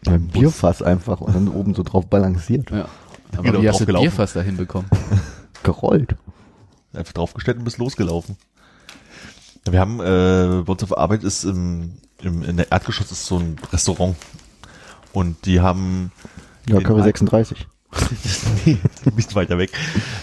Ein 0.07 0.29
Bierfass 0.29 0.83
einfach 0.83 1.21
und 1.21 1.35
dann 1.35 1.49
oben 1.49 1.75
so 1.75 1.83
drauf 1.83 2.07
balanciert. 2.07 2.71
ja. 2.71 2.89
Aber 3.33 3.43
Genau, 3.45 3.63
wie 3.63 3.69
hast 3.69 3.77
du 3.81 3.85
draufgelaufen. 3.85 4.09
Bierfass 4.11 4.33
dahin 4.33 4.57
bekommen? 4.57 4.89
Gerollt. 5.63 6.17
Einfach 6.93 7.13
draufgestellt 7.13 7.59
und 7.59 7.65
bist 7.65 7.79
losgelaufen. 7.79 8.37
Wir 9.71 9.79
haben, 9.79 10.01
äh, 10.01 10.63
bei 10.65 10.73
uns 10.73 10.83
auf 10.83 10.97
Arbeit 10.99 11.23
ist 11.23 11.45
im, 11.45 11.93
im, 12.23 12.43
in 12.43 12.57
der 12.57 12.73
Erdgeschoss 12.73 13.13
ist 13.13 13.27
so 13.27 13.39
ein 13.39 13.57
Restaurant. 13.73 14.17
Und 15.13 15.45
die 15.47 15.61
haben, 15.61 16.11
Ja, 16.69 16.81
Curry 16.81 17.01
Al- 17.01 17.05
36. 17.05 17.69
nee, 18.67 18.79
ein 19.07 19.13
bisschen 19.15 19.35
weiter 19.37 19.59
weg. 19.59 19.71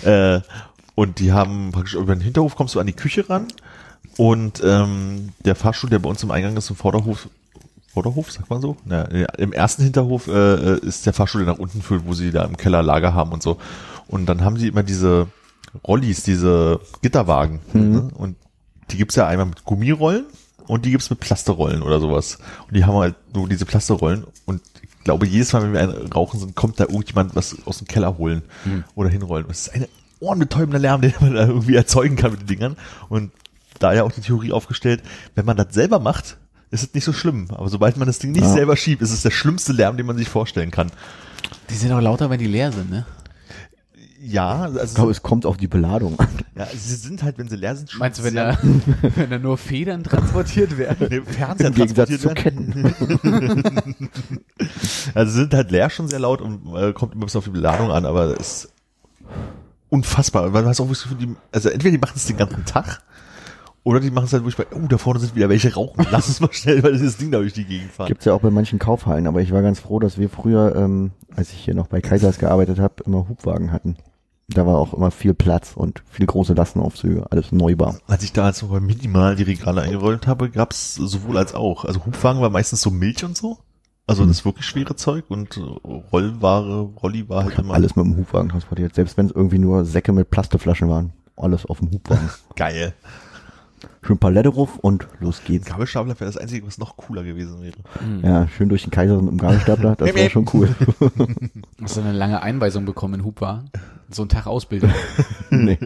Äh, 0.04 0.42
und 0.96 1.20
die 1.20 1.32
haben 1.32 1.72
praktisch 1.72 1.94
über 1.96 2.14
den 2.16 2.22
Hinterhof 2.22 2.56
kommst 2.56 2.76
du 2.76 2.80
an 2.82 2.88
die 2.88 2.94
Küche 2.94 3.30
ran. 3.30 3.48
Und 4.18 4.62
ähm, 4.66 5.30
der 5.46 5.56
Fahrstuhl, 5.56 5.90
der 5.90 6.00
bei 6.00 6.10
uns 6.10 6.24
im 6.24 6.32
Eingang 6.32 6.58
ist, 6.58 6.70
im 6.70 6.76
Vorderhof, 6.76 7.30
Vorderhof, 7.98 8.32
sagt 8.32 8.52
man 8.52 8.62
so? 8.62 8.78
Na, 8.86 9.06
Im 9.06 9.54
ersten 9.54 9.82
Hinterhof 9.82 10.28
äh, 10.28 10.78
ist 10.78 11.08
der 11.08 11.14
Fahrstuhl, 11.14 11.44
der 11.44 11.54
nach 11.54 11.60
unten 11.60 11.82
führt, 11.82 12.06
wo 12.06 12.14
sie 12.14 12.30
da 12.30 12.46
im 12.46 12.56
Keller 12.56 12.84
Lager 12.84 13.16
haben 13.16 13.32
und 13.32 13.42
so. 13.42 13.58
Und 14.08 14.28
dann 14.28 14.42
haben 14.42 14.56
sie 14.58 14.68
immer 14.68 14.84
diese 14.84 15.26
Rollis, 15.84 16.22
diese 16.22 16.80
Gitterwagen. 17.02 17.60
Ne? 17.74 18.10
Und 18.14 18.36
die 18.92 18.98
gibt's 18.98 19.16
ja 19.16 19.26
einmal 19.26 19.48
mit 19.48 19.66
Gummirollen 19.66 20.28
und 20.68 20.86
die 20.86 20.92
gibt's 20.92 21.10
mit 21.10 21.20
Plasterollen 21.20 21.82
oder 21.82 22.00
sowas. 22.00 22.38
Und 22.68 22.78
die 22.78 22.86
haben 22.86 22.98
halt 22.98 23.16
nur 23.34 23.50
diese 23.50 23.66
Plasterrollen. 23.66 24.26
Und 24.46 24.62
ich 24.84 25.04
glaube, 25.04 25.26
jedes 25.26 25.52
Mal, 25.54 25.64
wenn 25.64 25.74
wir 25.74 25.82
ein 25.82 26.12
Rauchen 26.14 26.40
sind, 26.40 26.56
kommt 26.56 26.80
da 26.80 26.84
irgendjemand 26.84 27.36
was 27.36 27.56
aus 27.66 27.80
dem 27.80 27.88
Keller 27.88 28.20
holen 28.20 28.44
oder 28.94 29.10
hinrollen. 29.10 29.48
Das 29.48 29.62
ist 29.62 29.74
eine 29.74 29.90
ohrenbetäubender 30.20 30.78
Lärm, 30.78 31.02
den 31.02 31.16
man 31.20 31.34
da 31.34 31.48
irgendwie 31.48 31.76
erzeugen 31.76 32.16
kann 32.16 32.30
mit 32.30 32.42
den 32.42 32.48
Dingern. 32.48 32.78
Und 33.10 33.32
da 33.80 33.94
ja 33.94 34.04
auch 34.04 34.12
die 34.12 34.22
Theorie 34.22 34.52
aufgestellt, 34.52 35.02
wenn 35.34 35.46
man 35.46 35.58
das 35.58 35.74
selber 35.74 36.00
macht, 36.00 36.38
ist 36.72 36.84
es 36.84 36.94
nicht 36.94 37.04
so 37.06 37.14
schlimm. 37.14 37.48
Aber 37.52 37.70
sobald 37.70 37.98
man 37.98 38.08
das 38.08 38.20
Ding 38.20 38.32
nicht 38.32 38.44
Ja. 38.44 38.52
selber 38.54 38.76
schiebt, 38.76 39.02
ist 39.02 39.12
es 39.12 39.22
der 39.24 39.32
schlimmste 39.32 39.74
Lärm, 39.74 39.98
den 39.98 40.06
man 40.06 40.18
sich 40.18 40.30
vorstellen 40.30 40.72
kann. 40.72 40.92
Die 41.70 41.76
sind 41.76 41.92
auch 41.92 42.02
lauter, 42.02 42.30
wenn 42.30 42.40
die 42.40 42.48
leer 42.48 42.72
sind, 42.72 42.90
ne? 42.90 43.06
Ja, 44.20 44.62
also 44.64 44.84
Ich 44.84 44.96
glaube, 44.96 45.12
es 45.12 45.22
kommt 45.22 45.46
auf 45.46 45.58
die 45.58 45.68
Beladung 45.68 46.18
an. 46.20 46.28
ja, 46.56 46.66
sie 46.76 46.96
sind 46.96 47.22
halt, 47.24 47.38
wenn 47.38 47.48
sie 47.48 47.56
leer 47.56 47.76
sind, 47.76 47.92
schon 47.92 48.00
Meinst 48.00 48.20
du, 48.20 48.24
wenn 48.24 48.36
da, 48.36 48.58
wenn 49.16 49.30
da 49.30 49.38
nur 49.38 49.58
Federn 49.58 50.04
transportiert 50.04 50.78
werden? 50.78 51.08
Nee, 51.10 51.22
Fernseher 51.22 51.68
Im 51.68 51.74
Gegensatz 51.76 52.10
transportiert 52.10 52.22
zu 52.22 53.24
werden. 53.24 54.10
Also 55.14 55.32
sie 55.34 55.40
sind 55.42 55.54
halt 55.54 55.72
leer 55.72 55.90
schon 55.90 56.08
sehr 56.08 56.20
laut 56.20 56.42
und 56.42 56.76
äh, 56.76 56.94
kommt 56.94 57.14
immer 57.14 57.24
ein 57.24 57.26
bisschen 57.28 57.38
auf 57.40 57.46
die 57.46 57.52
Beladung 57.52 57.92
an, 57.92 58.06
aber 58.06 58.40
es 58.40 58.66
ist 58.66 58.70
unfassbar. 59.90 60.52
Weil 60.54 60.64
du 60.64 60.70
hast 60.70 60.80
auch 60.82 60.90
das 60.90 61.04
Gefühl, 61.04 61.18
die, 61.18 61.36
also 61.52 61.70
entweder 61.70 61.92
die 61.92 61.98
machen 61.98 62.14
es 62.16 62.26
den 62.26 62.38
ganzen 62.38 62.66
Tag 62.66 63.02
oder 63.88 64.02
die 64.02 64.12
machen 64.12 64.26
es 64.26 64.34
halt 64.34 64.44
wirklich 64.44 64.58
bei, 64.58 64.76
oh, 64.76 64.86
da 64.86 64.98
vorne 64.98 65.22
sind 65.22 65.34
wieder 65.34 65.48
welche 65.48 65.74
rauchen. 65.74 66.06
Lass 66.12 66.28
uns 66.28 66.42
mal 66.42 66.52
schnell, 66.52 66.84
weil 66.84 67.00
das 67.00 67.16
Ding 67.16 67.32
da 67.32 67.38
durch 67.38 67.54
die 67.54 67.64
Gegend 67.64 67.90
fahren. 67.90 68.08
Gibt's 68.08 68.26
ja 68.26 68.34
auch 68.34 68.42
bei 68.42 68.50
manchen 68.50 68.80
Kaufhallen, 68.80 69.28
aber 69.28 69.42
ich 69.42 69.54
war 69.54 69.62
ganz 69.62 69.80
froh, 69.80 70.00
dass 70.00 70.18
wir 70.18 70.30
früher, 70.30 70.76
ähm, 70.76 71.12
als 71.38 71.54
ich 71.54 71.60
hier 71.60 71.74
noch 71.74 71.88
bei 71.88 72.02
Kaisers 72.02 72.38
gearbeitet 72.38 72.80
habe, 72.80 72.96
immer 73.06 73.30
Hubwagen 73.30 73.72
hatten. 73.72 73.96
Da 74.50 74.68
war 74.68 74.78
auch 74.78 74.94
immer 74.94 75.10
viel 75.10 75.34
Platz 75.34 75.72
und 75.74 76.04
viel 76.10 76.26
große 76.26 76.54
Lastenaufzüge, 76.54 77.28
alles 77.32 77.54
Neubau. 77.54 77.96
Als 78.08 78.24
ich 78.24 78.34
damals 78.34 78.62
noch 78.62 78.72
mal 78.72 78.82
minimal 78.82 79.38
die 79.38 79.44
Regale 79.44 79.82
eingerollt 79.84 80.28
habe, 80.28 80.50
gab's 80.50 80.96
sowohl 80.96 81.38
als 81.38 81.56
auch. 81.56 81.86
Also 81.86 82.06
Hubwagen 82.06 82.42
war 82.42 82.50
meistens 82.50 82.82
so 82.82 82.92
Milch 82.92 83.24
und 83.24 83.38
so. 83.38 83.58
Also 84.06 84.26
das 84.26 84.44
wirklich 84.44 84.66
schwere 84.66 84.98
Zeug 84.98 85.26
und 85.30 85.58
Rollware, 86.12 86.90
Rolli 87.02 87.30
war 87.30 87.46
halt 87.46 87.58
immer 87.58 87.74
alles 87.74 87.96
mit 87.96 88.06
dem 88.06 88.18
Hubwagen 88.18 88.50
transportiert, 88.50 88.96
selbst 88.96 89.16
wenn 89.16 89.28
es 89.28 89.32
irgendwie 89.32 89.60
nur 89.60 89.86
Säcke 89.86 90.12
mit 90.12 90.30
Plastikflaschen 90.30 90.90
waren. 90.90 91.14
Alles 91.38 91.66
auf 91.66 91.80
dem 91.80 91.92
Hubwagen. 91.92 92.30
geil. 92.56 92.94
Schön 94.02 94.18
Palette 94.18 94.50
ruf 94.50 94.78
und 94.78 95.08
los 95.20 95.42
geht's. 95.44 95.66
Gabelstapler 95.66 96.20
wäre 96.20 96.32
das 96.32 96.38
Einzige, 96.38 96.66
was 96.66 96.78
noch 96.78 96.98
cooler 96.98 97.24
gewesen 97.24 97.62
wäre. 97.62 97.76
Ja, 98.22 98.48
schön 98.48 98.70
durch 98.70 98.84
den 98.84 98.92
Kaiser 98.92 99.22
mit 99.22 99.32
dem 99.32 99.38
Gabelstapler, 99.38 99.96
das 99.96 100.14
wäre 100.14 100.30
schon 100.30 100.48
cool. 100.54 100.70
Hast 101.82 101.98
du 101.98 102.02
eine 102.02 102.14
lange 102.14 102.42
Einweisung 102.42 102.86
bekommen 102.86 103.16
in 103.16 103.26
Hubwagen? 103.26 103.70
So 104.10 104.22
einen 104.22 104.30
Tag 104.30 104.48
Ausbildung. 104.48 104.92
nee. 105.50 105.78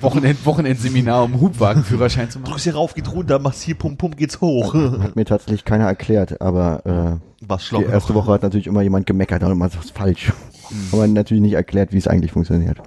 Wochenend, 0.00 0.44
Wochenendseminar, 0.44 1.24
um 1.24 1.40
Hubwagenführerschein 1.40 2.28
zu 2.30 2.38
machen. 2.38 2.50
Drückst 2.50 2.64
hier 2.64 2.74
rauf, 2.74 2.94
geht 2.94 3.10
runter, 3.10 3.38
machst 3.38 3.62
hier, 3.62 3.76
pum, 3.76 3.96
pum, 3.96 4.14
geht's 4.14 4.42
hoch. 4.42 4.74
Hat 4.74 5.16
mir 5.16 5.24
tatsächlich 5.24 5.64
keiner 5.64 5.86
erklärt, 5.86 6.42
aber 6.42 7.20
Was 7.40 7.62
äh, 7.62 7.64
schlau 7.64 7.78
die 7.78 7.86
erste 7.86 8.14
Woche 8.14 8.32
hat 8.32 8.42
natürlich 8.42 8.66
immer 8.66 8.82
jemand 8.82 9.06
gemeckert 9.06 9.42
und 9.42 9.52
immer 9.52 9.68
das 9.68 9.86
ist 9.86 9.96
falsch. 9.96 10.32
Aber 10.92 11.06
natürlich 11.06 11.42
nicht 11.42 11.54
erklärt, 11.54 11.92
wie 11.92 11.98
es 11.98 12.08
eigentlich 12.08 12.32
funktioniert. 12.32 12.78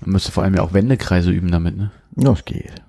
Man 0.00 0.12
müsste 0.12 0.32
vor 0.32 0.42
allem 0.42 0.54
ja 0.54 0.62
auch 0.62 0.74
Wendekreise 0.74 1.30
üben 1.30 1.50
damit, 1.50 1.76
ne? 1.76 1.90
Ja, 2.16 2.32
es 2.32 2.44
geht. 2.44 2.82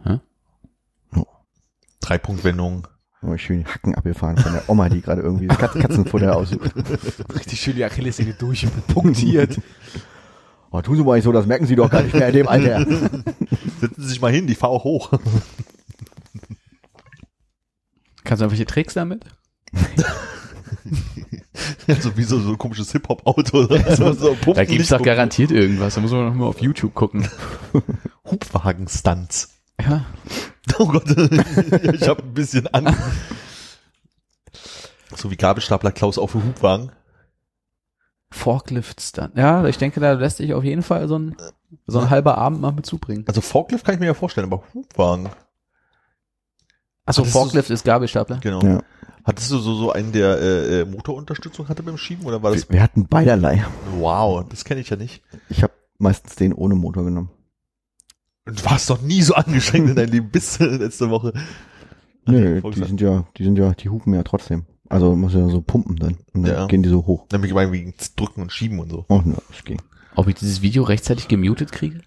Dreipunktwendung. 2.08 2.88
Aber 3.22 3.38
schön 3.38 3.66
Hacken 3.66 3.96
abgefahren 3.96 4.38
von 4.38 4.54
der 4.54 4.70
Oma, 4.70 4.90
die 4.90 5.02
gerade 5.02 5.22
irgendwie 5.22 5.48
das 5.48 5.58
Katz 5.58 5.74
Katzenfutter 5.74 6.36
aussucht. 6.36 6.72
Richtig 7.36 7.60
schön 7.60 7.76
die 7.76 7.84
Achillessehne 7.84 8.34
durchpunktiert. 8.34 9.60
Oh, 10.70 10.82
tun 10.82 10.98
Sie 10.98 11.04
mal 11.04 11.16
nicht 11.16 11.24
so, 11.24 11.32
das 11.32 11.46
merken 11.46 11.66
Sie 11.66 11.78
doch 11.78 11.90
gar 11.90 12.04
nicht 12.04 12.14
mehr 12.14 12.28
in 12.28 12.34
dem 12.34 12.48
Alter. 12.50 12.86
Setzen 13.80 14.02
Sie 14.02 14.08
sich 14.10 14.20
mal 14.20 14.34
hin, 14.34 14.50
ich 14.50 14.58
fahr 14.58 14.70
auch 14.70 14.84
hoch. 14.84 15.12
Kannst 18.26 18.42
du 18.42 18.44
irgendwelche 18.44 18.66
Tricks 18.66 18.94
damit? 18.94 19.24
so 22.02 22.18
wie 22.18 22.24
so, 22.24 22.38
so 22.42 22.50
ein 22.50 22.58
komisches 22.58 22.92
Hip-Hop-Auto. 22.92 23.70
so, 23.96 24.12
so 24.12 24.36
Da 24.54 24.66
gibt's 24.66 24.90
doch 24.90 25.02
garantiert 25.02 25.52
irgendwas. 25.52 25.96
Da 25.96 26.02
muss 26.02 26.12
man 26.12 26.26
noch 26.26 26.34
mal 26.34 26.48
auf 26.48 26.60
YouTube 26.60 26.94
gucken. 26.94 27.30
Hubwagen-Stunts. 28.26 29.57
Ja. 29.82 30.06
Oh 30.80 30.86
Gott, 30.86 31.06
ich 31.94 32.08
habe 32.08 32.22
ein 32.22 32.34
bisschen 32.34 32.68
Angst. 32.68 33.00
So 35.16 35.32
wie 35.32 35.38
Gabelstapler 35.38 35.92
Klaus 35.92 36.18
auf 36.20 36.32
für 36.32 36.44
Hubwagen. 36.44 36.92
Forklifts 38.30 39.14
dann. 39.14 39.32
Ja, 39.36 39.66
ich 39.66 39.78
denke, 39.78 40.00
da 40.02 40.12
lässt 40.12 40.38
sich 40.38 40.54
auf 40.54 40.64
jeden 40.64 40.84
Fall 40.84 41.08
so 41.08 41.18
ein, 41.18 41.36
so 41.88 42.00
ein 42.00 42.10
halber 42.10 42.38
Abend 42.38 42.62
mal 42.62 42.74
mit 42.74 42.86
zubringen. 42.86 43.24
Also 43.28 43.42
Forklift 43.42 43.86
kann 43.86 43.96
ich 43.96 44.00
mir 44.02 44.08
ja 44.08 44.14
vorstellen, 44.14 44.52
aber 44.52 44.62
Hubwagen. 44.74 45.30
Achso, 47.06 47.22
Hattest 47.22 47.34
Forklift 47.34 47.70
ist 47.70 47.86
Gabelstapler. 47.86 48.38
Genau. 48.42 48.62
Ja. 48.62 48.84
Hattest 49.24 49.50
du 49.50 49.58
so, 49.58 49.74
so 49.76 49.92
einen, 49.94 50.12
der 50.12 50.38
äh, 50.40 50.82
äh, 50.82 50.86
Motorunterstützung 50.86 51.70
hatte 51.70 51.82
beim 51.82 51.98
Schieben 51.98 52.26
oder 52.26 52.44
war 52.44 52.52
Wir, 52.52 52.60
das? 52.60 52.70
wir 52.70 52.84
hatten 52.84 53.08
beiderlei. 53.08 53.66
Wow, 53.98 54.46
das 54.50 54.66
kenne 54.66 54.82
ich 54.82 54.90
ja 54.90 54.98
nicht. 54.98 55.24
Ich 55.50 55.64
habe 55.64 55.74
meistens 55.98 56.36
den 56.36 56.54
ohne 56.54 56.76
Motor 56.76 57.06
genommen. 57.06 57.32
Und 58.48 58.60
du 58.60 58.66
warst 58.66 58.90
doch 58.90 59.02
nie 59.02 59.22
so 59.22 59.34
angeschränkt 59.36 59.90
in 59.90 59.96
deinem 59.96 60.12
Leben 60.12 60.30
bis 60.30 60.58
letzte 60.60 61.10
Woche. 61.10 61.34
Nö, 62.26 62.62
die 62.62 62.84
sind 62.84 63.02
ja, 63.02 63.26
die 63.38 63.44
sind 63.44 63.58
ja, 63.58 63.74
die 63.74 63.90
hupen 63.90 64.14
ja 64.14 64.24
trotzdem. 64.24 64.66
Also 64.90 65.16
muss 65.16 65.34
ja 65.34 65.48
so 65.50 65.62
pumpen 65.62 65.98
dann. 65.98 66.18
Und 66.34 66.44
dann 66.44 66.54
Ja. 66.54 66.68
gehen 66.68 66.82
die 66.84 66.90
so 66.90 67.06
hoch. 67.06 67.28
Nämlich 67.32 67.54
wegen 67.54 67.94
Drücken 68.16 68.42
und 68.42 68.52
Schieben 68.52 68.80
und 68.80 68.90
so. 68.90 69.06
Oh, 69.10 69.22
na, 69.26 69.36
das 69.50 69.64
ging. 69.66 69.82
Ob 70.16 70.28
ich 70.28 70.36
dieses 70.36 70.62
Video 70.62 70.84
rechtzeitig 70.84 71.28
gemutet 71.28 71.72
kriege? 71.72 72.02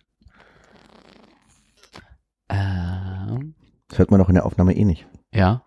Ähm, 2.48 3.54
Das 3.88 3.98
hört 3.98 4.10
man 4.10 4.18
doch 4.18 4.28
in 4.28 4.34
der 4.34 4.46
Aufnahme 4.46 4.74
eh 4.76 4.84
nicht. 4.84 5.06
ja. 5.32 5.62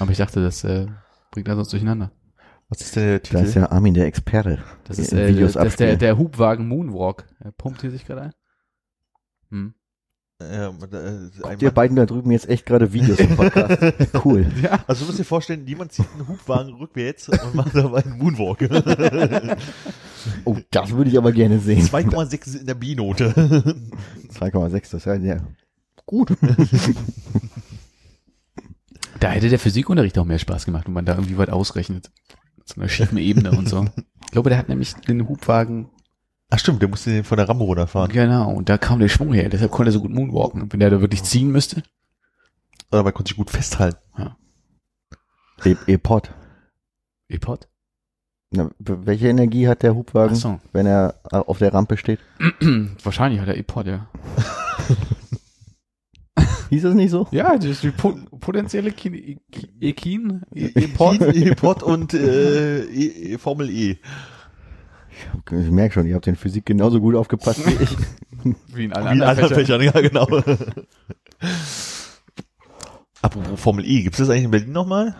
Aber 0.00 0.10
ich 0.10 0.18
dachte, 0.18 0.42
das 0.42 0.64
äh, 0.64 0.88
bringt 1.30 1.48
uns 1.48 1.68
durcheinander. 1.68 2.10
Was 2.68 2.80
ist 2.80 2.96
denn 2.96 3.04
der 3.04 3.18
Da 3.20 3.22
Titel? 3.22 3.44
ist 3.44 3.54
ja 3.54 3.70
Armin 3.70 3.94
der 3.94 4.06
Experte. 4.06 4.58
Das 4.84 4.98
ist, 4.98 5.12
äh, 5.12 5.28
Videos 5.28 5.52
das 5.52 5.68
ist 5.68 5.80
der, 5.80 5.94
der 5.96 6.18
Hubwagen 6.18 6.66
Moonwalk. 6.66 7.26
Er 7.38 7.52
pumpt 7.52 7.82
hier 7.82 7.92
sich 7.92 8.04
gerade 8.04 8.22
ein. 8.22 8.32
Hm. 9.50 9.74
Ähm, 10.40 10.78
äh, 10.92 11.40
Guckt 11.42 11.62
ihr 11.62 11.70
beiden 11.72 11.96
da 11.96 12.06
drüben 12.06 12.30
jetzt 12.30 12.48
echt 12.48 12.64
gerade 12.64 12.92
Videos 12.92 13.18
im 13.18 13.34
Podcast? 13.36 13.82
Cool. 14.24 14.46
Ja. 14.62 14.78
also 14.86 15.00
du 15.00 15.06
musst 15.06 15.18
dir 15.18 15.24
vorstellen, 15.24 15.66
jemand 15.66 15.92
zieht 15.92 16.06
einen 16.14 16.28
Hubwagen 16.28 16.74
rückwärts 16.74 17.28
und 17.28 17.54
macht 17.56 17.74
dabei 17.74 18.04
einen 18.04 18.18
Moonwalk. 18.18 18.68
Oh, 20.44 20.56
das 20.72 20.90
würde 20.90 21.10
ich 21.10 21.16
aber 21.16 21.32
gerne 21.32 21.58
sehen. 21.60 21.80
2,6 21.80 22.46
ist 22.48 22.54
in 22.56 22.66
der 22.66 22.74
B-Note. 22.74 23.30
2,6, 24.32 24.90
das 24.90 24.94
ist 24.94 25.06
ja 25.06 25.36
gut. 26.04 26.36
Da 29.20 29.30
hätte 29.30 29.48
der 29.48 29.58
Physikunterricht 29.60 30.18
auch 30.18 30.24
mehr 30.24 30.38
Spaß 30.40 30.64
gemacht, 30.66 30.86
wenn 30.86 30.92
man 30.92 31.04
da 31.06 31.14
irgendwie 31.14 31.38
was 31.38 31.48
ausrechnet. 31.48 32.10
so 32.64 32.80
einer 32.80 32.88
schiefen 32.88 33.16
Ebene 33.16 33.52
und 33.52 33.68
so. 33.68 33.86
Ich 34.26 34.32
glaube, 34.32 34.50
der 34.50 34.58
hat 34.58 34.68
nämlich 34.68 34.94
den 34.94 35.26
Hubwagen, 35.28 35.88
Ach 36.50 36.58
stimmt, 36.58 36.80
der 36.80 36.88
musste 36.88 37.10
den 37.10 37.24
von 37.24 37.36
der 37.36 37.48
Rampe 37.48 37.64
runterfahren. 37.64 38.10
genau, 38.10 38.50
und 38.52 38.68
da 38.68 38.78
kam 38.78 38.98
der 39.00 39.08
Schwung 39.08 39.32
her, 39.34 39.48
deshalb 39.50 39.70
konnte 39.70 39.90
er 39.90 39.92
so 39.92 40.00
gut 40.00 40.10
moonwalken. 40.10 40.72
Wenn 40.72 40.80
der 40.80 40.90
da 40.90 41.00
wirklich 41.00 41.22
ziehen 41.22 41.50
müsste, 41.50 41.82
Aber 42.90 43.10
er 43.10 43.12
konnte 43.12 43.28
sich 43.30 43.36
gut 43.36 43.50
festhalten. 43.50 43.98
E- 45.64 45.76
E-Pod. 45.86 46.30
E-Pod? 47.28 47.68
Na, 48.50 48.70
w- 48.78 48.96
welche 49.04 49.28
Energie 49.28 49.68
hat 49.68 49.82
der 49.82 49.94
Hubwagen, 49.94 50.36
so. 50.36 50.58
wenn 50.72 50.86
er 50.86 51.16
äh, 51.32 51.36
auf 51.36 51.58
der 51.58 51.74
Rampe 51.74 51.96
steht? 51.98 52.20
Wahrscheinlich 53.02 53.40
hat 53.40 53.48
er 53.48 53.56
E-Pod, 53.58 53.86
ja. 53.86 54.08
Hieß 56.70 56.84
es 56.84 56.94
nicht 56.94 57.10
so? 57.10 57.26
Ja, 57.30 57.56
das 57.56 57.64
ist 57.64 57.82
die 57.82 57.90
po 57.90 58.12
potenzielle 58.40 58.92
Kin 58.92 59.14
E- 59.14 59.38
Ekin, 59.80 60.42
E- 60.54 60.66
E-Pod. 60.74 61.20
E-Pod 61.34 61.82
und 61.82 62.14
äh, 62.14 62.84
e 62.84 63.32
e 63.34 63.38
Formel 63.38 63.68
E. 63.70 63.96
Ich 65.50 65.70
merke 65.70 65.94
schon, 65.94 66.06
ihr 66.06 66.14
habt 66.14 66.26
in 66.26 66.36
Physik 66.36 66.66
genauso 66.66 67.00
gut 67.00 67.14
aufgepasst 67.14 67.66
wie 67.66 67.82
ich. 67.82 67.96
Wie 68.72 68.84
in 68.84 68.90
Wie 68.90 68.94
allen 68.94 69.06
in 69.06 69.22
anderen 69.22 69.30
anderen 69.30 69.54
Fächern. 69.54 69.80
Fächern, 69.80 70.02
ja 70.02 70.08
genau. 70.08 70.26
Apropos 73.20 73.60
Formel 73.60 73.84
E, 73.84 74.02
gibt 74.02 74.14
es 74.14 74.20
das 74.20 74.30
eigentlich 74.30 74.44
in 74.44 74.50
Berlin 74.52 74.72
nochmal? 74.72 75.16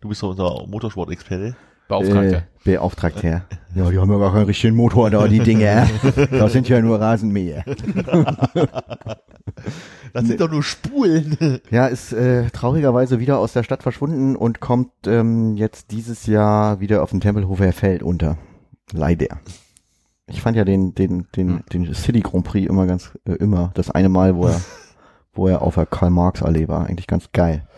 Du 0.00 0.08
bist 0.08 0.22
doch 0.22 0.30
unser 0.30 0.66
Motorsport-Experte. 0.66 1.54
Beauftragter. 1.88 2.36
Äh, 2.38 2.42
Beauftragter. 2.64 3.44
Ja, 3.74 3.90
die 3.90 3.98
haben 3.98 4.10
ja 4.10 4.18
gar 4.18 4.32
keinen 4.32 4.46
richtigen 4.46 4.74
Motor 4.74 5.10
da, 5.10 5.28
die 5.28 5.40
Dinger. 5.40 5.88
Das 6.30 6.52
sind 6.52 6.68
ja 6.68 6.80
nur 6.80 6.98
Rasenmäher. 6.98 7.64
Das 10.14 10.26
sind 10.26 10.40
doch 10.40 10.50
nur 10.50 10.62
Spulen. 10.62 11.60
Ja, 11.70 11.86
ist 11.86 12.12
äh, 12.12 12.48
traurigerweise 12.50 13.20
wieder 13.20 13.38
aus 13.38 13.52
der 13.52 13.62
Stadt 13.62 13.82
verschwunden 13.82 14.36
und 14.36 14.60
kommt 14.60 14.90
ähm, 15.06 15.56
jetzt 15.56 15.90
dieses 15.90 16.26
Jahr 16.26 16.80
wieder 16.80 17.02
auf 17.02 17.10
dem 17.10 17.20
Tempelhofer 17.20 17.72
Feld 17.72 18.02
unter. 18.02 18.38
Leider. 18.92 19.40
Ich 20.26 20.40
fand 20.40 20.56
ja 20.56 20.64
den, 20.64 20.94
den, 20.94 21.26
den, 21.34 21.64
den 21.72 21.94
City 21.94 22.20
Grand 22.20 22.44
Prix 22.44 22.68
immer 22.68 22.86
ganz, 22.86 23.18
äh, 23.24 23.32
immer, 23.34 23.70
das 23.74 23.90
eine 23.90 24.08
Mal, 24.08 24.36
wo 24.36 24.46
er, 24.46 24.60
wo 25.32 25.48
er 25.48 25.62
auf 25.62 25.74
der 25.74 25.86
Karl-Marx-Allee 25.86 26.68
war, 26.68 26.86
eigentlich 26.86 27.06
ganz 27.06 27.32
geil. 27.32 27.68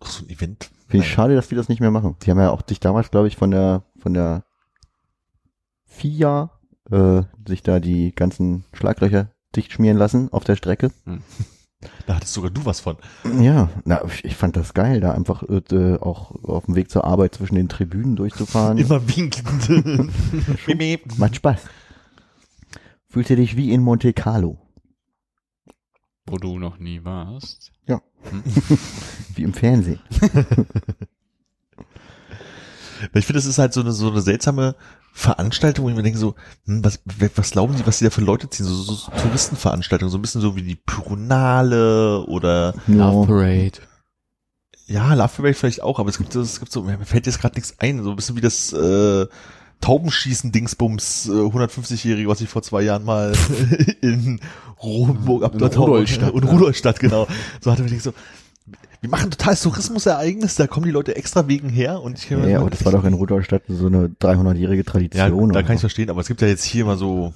Ach, 0.00 0.10
so 0.10 0.24
ein 0.24 0.30
Event. 0.30 0.70
Finde 0.88 1.04
ich 1.04 1.12
schade, 1.12 1.34
dass 1.34 1.48
die 1.48 1.54
das 1.54 1.68
nicht 1.68 1.80
mehr 1.80 1.90
machen. 1.90 2.16
Die 2.22 2.30
haben 2.30 2.38
ja 2.38 2.50
auch 2.50 2.62
sich 2.66 2.80
damals, 2.80 3.10
glaube 3.10 3.28
ich, 3.28 3.36
von 3.36 3.50
der, 3.50 3.82
von 3.98 4.14
der 4.14 4.44
FIA, 5.84 6.50
äh, 6.90 7.22
sich 7.46 7.62
da 7.62 7.80
die 7.80 8.14
ganzen 8.14 8.64
Schlaglöcher 8.72 9.30
dicht 9.54 9.72
schmieren 9.72 9.96
lassen 9.96 10.32
auf 10.32 10.44
der 10.44 10.56
Strecke. 10.56 10.92
Da 12.06 12.16
hattest 12.16 12.32
sogar 12.34 12.50
du 12.50 12.64
was 12.64 12.80
von. 12.80 12.96
Ja, 13.40 13.68
na, 13.84 14.02
ich- 14.22 14.36
fand 14.36 14.56
das 14.56 14.74
geil, 14.74 15.00
da 15.00 15.12
einfach 15.12 15.42
äh, 15.44 15.96
auch 16.00 16.30
auf 16.44 16.66
dem 16.66 16.74
Weg 16.76 16.90
zur 16.90 17.04
Arbeit 17.04 17.34
zwischen 17.34 17.54
den 17.56 17.68
Tribünen 17.68 18.16
durchzufahren. 18.16 18.78
Immer 18.78 19.00
winkend. 19.08 19.68
Macht 21.18 21.36
Spaß. 21.36 21.60
Fühlte 23.08 23.36
dich 23.36 23.56
wie 23.56 23.72
in 23.72 23.82
Monte 23.82 24.12
Carlo, 24.12 24.58
Wo 26.26 26.36
du 26.36 26.58
noch 26.58 26.78
nie 26.78 27.04
warst. 27.04 27.72
wie 29.34 29.42
im 29.44 29.54
Fernsehen. 29.54 30.00
Ich 33.14 33.26
finde, 33.26 33.38
das 33.38 33.46
ist 33.46 33.58
halt 33.58 33.72
so 33.72 33.80
eine, 33.80 33.92
so 33.92 34.10
eine 34.10 34.20
seltsame 34.20 34.74
Veranstaltung, 35.12 35.84
wo 35.84 35.88
ich 35.88 35.96
mir 35.96 36.02
denke 36.02 36.18
so, 36.18 36.34
hm, 36.66 36.84
was, 36.84 37.00
was 37.34 37.50
glauben 37.50 37.74
die, 37.76 37.86
was 37.86 37.98
die 37.98 38.04
da 38.04 38.10
für 38.10 38.20
Leute 38.20 38.50
ziehen? 38.50 38.66
So, 38.66 38.74
so, 38.74 38.92
so 38.94 39.10
Touristenveranstaltungen, 39.12 40.10
so 40.10 40.18
ein 40.18 40.22
bisschen 40.22 40.40
so 40.40 40.56
wie 40.56 40.62
die 40.62 40.76
Pyronale 40.76 42.24
oder 42.26 42.74
Love 42.86 43.26
Parade. 43.26 43.78
ja, 44.86 45.14
Love 45.14 45.32
Parade 45.36 45.54
vielleicht 45.54 45.82
auch, 45.82 45.98
aber 45.98 46.10
es 46.10 46.18
gibt 46.18 46.32
so, 46.32 46.40
es 46.40 46.60
gibt 46.60 46.70
so, 46.70 46.82
mir 46.82 46.98
fällt 47.04 47.26
jetzt 47.26 47.40
gerade 47.40 47.54
nichts 47.54 47.76
ein, 47.78 48.02
so 48.02 48.10
ein 48.10 48.16
bisschen 48.16 48.36
wie 48.36 48.42
das 48.42 48.72
äh, 48.72 49.26
Taubenschießen-Dingsbums 49.80 51.28
äh, 51.28 51.32
150-Jährige, 51.32 52.28
was 52.28 52.40
ich 52.40 52.48
vor 52.48 52.62
zwei 52.62 52.82
Jahren 52.82 53.04
mal 53.04 53.32
in 54.00 54.40
Rotenburg 54.82 55.44
ab 55.44 55.54
In 55.54 55.60
der 55.60 55.74
Rudolstadt, 55.76 56.32
und. 56.32 56.44
Rudolstadt, 56.44 57.00
genau. 57.00 57.26
So 57.60 57.70
hatte 57.70 57.84
ich 57.84 57.90
mir 57.90 58.00
so, 58.00 58.12
wir 59.06 59.10
machen 59.10 59.30
totales 59.30 59.62
Tourismusereignis, 59.62 60.56
da 60.56 60.66
kommen 60.66 60.86
die 60.86 60.92
Leute 60.92 61.14
extra 61.14 61.46
wegen 61.46 61.68
her 61.68 62.02
und 62.02 62.18
ich 62.18 62.28
Ja, 62.28 62.58
aber 62.58 62.70
das 62.70 62.84
war 62.84 62.92
doch 62.92 63.04
in 63.04 63.14
Rudolstadt 63.14 63.62
so 63.68 63.86
eine 63.86 64.08
300-jährige 64.08 64.82
ja, 64.82 64.90
Tradition. 64.90 65.48
da 65.48 65.58
oder 65.58 65.62
kann 65.62 65.76
ich 65.76 65.80
verstehen, 65.80 66.10
aber 66.10 66.20
es 66.20 66.28
gibt 66.28 66.42
ja 66.42 66.48
jetzt 66.48 66.64
hier 66.64 66.84
mal 66.84 66.96
so, 66.96 67.32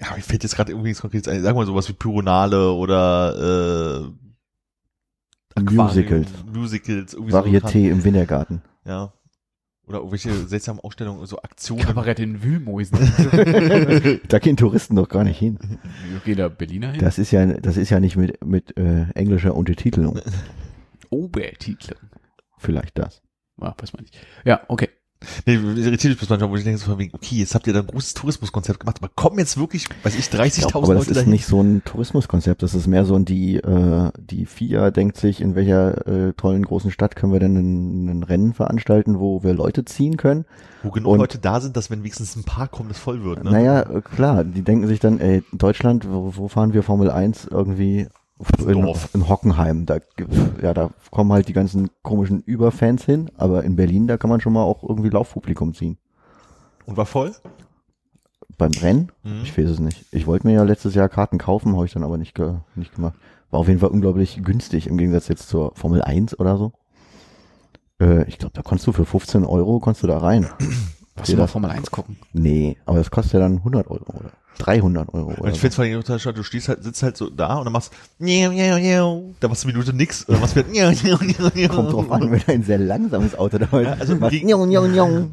ja, 0.00 0.14
mir 0.16 0.22
fällt 0.22 0.42
jetzt 0.42 0.56
gerade 0.56 0.72
irgendwie 0.72 0.88
nichts 0.88 1.02
Konkretes 1.02 1.28
ein, 1.28 1.42
wir 1.42 1.52
mal 1.52 1.66
sowas 1.66 1.86
wie 1.90 1.92
Pyronale 1.92 2.72
oder 2.72 4.06
äh, 4.06 5.60
Aquarium, 5.60 5.86
Musicals. 5.86 6.28
Musicals, 6.52 7.12
irgendwie 7.12 7.32
so 7.32 7.38
Varieté 7.38 7.90
im 7.90 8.02
Wintergarten. 8.02 8.62
Ja. 8.86 9.12
Oder 9.86 9.98
irgendwelche 9.98 10.32
seltsamen 10.48 10.80
Ausstellungen, 10.80 11.26
so 11.26 11.38
Aktionen. 11.42 11.84
Kabarett 11.84 12.18
in 12.18 12.42
Wühlmäusen. 12.42 12.98
da 14.28 14.38
gehen 14.38 14.56
Touristen 14.56 14.96
doch 14.96 15.08
gar 15.08 15.24
nicht 15.24 15.38
hin. 15.38 15.58
Geht 16.24 16.38
der 16.38 16.48
Berliner 16.48 16.92
hin? 16.92 17.00
Das 17.00 17.18
ist 17.18 17.30
ja, 17.30 17.44
das 17.46 17.76
ist 17.76 17.90
ja 17.90 18.00
nicht 18.00 18.16
mit, 18.16 18.44
mit 18.44 18.76
äh, 18.76 19.06
englischer 19.14 19.54
Untertitelung. 19.54 20.20
Obertitel. 21.10 21.96
Vielleicht 22.58 22.98
das. 22.98 23.22
Ja, 23.60 23.74
weiß 23.78 23.92
man 23.92 24.02
nicht. 24.02 24.18
Ja, 24.44 24.62
okay. 24.68 24.88
Nee, 25.46 25.54
irritiert 25.54 26.12
mich 26.12 26.18
bis 26.20 26.28
manchmal, 26.28 26.50
wo 26.50 26.56
ich 26.56 26.64
denke 26.64 26.78
so 26.78 26.86
von 26.86 26.98
wegen, 26.98 27.14
okay, 27.14 27.36
jetzt 27.36 27.54
habt 27.54 27.66
ihr 27.66 27.72
da 27.72 27.80
ein 27.80 27.86
großes 27.86 28.14
Tourismuskonzept 28.14 28.80
gemacht, 28.80 28.96
aber 29.00 29.10
kommen 29.14 29.38
jetzt 29.38 29.58
wirklich, 29.58 29.86
weiß 30.02 30.14
ich, 30.16 30.26
30.000 30.26 30.66
aber 30.76 30.80
das 30.80 30.88
Leute 30.88 31.10
ist 31.10 31.16
dahin? 31.16 31.30
nicht 31.30 31.46
so 31.46 31.60
ein 31.62 31.82
Tourismuskonzept, 31.84 32.62
das 32.62 32.74
ist 32.74 32.86
mehr 32.86 33.04
so 33.04 33.14
ein, 33.16 33.24
die, 33.24 33.56
äh, 33.56 34.10
die 34.18 34.46
FIA 34.46 34.90
denkt 34.90 35.16
sich, 35.16 35.40
in 35.40 35.54
welcher 35.54 36.06
äh, 36.06 36.32
tollen 36.34 36.62
großen 36.64 36.90
Stadt 36.90 37.16
können 37.16 37.32
wir 37.32 37.40
denn 37.40 37.56
ein, 37.56 38.08
ein 38.08 38.22
Rennen 38.22 38.54
veranstalten, 38.54 39.18
wo 39.18 39.42
wir 39.42 39.54
Leute 39.54 39.84
ziehen 39.84 40.16
können. 40.16 40.44
wo 40.82 40.90
genug 40.90 41.12
und- 41.12 41.18
Leute 41.18 41.38
da 41.38 41.60
sind, 41.60 41.76
dass 41.76 41.90
wenn 41.90 42.00
wenigstens 42.00 42.36
ein 42.36 42.44
paar 42.44 42.68
kommen, 42.68 42.88
das 42.88 42.98
voll 42.98 43.22
wird, 43.24 43.42
ne? 43.44 43.50
Naja, 43.50 43.80
äh, 43.82 44.00
klar, 44.00 44.44
die 44.44 44.62
denken 44.62 44.86
sich 44.86 45.00
dann, 45.00 45.18
ey, 45.20 45.42
Deutschland, 45.52 46.06
wo, 46.08 46.32
wo 46.36 46.48
fahren 46.48 46.72
wir 46.72 46.82
Formel 46.82 47.10
1 47.10 47.46
irgendwie? 47.50 48.08
In, 48.66 48.94
in 49.14 49.28
Hockenheim, 49.28 49.86
da, 49.86 49.98
ja, 50.62 50.74
da 50.74 50.90
kommen 51.10 51.32
halt 51.32 51.48
die 51.48 51.52
ganzen 51.52 51.90
komischen 52.02 52.40
Überfans 52.42 53.04
hin, 53.04 53.30
aber 53.36 53.64
in 53.64 53.76
Berlin, 53.76 54.06
da 54.06 54.16
kann 54.16 54.30
man 54.30 54.40
schon 54.40 54.52
mal 54.52 54.62
auch 54.62 54.82
irgendwie 54.82 55.10
Laufpublikum 55.10 55.74
ziehen. 55.74 55.98
Und 56.86 56.96
war 56.96 57.06
voll? 57.06 57.32
Beim 58.58 58.70
Rennen? 58.72 59.10
Mhm. 59.22 59.40
Ich 59.42 59.56
weiß 59.56 59.68
es 59.70 59.80
nicht. 59.80 60.04
Ich 60.12 60.26
wollte 60.26 60.46
mir 60.46 60.54
ja 60.54 60.62
letztes 60.62 60.94
Jahr 60.94 61.08
Karten 61.08 61.38
kaufen, 61.38 61.74
habe 61.74 61.86
ich 61.86 61.92
dann 61.92 62.04
aber 62.04 62.18
nicht, 62.18 62.34
ge 62.34 62.54
nicht 62.76 62.94
gemacht. 62.94 63.14
War 63.50 63.60
auf 63.60 63.68
jeden 63.68 63.80
Fall 63.80 63.90
unglaublich 63.90 64.42
günstig 64.42 64.86
im 64.86 64.98
Gegensatz 64.98 65.28
jetzt 65.28 65.48
zur 65.48 65.74
Formel 65.74 66.02
1 66.02 66.38
oder 66.38 66.56
so. 66.56 66.72
Äh, 68.00 68.28
ich 68.28 68.38
glaube, 68.38 68.52
da 68.54 68.62
konntest 68.62 68.86
du 68.86 68.92
für 68.92 69.04
15 69.04 69.44
Euro 69.44 69.80
konntest 69.80 70.02
du 70.02 70.06
da 70.06 70.18
rein. 70.18 70.48
Was 71.16 71.28
Jeder- 71.28 71.42
mal 71.42 71.46
Formel 71.48 71.70
1 71.70 71.90
gucken. 71.90 72.16
Nee, 72.32 72.76
aber 72.86 72.98
das 72.98 73.10
kostet 73.10 73.34
ja 73.34 73.40
dann 73.40 73.58
100 73.58 73.88
Euro 73.88 74.12
oder 74.18 74.30
300 74.58 75.12
Euro. 75.14 75.32
Oder 75.40 75.48
ich 75.48 75.54
so. 75.54 75.60
find's 75.60 75.76
vor 75.76 75.84
allem 75.84 76.00
total 76.00 76.18
schade, 76.18 76.36
du 76.36 76.42
stehst 76.42 76.68
halt, 76.68 76.82
sitzt 76.84 77.02
halt 77.02 77.16
so 77.16 77.28
da 77.30 77.56
und 77.56 77.64
dann 77.64 77.72
machst 77.72 77.92
njau, 78.18 78.52
njau, 78.52 78.78
njau. 78.78 79.34
da 79.40 79.48
machst 79.48 79.64
du 79.64 79.68
eine 79.68 79.76
Minute 79.78 79.96
nix, 79.96 80.24
und 80.24 80.34
dann 80.34 80.40
machst 80.40 80.56
du 80.56 80.60
wieder 80.60 80.70
njau, 80.70 80.90
njau, 80.90 81.18
njau, 81.24 81.50
njau. 81.54 81.68
Kommt 81.74 81.92
drauf 81.92 82.10
an, 82.12 82.30
wenn 82.30 82.42
ein 82.46 82.62
sehr 82.62 82.78
langsames 82.78 83.34
Auto 83.36 83.58
da. 83.58 83.80
Ja, 83.80 83.92
also 83.98 84.16
gegen- 84.28 84.46
Njau, 84.48 84.64
njau, 84.66 84.86
njau. 84.86 85.30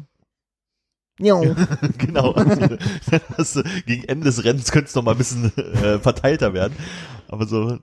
Njau. 1.18 1.44
genau. 1.98 2.32
Also, 2.32 3.62
dann 3.62 3.72
gegen 3.86 4.04
Ende 4.08 4.24
des 4.24 4.42
Rennens 4.44 4.72
könnte 4.72 4.88
es 4.88 4.94
noch 4.94 5.02
mal 5.04 5.12
ein 5.12 5.18
bisschen 5.18 5.52
äh, 5.56 5.98
verteilter 5.98 6.52
werden. 6.54 6.74
Aber 7.28 7.46
so, 7.46 7.78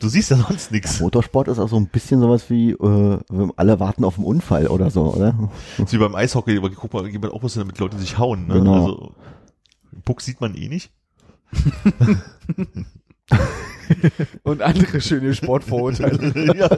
du 0.00 0.08
siehst 0.08 0.30
ja 0.30 0.36
sonst 0.38 0.72
nichts. 0.72 0.98
Motorsport 1.00 1.48
ist 1.48 1.58
auch 1.58 1.68
so 1.68 1.76
ein 1.76 1.86
bisschen 1.88 2.20
sowas 2.20 2.48
wie, 2.50 2.70
äh, 2.72 3.18
alle 3.56 3.78
warten 3.80 4.02
auf 4.04 4.16
einen 4.16 4.24
Unfall 4.26 4.66
oder 4.68 4.90
so, 4.90 5.14
oder? 5.14 5.34
Das 5.76 5.86
ist 5.88 5.92
wie 5.92 5.98
beim 5.98 6.14
Eishockey, 6.14 6.56
aber 6.56 6.70
guck 6.70 6.92
mal, 6.94 7.08
geht 7.08 7.20
man 7.22 7.30
auch 7.30 7.36
ein 7.36 7.42
bisschen 7.42 7.60
damit 7.60 7.78
Leute 7.78 7.98
sich 7.98 8.18
hauen. 8.18 8.46
Ne? 8.48 8.54
Genau. 8.54 8.74
Also, 8.74 9.12
Puck 10.04 10.20
sieht 10.20 10.40
man 10.40 10.54
eh 10.54 10.68
nicht. 10.68 10.92
Und 14.42 14.62
andere 14.62 15.00
schöne 15.00 15.34
Sportvorurteile. 15.34 16.54
ja. 16.56 16.68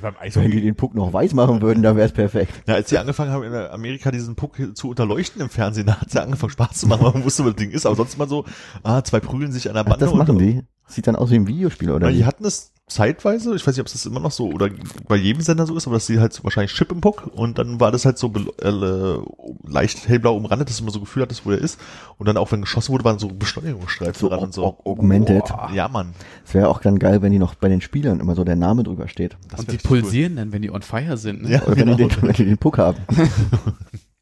Beim 0.00 0.14
Wenn 0.34 0.50
die 0.50 0.62
den 0.62 0.76
Puck 0.76 0.94
noch 0.94 1.12
weiß 1.12 1.34
machen 1.34 1.60
würden, 1.60 1.82
dann 1.82 1.96
wäre 1.96 2.06
es 2.06 2.12
perfekt. 2.12 2.62
Ja, 2.66 2.74
als 2.74 2.88
sie 2.88 2.98
angefangen 2.98 3.32
haben, 3.32 3.42
in 3.42 3.54
Amerika 3.54 4.10
diesen 4.10 4.36
Puck 4.36 4.56
zu 4.74 4.88
unterleuchten 4.88 5.42
im 5.42 5.50
Fernsehen, 5.50 5.86
da 5.86 6.00
hat 6.00 6.08
es 6.08 6.14
ja 6.14 6.22
angefangen 6.22 6.50
Spaß 6.50 6.78
zu 6.78 6.86
machen, 6.86 7.04
weil 7.04 7.12
man 7.12 7.24
wusste, 7.24 7.44
was 7.44 7.52
das 7.52 7.60
Ding 7.60 7.70
ist. 7.70 7.84
Aber 7.84 7.96
sonst 7.96 8.14
immer 8.14 8.26
so, 8.26 8.44
ah, 8.82 9.02
zwei 9.02 9.20
prügeln 9.20 9.52
sich 9.52 9.68
an 9.68 9.74
der 9.74 9.84
Ach, 9.84 9.90
Bande. 9.90 10.06
das 10.06 10.14
machen 10.14 10.36
und, 10.36 10.38
die. 10.38 10.62
Sieht 10.86 11.06
dann 11.06 11.16
aus 11.16 11.30
wie 11.30 11.36
ein 11.36 11.46
Videospiel, 11.46 11.90
oder? 11.90 12.08
Wie? 12.08 12.14
die 12.14 12.24
hatten 12.26 12.44
es 12.44 12.70
zeitweise, 12.86 13.54
ich 13.56 13.66
weiß 13.66 13.74
nicht, 13.74 13.80
ob 13.80 13.86
es 13.86 13.94
das 13.94 14.04
immer 14.04 14.20
noch 14.20 14.30
so 14.30 14.50
oder 14.50 14.68
bei 15.08 15.16
jedem 15.16 15.40
Sender 15.40 15.64
so 15.66 15.74
ist, 15.74 15.86
aber 15.86 15.96
dass 15.96 16.06
sie 16.06 16.20
halt 16.20 16.34
so 16.34 16.44
wahrscheinlich 16.44 16.74
Chip 16.74 16.92
im 16.92 17.00
Puck 17.00 17.30
und 17.34 17.56
dann 17.58 17.80
war 17.80 17.90
das 17.90 18.04
halt 18.04 18.18
so 18.18 18.30
äh, 18.60 19.18
leicht 19.66 20.06
hellblau 20.06 20.36
umrandet, 20.36 20.68
dass 20.68 20.76
du 20.76 20.82
immer 20.82 20.92
so 20.92 21.00
Gefühl 21.00 21.22
hattest, 21.22 21.46
wo 21.46 21.50
der 21.50 21.60
ist. 21.60 21.80
Und 22.18 22.28
dann 22.28 22.36
auch 22.36 22.52
wenn 22.52 22.60
geschossen 22.60 22.92
wurde, 22.92 23.04
waren 23.04 23.18
so 23.18 23.28
Beschleunigungsstreifen 23.28 24.14
So 24.20 24.28
dran 24.28 24.40
und 24.40 24.52
so. 24.52 24.66
aug- 24.66 24.84
augmented. 24.84 25.44
Boah, 25.46 25.70
ja, 25.72 25.88
Mann. 25.88 26.12
Es 26.44 26.52
wäre 26.52 26.68
auch 26.68 26.80
dann 26.82 26.98
geil, 26.98 27.22
wenn 27.22 27.32
die 27.32 27.38
noch 27.38 27.54
bei 27.54 27.70
den 27.70 27.80
Spielern 27.80 28.20
immer 28.20 28.34
so 28.34 28.44
der 28.44 28.56
Name 28.56 28.82
drüber 28.82 29.08
steht. 29.08 29.38
Das 29.48 29.60
Und 29.60 29.68
die 29.68 29.72
richtig 29.76 29.90
cool. 29.90 30.00
pulsieren 30.02 30.36
dann, 30.36 30.52
wenn 30.52 30.60
die 30.60 30.70
on 30.70 30.82
fire 30.82 31.16
sind. 31.16 31.44
Ne? 31.44 31.52
Ja, 31.52 31.62
Oder 31.62 31.76
wenn, 31.78 31.86
genau. 31.86 31.96
die 31.96 32.06
den, 32.08 32.22
wenn 32.22 32.32
die 32.34 32.44
den 32.44 32.58
Puck 32.58 32.76
haben. 32.76 32.98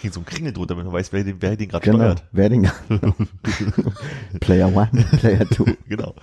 Kriegt 0.00 0.14
so 0.14 0.20
ein 0.20 0.26
Kringel 0.26 0.52
drunter, 0.52 0.74
damit 0.74 0.86
man 0.86 0.94
weiß, 0.94 1.12
wer 1.12 1.24
den, 1.24 1.40
wer 1.40 1.56
den 1.56 1.68
gerade 1.68 1.84
Genau. 1.84 1.98
steuert. 1.98 2.24
Wer 2.32 2.48
den 2.48 2.62
Player 4.40 4.74
One, 4.74 4.90
Player 5.18 5.48
Two. 5.48 5.66
Genau. 5.88 6.14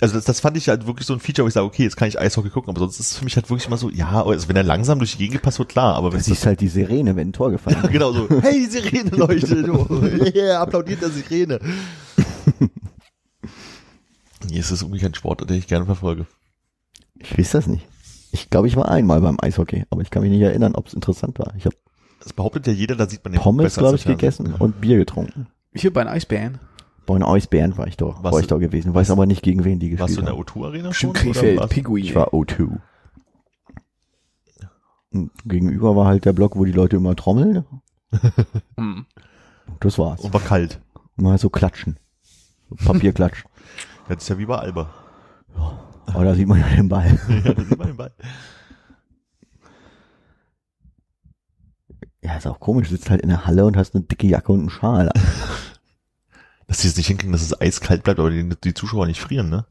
also 0.00 0.14
das, 0.14 0.24
das 0.24 0.40
fand 0.40 0.56
ich 0.56 0.68
halt 0.68 0.86
wirklich 0.86 1.06
so 1.06 1.14
ein 1.14 1.20
Feature, 1.20 1.44
wo 1.44 1.48
ich 1.48 1.54
sage, 1.54 1.66
okay, 1.66 1.82
jetzt 1.84 1.96
kann 1.96 2.08
ich 2.08 2.18
Eishockey 2.18 2.50
gucken, 2.50 2.70
aber 2.70 2.78
sonst 2.80 3.00
ist 3.00 3.10
es 3.12 3.16
für 3.18 3.24
mich 3.24 3.36
halt 3.36 3.48
wirklich 3.50 3.66
immer 3.66 3.76
so, 3.78 3.90
ja, 3.90 4.24
also 4.24 4.48
wenn 4.48 4.56
er 4.56 4.62
langsam 4.62 4.98
durch 4.98 5.12
die 5.16 5.18
Gegend 5.26 5.42
passt, 5.42 5.58
wird 5.58 5.70
klar, 5.70 5.94
aber 5.94 6.08
wenn 6.08 6.18
Du 6.18 6.20
es 6.20 6.26
siehst 6.26 6.46
halt 6.46 6.60
die 6.60 6.68
Sirene, 6.68 7.16
wenn 7.16 7.28
ein 7.28 7.32
Tor 7.32 7.50
gefallen 7.50 7.78
ja, 7.82 7.88
genau 7.88 8.12
so, 8.12 8.28
hey, 8.42 8.60
die 8.66 8.70
Sirene 8.70 9.10
leuchtet, 9.16 9.68
oh, 9.68 9.86
yeah, 10.34 10.60
applaudiert 10.62 11.02
der 11.02 11.10
Sirene. 11.10 11.58
Nee, 14.48 14.58
es 14.58 14.70
ist 14.70 14.82
irgendwie 14.82 15.00
kein 15.00 15.14
Sport, 15.14 15.48
den 15.48 15.56
ich 15.56 15.66
gerne 15.66 15.86
verfolge. 15.86 16.26
Ich 17.18 17.36
weiß 17.38 17.52
das 17.52 17.66
nicht. 17.66 17.86
Ich 18.32 18.50
glaube, 18.50 18.68
ich 18.68 18.76
war 18.76 18.88
einmal 18.90 19.20
beim 19.20 19.38
Eishockey, 19.40 19.84
aber 19.90 20.02
ich 20.02 20.10
kann 20.10 20.22
mich 20.22 20.30
nicht 20.30 20.42
erinnern, 20.42 20.74
ob 20.74 20.88
es 20.88 20.92
interessant 20.94 21.38
war. 21.38 21.54
Ich 21.56 21.64
habe 21.66 21.76
Das 22.22 22.32
behauptet 22.32 22.66
ja 22.66 22.72
jeder, 22.72 22.96
da 22.96 23.08
sieht 23.08 23.22
man 23.24 23.32
den 23.32 23.42
Pommes, 23.42 23.76
glaube 23.76 23.96
ich, 23.96 24.02
Fernsehen. 24.02 24.18
gegessen 24.18 24.54
und 24.58 24.80
Bier 24.80 24.96
getrunken. 24.96 25.46
Ich 25.72 25.90
bei 25.92 26.02
den 26.02 26.08
Eisbären. 26.08 26.58
Bei 27.06 27.14
den 27.14 27.22
Eisbären 27.22 27.76
war 27.76 27.86
ich 27.86 27.96
da, 27.96 28.06
Warst 28.06 28.22
war 28.22 28.40
ich 28.40 28.46
da 28.46 28.56
gewesen. 28.56 28.94
Weiß 28.94 29.10
aber 29.10 29.26
nicht, 29.26 29.42
gegen 29.42 29.64
wen 29.64 29.78
die 29.78 29.90
gespielt 29.90 30.00
Warst 30.00 30.16
du 30.16 30.20
in 30.20 30.26
der 30.26 30.34
haben. 30.34 30.42
O2-Arena 30.42 30.92
schon? 30.94 31.12
Krefeld, 31.12 31.68
Pinguin. 31.68 32.04
Ich 32.04 32.14
war 32.14 32.32
O2. 32.32 32.78
Und 35.12 35.30
gegenüber 35.44 35.94
war 35.96 36.06
halt 36.06 36.24
der 36.24 36.32
Block, 36.32 36.56
wo 36.56 36.64
die 36.64 36.72
Leute 36.72 36.96
immer 36.96 37.14
trommeln. 37.16 37.64
Hm. 38.76 39.06
Das 39.80 39.98
war's. 39.98 40.20
Und 40.20 40.32
war 40.32 40.40
kalt. 40.40 40.80
Mal 41.16 41.38
so 41.38 41.48
klatschen. 41.50 41.98
So 42.68 42.76
Papierklatschen. 42.92 43.48
Das 44.08 44.18
ist 44.18 44.28
ja 44.28 44.36
wie 44.36 44.44
bei 44.44 44.58
Alba. 44.58 44.90
Aber 46.06 46.24
da 46.24 46.34
sieht 46.34 46.46
man 46.46 46.60
ja 46.60 46.66
den 46.68 46.90
Ball. 46.90 47.06
ja, 47.44 47.52
da 47.54 47.62
sieht 47.64 47.78
man 47.78 47.86
den 47.86 47.96
Ball. 47.96 48.12
Ja, 52.24 52.36
ist 52.36 52.46
auch 52.46 52.58
komisch. 52.58 52.88
Du 52.88 52.96
sitzt 52.96 53.10
halt 53.10 53.20
in 53.20 53.28
der 53.28 53.46
Halle 53.46 53.66
und 53.66 53.76
hast 53.76 53.94
eine 53.94 54.02
dicke 54.04 54.26
Jacke 54.26 54.50
und 54.52 54.60
einen 54.60 54.70
Schal. 54.70 55.10
Dass 56.66 56.80
sie 56.80 56.88
es 56.88 56.96
nicht 56.96 57.08
hinkriegen, 57.08 57.32
dass 57.32 57.42
es 57.42 57.60
eiskalt 57.60 58.02
bleibt, 58.04 58.18
aber 58.18 58.30
die, 58.30 58.48
die 58.64 58.72
Zuschauer 58.72 59.06
nicht 59.06 59.20
frieren, 59.20 59.50
ne? 59.50 59.66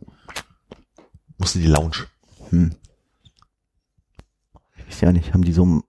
Musste 1.39 1.57
die 1.57 1.65
Lounge. 1.67 2.05
Hm. 2.51 2.75
Ist 4.87 5.01
ja 5.01 5.11
nicht. 5.11 5.33
Haben 5.33 5.43
die 5.43 5.53
so 5.53 5.65
ein, 5.65 5.81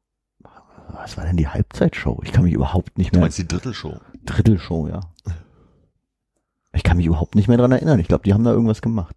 was 0.89 1.19
war 1.19 1.25
denn 1.27 1.37
die 1.37 1.47
Halbzeitshow? 1.47 2.23
Ich 2.25 2.33
kann 2.33 2.45
mich 2.45 2.55
überhaupt 2.55 2.97
nicht 2.97 3.13
Du 3.13 3.19
mehr. 3.19 3.27
meinst 3.27 3.37
die 3.37 3.47
Drittelshow? 3.47 4.01
Drittelshow, 4.25 4.89
ja. 4.89 5.01
Ich 6.73 6.83
kann 6.83 6.97
mich 6.97 7.05
überhaupt 7.07 7.35
nicht 7.35 7.49
mehr 7.49 7.59
dran 7.59 7.73
erinnern. 7.73 8.01
Ich 8.01 8.09
glaube, 8.09 8.25
die 8.25 8.33
haben 8.33 8.43
da 8.45 8.53
irgendwas 8.53 8.81
gemacht. 8.81 9.15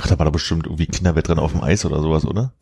Ach, 0.00 0.06
da 0.06 0.18
war 0.18 0.24
da 0.24 0.30
bestimmt 0.30 0.64
irgendwie 0.64 0.86
Kinderwettrennen 0.86 1.44
auf 1.44 1.52
dem 1.52 1.62
Eis 1.62 1.84
oder 1.84 2.00
sowas, 2.00 2.24
oder? 2.24 2.54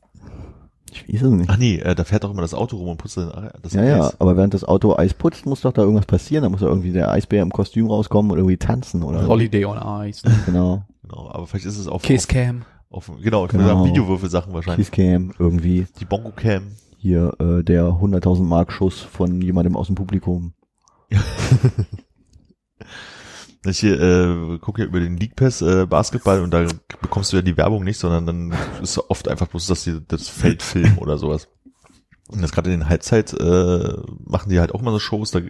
Ich 1.09 1.14
weiß 1.14 1.22
es 1.22 1.30
nicht. 1.32 1.51
Ach 1.51 1.57
nee, 1.57 1.76
äh, 1.78 1.95
da 1.95 2.05
fährt 2.05 2.24
doch 2.24 2.30
immer 2.30 2.42
das 2.42 2.55
Auto 2.55 2.76
rum 2.76 2.88
und 2.90 2.97
putzt 2.99 3.16
dann 3.16 3.51
das 3.62 3.72
Ja, 3.74 3.80
Eis. 3.82 3.88
ja, 3.88 4.12
aber 4.18 4.36
während 4.36 4.55
das 4.55 4.64
Auto 4.64 4.97
Eis 4.97 5.14
putzt, 5.14 5.47
muss 5.47 5.61
doch 5.62 5.72
da 5.72 5.82
irgendwas 5.82 6.07
passieren. 6.07 6.42
Da 6.45 6.49
muss 6.49 6.61
doch 6.61 6.68
irgendwie 6.68 6.92
der 6.92 7.11
Eisbär 7.11 7.42
im 7.42 7.51
Kostüm 7.51 7.86
rauskommen 7.86 8.30
und 8.32 8.38
irgendwie 8.38 8.57
tanzen 8.57 9.03
oder. 9.03 9.26
Holiday 9.26 9.64
on 9.64 9.78
Ice. 10.07 10.22
Genau. 10.47 10.84
Genau, 11.03 11.30
aber 11.30 11.47
vielleicht 11.47 11.66
ist 11.66 11.78
es 11.78 11.86
auf, 11.88 12.03
Kiss 12.03 12.26
Cam. 12.28 12.62
auf, 12.90 13.09
auf 13.11 13.16
genau, 13.20 13.47
Genau. 13.47 13.62
genau. 13.64 13.84
Videowürfelsachen 13.86 14.53
wahrscheinlich. 14.55 14.90
Kisscam, 14.90 15.32
irgendwie 15.38 15.86
Die 16.01 16.05
Bongo 16.07 16.30
Cam. 16.34 16.62
hier 16.97 17.32
äh, 17.38 17.62
der 17.62 17.84
100.000 17.88 18.42
Mark 18.42 18.72
Schuss 18.72 19.01
von 19.01 19.42
jemandem 19.42 19.76
aus 19.76 19.86
dem 19.88 19.97
Publikum. 19.97 20.55
Ich 23.66 23.82
äh, 23.82 24.58
gucke 24.60 24.82
ja 24.82 24.88
über 24.88 25.00
den 25.00 25.16
League 25.16 25.36
Pass 25.36 25.62
äh, 25.62 25.86
Basketball 25.86 26.42
und 26.42 26.50
da 26.52 26.66
bekommst 27.00 27.32
du 27.32 27.36
ja 27.36 27.42
die 27.42 27.56
Werbung 27.56 27.84
nicht, 27.84 27.98
sondern 27.98 28.26
dann 28.26 28.54
ist 28.82 28.98
oft 28.98 29.28
einfach 29.28 29.46
bloß 29.48 29.66
das, 29.68 29.84
die, 29.84 30.00
das 30.06 30.28
Feldfilm 30.28 30.98
oder 30.98 31.16
sowas. 31.18 31.48
Und 32.28 32.40
das 32.42 32.52
gerade 32.52 32.72
in 32.72 32.80
den 32.80 32.88
Halbzeit 32.88 33.32
äh, 33.34 33.94
machen 34.24 34.48
die 34.50 34.58
halt 34.58 34.74
auch 34.74 34.80
mal 34.80 34.90
so 34.92 34.98
Shows, 34.98 35.30
da 35.30 35.40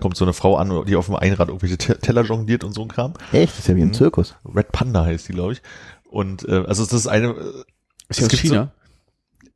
kommt 0.00 0.16
so 0.16 0.24
eine 0.24 0.32
Frau 0.32 0.56
an, 0.56 0.84
die 0.86 0.94
auf 0.96 1.06
dem 1.06 1.16
Einrad 1.16 1.48
irgendwelche 1.48 1.76
Te 1.76 1.98
Teller 1.98 2.22
jongliert 2.22 2.62
und 2.64 2.72
so 2.72 2.82
ein 2.82 2.88
Kram. 2.88 3.14
Echt? 3.32 3.52
Das 3.52 3.58
ist 3.60 3.68
ja 3.68 3.76
wie 3.76 3.80
im 3.82 3.88
Mhm. 3.88 3.94
Zirkus. 3.94 4.36
Red 4.44 4.70
Panda 4.72 5.04
heißt 5.04 5.28
die, 5.28 5.32
glaube 5.32 5.54
ich. 5.54 5.62
Und 6.08 6.48
äh, 6.48 6.64
also 6.66 6.84
das 6.84 6.92
ist 6.92 7.06
eine 7.08 7.28
äh, 7.30 7.64
Ist 8.08 8.22
aus 8.22 8.28
China. 8.30 8.72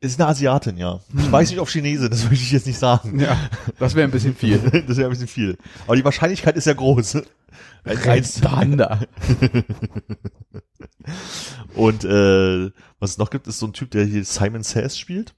ist 0.01 0.21
eine 0.21 0.29
Asiatin, 0.29 0.77
ja. 0.79 1.01
Ich 1.17 1.31
weiß 1.31 1.51
nicht 1.51 1.61
auf 1.61 1.71
Chinese, 1.71 2.11
das 2.11 2.25
möchte 2.29 2.45
ich 2.45 2.51
jetzt 2.53 2.67
nicht 2.67 2.79
sagen. 2.79 3.21
Ja, 3.21 3.37
das 3.79 3.95
wäre 3.95 4.07
ein 4.07 4.11
bisschen 4.13 4.35
viel. 4.35 4.59
Das 4.89 4.97
wäre 4.97 5.09
ein 5.09 5.13
bisschen 5.13 5.29
viel. 5.29 5.57
Aber 5.87 5.95
die 5.97 6.05
Wahrscheinlichkeit 6.05 6.57
ist 6.57 6.67
ja 6.67 6.75
groß. 6.75 7.19
Eins- 7.85 8.41
Panda. 8.41 9.01
Und 11.75 12.05
äh, 12.05 12.71
was 13.01 13.11
es 13.13 13.19
noch 13.19 13.31
gibt, 13.31 13.47
ist 13.47 13.59
so 13.59 13.67
ein 13.67 13.73
Typ, 13.73 13.91
der 13.91 14.05
hier 14.05 14.25
Simon 14.25 14.63
Says 14.63 14.99
spielt. 14.99 15.35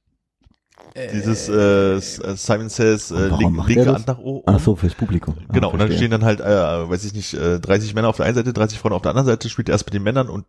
Dieses 1.13 1.49
äh, 1.49 1.97
äh, 1.97 2.01
Simon 2.01 2.69
Says 2.69 3.11
äh, 3.11 3.29
link, 3.29 3.67
linke? 3.67 3.93
Hand 3.93 4.07
nach 4.07 4.19
oben. 4.19 4.45
Ach 4.47 4.61
so, 4.61 4.77
fürs 4.77 4.95
Publikum. 4.95 5.37
Ah, 5.49 5.53
Genau, 5.53 5.71
und 5.73 5.79
dann 5.79 5.91
stehen 5.93 6.11
dann 6.11 6.25
halt, 6.25 6.41
äh, 6.41 6.89
weiß 6.89 7.05
ich 7.05 7.15
nicht, 7.15 7.35
äh, 7.35 7.61
30 7.61 7.95
Männer 7.95 8.09
auf 8.09 8.17
der 8.17 8.27
einen 8.27 8.35
Seite, 8.37 8.53
30 8.53 8.79
Frauen 8.79 8.93
auf 8.93 9.03
der 9.03 9.11
anderen 9.11 9.27
Seite, 9.27 9.49
spielt 9.49 9.69
er 9.69 9.73
erst 9.73 9.87
mit 9.87 9.95
den 9.95 10.03
Männern 10.03 10.29
und 10.29 10.47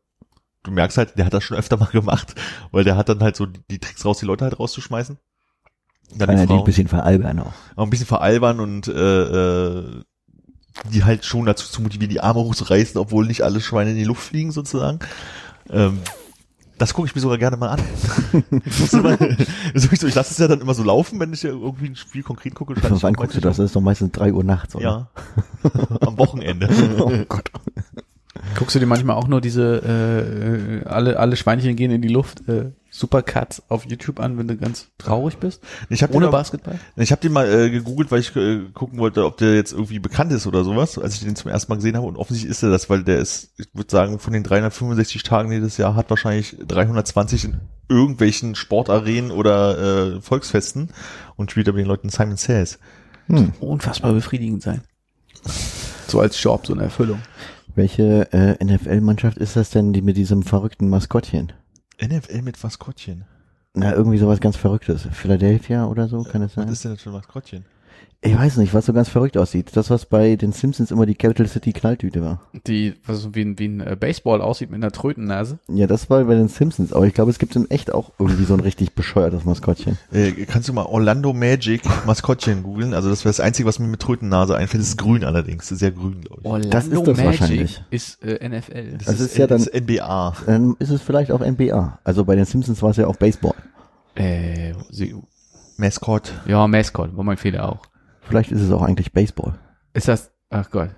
du 0.63 0.71
merkst 0.71 0.97
halt, 0.97 1.17
der 1.17 1.25
hat 1.25 1.33
das 1.33 1.43
schon 1.43 1.57
öfter 1.57 1.77
mal 1.77 1.85
gemacht, 1.91 2.35
weil 2.71 2.83
der 2.83 2.97
hat 2.97 3.09
dann 3.09 3.21
halt 3.21 3.35
so 3.35 3.45
die, 3.45 3.79
Tricks 3.79 4.05
raus, 4.05 4.19
die 4.19 4.25
Leute 4.25 4.45
halt 4.45 4.59
rauszuschmeißen. 4.59 5.17
Dann 6.15 6.27
Kann 6.27 6.35
die 6.35 6.41
ja 6.41 6.45
die 6.45 6.53
ein 6.53 6.57
Frauen 6.57 6.65
bisschen 6.65 6.87
veralbern 6.87 7.39
auch. 7.39 7.53
auch 7.75 7.83
ein 7.83 7.89
bisschen 7.89 8.05
veralbern 8.05 8.59
und 8.59 8.87
äh, 8.87 9.23
äh, 9.23 10.01
die 10.93 11.03
halt 11.03 11.25
schon 11.25 11.45
dazu 11.45 11.67
zu 11.67 11.81
motivieren, 11.81 12.09
die 12.09 12.21
Arme 12.21 12.41
hochzureißen, 12.41 12.99
obwohl 12.99 13.25
nicht 13.25 13.43
alle 13.43 13.61
Schweine 13.61 13.91
in 13.91 13.97
die 13.97 14.03
Luft 14.03 14.23
fliegen 14.23 14.51
sozusagen. 14.51 14.99
Ähm, 15.69 15.99
das 16.77 16.93
gucke 16.93 17.07
ich 17.07 17.15
mir 17.15 17.21
sogar 17.21 17.37
gerne 17.37 17.55
mal 17.55 17.69
an. 17.69 17.79
immer, 18.91 19.17
so, 19.73 20.07
ich 20.07 20.15
lasse 20.15 20.31
es 20.31 20.37
ja 20.37 20.47
dann 20.47 20.59
immer 20.59 20.73
so 20.73 20.83
laufen, 20.83 21.19
wenn 21.19 21.31
ich 21.31 21.43
ja 21.43 21.51
irgendwie 21.51 21.87
ein 21.87 21.95
Spiel 21.95 22.21
konkret 22.21 22.53
gucke. 22.53 22.73
ich 22.73 22.83
wann 22.83 22.93
auch 23.15 23.19
guckst 23.19 23.37
du 23.37 23.41
das? 23.41 23.57
Das 23.57 23.67
ist 23.67 23.75
doch 23.75 23.81
meistens 23.81 24.11
drei 24.11 24.33
Uhr 24.33 24.43
nachts, 24.43 24.75
oder? 24.75 25.09
Ja. 25.63 25.69
Am 26.01 26.17
Wochenende. 26.17 26.69
Oh 26.99 27.11
Gott. 27.29 27.49
Guckst 28.57 28.75
du 28.75 28.79
dir 28.79 28.85
manchmal 28.85 29.15
auch 29.15 29.27
nur 29.27 29.39
diese, 29.39 29.81
äh, 29.85 30.79
äh, 30.79 30.85
alle, 30.85 31.17
alle 31.17 31.37
Schweinchen 31.37 31.75
gehen 31.77 31.91
in 31.91 32.01
die 32.01 32.09
Luft, 32.09 32.47
äh, 32.49 32.71
Supercuts 32.97 33.61
auf 33.67 33.85
YouTube 33.85 34.19
an, 34.21 34.37
wenn 34.37 34.47
du 34.47 34.55
ganz 34.55 34.87
traurig 34.97 35.37
bist? 35.37 35.61
Ich 35.89 36.01
habe 36.01 36.13
Ohne 36.13 36.25
den, 36.27 36.31
mal- 36.31 36.37
Basketball? 36.37 36.79
ich 36.95 37.11
hab 37.11 37.19
den 37.19 37.33
mal 37.33 37.47
äh, 37.51 37.69
gegoogelt, 37.69 38.09
weil 38.09 38.21
ich 38.21 38.33
äh, 38.35 38.61
gucken 38.73 38.99
wollte, 38.99 39.25
ob 39.25 39.37
der 39.37 39.55
jetzt 39.55 39.73
irgendwie 39.73 39.99
bekannt 39.99 40.31
ist 40.31 40.47
oder 40.47 40.63
sowas, 40.63 40.97
als 40.97 41.15
ich 41.15 41.21
den 41.25 41.35
zum 41.35 41.51
ersten 41.51 41.71
Mal 41.71 41.75
gesehen 41.75 41.97
habe. 41.97 42.07
Und 42.07 42.15
offensichtlich 42.15 42.51
ist 42.51 42.63
er 42.63 42.69
das, 42.69 42.89
weil 42.89 43.03
der 43.03 43.19
ist, 43.19 43.51
ich 43.57 43.67
würde 43.73 43.91
sagen, 43.91 44.19
von 44.19 44.31
den 44.31 44.43
365 44.43 45.23
Tagen 45.23 45.51
jedes 45.51 45.75
Jahr 45.77 45.95
hat 45.95 46.09
wahrscheinlich 46.09 46.55
320 46.65 47.43
in 47.45 47.59
irgendwelchen 47.89 48.55
Sportarenen 48.55 49.31
oder 49.31 50.15
äh, 50.15 50.21
Volksfesten 50.21 50.89
und 51.35 51.51
spielt 51.51 51.67
aber 51.67 51.77
den 51.77 51.87
Leuten 51.87 52.09
Simon 52.09 52.37
Says. 52.37 52.79
Hm. 53.27 53.51
Unfassbar 53.59 54.13
befriedigend 54.13 54.61
sein. 54.63 54.81
So 56.07 56.19
als 56.19 56.41
Job, 56.41 56.65
so 56.65 56.73
eine 56.73 56.83
Erfüllung. 56.83 57.19
Welche 57.75 58.31
äh, 58.31 58.63
NFL-Mannschaft 58.63 59.37
ist 59.37 59.55
das 59.57 59.69
denn, 59.69 59.91
die 59.91 60.01
mit 60.01 60.15
diesem 60.15 60.43
verrückten 60.43 60.87
Maskottchen? 60.89 61.51
NFL 62.01 62.41
mit 62.41 62.61
Maskottchen. 62.61 63.25
Na, 63.73 63.93
irgendwie 63.93 64.17
sowas 64.17 64.39
ganz 64.39 64.55
Verrücktes. 64.55 65.07
Philadelphia 65.11 65.85
oder 65.85 66.07
so, 66.07 66.23
kann 66.23 66.41
es 66.41 66.55
Was 66.55 66.63
sein? 66.63 66.73
ist 66.73 66.83
denn 66.85 66.91
das 66.93 67.01
für 67.01 67.09
ein 67.09 67.13
Maskottchen? 67.13 67.65
Ich 68.21 68.35
weiß 68.35 68.57
nicht, 68.57 68.73
was 68.73 68.87
so 68.87 68.93
ganz 68.93 69.07
verrückt 69.07 69.37
aussieht. 69.37 69.69
Das, 69.75 69.91
was 69.91 70.07
bei 70.07 70.35
den 70.35 70.51
Simpsons 70.51 70.89
immer 70.89 71.05
die 71.05 71.13
Capital 71.13 71.45
City 71.47 71.73
Knalltüte 71.73 72.23
war. 72.23 72.41
Die, 72.65 72.95
was 73.05 73.21
so 73.21 73.35
wie 73.35 73.41
ein, 73.43 73.59
wie 73.59 73.67
ein 73.67 73.81
äh, 73.81 73.95
Baseball 73.99 74.41
aussieht 74.41 74.71
mit 74.71 74.77
einer 74.81 74.91
Trötennase. 74.91 75.59
Ja, 75.67 75.85
das 75.85 76.09
war 76.09 76.23
bei 76.23 76.33
den 76.33 76.47
Simpsons, 76.47 76.91
aber 76.91 77.05
ich 77.05 77.13
glaube, 77.13 77.29
es 77.29 77.37
gibt 77.37 77.55
in 77.55 77.69
echt 77.69 77.93
auch 77.93 78.13
irgendwie 78.17 78.45
so 78.45 78.55
ein 78.55 78.61
richtig 78.61 78.93
bescheuertes 78.95 79.45
Maskottchen. 79.45 79.99
Äh, 80.11 80.31
kannst 80.47 80.67
du 80.67 80.73
mal 80.73 80.85
Orlando 80.87 81.33
Magic 81.33 81.83
Maskottchen 82.07 82.63
googeln? 82.63 82.95
Also 82.95 83.09
das 83.11 83.25
wäre 83.25 83.29
das 83.29 83.39
Einzige, 83.41 83.67
was 83.67 83.77
mir 83.77 83.85
mit 83.87 83.99
Trötennase 83.99 84.55
einfällt. 84.57 84.81
Das 84.81 84.87
ist 84.89 84.97
grün 84.97 85.23
allerdings. 85.23 85.65
Das 85.65 85.73
ist 85.73 85.79
sehr 85.79 85.91
grün, 85.91 86.21
glaube 86.21 86.41
ich. 86.41 86.47
Orlando 86.47 86.69
Das 86.71 86.87
ist 86.87 87.05
das 87.05 87.17
Magic 87.17 87.25
wahrscheinlich. 87.41 87.83
ist 87.91 88.23
äh, 88.23 88.49
NFL. 88.49 88.97
Das 89.05 89.19
ist 89.19 89.37
ja 89.37 89.45
dann- 89.45 89.63
das 89.65 89.71
NBA. 89.71 90.33
Dann 90.47 90.75
ist 90.79 90.89
es 90.89 91.03
vielleicht 91.03 91.31
auch 91.31 91.41
NBA. 91.41 91.99
Also 92.03 92.25
bei 92.25 92.35
den 92.35 92.45
Simpsons 92.45 92.81
war 92.81 92.89
es 92.89 92.97
ja 92.97 93.05
auch 93.05 93.17
Baseball. 93.17 93.53
Äh, 94.15 94.73
sie, 94.89 95.13
Mascot. 95.77 96.33
ja, 96.45 96.67
Mascot, 96.67 97.15
war 97.17 97.23
mein 97.23 97.37
Fehler 97.37 97.69
auch. 97.69 97.85
Vielleicht 98.21 98.51
ist 98.51 98.61
es 98.61 98.71
auch 98.71 98.81
eigentlich 98.81 99.11
Baseball. 99.13 99.59
Ist 99.93 100.07
das, 100.07 100.31
ach 100.49 100.69
Gott. 100.71 100.89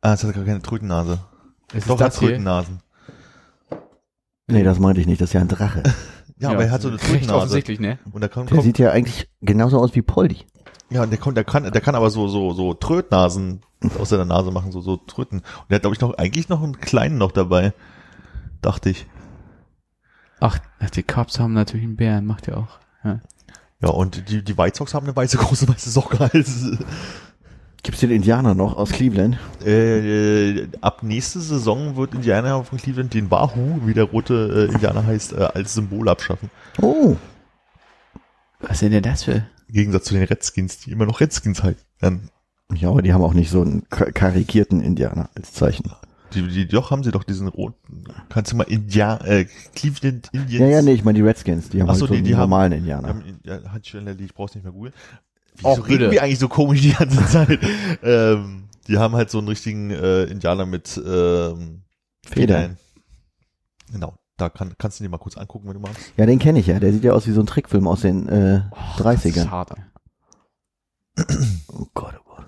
Ah, 0.00 0.14
es 0.14 0.24
hat 0.24 0.34
gar 0.34 0.44
keine 0.44 0.62
Trötennase. 0.62 1.20
Ist 1.72 1.88
Doch, 1.88 1.94
es 1.96 2.00
er 2.00 2.04
hat 2.06 2.12
das 2.12 2.18
hier? 2.20 2.28
Trötennasen. 2.30 2.80
Nee, 4.48 4.62
das 4.62 4.78
meinte 4.78 5.00
ich 5.00 5.06
nicht. 5.06 5.20
Das 5.20 5.30
ist 5.30 5.34
ja 5.34 5.40
ein 5.40 5.48
Drache. 5.48 5.82
Ja, 6.38 6.50
aber 6.50 6.64
er 6.66 6.70
hat 6.70 6.82
so 6.82 6.88
eine 6.88 6.98
recht 7.00 7.06
Trötennase. 7.08 7.34
offensichtlich, 7.38 7.80
ne? 7.80 7.98
Und 8.12 8.20
da 8.20 8.28
kommt, 8.28 8.50
Der 8.50 8.56
kommt 8.56 8.64
sieht 8.66 8.78
ja 8.78 8.90
eigentlich 8.90 9.30
genauso 9.40 9.78
aus 9.80 9.94
wie 9.94 10.02
Poldi. 10.02 10.44
ja, 10.90 11.02
und 11.02 11.08
der 11.08 11.18
kommt, 11.18 11.38
der 11.38 11.44
kann, 11.44 11.62
der 11.72 11.80
kann 11.80 11.94
aber 11.94 12.10
so, 12.10 12.28
so, 12.28 12.52
so 12.52 12.74
Trötnasen 12.74 13.62
aus 13.98 14.10
seiner 14.10 14.26
Nase 14.26 14.50
machen, 14.50 14.70
so, 14.70 14.82
so 14.82 14.98
Tröten. 14.98 15.38
Und 15.38 15.70
der 15.70 15.76
hat, 15.76 15.80
glaube 15.82 15.94
ich, 15.96 16.00
noch, 16.02 16.12
eigentlich 16.18 16.50
noch 16.50 16.62
einen 16.62 16.78
kleinen 16.78 17.16
noch 17.16 17.32
dabei. 17.32 17.72
Dachte 18.60 18.90
ich. 18.90 19.06
Ach, 20.40 20.58
ach, 20.78 20.90
die 20.90 21.04
Cubs 21.04 21.40
haben 21.40 21.54
natürlich 21.54 21.86
einen 21.86 21.96
Bären, 21.96 22.26
macht 22.26 22.48
ja 22.48 22.58
auch. 22.58 22.80
Ja. 23.02 23.20
Ja, 23.86 23.92
und 23.92 24.28
die, 24.28 24.42
die 24.42 24.58
White 24.58 24.76
Sox 24.78 24.94
haben 24.94 25.06
eine 25.06 25.14
weiße, 25.14 25.36
große 25.38 25.68
weiße 25.68 25.90
Socke 25.90 26.20
als, 26.32 26.66
Gibt's 27.82 28.00
den 28.00 28.10
Indianer 28.10 28.54
noch 28.54 28.76
aus 28.76 28.90
Cleveland? 28.90 29.38
äh, 29.64 30.48
äh, 30.62 30.68
ab 30.80 31.04
nächste 31.04 31.40
Saison 31.40 31.94
wird 31.96 32.14
Indiana 32.14 32.60
von 32.64 32.78
Cleveland 32.78 33.14
den 33.14 33.30
Wahoo, 33.30 33.80
wie 33.86 33.94
der 33.94 34.04
rote 34.04 34.68
äh, 34.68 34.72
Indianer 34.74 35.06
heißt, 35.06 35.34
äh, 35.34 35.48
als 35.54 35.74
Symbol 35.74 36.08
abschaffen. 36.08 36.50
Oh, 36.82 37.14
Was 38.60 38.80
sind 38.80 38.90
denn 38.90 39.04
das 39.04 39.22
für? 39.22 39.46
Im 39.68 39.74
Gegensatz 39.74 40.04
zu 40.06 40.14
den 40.14 40.24
Redskins, 40.24 40.78
die 40.78 40.90
immer 40.90 41.06
noch 41.06 41.20
Redskins 41.20 41.62
heißen. 41.62 42.30
Ja, 42.74 42.88
aber 42.88 43.02
die 43.02 43.12
haben 43.12 43.22
auch 43.22 43.34
nicht 43.34 43.50
so 43.50 43.62
einen 43.62 43.88
ka- 43.88 44.10
karikierten 44.10 44.80
Indianer 44.80 45.30
als 45.36 45.52
Zeichen. 45.52 45.92
Die, 46.34 46.46
die, 46.48 46.66
doch, 46.66 46.90
haben 46.90 47.02
sie 47.04 47.12
doch 47.12 47.24
diesen 47.24 47.48
roten. 47.48 48.04
Kannst 48.28 48.52
du 48.52 48.56
mal 48.56 48.64
India, 48.64 49.16
äh, 49.24 49.46
Cleveland 49.74 50.28
Indians. 50.32 50.60
Ja, 50.60 50.66
ja, 50.66 50.82
nee, 50.82 50.92
ich 50.92 51.04
meine 51.04 51.16
die 51.18 51.24
Redskins, 51.24 51.68
die 51.70 51.80
haben 51.80 51.88
Ach 51.88 51.92
halt 51.92 52.00
so, 52.00 52.06
so 52.06 52.12
die- 52.12 52.18
einen 52.18 52.24
die 52.26 52.34
haben- 52.34 52.40
normalen 52.50 52.72
Die 52.72 52.78
Indianer. 52.78 53.08
haben, 53.08 53.40
ja, 53.44 53.62
hat 53.72 53.86
schon 53.86 54.04
die 54.16 54.24
ich 54.24 54.34
brauch's 54.34 54.54
nicht 54.54 54.64
mehr 54.64 54.72
googeln. 54.72 54.92
Och, 55.62 55.70
Wieso 55.78 55.82
reden 55.82 55.98
bitte. 55.98 56.10
wir 56.10 56.22
eigentlich 56.22 56.38
so 56.38 56.48
komisch 56.48 56.82
die 56.82 56.92
ganze 56.92 57.24
Zeit? 57.28 57.58
ähm, 58.02 58.64
die 58.88 58.98
haben 58.98 59.14
halt 59.14 59.30
so 59.30 59.38
einen 59.38 59.48
richtigen 59.48 59.90
äh, 59.90 60.24
Indianer 60.24 60.66
mit 60.66 61.00
ähm, 61.06 61.82
Federn. 62.26 62.76
Genau. 63.92 64.14
Da 64.36 64.50
kann, 64.50 64.74
kannst 64.76 65.00
du 65.00 65.04
dir 65.04 65.08
mal 65.08 65.16
kurz 65.18 65.36
angucken, 65.38 65.66
wenn 65.68 65.74
du 65.74 65.80
magst. 65.80 66.12
Ja, 66.18 66.26
den 66.26 66.38
kenne 66.38 66.58
ich 66.58 66.66
ja. 66.66 66.78
Der 66.78 66.92
sieht 66.92 67.04
ja 67.04 67.12
aus 67.14 67.26
wie 67.26 67.32
so 67.32 67.40
ein 67.40 67.46
Trickfilm 67.46 67.86
aus 67.88 68.02
den 68.02 68.28
äh, 68.28 68.62
Das 68.98 69.24
ist 69.24 69.36
30ern. 69.36 69.50
hart. 69.50 69.70
Oh 71.68 71.86
Gott, 71.94 72.14
oh 72.20 72.30
Gott. 72.36 72.44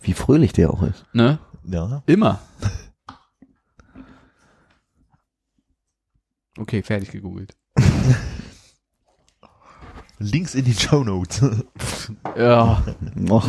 Wie 0.00 0.12
fröhlich 0.12 0.52
der 0.52 0.70
auch 0.70 0.82
ist. 0.84 1.04
Ne? 1.12 1.38
Ja. 1.64 2.02
Immer. 2.06 2.38
Okay, 6.58 6.82
fertig 6.82 7.10
gegoogelt. 7.10 7.56
Links 10.18 10.56
in 10.56 10.64
die 10.64 10.74
Show 10.74 11.04
Notes. 11.04 11.40
Ja, 12.36 12.82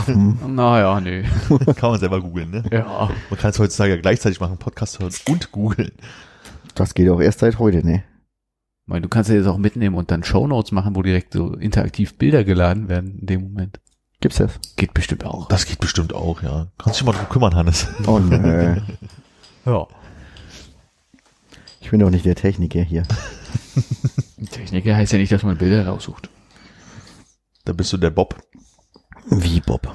hm. 0.06 0.56
naja, 0.56 1.00
nee. 1.00 1.24
kann 1.76 1.92
man 1.92 2.00
selber 2.00 2.22
googeln, 2.22 2.50
ne? 2.50 2.64
Ja. 2.72 3.10
Man 3.30 3.40
kann 3.40 3.52
es 3.52 3.60
heutzutage 3.60 3.96
ja 3.96 4.02
gleichzeitig 4.02 4.40
machen, 4.40 4.58
Podcast 4.58 5.00
hören 5.00 5.14
und 5.28 5.52
googeln. 5.52 5.92
Das 6.76 6.94
geht 6.94 7.10
auch 7.10 7.22
erst 7.22 7.40
seit 7.40 7.60
heute, 7.60 7.86
ne? 7.86 8.04
Meine, 8.86 9.02
du 9.02 9.10
kannst 9.10 9.30
ja 9.30 9.36
jetzt 9.36 9.48
auch 9.48 9.58
mitnehmen 9.58 9.96
und 9.96 10.12
dann 10.12 10.24
Shownotes 10.24 10.72
machen, 10.72 10.96
wo 10.96 11.04
direkt 11.04 11.34
so 11.34 11.54
interaktiv 11.54 12.18
Bilder 12.18 12.44
geladen 12.44 12.90
werden 12.90 13.20
in 13.20 13.28
dem 13.28 13.44
Moment. 13.44 13.80
Gibt's 14.20 14.38
das? 14.38 14.60
Geht 14.76 14.94
bestimmt 14.94 15.24
auch. 15.24 15.48
Das 15.48 15.66
geht 15.66 15.80
bestimmt 15.80 16.14
auch, 16.14 16.42
ja. 16.42 16.68
Kannst 16.78 17.00
dich 17.00 17.06
mal 17.06 17.14
drum 17.14 17.30
kümmern, 17.30 17.56
Hannes. 17.56 17.88
Oh 18.08 18.20
nö. 18.20 18.76
Ja. 19.66 19.88
Ich 21.90 21.92
bin 21.92 22.02
doch 22.02 22.12
nicht 22.12 22.26
der 22.26 22.36
Techniker 22.36 22.84
hier. 22.84 23.02
Techniker 24.52 24.96
heißt 24.96 25.12
ja 25.12 25.18
nicht, 25.18 25.32
dass 25.32 25.42
man 25.42 25.58
Bilder 25.58 25.88
raussucht. 25.88 26.30
Da 27.66 27.74
bist 27.74 27.92
du 27.92 27.98
der 27.98 28.12
Bob. 28.12 28.40
Wie 29.32 29.60
Bob? 29.60 29.92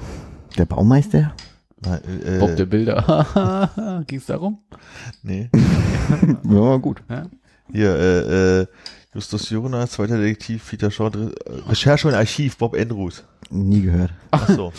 Der 0.57 0.65
Baumeister? 0.65 1.33
Na, 1.79 1.99
äh, 1.99 2.39
Bob 2.39 2.53
der 2.57 2.65
Bilder. 2.65 4.03
Ging's 4.07 4.25
darum? 4.25 4.59
nee. 5.23 5.49
Ja, 6.43 6.75
gut. 6.75 7.01
Ja? 7.09 7.27
Hier, 7.71 7.95
äh, 7.95 8.59
äh, 8.59 8.67
Justus 9.13 9.49
Jonas, 9.49 9.91
zweiter 9.91 10.17
Detektiv, 10.17 10.69
Peter 10.69 10.91
Shaw, 10.91 11.07
äh, 11.07 11.69
Recherche 11.69 12.09
und 12.09 12.13
Archiv, 12.13 12.57
Bob 12.57 12.75
Andrews. 12.75 13.23
Nie 13.49 13.83
gehört. 13.83 14.11
Ach 14.31 14.49
so. 14.49 14.73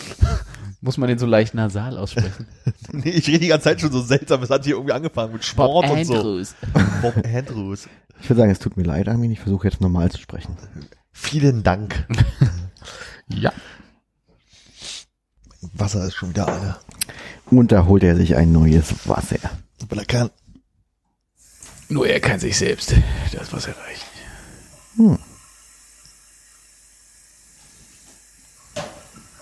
Muss 0.79 0.97
man 0.97 1.09
den 1.09 1.17
so 1.17 1.25
leicht 1.25 1.53
nasal 1.55 1.97
aussprechen? 1.97 2.47
nee, 2.91 3.09
ich 3.09 3.27
rede 3.27 3.39
die 3.39 3.47
ganze 3.47 3.65
Zeit 3.65 3.81
schon 3.81 3.91
so 3.91 4.01
seltsam. 4.01 4.43
Es 4.43 4.49
hat 4.49 4.63
hier 4.63 4.75
irgendwie 4.75 4.93
angefangen 4.93 5.33
mit 5.33 5.43
Sport 5.43 5.89
und 5.89 6.05
so. 6.05 6.43
Bob 7.01 7.15
Andrews. 7.25 7.87
Ich 8.21 8.29
würde 8.29 8.41
sagen, 8.41 8.51
es 8.51 8.59
tut 8.59 8.77
mir 8.77 8.83
leid, 8.83 9.07
Armin. 9.07 9.31
Ich 9.31 9.39
versuche 9.39 9.67
jetzt 9.67 9.81
normal 9.81 10.11
zu 10.11 10.19
sprechen. 10.19 10.55
Vielen 11.11 11.63
Dank. 11.63 12.07
Ja. 13.29 13.51
Wasser 15.73 16.05
ist 16.05 16.15
schon 16.15 16.29
wieder 16.29 16.47
alle. 16.47 16.77
Und 17.47 17.73
da 17.73 17.85
holt 17.85 18.03
er 18.03 18.15
sich 18.15 18.37
ein 18.37 18.53
neues 18.53 19.07
Wasser. 19.07 19.37
Weil 19.89 19.99
er 19.99 20.05
kann. 20.05 20.29
Nur 21.89 22.07
er 22.07 22.21
kann 22.21 22.39
sich 22.39 22.57
selbst 22.57 22.93
das 23.33 23.51
was 23.51 23.67
erreichen. 23.67 24.05
Hm. 24.95 25.19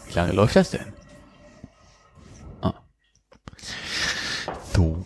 Wie 0.08 0.14
lange 0.14 0.32
läuft 0.34 0.56
das 0.56 0.72
denn? 0.72 0.94
So. 4.76 5.06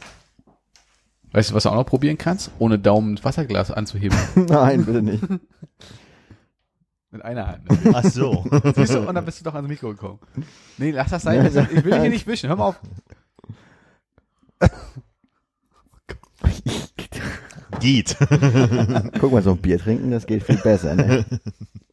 Weißt 1.31 1.51
du, 1.51 1.53
was 1.53 1.63
du 1.63 1.69
auch 1.69 1.75
noch 1.75 1.85
probieren 1.85 2.17
kannst? 2.17 2.49
Ohne 2.57 2.79
Daumen 2.79 3.15
das 3.15 3.23
Wasserglas 3.23 3.69
anzuheben. 3.71 4.17
Nein, 4.35 4.85
bitte 4.85 5.01
nicht. 5.01 5.23
Mit 7.11 7.23
einer 7.23 7.47
Hand. 7.47 7.63
Ach 7.93 8.03
so. 8.03 8.45
Siehst 8.75 8.93
du, 8.93 9.07
und 9.07 9.15
dann 9.15 9.25
bist 9.25 9.39
du 9.39 9.43
doch 9.43 9.55
ans 9.55 9.67
Mikro 9.67 9.89
gekommen. 9.89 10.19
Nee, 10.77 10.91
lass 10.91 11.09
das 11.09 11.23
sein. 11.23 11.43
Ich 11.43 11.83
will 11.83 11.91
dich 11.91 12.01
hier 12.01 12.09
nicht 12.09 12.27
wischen. 12.27 12.49
Hör 12.49 12.55
mal 12.55 12.65
auf. 12.65 12.79
Geht. 17.79 18.15
Guck 19.19 19.31
mal, 19.31 19.41
so 19.41 19.51
ein 19.51 19.57
Bier 19.57 19.79
trinken, 19.79 20.11
das 20.11 20.27
geht 20.27 20.43
viel 20.43 20.57
besser, 20.57 20.95
ne? 20.95 21.25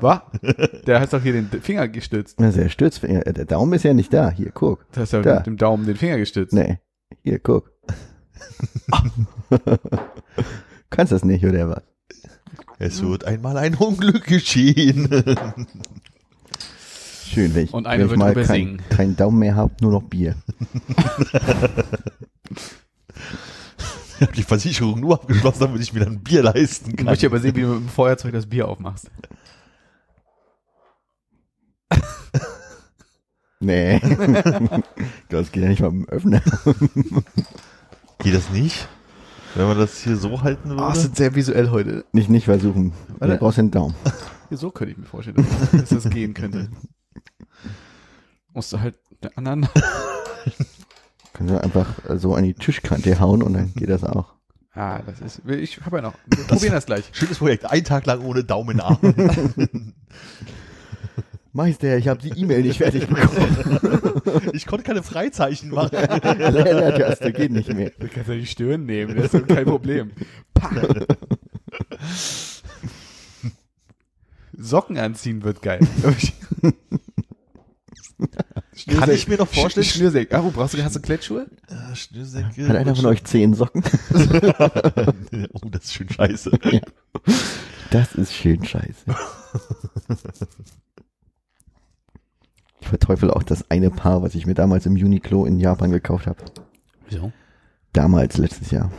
Was? 0.00 0.20
Der 0.86 1.00
hat 1.00 1.12
doch 1.12 1.22
hier 1.22 1.32
den 1.32 1.48
Finger 1.62 1.86
gestützt. 1.88 2.40
Na, 2.40 2.50
der 2.50 2.68
Stützfinger, 2.68 3.20
der 3.20 3.44
Daumen 3.44 3.72
ist 3.74 3.84
ja 3.84 3.94
nicht 3.94 4.12
da. 4.12 4.30
Hier, 4.30 4.50
guck. 4.52 4.84
Du 4.92 5.00
hast 5.00 5.12
ja 5.12 5.22
Da. 5.22 5.36
mit 5.36 5.46
dem 5.46 5.56
Daumen 5.56 5.86
den 5.86 5.96
Finger 5.96 6.18
gestützt. 6.18 6.52
Nee. 6.52 6.78
Hier, 7.22 7.38
guck. 7.38 7.70
Kannst 10.90 11.12
das 11.12 11.24
nicht, 11.24 11.44
oder 11.46 11.68
was? 11.68 11.82
Es 12.78 13.02
wird 13.02 13.24
einmal 13.24 13.56
ein 13.56 13.76
Unglück 13.76 14.24
geschehen. 14.24 15.08
Schön, 17.24 17.54
wenn 17.54 17.64
ich, 17.64 17.72
Und 17.72 17.86
einer 17.86 17.98
wenn 18.00 18.06
ich 18.06 18.10
wird 18.10 18.18
mal 18.18 18.34
drüber 18.34 18.46
kein, 18.46 18.82
keinen 18.90 19.16
Daumen 19.16 19.38
mehr 19.38 19.54
habe, 19.54 19.74
nur 19.80 19.92
noch 19.92 20.02
Bier. 20.02 20.34
Ich 24.16 24.20
habe 24.28 24.32
die 24.32 24.42
Versicherung 24.44 25.00
nur 25.00 25.14
abgeschlossen, 25.14 25.58
damit 25.60 25.82
ich 25.82 25.92
mir 25.92 26.00
dann 26.04 26.14
ein 26.14 26.22
Bier 26.22 26.44
leisten 26.44 26.90
Ich 26.90 26.96
kann. 26.98 27.06
möchte 27.06 27.26
aber 27.26 27.40
sehen, 27.40 27.56
wie 27.56 27.62
du 27.62 27.66
mit 27.68 27.80
dem 27.80 27.88
Feuerzeug 27.88 28.32
das 28.32 28.46
Bier 28.46 28.68
aufmachst. 28.68 29.10
Nee. 33.64 34.00
das 35.28 35.50
geht 35.50 35.62
ja 35.62 35.68
nicht 35.68 35.80
mal 35.80 35.90
mit 35.90 36.08
dem 36.08 36.14
Öffner. 36.14 36.42
Geht 38.18 38.34
das 38.34 38.50
nicht? 38.50 38.88
Wenn 39.54 39.66
man 39.66 39.78
das 39.78 39.98
hier 39.98 40.16
so 40.16 40.42
halten 40.42 40.68
würde? 40.68 40.82
Ah, 40.82 40.92
es 40.92 41.04
ist 41.04 41.16
sehr 41.16 41.34
visuell 41.34 41.70
heute. 41.70 42.04
Nicht, 42.12 42.28
nicht 42.28 42.44
versuchen. 42.44 42.92
Warte. 43.18 43.34
Du 43.34 43.38
brauchst 43.38 43.58
den 43.58 43.70
Daumen. 43.70 43.94
So 44.50 44.70
könnte 44.70 44.92
ich 44.92 44.98
mir 44.98 45.06
vorstellen, 45.06 45.44
dass 45.72 45.88
das 45.88 46.08
gehen 46.10 46.32
könnte. 46.32 46.68
Musst 48.52 48.72
du 48.72 48.78
halt 48.78 48.94
der 49.22 49.36
anderen. 49.36 49.66
Kannst 51.32 51.52
du 51.52 51.60
einfach 51.60 51.88
äh, 52.08 52.18
so 52.18 52.34
an 52.34 52.44
die 52.44 52.54
Tischkante 52.54 53.18
hauen 53.18 53.42
und 53.42 53.54
dann 53.54 53.72
geht 53.74 53.88
das 53.88 54.04
auch. 54.04 54.34
Ah, 54.74 55.00
das 55.00 55.20
ist. 55.20 55.42
Ich 55.48 55.80
habe 55.84 55.96
ja 55.96 56.02
noch. 56.02 56.14
Wir 56.26 56.44
probieren 56.44 56.74
das 56.74 56.86
gleich. 56.86 57.10
Schönes 57.12 57.38
Projekt. 57.38 57.64
Ein 57.68 57.82
Tag 57.84 58.06
lang 58.06 58.20
ohne 58.20 58.44
Daumen 58.44 58.80
arbeiten. 58.80 59.94
Meister, 61.54 61.96
ich 61.96 62.08
habe 62.08 62.20
die 62.20 62.36
E-Mail 62.40 62.62
nicht 62.62 62.78
fertig 62.78 63.06
bekommen. 63.06 64.50
ich 64.52 64.66
konnte 64.66 64.82
keine 64.84 65.04
Freizeichen 65.04 65.70
machen. 65.74 65.96
Leertaste 65.96 67.32
geht 67.32 67.52
nicht 67.52 67.72
mehr. 67.72 67.92
Du 67.96 68.08
kannst 68.08 68.28
ja 68.28 68.34
die 68.34 68.44
Stirn 68.46 68.86
nehmen, 68.86 69.16
das 69.16 69.32
ist 69.32 69.46
kein 69.46 69.64
Problem. 69.64 70.10
Socken 74.56 74.98
anziehen 74.98 75.44
wird 75.44 75.62
geil. 75.62 75.78
Kann 78.98 79.10
ich 79.10 79.28
mir 79.28 79.38
noch 79.38 79.48
vorstellen? 79.48 79.86
Sch- 79.86 79.92
Schnürsenkel. 79.96 80.36
Ah, 80.36 80.42
wo 80.42 80.50
brauchst 80.50 80.74
du, 80.74 80.82
hast 80.82 80.96
du 80.96 81.00
Klettschuhe? 81.00 81.46
Ah, 81.68 81.94
Schnürsenkel. 81.94 82.68
Hat 82.68 82.76
einer 82.76 82.96
von 82.96 83.06
euch 83.06 83.22
zehn 83.24 83.54
Socken? 83.54 83.82
oh, 85.52 85.68
das 85.70 85.84
ist 85.84 85.94
schön 85.94 86.08
scheiße. 86.08 86.50
Das 87.90 88.14
ist 88.16 88.34
schön 88.34 88.64
scheiße. 88.64 89.04
Ich 92.84 92.90
verteufel 92.90 93.30
auch 93.30 93.42
das 93.42 93.70
eine 93.70 93.88
Paar, 93.88 94.22
was 94.22 94.34
ich 94.34 94.44
mir 94.44 94.52
damals 94.52 94.84
im 94.84 94.92
Uniqlo 94.92 95.46
in 95.46 95.58
Japan 95.58 95.90
gekauft 95.90 96.26
habe. 96.26 96.36
Wieso? 97.08 97.32
Damals, 97.94 98.36
letztes 98.36 98.70
Jahr. 98.70 98.90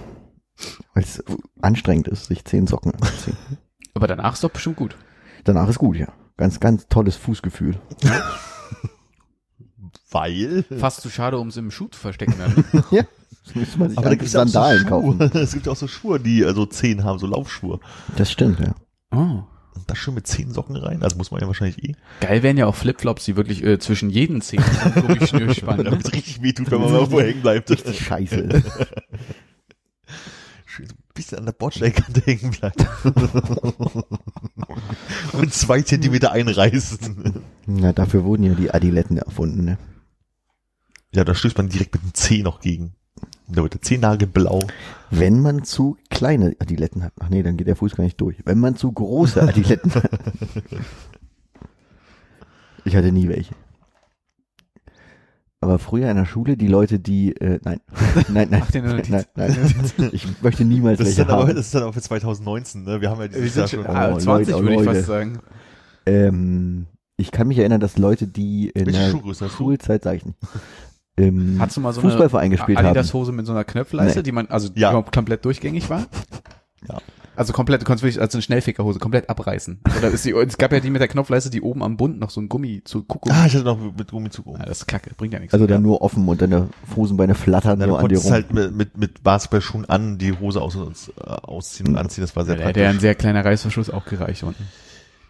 Weil 0.96 1.04
es 1.04 1.24
anstrengend 1.62 2.08
ist, 2.08 2.26
sich 2.26 2.44
zehn 2.46 2.66
Socken 2.66 2.96
anzuziehen. 2.96 3.38
Aber 3.94 4.08
danach 4.08 4.34
ist 4.34 4.44
doch 4.44 4.50
bestimmt 4.50 4.78
gut. 4.78 4.98
Danach 5.44 5.70
ist 5.70 5.78
gut, 5.78 5.98
ja. 5.98 6.08
Ganz, 6.36 6.60
ganz 6.60 6.88
tolles 6.88 7.16
Fußgefühl. 7.16 7.78
Weil. 10.10 10.64
Fast 10.64 11.02
zu 11.02 11.12
schade, 11.12 11.38
um 11.38 11.50
es 11.50 11.58
im 11.58 11.70
Schuh 11.70 11.88
zu 11.88 12.00
verstecken. 12.00 12.34
Dann, 12.40 12.56
ne? 12.56 12.84
Ja. 12.90 13.04
Das 13.46 13.54
müsste 13.54 13.78
man 13.78 13.90
sich 13.90 14.00
Aber 14.00 14.06
da 14.06 14.10
eigentlich 14.10 14.20
gibt's 14.22 14.34
ja 14.34 14.42
auch 14.42 14.48
so 14.48 14.52
Sandalen 14.52 14.80
Schuhe. 14.80 14.90
kaufen. 14.90 15.38
Es 15.38 15.54
gibt 15.54 15.68
auch 15.68 15.76
so 15.76 15.88
Schuhe, 15.88 16.20
die 16.20 16.44
also 16.44 16.66
zehn 16.66 17.04
haben, 17.04 17.20
so 17.20 17.28
Laufschuhe. 17.28 17.80
Das 18.18 18.32
stimmt, 18.32 18.60
ja. 18.62 18.74
oh. 19.12 19.44
Und 19.76 19.90
das 19.90 19.98
schön 19.98 20.14
mit 20.14 20.26
zehn 20.26 20.52
Socken 20.52 20.78
rein. 20.78 21.04
Also 21.04 21.18
muss 21.18 21.32
man 21.32 21.42
ja 21.42 21.48
wahrscheinlich 21.48 21.84
eh. 21.84 21.96
Geil 22.22 22.44
wären 22.44 22.58
ja 22.58 22.66
auch 22.66 22.76
Flipflops, 22.76 23.26
die 23.26 23.36
wirklich 23.36 23.64
äh, 23.64 23.78
zwischen 23.78 24.10
jeden 24.10 24.42
Zehen 24.42 24.64
so 24.64 24.90
ein 24.90 24.94
Gummischnür 24.94 25.54
spannen. 25.54 25.86
Damit 25.86 26.06
es 26.06 26.14
richtig 26.14 26.42
wehtut, 26.42 26.72
wenn 26.72 26.80
man 26.80 26.92
mal 26.92 27.00
irgendwo 27.00 27.22
hängen 27.22 27.42
bleibt. 27.42 27.70
Scheiße. 27.70 28.36
ist. 28.36 28.66
Schön 30.66 30.88
so 30.88 30.94
ein 30.94 31.14
bisschen 31.14 31.40
an 31.40 31.46
der 31.46 31.54
Bordsteinkante 31.54 32.22
hängen 32.22 32.52
bleibt. 32.52 32.86
Und 35.34 35.54
zwei 35.54 35.82
Zentimeter 35.82 36.32
einreißen. 36.32 37.42
Na, 37.66 37.94
dafür 37.94 38.24
wurden 38.24 38.44
ja 38.44 38.54
die 38.54 38.72
Adiletten 38.72 39.18
erfunden, 39.18 39.66
ne? 39.66 39.78
Ja, 41.14 41.24
da 41.24 41.34
stößt 41.34 41.58
man 41.58 41.70
direkt 41.70 41.94
mit 41.94 42.04
dem 42.04 42.14
Zeh 42.14 42.44
noch 42.44 42.60
gegen. 42.60 42.94
Da 43.48 43.64
wird 43.64 43.74
der 43.74 43.82
Zehennagel 43.82 44.28
blau. 44.28 44.68
Wenn 45.12 45.42
man 45.42 45.64
zu 45.64 45.98
kleine 46.10 46.56
Adiletten 46.60 47.04
hat. 47.04 47.14
Ach 47.20 47.30
nee, 47.30 47.44
dann 47.44 47.58
geht 47.58 47.68
der 47.68 47.76
Fuß 47.76 47.96
gar 47.96 48.04
nicht 48.04 48.20
durch. 48.20 48.38
Wenn 48.46 48.60
man 48.60 48.76
zu 48.76 48.92
große 48.92 49.42
Adiletten 49.48 49.94
hat. 49.94 50.10
Ich 52.84 52.96
hatte 52.96 53.12
nie 53.12 53.28
welche. 53.28 53.54
Aber 55.62 55.80
früher 55.80 56.12
in 56.12 56.18
der 56.18 56.26
Schule 56.26 56.58
die 56.58 56.68
Leute, 56.68 57.00
die, 57.00 57.36
äh, 57.38 57.60
nein, 57.64 57.80
nein, 58.30 58.50
nein, 58.52 58.64
nein, 58.72 58.96
Notiz. 58.98 59.10
nein, 59.36 59.58
ich 60.12 60.28
möchte 60.44 60.64
niemals 60.64 61.00
Das 61.00 61.08
ist, 61.08 61.18
welche 61.18 61.28
dann 61.28 61.40
aber, 61.40 61.48
haben. 61.48 61.56
das 61.56 61.66
ist 61.68 61.76
dann 61.76 61.84
auch 61.84 61.94
für 61.94 62.02
2019, 62.02 62.84
ne? 62.84 63.02
Wir 63.02 63.10
haben 63.10 63.20
ja 63.22 63.32
Wir 63.34 63.42
dieses 63.42 63.54
sind 63.70 63.84
Jahr 63.84 63.86
schon, 63.86 63.96
ah, 63.96 64.14
Oh, 64.14 64.18
20 64.20 64.54
Leute, 64.54 64.64
würde 64.64 64.76
ich 64.76 64.84
fast 64.84 65.06
sagen. 65.08 65.40
Ähm, 66.06 66.86
ich 67.18 67.32
kann 67.32 67.48
mich 67.48 67.58
erinnern, 67.58 67.80
dass 67.80 67.98
Leute, 67.98 68.28
die 68.28 68.70
in 68.70 68.86
Welche 68.86 69.00
der 69.00 69.14
hast 69.24 69.42
du? 69.42 69.50
Schulzeit, 69.50 70.04
sag 70.04 70.18
ich 70.18 70.26
nicht, 70.26 70.38
im 71.18 71.58
Hast 71.60 71.78
du 71.78 71.82
mal 71.82 71.94
so 71.94 72.02
Fußballverein 72.02 72.46
eine 72.46 72.56
gespielt 72.56 72.78
haben. 72.78 72.88
Adidas-Hose 72.88 73.32
mit 73.32 73.46
so 73.46 73.52
einer 73.54 73.64
Knöpfleiste, 73.64 74.20
Nee. 74.20 74.24
die 74.24 74.32
man, 74.32 74.48
also 74.48 74.70
Ja. 74.76 74.94
die 75.02 75.12
komplett 75.12 75.46
durchgängig 75.46 75.90
war? 75.90 76.06
Ja. 76.88 76.98
Also 77.38 77.52
komplett, 77.52 77.82
du 77.82 77.86
konntest 77.86 78.04
wirklich 78.04 78.22
als 78.22 78.34
eine 78.34 78.42
Schnellfickerhose 78.42 78.98
komplett 79.00 79.30
abreißen. 79.30 79.82
Oder 79.98 80.08
ist 80.08 80.24
die, 80.24 80.32
es 80.32 80.58
gab 80.58 80.72
ja 80.72 80.80
die 80.80 80.90
mit 80.90 81.02
der 81.02 81.10
Knopfleiste, 81.10 81.50
die 81.50 81.62
oben 81.62 81.84
am 81.84 81.98
Bund 81.98 82.18
noch 82.18 82.30
so 82.30 82.40
ein 82.40 82.48
Gummi 82.48 82.82
zu 82.86 83.04
gucken. 83.04 83.30
Ah, 83.34 83.46
ich 83.46 83.54
hatte 83.56 83.66
noch 83.66 83.78
mit 83.98 84.10
Gummizug 84.10 84.48
um. 84.48 84.56
Ja, 84.58 84.64
das 84.66 84.80
ist 84.80 84.88
kacke, 84.88 85.12
bringt 85.18 85.34
ja 85.34 85.40
nichts. 85.40 85.54
Also 85.54 85.68
dann 85.68 85.82
nur 85.82 86.02
offen 86.02 86.26
und 86.30 86.42
deine 86.42 86.70
Hosenbeine 86.96 87.36
flattern 87.36 87.80
du 87.82 87.88
nur 87.88 88.00
an 88.00 88.08
dir 88.08 88.20
rum. 88.20 88.32
halt 88.32 88.54
mit, 88.54 88.74
mit, 88.74 88.98
mit 88.98 89.22
Basketballschuhen 89.24 89.84
an 89.90 90.18
die 90.18 90.32
Hose 90.40 90.62
aus, 90.62 90.76
äh, 90.78 91.24
ausziehen 91.26 91.90
und 91.90 91.98
anziehen, 91.98 92.22
das 92.22 92.38
war 92.38 92.46
sehr 92.46 92.56
da 92.56 92.64
hätte 92.64 92.80
ja 92.80 92.86
ein 92.86 92.92
praktisch. 92.94 93.02
sehr 93.02 93.16
kleiner 93.16 93.44
Reißverschluss 93.44 93.90
auch 93.90 94.06
gereicht 94.06 94.44
unten. 94.44 94.64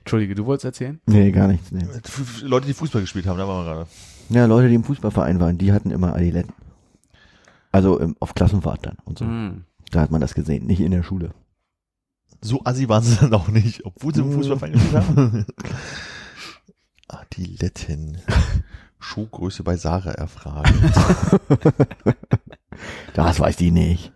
Entschuldige, 0.02 0.36
du 0.36 0.45
wolltest 0.45 0.66
erzählen? 0.66 0.99
nee, 1.07 1.32
gar 1.32 1.48
nichts. 1.48 1.72
Nee. 1.72 1.86
Leute, 2.44 2.68
die 2.68 2.74
Fußball 2.76 3.02
gespielt 3.02 3.26
haben, 3.26 3.40
da 3.40 3.48
waren 3.48 3.66
wir 3.66 3.74
gerade. 3.74 3.88
Ja, 4.30 4.45
Leute, 4.45 4.69
die 4.69 4.76
im 4.76 4.84
Fußballverein 4.84 5.39
waren, 5.39 5.57
die 5.57 5.72
hatten 5.72 5.91
immer 5.91 6.14
Adiletten. 6.15 6.53
Also 7.72 7.99
ähm, 8.02 8.15
auf 8.19 8.34
Klassenfahrt 8.35 8.85
dann 8.85 8.97
und 9.06 9.19
so. 9.19 9.26
Hm. 9.26 9.65
Da 9.91 10.02
hat 10.02 10.11
man 10.11 10.22
das 10.22 10.34
gesehen, 10.34 10.65
nicht 10.65 10.80
in 10.81 10.91
der 10.91 11.03
Schule. 11.03 11.31
So 12.41 12.61
assi 12.64 12.89
waren 12.89 13.03
sie 13.03 13.15
dann 13.22 13.34
auch 13.34 13.47
nicht, 13.49 13.85
obwohl 13.85 14.14
sie 14.14 14.22
im 14.22 14.30
Mhm. 14.30 14.34
Fußballverein 14.34 14.73
gespielt 14.73 14.95
haben. 14.95 15.45
Adiletten. 17.07 18.18
Schuhgröße 18.99 19.64
bei 19.64 19.77
Sarah 19.77 20.11
erfragen. 20.11 20.73
Das 23.14 23.39
weiß 23.39 23.56
die 23.56 23.72
nicht. 23.72 24.11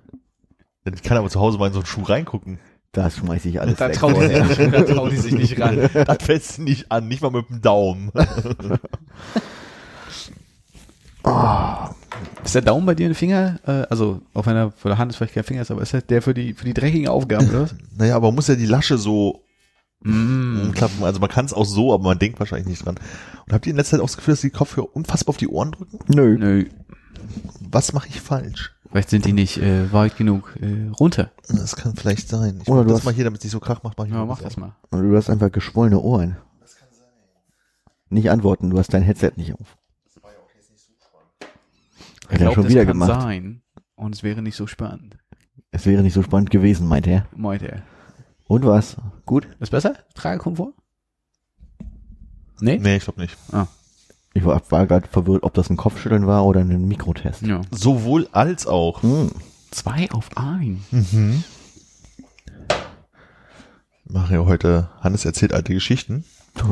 Dann 0.84 0.96
kann 0.96 1.16
aber 1.18 1.30
zu 1.30 1.40
Hause 1.40 1.58
mal 1.58 1.68
in 1.68 1.74
so 1.74 1.80
einen 1.80 1.86
Schuh 1.86 2.02
reingucken. 2.04 2.60
Das 2.92 3.16
schmeiß 3.16 3.46
ich 3.46 3.62
alles 3.62 3.78
Da 3.78 3.88
weg. 3.88 3.96
traut 3.96 4.12
die 4.12 4.16
vorher. 4.16 4.46
sich 4.46 4.58
nicht, 4.60 4.74
da 4.74 4.82
traut 4.84 5.12
die 5.14 5.18
sich 5.18 5.34
nicht 5.34 5.62
ran. 5.62 5.90
Das 5.94 6.18
fällt 6.22 6.60
nicht 6.60 6.92
an, 6.92 7.08
nicht 7.08 7.22
mal 7.22 7.32
mit 7.32 7.48
dem 7.50 7.62
Daumen. 7.62 8.12
Ist 12.44 12.56
der 12.56 12.62
Daumen 12.62 12.86
bei 12.86 12.96
dir 12.96 13.08
ein 13.08 13.16
Finger? 13.16 13.60
Äh, 13.66 13.86
also, 13.90 14.22
auf 14.34 14.48
einer, 14.48 14.72
für 14.72 14.88
der 14.90 14.98
Hand 14.98 15.12
ist 15.12 15.18
vielleicht 15.18 15.34
kein 15.36 15.44
Finger, 15.44 15.62
ist, 15.62 15.72
aber 15.72 15.82
ist 15.82 15.94
das 15.94 16.06
der 16.06 16.22
für 16.22 16.34
die, 16.34 16.54
für 16.54 16.66
die 16.66 16.74
dreckigen 16.74 17.08
Aufgaben, 17.08 17.50
oder 17.50 17.62
was? 17.64 17.76
Naja, 17.98 18.16
aber 18.16 18.28
man 18.28 18.36
muss 18.36 18.48
ja 18.48 18.56
die 18.56 18.66
Lasche 18.66 18.98
so 18.98 19.44
mm. 20.02 20.62
umklappen. 20.64 21.04
Also 21.04 21.20
man 21.20 21.30
kann 21.30 21.46
es 21.46 21.54
auch 21.54 21.66
so, 21.66 21.94
aber 21.94 22.04
man 22.04 22.20
denkt 22.20 22.40
wahrscheinlich 22.40 22.68
nicht 22.68 22.86
dran. 22.86 22.96
Und 23.46 23.54
habt 23.54 23.66
ihr 23.68 23.72
in 23.72 23.78
letzter 23.78 23.98
Zeit 23.98 24.02
auch 24.04 24.08
das 24.08 24.18
Gefühl, 24.18 24.34
dass 24.34 24.42
die 24.42 24.50
Kopfhörer 24.50 24.88
unfassbar 24.96 25.30
auf 25.34 25.38
die 25.38 25.48
Ohren 25.50 25.72
drücken? 25.72 26.00
Nö. 26.08 26.38
Nö, 26.38 26.66
Was 27.70 27.94
mache 27.94 28.08
ich 28.10 28.22
falsch? 28.22 28.74
vielleicht 28.92 29.12
sind 29.12 29.26
die 29.26 29.34
nicht 29.34 29.58
äh, 29.58 29.94
weit 29.94 30.18
genug 30.18 30.56
äh, 30.60 30.90
runter. 31.00 31.30
Das 31.48 31.76
kann 31.76 31.96
vielleicht 31.96 32.28
sein. 32.28 32.60
Ich 32.64 32.68
Oder 32.68 32.78
mach 32.82 32.84
du 32.86 32.90
das 32.90 33.00
hast- 33.00 33.06
mal 33.06 33.14
hier, 33.14 33.24
damit 33.26 33.40
es 33.42 33.44
nicht 33.44 33.52
so 33.52 33.60
krach 33.60 33.84
macht. 33.84 33.98
Mach 34.00 34.06
ich 34.06 34.12
Ja, 34.12 34.18
mal 34.20 34.26
mach 34.26 34.40
das 34.42 34.54
auf. 34.54 34.58
mal. 34.58 34.76
Und 34.90 35.04
du 35.04 35.16
hast 35.16 35.30
einfach 35.30 35.52
geschwollene 35.52 36.00
Ohren. 36.00 36.38
Nicht 38.10 38.32
antworten, 38.32 38.72
du 38.72 38.80
hast 38.80 38.92
dein 38.92 39.04
Headset 39.04 39.34
nicht 39.36 39.54
auf. 39.54 39.78
Hat 42.30 42.34
er 42.34 42.38
glaub, 42.38 42.54
schon 42.56 42.64
das 42.64 42.72
wieder 42.72 42.86
kann 42.86 42.94
gemacht. 43.00 43.22
sein. 43.22 43.62
Und 43.96 44.16
es 44.16 44.24
wäre 44.24 44.42
nicht 44.42 44.56
so 44.56 44.68
spannend. 44.68 45.18
Es 45.72 45.86
wäre 45.86 46.02
nicht 46.02 46.14
so 46.14 46.24
spannend 46.24 46.50
gewesen, 46.52 46.88
meint 46.88 47.08
er. 47.08 47.28
Meint 47.36 47.62
er. 47.64 47.82
Und 48.46 48.66
was? 48.66 48.98
Gut? 49.26 49.48
Ist 49.60 49.72
besser? 49.72 49.96
Tragekomfort? 50.16 50.74
Nee? 52.62 52.78
Nee, 52.82 52.98
ich 52.98 53.04
glaube 53.04 53.22
nicht. 53.22 53.38
Ich 54.34 54.46
war, 54.46 54.62
war 54.70 54.88
gerade 54.88 55.08
verwirrt, 55.08 55.44
ob 55.44 55.54
das 55.54 55.70
ein 55.70 55.78
Kopfschütteln 55.78 56.28
war 56.28 56.46
oder 56.46 56.62
ein 56.62 56.88
Mikrotest. 56.88 57.42
Ja. 57.44 57.62
Sowohl 57.72 58.28
als 58.32 58.68
auch. 58.68 59.04
Hm. 59.04 59.32
Zwei 59.72 60.10
auf 60.12 60.30
ein. 60.36 60.84
Mhm. 60.92 61.44
Ich 64.06 64.12
mache 64.12 64.34
ja 64.34 64.46
heute, 64.46 64.90
Hannes 65.02 65.26
erzählt 65.26 65.54
alte 65.54 65.74
Geschichten. 65.74 66.24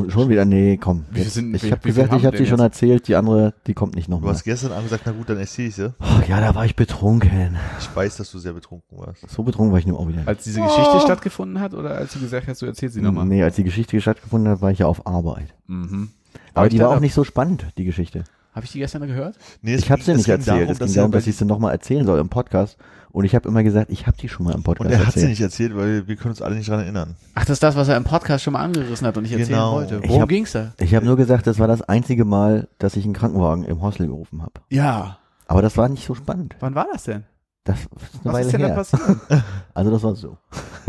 Schon 0.08 0.28
wieder, 0.28 0.44
nee, 0.44 0.76
komm. 0.76 1.04
Jetzt, 1.14 1.34
sind- 1.34 1.54
ich 1.54 1.62
wie- 1.62 1.70
habe 1.70 1.80
gesagt, 1.80 2.12
ich 2.12 2.26
habe 2.26 2.36
sie 2.36 2.46
schon 2.46 2.58
denn 2.58 2.66
erzählt, 2.66 3.08
die 3.08 3.16
andere, 3.16 3.54
die 3.66 3.74
kommt 3.74 3.94
nicht 3.94 4.08
Du 4.08 4.12
nochmal. 4.12 4.34
hast 4.34 4.44
gestern 4.44 4.72
Abend 4.72 4.84
gesagt, 4.84 5.04
na 5.06 5.12
gut, 5.12 5.28
dann 5.30 5.38
erzähl 5.38 5.68
ich 5.68 5.76
sie. 5.76 5.94
Oh, 6.00 6.04
ja, 6.28 6.40
da 6.40 6.54
war 6.54 6.64
ich 6.66 6.76
betrunken. 6.76 7.56
Ich 7.80 7.94
weiß, 7.96 8.16
dass 8.16 8.30
du 8.30 8.38
sehr 8.38 8.52
betrunken 8.52 8.98
warst. 8.98 9.28
So 9.30 9.42
betrunken 9.42 9.72
war 9.72 9.78
ich 9.78 9.86
nur 9.86 9.98
auch 9.98 10.08
wieder. 10.08 10.22
Als 10.26 10.44
diese 10.44 10.60
Geschichte 10.60 11.00
stattgefunden 11.00 11.60
hat 11.60 11.74
oder 11.74 11.96
als 11.96 12.12
du 12.12 12.20
gesagt 12.20 12.48
hast, 12.48 12.60
du 12.60 12.66
erzählst 12.66 12.96
sie 12.96 13.00
nochmal? 13.02 13.24
Nee, 13.26 13.42
als 13.42 13.56
die 13.56 13.64
Geschichte 13.64 14.00
stattgefunden 14.00 14.50
hat, 14.50 14.60
war 14.60 14.70
ich 14.70 14.80
ja 14.80 14.86
auf 14.86 15.06
Arbeit. 15.06 15.54
Mhm. 15.66 16.10
Aber 16.54 16.66
ich 16.66 16.72
die 16.72 16.80
war 16.80 16.90
auch 16.90 17.00
nicht 17.00 17.14
so 17.14 17.24
spannend, 17.24 17.66
die 17.78 17.84
Geschichte. 17.84 18.24
Habe 18.54 18.64
ich 18.66 18.72
die 18.72 18.78
gestern 18.80 19.06
gehört? 19.06 19.36
Nee, 19.62 19.74
es 19.74 19.82
Ich 19.82 19.90
habe 19.90 20.02
sie 20.02 20.14
nicht 20.14 20.28
erzählt. 20.28 20.68
es 20.70 20.78
ging 20.80 20.92
darum, 20.94 21.12
dass 21.12 21.26
ich 21.26 21.36
sie 21.36 21.44
nochmal 21.44 21.72
erzählen 21.72 22.04
soll 22.04 22.18
im 22.18 22.28
Podcast. 22.28 22.76
Und 23.10 23.24
ich 23.24 23.34
habe 23.34 23.48
immer 23.48 23.62
gesagt, 23.62 23.90
ich 23.90 24.06
habe 24.06 24.16
die 24.18 24.28
schon 24.28 24.44
mal 24.44 24.54
im 24.54 24.62
Podcast 24.62 24.86
Und 24.86 24.92
er 24.92 24.98
hat 25.06 25.14
sie 25.14 25.20
erzählt. 25.20 25.30
nicht 25.30 25.40
erzählt, 25.40 25.76
weil 25.76 26.06
wir 26.06 26.16
können 26.16 26.30
uns 26.30 26.42
alle 26.42 26.54
nicht 26.56 26.68
dran 26.68 26.80
erinnern. 26.80 27.16
Ach, 27.34 27.42
das 27.42 27.50
ist 27.56 27.62
das, 27.62 27.74
was 27.76 27.88
er 27.88 27.96
im 27.96 28.04
Podcast 28.04 28.44
schon 28.44 28.52
mal 28.52 28.60
angerissen 28.62 29.06
hat 29.06 29.16
und 29.16 29.24
ich 29.24 29.32
erzählen 29.32 29.48
Genau. 29.50 29.72
wollte. 29.72 30.00
Ich 30.02 30.08
Worum 30.08 30.22
hab- 30.22 30.28
ging's 30.28 30.52
da? 30.52 30.72
Ich 30.78 30.94
habe 30.94 31.06
nur 31.06 31.16
gesagt, 31.16 31.46
das 31.46 31.58
war 31.58 31.66
das 31.68 31.82
einzige 31.82 32.24
Mal, 32.24 32.68
dass 32.78 32.96
ich 32.96 33.04
einen 33.04 33.14
Krankenwagen 33.14 33.64
im 33.64 33.80
Hostel 33.82 34.06
gerufen 34.06 34.42
habe. 34.42 34.52
Ja. 34.70 35.18
Aber 35.46 35.62
das 35.62 35.76
war 35.78 35.88
nicht 35.88 36.04
so 36.06 36.14
spannend. 36.14 36.56
Wann 36.60 36.74
war 36.74 36.86
das 36.92 37.04
denn? 37.04 37.24
Das 37.64 37.80
ist 37.80 37.88
eine 37.90 38.00
Was 38.24 38.32
Weile 38.34 38.44
ist 38.46 38.52
denn 38.52 38.60
da 38.60 38.66
her. 38.68 38.74
passiert? 38.76 39.02
Also 39.74 39.90
das 39.90 40.02
war 40.02 40.14
so. 40.16 40.36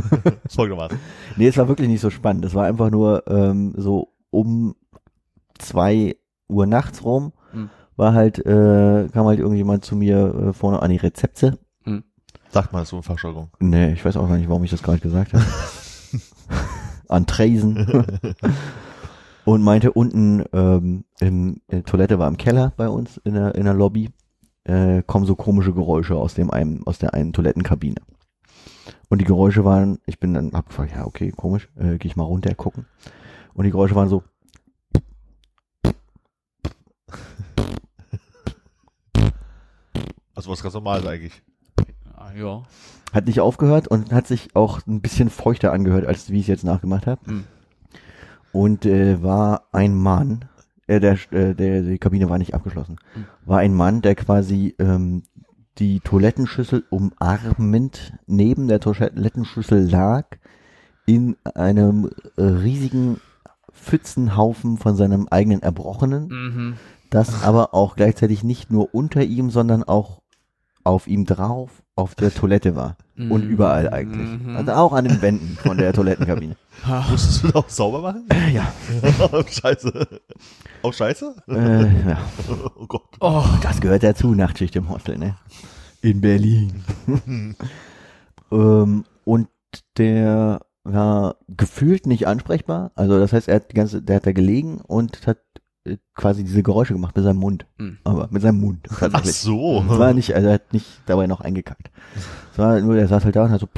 Folgendermaßen. 0.49 0.97
Nee, 1.37 1.47
es 1.47 1.57
war 1.57 1.67
wirklich 1.67 1.87
nicht 1.87 2.01
so 2.01 2.09
spannend. 2.09 2.43
Es 2.45 2.53
war 2.55 2.65
einfach 2.65 2.89
nur 2.89 3.23
ähm, 3.27 3.73
so 3.77 4.13
um 4.31 4.75
zwei 5.57 6.15
Uhr 6.47 6.65
nachts 6.65 7.03
rum, 7.03 7.33
Hm. 7.51 7.69
war 7.95 8.13
halt, 8.13 8.39
äh, 8.45 9.07
kam 9.13 9.25
halt 9.27 9.39
irgendjemand 9.39 9.83
zu 9.85 9.95
mir 9.95 10.33
äh, 10.49 10.53
vorne 10.53 10.81
an 10.81 10.89
die 10.91 10.97
Rezepte. 10.97 11.57
Sagt 12.49 12.73
mal 12.73 12.85
so 12.85 12.97
in 12.97 13.03
Fachjargon. 13.03 13.49
Nee, 13.59 13.93
ich 13.93 14.03
weiß 14.03 14.17
auch 14.17 14.27
gar 14.27 14.37
nicht, 14.37 14.49
warum 14.49 14.63
ich 14.63 14.71
das 14.71 14.81
gerade 14.81 14.99
gesagt 14.99 15.33
habe. 15.33 15.45
an 17.07 17.25
Tresen. 17.25 18.05
Und 19.45 19.63
meinte 19.63 19.91
unten, 19.93 20.43
ähm, 20.53 21.05
im, 21.19 21.61
äh, 21.67 21.81
Toilette 21.81 22.19
war 22.19 22.27
im 22.27 22.37
Keller 22.37 22.73
bei 22.77 22.87
uns 22.87 23.17
in 23.17 23.33
der, 23.33 23.55
in 23.55 23.65
der 23.65 23.73
Lobby, 23.73 24.11
äh, 24.63 25.01
kommen 25.03 25.25
so 25.25 25.35
komische 25.35 25.73
Geräusche 25.73 26.15
aus 26.15 26.35
dem 26.35 26.51
einen, 26.51 26.85
aus 26.85 26.99
der 26.99 27.13
einen 27.13 27.33
Toilettenkabine. 27.33 28.01
Und 29.09 29.21
die 29.21 29.25
Geräusche 29.25 29.65
waren, 29.65 29.99
ich 30.05 30.19
bin 30.19 30.33
dann, 30.35 30.51
hab 30.53 30.67
gefragt, 30.67 30.91
ja, 30.95 31.05
okay, 31.05 31.31
komisch, 31.35 31.67
äh, 31.77 31.97
gehe 31.97 32.09
ich 32.09 32.15
mal 32.15 32.25
runter 32.25 32.53
gucken. 32.53 32.85
Und 33.53 33.63
die 33.63 33.71
Geräusche 33.71 33.95
waren 33.95 34.09
so, 34.09 34.23
Also 40.39 40.51
was 40.51 40.63
ganz 40.63 40.73
normales 40.73 41.05
eigentlich. 41.05 41.41
Ja. 42.35 42.63
hat 43.13 43.27
nicht 43.27 43.39
aufgehört 43.41 43.87
und 43.87 44.11
hat 44.11 44.27
sich 44.27 44.55
auch 44.55 44.85
ein 44.87 45.01
bisschen 45.01 45.29
feuchter 45.29 45.71
angehört, 45.71 46.05
als 46.05 46.29
wie 46.29 46.37
ich 46.37 46.43
es 46.43 46.47
jetzt 46.47 46.63
nachgemacht 46.63 47.07
habe. 47.07 47.21
Hm. 47.25 47.43
Und 48.51 48.85
äh, 48.85 49.21
war 49.21 49.65
ein 49.71 49.95
Mann, 49.95 50.45
äh, 50.87 50.99
der, 50.99 51.17
äh, 51.31 51.53
der, 51.53 51.83
die 51.83 51.97
Kabine 51.99 52.29
war 52.29 52.37
nicht 52.37 52.53
abgeschlossen, 52.53 52.97
Hm. 53.13 53.25
war 53.45 53.59
ein 53.59 53.73
Mann, 53.73 54.01
der 54.01 54.15
quasi 54.15 54.75
ähm, 54.79 55.23
die 55.77 55.99
Toilettenschüssel 56.01 56.83
umarmend 56.89 58.13
neben 58.27 58.67
der 58.67 58.79
Toilettenschüssel 58.79 59.89
lag, 59.89 60.25
in 61.05 61.37
einem 61.55 62.09
riesigen 62.37 63.19
Pfützenhaufen 63.71 64.77
von 64.77 64.95
seinem 64.95 65.27
eigenen 65.29 65.61
Erbrochenen, 65.63 66.27
Mhm. 66.27 66.73
das 67.09 67.43
aber 67.43 67.73
auch 67.73 67.95
gleichzeitig 67.95 68.43
nicht 68.43 68.71
nur 68.71 68.93
unter 68.93 69.23
ihm, 69.23 69.49
sondern 69.49 69.83
auch 69.83 70.21
auf 70.83 71.07
ihm 71.07 71.25
drauf 71.25 71.81
auf 71.99 72.15
der 72.15 72.33
Toilette 72.33 72.75
war. 72.75 72.95
Und 73.17 73.43
Mhm. 73.45 73.49
überall 73.49 73.89
eigentlich. 73.89 74.29
Mhm. 74.41 74.55
Also 74.55 74.71
auch 74.71 74.93
an 74.93 75.03
den 75.05 75.21
Wänden 75.21 75.57
von 75.61 75.77
der 75.77 75.91
Toilettenkabine. 75.91 76.55
Musstest 77.11 77.43
du 77.43 77.47
da 77.49 77.59
auch 77.59 77.69
sauber 77.69 78.01
machen? 78.01 78.23
ja. 78.53 78.71
scheiße. 79.47 80.07
Auch 80.81 80.93
scheiße? 80.93 81.35
Äh, 81.49 82.09
ja. 82.09 82.17
Oh 82.77 82.85
Gott. 82.87 83.03
Oh, 83.19 83.43
Das 83.61 83.81
gehört 83.81 84.03
dazu, 84.03 84.33
Nachtschicht 84.33 84.75
im 84.77 84.87
Hostel, 84.89 85.17
ne? 85.17 85.35
In 86.01 86.21
Berlin. 86.21 86.83
ähm, 88.51 89.03
und 89.25 89.47
der 89.97 90.61
war 90.85 91.35
gefühlt 91.49 92.07
nicht 92.07 92.25
ansprechbar. 92.27 92.91
Also 92.95 93.19
das 93.19 93.33
heißt, 93.33 93.47
er 93.49 93.55
hat 93.57 93.71
die 93.71 93.75
ganze, 93.75 94.01
der 94.01 94.15
hat 94.17 94.25
da 94.25 94.31
gelegen 94.31 94.79
und 94.81 95.27
hat 95.27 95.37
äh, 95.37 95.48
quasi 96.15 96.43
diese 96.43 96.63
Geräusche 96.63 96.93
gemacht 96.93 97.15
mit 97.15 97.23
seinem 97.23 97.39
Mund. 97.39 97.65
Hm. 97.77 97.99
Aber 98.03 98.27
mit 98.31 98.41
seinem 98.41 98.59
Mund. 98.59 98.87
Ach 98.89 99.25
so. 99.25 99.83
Es 99.89 99.99
war 99.99 100.13
nicht, 100.13 100.35
also 100.35 100.47
er 100.47 100.55
hat 100.55 100.73
nicht 100.73 100.87
dabei 101.05 101.27
noch 101.27 101.41
eingekackt. 101.41 101.91
Es 102.51 102.57
war 102.57 102.79
nur, 102.81 102.95
der 102.95 103.07
saß 103.07 103.25
halt 103.25 103.35
da 103.35 103.45
und 103.45 103.51
hat 103.51 103.61
so 103.61 103.69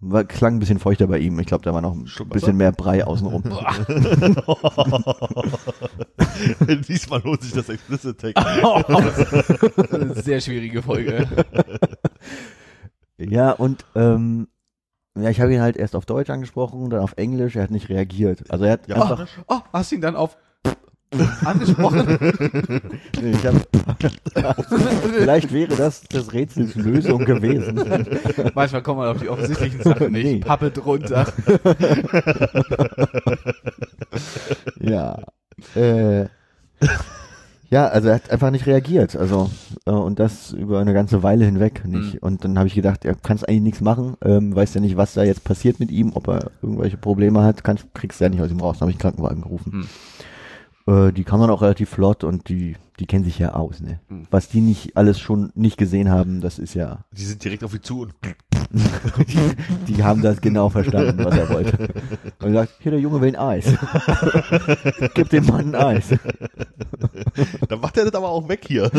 war, 0.00 0.24
klang 0.24 0.56
ein 0.56 0.58
bisschen 0.58 0.78
feuchter 0.78 1.06
bei 1.06 1.18
ihm. 1.18 1.38
Ich 1.40 1.46
glaube, 1.46 1.64
da 1.64 1.74
war 1.74 1.80
noch 1.80 1.94
ein 1.94 2.06
Schluck 2.06 2.30
bisschen 2.30 2.56
mehr 2.56 2.72
Brei 2.72 3.04
außenrum. 3.04 3.42
Diesmal 6.88 7.22
lohnt 7.22 7.42
sich 7.42 7.52
das 7.52 7.68
Explicit 7.68 8.18
Tag. 8.18 8.34
Sehr 10.22 10.40
schwierige 10.40 10.82
Folge. 10.82 11.26
Ja, 13.18 13.52
und 13.52 13.84
ähm, 13.94 14.48
ja, 15.16 15.30
ich 15.30 15.40
habe 15.40 15.54
ihn 15.54 15.60
halt 15.60 15.76
erst 15.76 15.96
auf 15.96 16.06
Deutsch 16.06 16.30
angesprochen, 16.30 16.90
dann 16.90 17.00
auf 17.00 17.14
Englisch, 17.16 17.56
er 17.56 17.64
hat 17.64 17.70
nicht 17.70 17.88
reagiert. 17.88 18.44
Also 18.50 18.64
er 18.64 18.72
hat 18.72 18.90
einfach, 18.90 19.10
Japanisch? 19.10 19.30
Oh, 19.48 19.60
hast 19.72 19.92
ihn 19.92 20.00
dann 20.00 20.16
auf 20.16 20.36
angesprochen. 21.44 22.18
Nee, 23.22 23.30
ich 23.30 23.46
hab, 23.46 23.54
vielleicht 25.10 25.52
wäre 25.52 25.74
das 25.74 26.02
des 26.02 26.32
Rätsels 26.34 26.74
Lösung 26.74 27.24
gewesen. 27.24 27.82
Manchmal 28.54 28.82
kommt 28.82 28.98
man 28.98 29.08
auf 29.08 29.18
die 29.18 29.28
offensichtlichen 29.30 29.82
Sachen 29.82 30.12
nicht. 30.12 30.24
Nee. 30.24 30.40
Pappe 30.40 30.70
drunter. 30.70 31.26
Ja. 34.78 35.22
Äh, 35.74 36.26
ja, 37.76 37.88
also 37.88 38.08
er 38.08 38.14
hat 38.14 38.30
einfach 38.30 38.50
nicht 38.50 38.66
reagiert. 38.66 39.16
Also 39.16 39.50
äh, 39.84 39.90
und 39.90 40.18
das 40.18 40.52
über 40.52 40.80
eine 40.80 40.94
ganze 40.94 41.22
Weile 41.22 41.44
hinweg 41.44 41.84
nicht. 41.84 42.14
Mhm. 42.14 42.18
Und 42.22 42.42
dann 42.42 42.56
habe 42.56 42.68
ich 42.68 42.74
gedacht, 42.74 43.04
er 43.04 43.14
kann 43.16 43.36
eigentlich 43.44 43.60
nichts 43.60 43.80
machen. 43.82 44.16
Ähm, 44.24 44.56
weiß 44.56 44.72
ja 44.72 44.80
nicht, 44.80 44.96
was 44.96 45.12
da 45.12 45.24
jetzt 45.24 45.44
passiert 45.44 45.78
mit 45.78 45.90
ihm, 45.90 46.12
ob 46.14 46.26
er 46.28 46.50
irgendwelche 46.62 46.96
Probleme 46.96 47.42
hat. 47.42 47.64
Kannst, 47.64 47.92
kriegst 47.92 48.18
du 48.18 48.24
ja 48.24 48.30
nicht 48.30 48.40
aus 48.40 48.50
ihm 48.50 48.60
raus. 48.60 48.78
Dann 48.78 48.88
habe 48.88 48.92
ich 48.92 48.96
einen 48.96 49.14
Krankenwagen 49.14 49.42
gerufen. 49.42 49.86
Äh, 50.86 51.12
die 51.12 51.24
kann 51.24 51.38
man 51.38 51.50
auch 51.50 51.60
relativ 51.60 51.90
flott 51.90 52.24
und 52.24 52.48
die, 52.48 52.76
die 52.98 53.06
kennen 53.06 53.24
sich 53.24 53.38
ja 53.38 53.54
aus. 53.54 53.80
Ne? 53.80 54.00
Mhm. 54.08 54.26
Was 54.30 54.48
die 54.48 54.60
nicht 54.60 54.96
alles 54.96 55.18
schon 55.18 55.50
nicht 55.54 55.76
gesehen 55.76 56.10
haben, 56.10 56.40
das 56.40 56.58
ist 56.58 56.74
ja 56.74 57.04
Die 57.16 57.24
sind 57.24 57.44
direkt 57.44 57.62
auf 57.64 57.74
ihn 57.74 57.82
zu 57.82 58.02
und 58.02 58.14
die, 59.28 59.50
die 59.94 60.02
haben 60.04 60.22
das 60.22 60.40
genau 60.40 60.68
verstanden, 60.68 61.24
was 61.24 61.36
er 61.36 61.48
wollte. 61.50 61.88
Und 62.42 62.52
sagt, 62.52 62.72
hier 62.80 62.92
der 62.92 63.00
Junge 63.00 63.20
will 63.20 63.28
ein 63.28 63.36
Eis. 63.36 63.64
Gib 65.14 65.30
dem 65.30 65.46
Mann 65.46 65.74
ein 65.74 65.74
Eis. 65.74 66.08
dann 67.68 67.80
macht 67.80 67.96
er 67.96 68.04
das 68.04 68.14
aber 68.14 68.28
auch 68.28 68.48
weg 68.48 68.64
hier. 68.66 68.90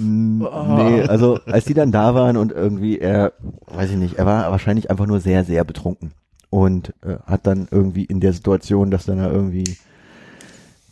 Mm, 0.00 0.38
Nee, 0.42 1.02
also 1.02 1.38
als 1.46 1.64
die 1.64 1.74
dann 1.74 1.92
da 1.92 2.14
waren 2.14 2.36
und 2.36 2.52
irgendwie 2.52 2.98
er, 2.98 3.32
weiß 3.66 3.90
ich 3.90 3.96
nicht, 3.96 4.14
er 4.18 4.26
war 4.26 4.50
wahrscheinlich 4.50 4.90
einfach 4.90 5.06
nur 5.06 5.20
sehr, 5.20 5.44
sehr 5.44 5.64
betrunken. 5.64 6.12
Und 6.50 6.92
äh, 7.02 7.16
hat 7.24 7.46
dann 7.46 7.68
irgendwie 7.70 8.04
in 8.04 8.20
der 8.20 8.32
Situation, 8.32 8.90
dass 8.90 9.06
dann 9.06 9.18
da 9.18 9.30
irgendwie 9.30 9.64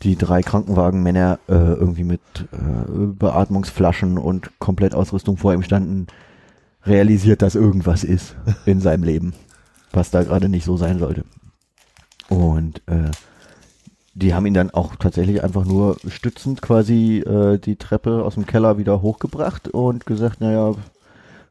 die 0.03 0.15
drei 0.15 0.41
Krankenwagenmänner 0.41 1.39
äh, 1.47 1.53
irgendwie 1.53 2.03
mit 2.03 2.21
äh, 2.51 2.91
Beatmungsflaschen 3.17 4.17
und 4.17 4.51
Komplettausrüstung 4.59 5.37
vor 5.37 5.53
ihm 5.53 5.63
standen, 5.63 6.07
realisiert, 6.85 7.41
dass 7.41 7.55
irgendwas 7.55 8.03
ist 8.03 8.35
in 8.65 8.81
seinem 8.81 9.03
Leben, 9.03 9.33
was 9.91 10.11
da 10.11 10.23
gerade 10.23 10.49
nicht 10.49 10.65
so 10.65 10.77
sein 10.77 10.99
sollte. 10.99 11.23
Und 12.29 12.81
äh, 12.87 13.11
die 14.13 14.33
haben 14.33 14.45
ihn 14.45 14.53
dann 14.53 14.71
auch 14.71 14.95
tatsächlich 14.95 15.43
einfach 15.43 15.65
nur 15.65 15.97
stützend 16.07 16.61
quasi 16.61 17.19
äh, 17.19 17.57
die 17.59 17.75
Treppe 17.75 18.23
aus 18.23 18.33
dem 18.33 18.45
Keller 18.45 18.77
wieder 18.77 19.01
hochgebracht 19.01 19.69
und 19.69 20.05
gesagt, 20.05 20.41
naja, 20.41 20.73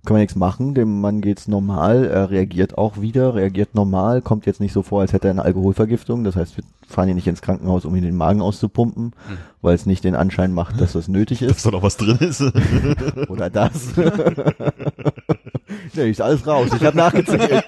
kann 0.05 0.15
man 0.15 0.23
nichts 0.23 0.37
machen, 0.37 0.75
dem 0.75 1.01
Mann 1.01 1.21
geht's 1.21 1.47
normal, 1.47 2.07
er 2.07 2.31
reagiert 2.31 2.79
auch 2.79 3.01
wieder, 3.01 3.35
reagiert 3.35 3.75
normal, 3.75 4.23
kommt 4.23 4.47
jetzt 4.47 4.61
nicht 4.61 4.73
so 4.73 4.83
vor, 4.83 5.03
als 5.03 5.13
hätte 5.13 5.29
er 5.29 5.33
eine 5.33 5.45
Alkoholvergiftung, 5.45 6.25
das 6.25 6.37
heißt, 6.37 6.57
wir 6.57 6.65
fahren 6.89 7.11
ihn 7.11 7.17
nicht 7.17 7.27
ins 7.27 7.43
Krankenhaus, 7.43 7.85
um 7.85 7.95
ihn 7.95 8.03
den 8.03 8.17
Magen 8.17 8.41
auszupumpen, 8.41 9.13
weil 9.61 9.75
es 9.75 9.85
nicht 9.85 10.05
den 10.05 10.15
Anschein 10.15 10.53
macht, 10.53 10.81
dass 10.81 10.93
das 10.93 11.09
nötig 11.09 11.41
Dass 11.41 11.59
ist, 11.59 11.67
da 11.67 11.71
noch 11.71 11.83
was 11.83 11.99
drin 11.99 12.17
ist. 12.17 12.41
oder 13.29 13.51
das. 13.51 13.95
nee, 15.95 16.11
ist 16.11 16.23
alles 16.23 16.47
raus, 16.47 16.71
ich 16.75 16.85
habe 16.85 16.97
nachgezählt. 16.97 17.65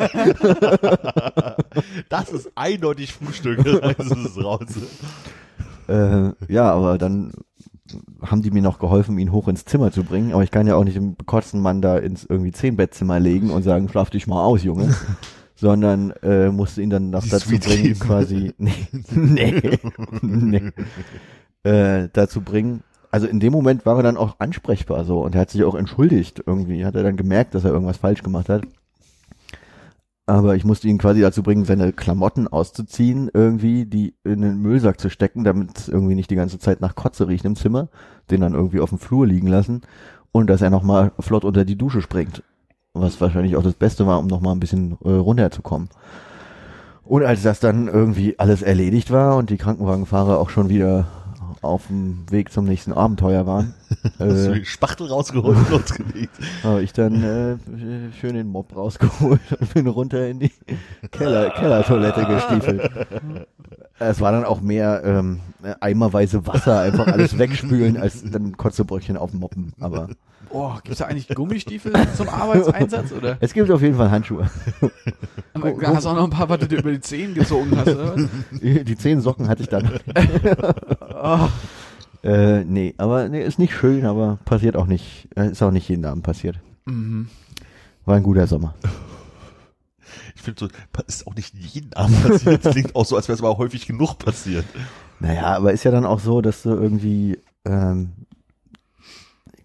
Das 2.08 2.30
ist 2.30 2.50
eindeutig 2.54 3.12
Frühstück. 3.12 3.58
Also 3.98 4.14
ist 4.14 4.42
raus. 4.42 4.66
Äh, 5.88 6.30
ja, 6.48 6.72
aber 6.72 6.96
dann 6.96 7.32
haben 8.22 8.42
die 8.42 8.50
mir 8.50 8.62
noch 8.62 8.78
geholfen, 8.78 9.18
ihn 9.18 9.32
hoch 9.32 9.48
ins 9.48 9.64
Zimmer 9.64 9.92
zu 9.92 10.04
bringen. 10.04 10.32
Aber 10.32 10.42
ich 10.42 10.50
kann 10.50 10.66
ja 10.66 10.76
auch 10.76 10.84
nicht 10.84 10.96
den 10.96 11.16
bekotzten 11.16 11.60
Mann 11.60 11.82
da 11.82 11.98
ins 11.98 12.24
irgendwie 12.24 12.52
Zehnbettzimmer 12.52 13.20
legen 13.20 13.50
und 13.50 13.62
sagen, 13.62 13.88
schlaf 13.88 14.10
dich 14.10 14.26
mal 14.26 14.42
aus, 14.42 14.62
Junge. 14.62 14.94
Sondern 15.54 16.10
äh, 16.22 16.50
musste 16.50 16.82
ihn 16.82 16.90
dann 16.90 17.10
noch 17.10 17.22
Die 17.22 17.30
dazu 17.30 17.50
Sweet 17.50 17.64
bringen, 17.64 17.98
quasi, 17.98 18.52
nee, 18.58 18.72
nee, 19.12 19.62
nee, 20.22 21.70
äh, 21.70 22.08
dazu 22.12 22.40
bringen. 22.40 22.82
Also 23.12 23.26
in 23.26 23.38
dem 23.38 23.52
Moment 23.52 23.86
war 23.86 23.98
er 23.98 24.02
dann 24.02 24.16
auch 24.16 24.36
ansprechbar 24.40 25.04
so 25.04 25.22
und 25.22 25.34
er 25.34 25.42
hat 25.42 25.50
sich 25.50 25.62
auch 25.62 25.74
entschuldigt 25.74 26.42
irgendwie. 26.46 26.84
Hat 26.84 26.96
er 26.96 27.02
dann 27.04 27.16
gemerkt, 27.16 27.54
dass 27.54 27.64
er 27.64 27.70
irgendwas 27.70 27.98
falsch 27.98 28.22
gemacht 28.22 28.48
hat. 28.48 28.62
Aber 30.26 30.54
ich 30.54 30.64
musste 30.64 30.86
ihn 30.86 30.98
quasi 30.98 31.20
dazu 31.20 31.42
bringen, 31.42 31.64
seine 31.64 31.92
Klamotten 31.92 32.46
auszuziehen, 32.46 33.28
irgendwie, 33.34 33.86
die 33.86 34.14
in 34.22 34.40
den 34.40 34.62
Müllsack 34.62 35.00
zu 35.00 35.10
stecken, 35.10 35.42
damit 35.42 35.76
es 35.76 35.88
irgendwie 35.88 36.14
nicht 36.14 36.30
die 36.30 36.36
ganze 36.36 36.58
Zeit 36.60 36.80
nach 36.80 36.94
Kotze 36.94 37.26
riecht 37.26 37.44
im 37.44 37.56
Zimmer, 37.56 37.88
den 38.30 38.40
dann 38.40 38.54
irgendwie 38.54 38.80
auf 38.80 38.90
dem 38.90 38.98
Flur 38.98 39.26
liegen 39.26 39.48
lassen 39.48 39.82
und 40.30 40.48
dass 40.48 40.62
er 40.62 40.70
nochmal 40.70 41.12
flott 41.18 41.44
unter 41.44 41.64
die 41.64 41.76
Dusche 41.76 42.02
springt. 42.02 42.42
Was 42.94 43.20
wahrscheinlich 43.20 43.56
auch 43.56 43.62
das 43.62 43.74
Beste 43.74 44.06
war, 44.06 44.18
um 44.18 44.26
nochmal 44.26 44.54
ein 44.54 44.60
bisschen 44.60 44.96
äh, 45.04 45.10
runterzukommen. 45.10 45.88
Und 47.04 47.24
als 47.24 47.42
das 47.42 47.58
dann 47.58 47.88
irgendwie 47.88 48.38
alles 48.38 48.62
erledigt 48.62 49.10
war 49.10 49.36
und 49.36 49.50
die 49.50 49.56
Krankenwagenfahrer 49.56 50.38
auch 50.38 50.50
schon 50.50 50.68
wieder 50.68 51.06
auf 51.62 51.86
dem 51.86 52.24
Weg 52.30 52.52
zum 52.52 52.64
nächsten 52.64 52.92
Abenteuer 52.92 53.46
waren, 53.46 53.74
Hast 54.18 54.46
du 54.46 54.50
äh, 54.50 54.54
den 54.54 54.64
Spachtel 54.64 55.06
rausgeholt 55.06 55.56
und 55.56 55.70
losgelegt. 55.70 56.34
habe 56.62 56.82
ich 56.82 56.92
dann 56.92 57.22
äh, 57.22 57.56
schön 58.20 58.34
den 58.34 58.48
Mob 58.48 58.74
rausgeholt 58.76 59.40
und 59.58 59.74
bin 59.74 59.86
runter 59.86 60.28
in 60.28 60.40
die 60.40 60.52
Keller, 61.10 61.50
Kellertoilette 61.50 62.26
gestiefelt. 62.26 62.90
Es 63.98 64.20
war 64.20 64.32
dann 64.32 64.44
auch 64.44 64.60
mehr 64.60 65.02
ähm, 65.04 65.40
eimerweise 65.80 66.46
Wasser, 66.46 66.80
einfach 66.80 67.06
alles 67.06 67.38
wegspülen, 67.38 67.96
als 67.96 68.28
dann 68.28 68.56
Kotzebröckchen 68.56 69.16
aufmoppen. 69.16 69.72
Aber 69.78 70.08
Oh, 70.52 70.74
gibt's 70.84 70.98
da 70.98 71.06
eigentlich 71.06 71.28
Gummistiefel 71.28 71.92
zum 72.14 72.28
Arbeitseinsatz, 72.28 73.12
oder? 73.12 73.36
es 73.40 73.52
gibt 73.54 73.70
auf 73.70 73.80
jeden 73.80 73.96
Fall 73.96 74.10
Handschuhe. 74.10 74.50
Hast 75.54 76.04
du 76.04 76.08
auch 76.10 76.14
noch 76.16 76.24
ein 76.24 76.30
paar, 76.30 76.48
was 76.48 76.58
du 76.60 76.68
dir 76.68 76.78
über 76.80 76.90
die 76.92 77.00
Zehen 77.00 77.34
gezogen 77.34 77.70
hast, 77.76 77.88
oder 77.88 78.16
was? 78.16 78.22
Die 78.60 78.96
zehn 78.96 79.20
Socken 79.20 79.48
hatte 79.48 79.62
ich 79.62 79.68
dann. 79.68 79.90
Oh, 81.14 81.48
Äh, 82.24 82.62
nee, 82.64 82.94
aber 82.98 83.28
nee, 83.28 83.42
ist 83.42 83.58
nicht 83.58 83.74
schön, 83.74 84.06
aber 84.06 84.38
passiert 84.44 84.76
auch 84.76 84.86
nicht. 84.86 85.26
äh, 85.34 85.48
Ist 85.50 85.60
auch 85.60 85.72
nicht 85.72 85.88
jeden 85.88 86.04
Abend 86.04 86.22
passiert. 86.22 86.60
mhm. 86.84 87.28
War 88.04 88.16
ein 88.16 88.22
guter 88.22 88.46
Sommer. 88.46 88.74
Ich 90.36 90.42
finde 90.42 90.60
so, 90.60 91.02
ist 91.06 91.26
auch 91.26 91.34
nicht 91.34 91.52
jeden 91.54 91.92
Abend 91.94 92.22
passiert. 92.22 92.64
Das 92.64 92.72
klingt 92.74 92.94
auch 92.94 93.04
so, 93.04 93.16
als 93.16 93.26
wäre 93.28 93.34
es 93.36 93.42
aber 93.42 93.58
häufig 93.58 93.86
genug 93.86 94.18
passiert. 94.18 94.64
Naja, 95.18 95.56
aber 95.56 95.72
ist 95.72 95.82
ja 95.84 95.90
dann 95.90 96.04
auch 96.06 96.20
so, 96.20 96.40
dass 96.40 96.62
du 96.62 96.70
irgendwie, 96.70 97.38
ähm, 97.64 98.12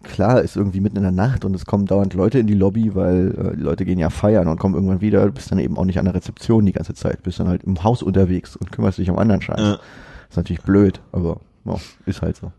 klar, 0.02 0.40
ist 0.42 0.56
irgendwie 0.56 0.80
mitten 0.80 0.96
in 0.96 1.02
der 1.02 1.12
Nacht 1.12 1.44
und 1.44 1.54
es 1.54 1.66
kommen 1.66 1.86
dauernd 1.86 2.14
Leute 2.14 2.38
in 2.38 2.46
die 2.46 2.54
Lobby, 2.54 2.94
weil 2.94 3.34
äh, 3.52 3.56
die 3.56 3.62
Leute 3.62 3.84
gehen 3.84 3.98
ja 3.98 4.10
feiern 4.10 4.48
und 4.48 4.58
kommen 4.58 4.74
irgendwann 4.74 5.00
wieder. 5.00 5.24
Du 5.26 5.32
bist 5.32 5.50
dann 5.50 5.58
eben 5.58 5.76
auch 5.76 5.84
nicht 5.84 5.98
an 5.98 6.04
der 6.04 6.14
Rezeption 6.14 6.64
die 6.66 6.72
ganze 6.72 6.94
Zeit, 6.94 7.22
bist 7.22 7.40
dann 7.40 7.48
halt 7.48 7.64
im 7.64 7.82
Haus 7.84 8.02
unterwegs 8.02 8.56
und 8.56 8.72
kümmerst 8.72 8.98
dich 8.98 9.10
um 9.10 9.18
anderen 9.18 9.42
Scheiß. 9.42 9.58
Äh, 9.60 9.76
Ist 10.30 10.36
natürlich 10.36 10.62
blöd, 10.62 11.00
aber 11.12 11.40
ja, 11.64 11.76
ist 12.06 12.22
halt 12.22 12.36
so. 12.36 12.52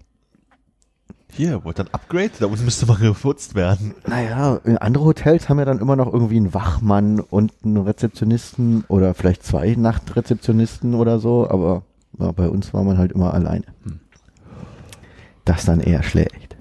hier, 1.32 1.64
wollt 1.64 1.80
ihr 1.80 1.86
ein 1.86 1.94
Upgrade? 1.94 2.32
Da 2.40 2.48
unten 2.48 2.66
müsste 2.66 2.86
mal 2.86 2.98
geputzt 2.98 3.56
werden. 3.56 3.94
Naja, 4.07 4.60
in 4.66 4.78
andere 4.78 5.06
Hotels 5.06 5.48
haben 5.49 5.60
ja 5.60 5.66
dann 5.66 5.80
immer 5.80 5.95
noch 5.95 6.11
irgendwie 6.11 6.38
einen 6.38 6.53
Wachmann 6.53 7.20
und 7.20 7.53
einen 7.64 7.78
Rezeptionisten 7.78 8.84
oder 8.88 9.14
vielleicht 9.14 9.44
zwei 9.44 9.76
Nachtrezeptionisten 9.76 10.94
oder 10.94 11.20
so, 11.20 11.49
aber 11.49 11.84
ja, 12.20 12.32
bei 12.32 12.49
uns 12.49 12.74
war 12.74 12.84
man 12.84 12.98
halt 12.98 13.11
immer 13.14 13.34
alleine. 13.34 13.66
Das 15.45 15.66
dann 15.66 15.80
eher 15.80 16.03
schlecht. 16.03 16.56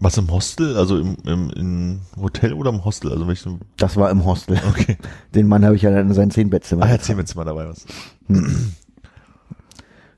Was 0.00 0.16
im 0.16 0.30
Hostel? 0.30 0.76
Also 0.76 0.98
im, 0.98 1.16
im, 1.24 1.50
im 1.50 2.00
Hotel 2.20 2.52
oder 2.52 2.70
im 2.70 2.84
Hostel? 2.84 3.10
Also 3.10 3.26
welchen? 3.26 3.60
Das 3.76 3.96
war 3.96 4.10
im 4.10 4.24
Hostel. 4.24 4.60
Okay. 4.68 4.96
Den 5.34 5.48
Mann 5.48 5.64
habe 5.64 5.76
ich 5.76 5.82
ja 5.82 5.90
dann 5.90 6.08
in 6.08 6.14
sein 6.14 6.30
Zehnbettzimmer. 6.30 6.84
Ah, 6.84 6.92
jetzt 6.92 7.34
mal 7.34 7.44
dabei 7.44 7.68
was. 7.68 7.84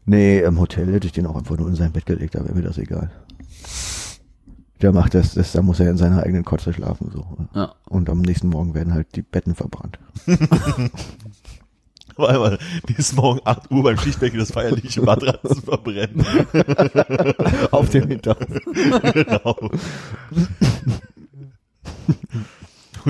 Nee, 0.04 0.40
im 0.40 0.58
Hotel 0.58 0.92
hätte 0.92 1.06
ich 1.06 1.12
den 1.12 1.26
auch 1.26 1.36
einfach 1.36 1.56
nur 1.56 1.68
in 1.68 1.76
sein 1.76 1.92
Bett 1.92 2.06
gelegt, 2.06 2.34
da 2.34 2.44
wäre 2.44 2.54
mir 2.54 2.62
das 2.62 2.78
egal. 2.78 3.10
Der 4.82 4.92
macht 4.92 5.14
das, 5.14 5.34
das, 5.34 5.52
da 5.52 5.62
muss 5.62 5.78
er 5.78 5.90
in 5.90 5.98
seiner 5.98 6.22
eigenen 6.22 6.44
Kotze 6.44 6.72
schlafen, 6.72 7.10
so. 7.12 7.26
Ja. 7.54 7.74
Und 7.88 8.10
am 8.10 8.20
nächsten 8.20 8.48
Morgen 8.48 8.74
werden 8.74 8.94
halt 8.94 9.14
die 9.14 9.22
Betten 9.22 9.54
verbrannt. 9.54 9.98
Weil 12.20 12.38
mal 12.38 12.58
nächsten 12.88 13.16
Morgen 13.16 13.40
8 13.44 13.70
Uhr 13.70 13.82
beim 13.82 13.98
Schichtwechsel 13.98 14.40
das 14.40 14.52
feierliche 14.52 15.02
Matratzen 15.02 15.62
verbrennen. 15.62 16.24
Auf 17.70 17.90
dem 17.90 18.08
Hinterhof. 18.08 18.46
genau. 19.12 19.70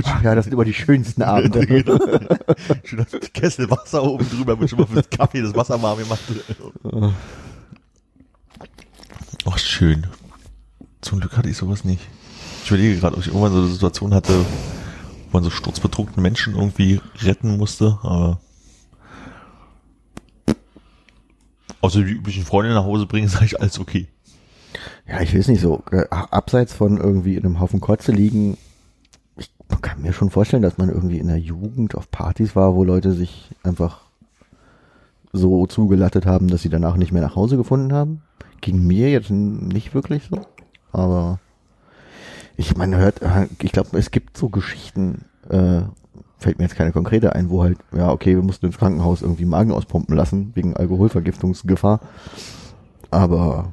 Ach 0.04 0.22
ja, 0.22 0.34
das 0.34 0.44
sind 0.44 0.52
immer 0.52 0.64
die 0.64 0.74
schönsten 0.74 1.22
Abende. 1.22 1.66
genau. 1.66 1.98
Schön 2.84 3.00
ein 3.00 3.20
Kessel 3.32 3.70
Wasser 3.70 4.02
oben 4.02 4.28
drüber, 4.28 4.58
wird 4.58 4.70
schon 4.70 4.78
mal 4.78 4.86
fürs 4.86 5.10
Kaffee 5.10 5.42
das 5.42 5.54
Wasser 5.54 5.80
warm 5.82 5.98
gemacht. 5.98 6.20
Ach, 9.46 9.58
schön. 9.58 10.06
Zum 11.00 11.20
Glück 11.20 11.36
hatte 11.36 11.48
ich 11.48 11.56
sowas 11.56 11.84
nicht. 11.84 12.02
Ich 12.64 12.70
überlege 12.70 13.00
gerade, 13.00 13.16
ob 13.16 13.22
ich 13.22 13.28
irgendwann 13.28 13.52
so 13.52 13.58
eine 13.58 13.68
Situation 13.68 14.14
hatte, 14.14 14.32
wo 14.34 14.44
man 15.32 15.42
so 15.42 15.50
sturzbetrunkene 15.50 16.20
Menschen 16.20 16.54
irgendwie 16.54 17.00
retten 17.22 17.56
musste, 17.56 17.98
aber 18.02 18.40
außer 21.80 22.02
die 22.02 22.12
üblichen 22.12 22.44
Freunde 22.44 22.74
nach 22.74 22.84
Hause 22.84 23.06
bringen, 23.06 23.28
sage 23.28 23.46
ich 23.46 23.60
alles 23.60 23.78
okay. 23.78 24.08
Ja, 25.08 25.20
ich 25.20 25.36
weiß 25.36 25.48
nicht 25.48 25.60
so, 25.60 25.82
äh, 25.90 26.04
abseits 26.10 26.72
von 26.72 26.98
irgendwie 26.98 27.36
in 27.36 27.44
einem 27.44 27.60
Haufen 27.60 27.80
Kotze 27.80 28.12
liegen, 28.12 28.56
ich 29.36 29.50
kann 29.82 30.02
mir 30.02 30.12
schon 30.12 30.30
vorstellen, 30.30 30.62
dass 30.62 30.78
man 30.78 30.88
irgendwie 30.88 31.18
in 31.18 31.28
der 31.28 31.38
Jugend 31.38 31.94
auf 31.94 32.10
Partys 32.10 32.54
war, 32.54 32.74
wo 32.74 32.84
Leute 32.84 33.12
sich 33.12 33.50
einfach 33.62 34.02
so 35.32 35.66
zugelattet 35.66 36.26
haben, 36.26 36.48
dass 36.48 36.62
sie 36.62 36.68
danach 36.68 36.96
nicht 36.96 37.12
mehr 37.12 37.22
nach 37.22 37.36
Hause 37.36 37.56
gefunden 37.56 37.92
haben. 37.92 38.22
Ging 38.60 38.86
mir 38.86 39.10
jetzt 39.10 39.30
nicht 39.30 39.94
wirklich 39.94 40.24
so. 40.28 40.44
Aber 40.92 41.38
ich 42.56 42.76
meine, 42.76 42.98
hört, 42.98 43.20
ich 43.62 43.72
glaube, 43.72 43.96
es 43.98 44.10
gibt 44.10 44.36
so 44.36 44.48
Geschichten, 44.48 45.24
äh, 45.48 45.82
fällt 46.40 46.58
mir 46.58 46.64
jetzt 46.64 46.74
keine 46.74 46.92
konkrete 46.92 47.34
ein, 47.34 47.50
wo 47.50 47.62
halt, 47.62 47.78
ja, 47.94 48.10
okay, 48.10 48.34
wir 48.34 48.42
mussten 48.42 48.66
ins 48.66 48.78
Krankenhaus 48.78 49.22
irgendwie 49.22 49.44
Magen 49.44 49.72
auspumpen 49.72 50.16
lassen, 50.16 50.52
wegen 50.54 50.76
Alkoholvergiftungsgefahr. 50.76 52.00
Aber 53.10 53.72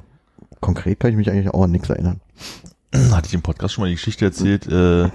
konkret 0.60 1.00
kann 1.00 1.10
ich 1.10 1.16
mich 1.16 1.30
eigentlich 1.30 1.48
auch 1.48 1.64
an 1.64 1.70
nichts 1.70 1.88
erinnern. 1.88 2.20
Hatte 2.94 3.26
ich 3.26 3.34
im 3.34 3.42
Podcast 3.42 3.74
schon 3.74 3.82
mal 3.82 3.88
die 3.88 3.94
Geschichte 3.94 4.24
erzählt, 4.24 4.66
äh, 4.66 5.08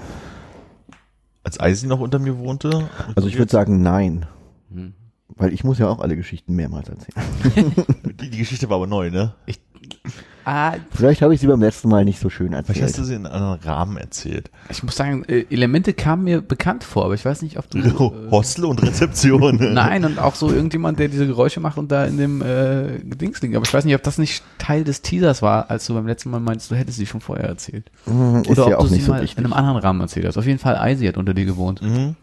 als 1.44 1.60
Eisi 1.60 1.88
noch 1.88 2.00
unter 2.00 2.20
mir 2.20 2.38
wohnte? 2.38 2.90
Also 3.16 3.28
ich 3.28 3.38
würde 3.38 3.52
sagen, 3.52 3.82
nein. 3.82 4.26
Hm. 4.72 4.94
Weil 5.30 5.54
ich 5.54 5.64
muss 5.64 5.80
ja 5.80 5.90
auch 5.90 6.00
alle 6.00 6.16
Geschichten 6.16 6.56
mehrmals 6.56 6.90
erzählen. 6.90 7.74
Die, 8.22 8.30
die 8.30 8.38
Geschichte 8.38 8.70
war 8.70 8.78
aber 8.78 8.88
neu, 8.88 9.10
ne? 9.10 9.34
Ah, 10.46 10.74
Vielleicht 10.92 11.22
habe 11.22 11.34
ich 11.34 11.40
sie 11.42 11.48
beim 11.48 11.62
letzten 11.62 11.88
Mal 11.90 12.04
nicht 12.06 12.20
so 12.20 12.30
schön 12.30 12.50
Vielleicht 12.50 12.68
hast 12.70 12.78
du 12.80 12.84
erzählt. 13.02 13.06
sie 13.08 13.14
in 13.16 13.26
einem 13.26 13.36
anderen 13.36 13.60
Rahmen 13.62 13.98
erzählt. 13.98 14.52
ich 14.70 14.84
muss 14.84 14.96
sagen, 14.96 15.24
äh, 15.26 15.46
Elemente 15.50 15.94
kamen 15.94 16.24
mir 16.26 16.42
bekannt 16.42 16.84
vor, 16.84 17.06
aber 17.06 17.14
ich 17.14 17.24
weiß 17.24 17.42
nicht, 17.42 17.58
ob 17.58 17.70
du. 17.70 17.78
Äh, 17.84 18.32
Hostel 18.32 18.66
und 18.66 18.82
Rezeption. 18.82 19.58
Nein, 19.74 20.04
und 20.06 20.20
auch 20.20 20.36
so 20.36 20.52
irgendjemand, 20.52 21.00
der 21.00 21.08
diese 21.08 21.26
Geräusche 21.28 21.60
macht 21.60 21.78
und 21.78 21.92
da 21.92 22.06
in 22.06 22.18
dem 22.18 22.42
äh, 22.42 23.00
Dings 23.04 23.42
liegt. 23.42 23.56
Aber 23.56 23.66
ich 23.66 23.74
weiß 23.74 23.86
nicht, 23.86 23.96
ob 23.96 24.04
das 24.04 24.18
nicht 24.18 24.44
Teil 24.58 24.84
des 24.84 25.02
Teasers 25.02 25.42
war, 25.42 25.70
als 25.70 25.86
du 25.88 25.94
beim 25.94 26.08
letzten 26.08 26.30
Mal 26.32 26.40
meinst, 26.40 26.70
du 26.72 26.76
hättest 26.76 26.98
sie 26.98 27.06
schon 27.06 27.22
vorher 27.22 27.46
erzählt. 27.48 27.90
Mhm, 28.06 28.42
Ist 28.42 28.50
Oder 28.50 28.70
ja 28.70 28.76
ob 28.78 28.80
auch 28.80 28.84
du 28.84 28.88
sie 28.90 28.96
nicht 28.96 29.06
so 29.06 29.12
mal 29.14 29.22
wichtig. 29.22 29.38
in 29.38 29.46
einem 29.46 29.54
anderen 29.54 29.78
Rahmen 29.78 30.02
erzählt 30.02 30.26
hast. 30.28 30.38
Auf 30.38 30.46
jeden 30.46 30.60
Fall, 30.60 30.76
Eisi 30.78 31.06
hat 31.06 31.18
unter 31.18 31.34
dir 31.34 31.46
gewohnt. 31.46 31.82
Mhm. 31.82 32.16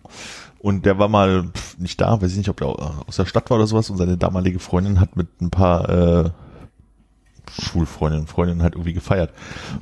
Und 0.58 0.84
der 0.84 0.98
war 0.98 1.08
mal 1.08 1.44
pf, 1.54 1.78
nicht 1.78 2.00
da, 2.00 2.20
weiß 2.20 2.30
ich 2.32 2.36
nicht, 2.36 2.50
ob 2.50 2.58
der 2.58 2.66
aus 2.68 3.16
der 3.16 3.24
Stadt 3.24 3.48
war 3.48 3.56
oder 3.56 3.66
sowas. 3.66 3.88
Und 3.88 3.96
seine 3.96 4.18
damalige 4.18 4.58
Freundin 4.58 5.00
hat 5.00 5.16
mit 5.16 5.28
ein 5.40 5.50
paar 5.50 5.88
äh, 5.88 6.30
Schulfreundinnen, 7.60 8.26
Freundinnen 8.26 8.62
halt 8.62 8.74
irgendwie 8.74 8.92
gefeiert. 8.92 9.32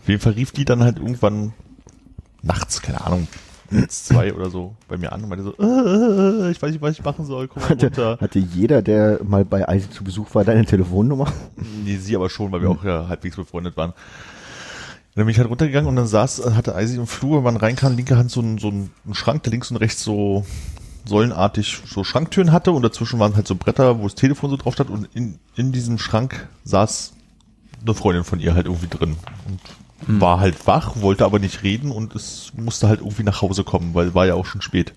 Auf 0.00 0.08
jeden 0.08 0.20
Fall 0.20 0.32
rief 0.32 0.52
die 0.52 0.64
dann 0.64 0.82
halt 0.82 0.98
irgendwann 0.98 1.52
nachts, 2.42 2.82
keine 2.82 3.04
Ahnung, 3.04 3.28
jetzt 3.70 4.06
zwei 4.06 4.32
oder 4.32 4.50
so 4.50 4.74
bei 4.88 4.96
mir 4.96 5.12
an 5.12 5.22
und 5.22 5.28
meinte 5.28 5.44
so, 5.44 5.50
äh, 5.58 6.50
ich 6.50 6.60
weiß 6.60 6.70
nicht, 6.72 6.80
was 6.80 6.92
ich 6.92 7.04
machen 7.04 7.24
soll, 7.24 7.48
komm 7.48 7.62
mal 7.62 7.72
runter. 7.72 8.18
Hatte 8.20 8.38
jeder, 8.38 8.82
der 8.82 9.20
mal 9.24 9.44
bei 9.44 9.68
Eisi 9.68 9.90
zu 9.90 10.04
Besuch 10.04 10.34
war, 10.34 10.44
deine 10.44 10.64
Telefonnummer? 10.64 11.32
Nee, 11.84 11.96
sie 11.96 12.16
aber 12.16 12.30
schon, 12.30 12.52
weil 12.52 12.62
wir 12.62 12.70
auch 12.70 12.84
ja 12.84 13.08
halbwegs 13.08 13.36
befreundet 13.36 13.76
waren. 13.76 13.92
Dann 15.14 15.24
bin 15.26 15.32
ich 15.32 15.38
halt 15.38 15.50
runtergegangen 15.50 15.88
und 15.88 15.96
dann 15.96 16.06
saß, 16.06 16.54
hatte 16.54 16.74
Eisi 16.74 16.96
im 16.96 17.06
Flur, 17.06 17.38
wenn 17.38 17.54
man 17.54 17.56
reinkam, 17.56 17.96
linke 17.96 18.16
Hand 18.16 18.30
so 18.30 18.40
ein, 18.40 18.58
so 18.58 18.68
ein 18.68 18.90
Schrank, 19.12 19.42
der 19.42 19.50
links 19.50 19.70
und 19.70 19.76
rechts 19.78 20.04
so 20.04 20.44
säulenartig 21.04 21.82
so 21.86 22.04
Schranktüren 22.04 22.52
hatte 22.52 22.70
und 22.70 22.82
dazwischen 22.82 23.18
waren 23.18 23.34
halt 23.34 23.48
so 23.48 23.56
Bretter, 23.56 23.98
wo 23.98 24.04
das 24.04 24.14
Telefon 24.14 24.50
so 24.50 24.56
drauf 24.56 24.74
stand 24.74 24.90
und 24.90 25.08
in, 25.14 25.38
in 25.56 25.72
diesem 25.72 25.98
Schrank 25.98 26.48
saß 26.64 27.14
eine 27.82 27.94
Freundin 27.94 28.24
von 28.24 28.40
ihr 28.40 28.54
halt 28.54 28.66
irgendwie 28.66 28.88
drin 28.88 29.16
und 29.46 30.20
war 30.20 30.40
halt 30.40 30.66
wach, 30.66 31.00
wollte 31.00 31.24
aber 31.24 31.38
nicht 31.38 31.62
reden 31.62 31.90
und 31.90 32.14
es 32.14 32.52
musste 32.56 32.88
halt 32.88 33.00
irgendwie 33.00 33.24
nach 33.24 33.42
Hause 33.42 33.64
kommen, 33.64 33.94
weil 33.94 34.14
war 34.14 34.26
ja 34.26 34.34
auch 34.34 34.46
schon 34.46 34.62
spät. 34.62 34.94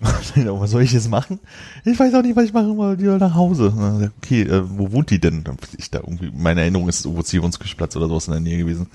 Was 0.00 0.70
soll 0.70 0.82
ich 0.82 0.92
jetzt 0.92 1.10
machen? 1.10 1.40
Ich 1.84 1.98
weiß 1.98 2.14
auch 2.14 2.22
nicht, 2.22 2.36
was 2.36 2.44
ich 2.44 2.52
machen 2.52 2.76
soll, 2.76 2.96
die 2.96 3.04
soll 3.04 3.18
nach 3.18 3.34
Hause. 3.34 4.12
Okay, 4.18 4.42
äh, 4.42 4.62
wo 4.64 4.92
wohnt 4.92 5.10
die 5.10 5.18
denn? 5.18 5.42
Ich 5.76 5.90
da 5.90 5.98
irgendwie, 5.98 6.30
meine 6.32 6.60
Erinnerung 6.60 6.88
ist 6.88 7.04
Ovozionsgesplatz 7.04 7.96
oder 7.96 8.06
sowas 8.06 8.28
in 8.28 8.32
der 8.32 8.40
Nähe 8.40 8.58
gewesen. 8.58 8.86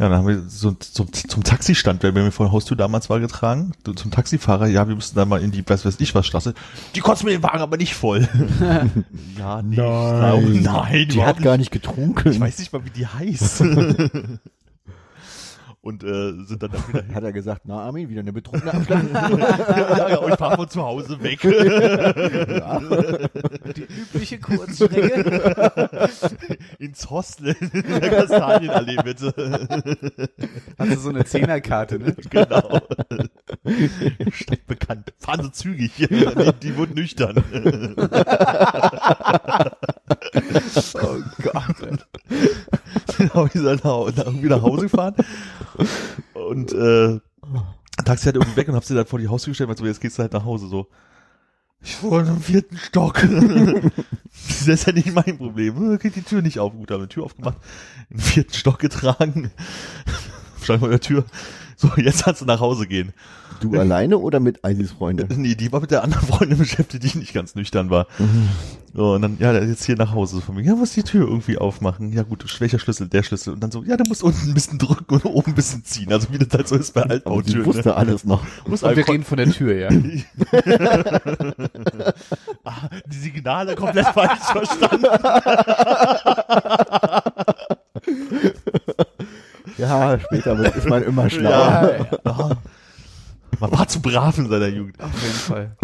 Ja, 0.00 0.08
dann 0.08 0.16
haben 0.16 0.26
wir 0.28 0.42
so 0.48 0.72
zum, 0.72 1.12
zum 1.12 1.44
Taxistand, 1.44 2.02
der 2.02 2.12
mir 2.12 2.32
vor 2.32 2.46
der 2.46 2.52
Haustür 2.52 2.74
damals 2.74 3.10
war, 3.10 3.20
getragen. 3.20 3.72
Zum 3.96 4.10
Taxifahrer, 4.10 4.66
ja, 4.66 4.88
wir 4.88 4.94
müssen 4.94 5.14
da 5.14 5.26
mal 5.26 5.42
in 5.42 5.50
die, 5.50 5.62
was 5.66 5.84
weiß 5.84 5.96
ich 6.00 6.14
was, 6.14 6.26
Straße. 6.26 6.54
Die 6.94 7.00
kotzt 7.00 7.22
mir 7.22 7.32
den 7.32 7.42
Wagen 7.42 7.58
aber 7.58 7.76
nicht 7.76 7.94
voll. 7.94 8.26
ja, 9.38 9.60
nicht. 9.60 9.76
Nein, 9.76 10.62
nein 10.62 11.08
Die 11.08 11.22
hat 11.22 11.42
gar 11.42 11.58
nicht 11.58 11.70
getrunken. 11.70 12.30
Ich 12.30 12.40
weiß 12.40 12.60
nicht 12.60 12.72
mal, 12.72 12.82
wie 12.82 12.90
die 12.90 13.06
heißt. 13.06 13.60
Und 15.82 16.04
äh, 16.04 16.32
sind 16.44 16.62
dann, 16.62 16.72
dann 16.72 16.88
wieder 16.88 17.14
Hat 17.14 17.24
er 17.24 17.32
gesagt, 17.32 17.62
na 17.64 17.80
Armin, 17.80 18.10
wieder 18.10 18.20
eine 18.20 18.34
betrunkene 18.34 18.74
Abstand? 18.74 19.10
ja, 19.14 20.08
ja, 20.10 20.18
und 20.18 20.36
fahr 20.36 20.54
von 20.56 20.68
zu 20.68 20.82
Hause 20.82 21.22
weg. 21.22 21.40
Die 23.76 23.84
übliche 23.84 24.38
Kurzstrecke. 24.40 26.10
Ins 26.78 27.08
Hostel 27.08 27.56
in 27.72 27.82
der 27.82 28.10
Kastanienallee, 28.10 28.96
bitte. 29.02 29.32
Hast 30.78 30.92
du 30.92 30.98
so 30.98 31.08
eine 31.08 31.24
Zehnerkarte, 31.24 31.98
ne? 31.98 32.14
genau. 32.28 32.80
Stadtbekannt. 34.32 35.14
Fahren 35.18 35.44
Sie 35.44 35.52
zügig. 35.52 35.92
Die, 35.96 36.52
die 36.62 36.76
wurden 36.76 36.92
nüchtern. 36.94 37.42
Oh 40.94 41.22
Gott. 41.42 42.06
Dann 43.18 43.34
habe 43.34 43.50
ich 43.52 43.62
dann 43.62 43.80
nach, 43.82 44.26
irgendwie 44.26 44.48
nach 44.48 44.62
Hause 44.62 44.82
gefahren. 44.82 45.14
Und 46.34 46.72
äh, 46.72 47.20
Taxi 48.04 48.26
hat 48.26 48.34
irgendwie 48.34 48.56
weg 48.56 48.68
und 48.68 48.74
hab 48.74 48.84
sie 48.84 48.94
dann 48.94 49.06
vor 49.06 49.18
die 49.18 49.28
Haustür 49.28 49.52
gestellt, 49.52 49.68
weil 49.68 49.76
so, 49.76 49.86
jetzt 49.86 50.00
gehst 50.00 50.18
du 50.18 50.22
halt 50.22 50.32
nach 50.32 50.44
Hause. 50.44 50.68
So, 50.68 50.88
ich 51.82 52.02
wohne 52.02 52.28
im 52.28 52.40
vierten 52.40 52.76
Stock. 52.76 53.20
das 54.48 54.68
ist 54.68 54.86
ja 54.86 54.92
nicht 54.92 55.14
mein 55.14 55.38
Problem. 55.38 55.94
Äh, 55.94 55.98
Geht 55.98 56.16
die 56.16 56.22
Tür 56.22 56.42
nicht 56.42 56.58
auf. 56.58 56.72
Gut, 56.72 56.90
haben 56.90 57.02
die 57.02 57.08
Tür 57.08 57.24
aufgemacht, 57.24 57.58
in 58.10 58.18
den 58.18 58.22
vierten 58.22 58.54
Stock 58.54 58.78
getragen. 58.78 59.50
Stand 60.62 60.80
vor 60.80 60.90
der 60.90 61.00
Tür. 61.00 61.24
So, 61.76 61.90
jetzt 61.96 62.24
kannst 62.24 62.42
du 62.42 62.44
nach 62.44 62.60
Hause 62.60 62.86
gehen. 62.86 63.12
Du 63.60 63.78
alleine 63.78 64.18
oder 64.18 64.40
mit 64.40 64.64
Eisis 64.64 64.92
Freunde? 64.92 65.26
Nee, 65.36 65.54
die 65.54 65.70
war 65.72 65.80
mit 65.80 65.90
der 65.90 66.02
anderen 66.02 66.26
Freundin 66.26 66.58
beschäftigt, 66.64 67.02
die 67.04 67.18
nicht 67.18 67.32
ganz 67.34 67.54
nüchtern 67.54 67.90
war. 67.90 68.06
So, 68.94 69.14
und 69.14 69.22
dann, 69.22 69.36
ja, 69.38 69.52
der 69.52 69.62
ist 69.62 69.68
jetzt 69.68 69.84
hier 69.84 69.96
nach 69.96 70.12
Hause. 70.14 70.40
Von 70.40 70.54
mir, 70.56 70.62
ja, 70.62 70.74
muss 70.74 70.92
die 70.94 71.02
Tür 71.02 71.28
irgendwie 71.28 71.58
aufmachen. 71.58 72.12
Ja 72.12 72.22
gut, 72.22 72.44
welcher 72.60 72.78
Schlüssel? 72.78 73.06
Der 73.08 73.22
Schlüssel. 73.22 73.52
Und 73.54 73.60
dann 73.60 73.70
so, 73.70 73.84
ja, 73.84 73.96
du 73.96 74.04
musst 74.08 74.22
unten 74.22 74.48
ein 74.48 74.54
bisschen 74.54 74.78
drücken 74.78 75.14
und 75.14 75.24
oben 75.26 75.52
ein 75.52 75.54
bisschen 75.54 75.84
ziehen. 75.84 76.12
Also 76.12 76.28
wie 76.32 76.38
das 76.38 76.48
halt 76.52 76.66
so 76.68 76.76
ist 76.76 76.92
bei 76.94 77.02
Altbautüren. 77.02 77.66
wusste 77.66 77.90
Ne? 77.90 77.94
alles 77.96 78.24
noch. 78.24 78.42
Muss 78.66 78.82
Und 78.82 78.96
wir 78.96 79.06
reden 79.06 79.24
von 79.24 79.36
der 79.36 79.50
Tür, 79.50 79.74
ja. 79.74 79.88
ah, 82.64 82.88
die 83.06 83.16
Signale 83.16 83.74
komplett 83.76 84.06
falsch 84.06 84.40
verstanden. 84.40 85.06
Ja, 89.78 90.18
später 90.18 90.58
wird- 90.58 90.76
ist 90.76 90.88
man 90.88 91.02
immer 91.02 91.30
schlauer. 91.30 92.08
Ja, 92.24 92.30
ja. 92.32 92.50
Man 93.60 93.72
war 93.72 93.86
zu 93.86 94.00
brav 94.00 94.38
in 94.38 94.48
seiner 94.48 94.68
Jugend. 94.68 94.98
Auf 95.00 95.22
jeden 95.22 95.34
Fall. 95.34 95.76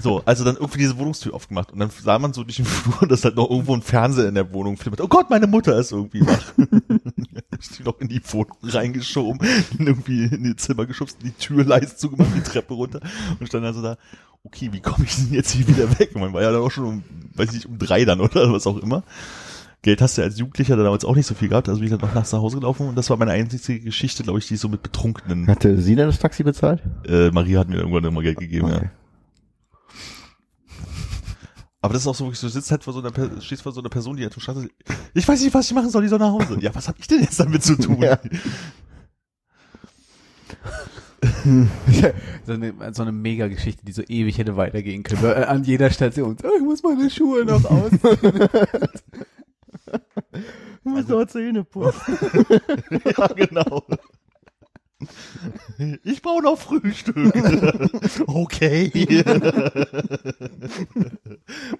So, 0.00 0.22
also 0.24 0.44
dann 0.44 0.56
irgendwie 0.56 0.78
diese 0.78 0.98
Wohnungstür 0.98 1.34
aufgemacht 1.34 1.72
und 1.72 1.78
dann 1.78 1.90
sah 1.90 2.18
man 2.18 2.32
so 2.32 2.44
durch 2.44 2.56
den 2.56 2.64
Flur, 2.66 3.08
dass 3.08 3.24
halt 3.24 3.36
noch 3.36 3.48
irgendwo 3.50 3.74
ein 3.74 3.82
Fernseher 3.82 4.28
in 4.28 4.34
der 4.34 4.52
Wohnung 4.52 4.76
flimmert. 4.76 5.00
Oh 5.00 5.08
Gott, 5.08 5.30
meine 5.30 5.46
Mutter 5.46 5.76
ist 5.78 5.92
irgendwie 5.92 6.26
wach. 6.26 6.52
ist 7.58 7.78
die 7.78 7.82
noch 7.84 8.00
in 8.00 8.08
die 8.08 8.20
Wohnung 8.32 8.56
reingeschoben, 8.62 9.40
irgendwie 9.78 10.24
in 10.24 10.44
die 10.44 10.56
Zimmer 10.56 10.86
geschubst, 10.86 11.18
die 11.22 11.32
Tür 11.32 11.64
leise 11.64 11.96
zugemacht, 11.96 12.30
die 12.34 12.42
Treppe 12.42 12.74
runter 12.74 13.00
und 13.38 13.46
stand 13.46 13.64
also 13.64 13.82
da, 13.82 13.96
okay, 14.44 14.70
wie 14.72 14.80
komme 14.80 15.04
ich 15.04 15.16
denn 15.16 15.32
jetzt 15.32 15.52
hier 15.52 15.66
wieder 15.68 15.98
weg? 15.98 16.14
Man 16.16 16.32
war 16.32 16.42
ja 16.42 16.52
dann 16.52 16.62
auch 16.62 16.70
schon 16.70 16.84
um, 16.84 17.04
weiß 17.34 17.48
ich 17.48 17.54
nicht, 17.54 17.66
um 17.66 17.78
drei 17.78 18.04
dann 18.04 18.20
oder 18.20 18.52
was 18.52 18.66
auch 18.66 18.78
immer. 18.78 19.04
Geld 19.82 20.00
hast 20.00 20.16
du 20.16 20.22
ja 20.22 20.28
als 20.28 20.38
Jugendlicher 20.38 20.76
dann 20.76 20.84
damals 20.84 21.04
auch 21.04 21.16
nicht 21.16 21.26
so 21.26 21.34
viel 21.34 21.48
gehabt, 21.48 21.68
also 21.68 21.80
bin 21.80 21.92
ich 21.92 21.98
dann 21.98 22.06
noch 22.08 22.14
nachts 22.14 22.30
nach 22.32 22.38
Hause 22.40 22.58
gelaufen 22.58 22.88
und 22.88 22.94
das 22.96 23.10
war 23.10 23.16
meine 23.16 23.32
einzige 23.32 23.80
Geschichte, 23.80 24.22
glaube 24.22 24.38
ich, 24.38 24.46
die 24.46 24.54
ich 24.54 24.60
so 24.60 24.68
mit 24.68 24.82
Betrunkenen, 24.82 25.48
Hatte 25.48 25.76
sie 25.80 25.96
denn 25.96 26.06
das 26.06 26.20
Taxi 26.20 26.44
bezahlt? 26.44 26.80
äh, 27.06 27.30
Maria 27.32 27.58
hat 27.60 27.68
mir 27.68 27.76
irgendwann 27.78 28.04
immer 28.04 28.22
Geld 28.22 28.38
gegeben, 28.38 28.68
ja. 28.68 28.76
Okay. 28.76 28.90
Aber 31.80 31.94
das 31.94 32.02
ist 32.02 32.06
auch 32.08 32.14
so, 32.14 32.26
wirklich, 32.26 32.40
du 32.40 32.48
sitzt 32.48 32.70
halt 32.70 32.84
vor 32.84 32.92
so 32.92 33.00
einer, 33.00 33.10
Per- 33.10 33.40
stehst 33.40 33.62
vor 33.62 33.72
so 33.72 33.80
einer 33.80 33.88
Person, 33.88 34.16
die 34.16 34.22
halt 34.22 34.32
schon 34.32 34.40
startet, 34.42 34.70
ich 35.14 35.26
weiß 35.26 35.42
nicht, 35.42 35.52
was 35.52 35.66
ich 35.68 35.74
machen 35.74 35.90
soll, 35.90 36.02
die 36.02 36.08
soll 36.08 36.20
nach 36.20 36.30
Hause. 36.30 36.56
Ja, 36.60 36.72
was 36.72 36.86
hab 36.86 36.96
ich 37.00 37.08
denn 37.08 37.20
jetzt 37.20 37.40
damit 37.40 37.64
zu 37.64 37.76
tun? 37.76 37.98
Ja. 38.00 38.18
So 42.46 42.52
eine, 42.52 42.72
so 42.92 43.02
eine 43.02 43.12
Mega-Geschichte, 43.12 43.84
die 43.84 43.92
so 43.92 44.02
ewig 44.02 44.38
hätte 44.38 44.56
weitergehen 44.56 45.02
können. 45.02 45.24
Äh, 45.24 45.44
An 45.44 45.62
jeder 45.64 45.90
Station. 45.90 46.36
Oh, 46.42 46.48
ich 46.56 46.62
muss 46.62 46.82
meine 46.82 47.08
Schuhe 47.10 47.44
noch 47.44 47.64
aus. 47.64 47.90
Muss 50.84 51.08
noch 51.08 51.26
Zähne 51.26 51.64
putzen. 51.64 52.18
ja, 53.16 53.26
genau. 53.28 53.84
Ich 56.04 56.22
brauche 56.22 56.42
noch 56.42 56.58
Frühstück. 56.58 57.34
okay. 58.26 58.90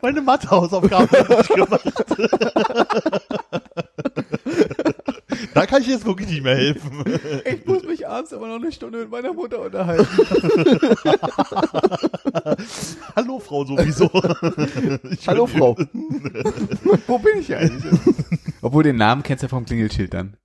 Meine 0.00 0.22
Mathehausaufgaben 0.22 1.08
habe 1.10 1.42
ich 1.42 1.48
gemacht. 1.48 2.04
da 5.54 5.66
kann 5.66 5.82
ich 5.82 5.88
jetzt 5.88 6.04
wirklich 6.04 6.28
nicht 6.28 6.42
mehr 6.42 6.56
helfen. 6.56 7.04
Ich 7.44 7.66
muss 7.66 7.82
mich 7.84 8.06
abends 8.06 8.32
aber 8.32 8.48
noch 8.48 8.56
eine 8.56 8.72
Stunde 8.72 8.98
mit 8.98 9.10
meiner 9.10 9.32
Mutter 9.32 9.60
unterhalten. 9.60 10.06
Hallo, 13.16 13.38
Frau 13.38 13.64
sowieso. 13.64 14.10
Ich 15.10 15.28
Hallo 15.28 15.46
Frau. 15.46 15.76
Wo 17.06 17.18
bin 17.18 17.38
ich 17.38 17.54
eigentlich? 17.54 18.00
Obwohl 18.60 18.84
den 18.84 18.96
Namen 18.96 19.22
kennst 19.22 19.42
du 19.42 19.46
ja 19.46 19.48
vom 19.48 19.64
Klingelschild 19.64 20.14
dann. 20.14 20.36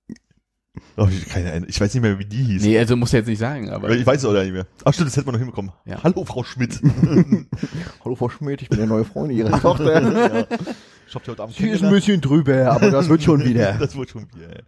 Oh, 0.96 1.06
ich, 1.10 1.26
keine, 1.28 1.52
Ahnung. 1.52 1.68
ich 1.68 1.80
weiß 1.80 1.94
nicht 1.94 2.02
mehr, 2.02 2.18
wie 2.18 2.24
die 2.24 2.42
hieß. 2.42 2.62
Nee, 2.62 2.78
also 2.78 2.96
muss 2.96 3.12
er 3.12 3.20
jetzt 3.20 3.28
nicht 3.28 3.38
sagen, 3.38 3.70
aber. 3.70 3.90
Ich 3.90 4.04
weiß 4.06 4.18
es 4.18 4.24
auch 4.24 4.32
nicht 4.32 4.52
mehr. 4.52 4.66
Ach 4.84 4.92
stimmt, 4.92 5.08
das 5.08 5.16
hätten 5.16 5.26
wir 5.28 5.32
noch 5.32 5.38
hinbekommen. 5.38 5.72
Ja. 5.84 6.02
Hallo, 6.02 6.24
Frau 6.24 6.42
Schmidt. 6.44 6.80
Hallo 8.04 8.14
Frau 8.16 8.28
Schmidt, 8.28 8.62
ich 8.62 8.68
bin 8.68 8.78
der 8.78 8.86
neue 8.86 9.04
Freund 9.04 9.32
Ihrer 9.32 9.60
Tochter. 9.60 10.46
Ich 11.06 11.14
hab 11.14 11.24
die 11.24 11.30
heute 11.30 11.42
Abend 11.42 11.56
Sie 11.56 11.68
ist 11.68 11.82
ein 11.82 11.90
bisschen 11.90 12.20
drüber, 12.20 12.72
aber 12.72 12.90
das 12.90 13.08
wird 13.08 13.22
schon 13.22 13.44
wieder. 13.44 13.72
Das 13.78 13.96
wird 13.96 14.10
schon 14.10 14.26
wieder. 14.34 14.62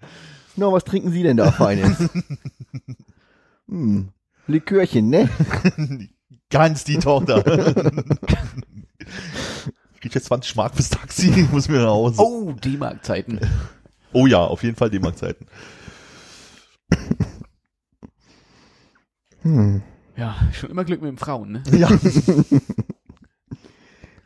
Na, 0.56 0.72
was 0.72 0.84
trinken 0.84 1.10
Sie 1.10 1.22
denn 1.22 1.36
da, 1.36 1.50
Feines? 1.52 1.96
hm, 3.68 4.08
Likörchen, 4.46 5.10
ne? 5.10 5.28
Ganz 6.50 6.84
die 6.84 6.98
Tochter. 6.98 7.42
Krieg 10.00 10.14
jetzt 10.14 10.26
20 10.26 10.56
Mark 10.56 10.74
fürs 10.74 10.88
Taxi, 10.90 11.46
muss 11.52 11.68
mir 11.68 11.78
nach 11.78 11.88
Hause. 11.88 12.20
Oh, 12.20 12.52
die 12.52 12.76
Marktzeiten. 12.76 13.40
Oh 14.12 14.26
ja, 14.26 14.38
auf 14.40 14.62
jeden 14.62 14.76
Fall 14.76 14.90
D-Mark-Zeiten. 14.90 15.46
Hm. 19.42 19.82
Ja, 20.16 20.36
schon 20.52 20.70
immer 20.70 20.84
Glück 20.84 21.00
mit 21.00 21.10
den 21.10 21.18
Frauen, 21.18 21.52
ne? 21.52 21.62
Ja. 21.72 21.88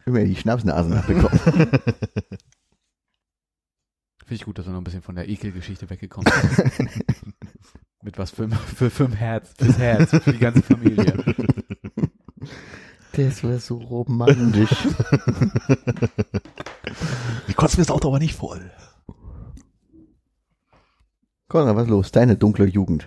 Immer 0.06 0.24
die 0.24 0.36
Schnapsnasen 0.36 0.92
abbekommen. 0.92 1.38
Finde 4.24 4.34
ich 4.34 4.44
gut, 4.44 4.58
dass 4.58 4.66
wir 4.66 4.72
noch 4.72 4.80
ein 4.80 4.84
bisschen 4.84 5.00
von 5.02 5.14
der 5.14 5.28
Ekelgeschichte 5.28 5.88
weggekommen 5.88 6.30
sind. 6.76 6.90
mit 8.02 8.18
was 8.18 8.32
für, 8.32 8.50
für, 8.50 8.90
für 8.90 9.04
ein 9.04 9.12
Herz, 9.12 9.54
fürs 9.56 9.78
Herz, 9.78 10.10
für 10.10 10.32
die 10.32 10.38
ganze 10.38 10.62
Familie. 10.62 11.24
Das 13.12 13.42
war 13.44 13.58
so 13.58 13.78
romantisch. 13.78 14.76
Wie 17.46 17.54
kotzt 17.54 17.78
mir 17.78 17.84
das 17.84 17.90
Auto 17.90 18.08
aber 18.08 18.18
nicht 18.18 18.34
voll. 18.34 18.70
Konrad, 21.54 21.76
was 21.76 21.84
ist 21.84 21.90
los? 21.90 22.10
Deine 22.10 22.34
dunkle 22.36 22.66
Jugend. 22.66 23.06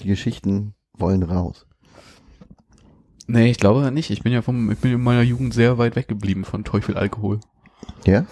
Die 0.00 0.08
Geschichten 0.08 0.74
wollen 0.94 1.22
raus. 1.22 1.64
Nee, 3.28 3.52
ich 3.52 3.58
glaube 3.58 3.88
nicht. 3.92 4.10
Ich 4.10 4.24
bin 4.24 4.32
ja 4.32 4.42
vom, 4.42 4.68
ich 4.72 4.78
bin 4.78 4.90
in 4.90 5.00
meiner 5.00 5.22
Jugend 5.22 5.54
sehr 5.54 5.78
weit 5.78 5.94
weggeblieben 5.94 6.44
von 6.44 6.64
Teufel 6.64 6.96
Alkohol. 6.96 7.38
Ja? 8.04 8.26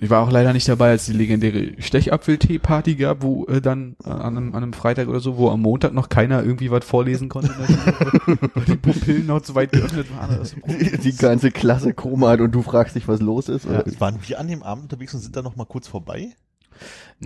Ich 0.00 0.08
war 0.08 0.22
auch 0.22 0.30
leider 0.30 0.52
nicht 0.52 0.68
dabei, 0.68 0.90
als 0.90 1.06
die 1.06 1.14
legendäre 1.14 1.72
Stechapfel-Tee-Party 1.82 2.94
gab, 2.94 3.24
wo 3.24 3.44
äh, 3.46 3.60
dann 3.60 3.96
äh, 4.04 4.10
an, 4.10 4.36
einem, 4.36 4.54
an 4.54 4.62
einem 4.62 4.72
Freitag 4.72 5.08
oder 5.08 5.18
so, 5.18 5.36
wo 5.36 5.50
am 5.50 5.62
Montag 5.62 5.94
noch 5.94 6.08
keiner 6.08 6.44
irgendwie 6.44 6.70
was 6.70 6.84
vorlesen 6.84 7.28
konnte, 7.28 7.50
weil 8.54 8.64
die 8.66 8.76
Pupillen 8.76 9.26
noch 9.26 9.40
zu 9.40 9.56
weit 9.56 9.72
geöffnet 9.72 10.06
waren. 10.16 10.38
Ein 10.38 10.60
Problem. 10.60 11.00
Die 11.02 11.16
ganze 11.16 11.50
Klasse 11.50 11.92
Koma 11.92 12.28
hat 12.28 12.40
und 12.40 12.52
du 12.52 12.62
fragst 12.62 12.94
dich, 12.94 13.08
was 13.08 13.20
los 13.20 13.48
ist? 13.48 13.66
Oder? 13.66 13.84
Waren 13.98 14.20
wir 14.22 14.38
an 14.38 14.46
dem 14.46 14.62
Abend 14.62 14.84
unterwegs 14.84 15.12
und 15.14 15.20
sind 15.22 15.34
da 15.34 15.42
noch 15.42 15.56
mal 15.56 15.66
kurz 15.66 15.88
vorbei? 15.88 16.36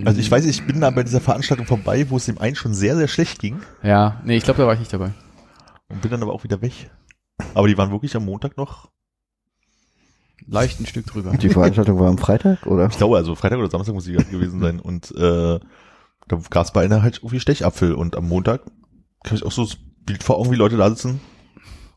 Also 0.05 0.19
ich 0.19 0.29
weiß, 0.29 0.45
ich 0.45 0.65
bin 0.67 0.81
da 0.81 0.89
bei 0.91 1.03
dieser 1.03 1.21
Veranstaltung 1.21 1.65
vorbei, 1.65 2.09
wo 2.09 2.17
es 2.17 2.25
dem 2.25 2.37
einen 2.37 2.55
schon 2.55 2.73
sehr, 2.73 2.95
sehr 2.95 3.07
schlecht 3.07 3.39
ging 3.39 3.59
Ja, 3.81 4.21
nee, 4.23 4.37
ich 4.37 4.43
glaube, 4.43 4.59
da 4.61 4.67
war 4.67 4.73
ich 4.73 4.79
nicht 4.79 4.93
dabei. 4.93 5.11
und 5.89 6.01
bin 6.01 6.11
dann 6.11 6.21
aber 6.21 6.33
auch 6.33 6.43
wieder 6.43 6.61
weg. 6.61 6.91
Aber 7.55 7.67
die 7.67 7.77
waren 7.77 7.91
wirklich 7.91 8.15
am 8.15 8.25
Montag 8.25 8.57
noch, 8.57 8.89
Leicht 10.49 10.79
ein 10.79 10.85
Stück 10.85 11.05
drüber. 11.07 11.31
Die 11.35 11.49
Veranstaltung 11.49 11.99
war 11.99 12.07
am 12.07 12.17
Freitag, 12.17 12.65
oder? 12.67 12.87
ich 12.87 12.97
glaube 12.97 13.17
also 13.17 13.35
Freitag 13.35 13.59
oder 13.59 13.69
Samstag 13.69 13.93
muss 13.93 14.05
die 14.05 14.13
gewesen 14.13 14.61
sein 14.61 14.79
und 14.79 15.11
äh, 15.11 15.59
da 16.27 16.37
gab 16.49 16.65
es 16.65 16.71
bei 16.71 16.85
einer 16.85 17.01
halt 17.01 17.17
irgendwie 17.17 17.39
Stechapfel 17.39 17.93
und 17.93 18.15
am 18.15 18.27
Montag 18.29 18.61
kann 19.23 19.35
ich 19.35 19.43
auch 19.43 19.51
so 19.51 19.63
das 19.65 19.77
Bild 20.05 20.23
vor 20.23 20.37
Augen, 20.37 20.51
wie 20.51 20.55
Leute 20.55 20.77
da 20.77 20.89
sitzen 20.89 21.19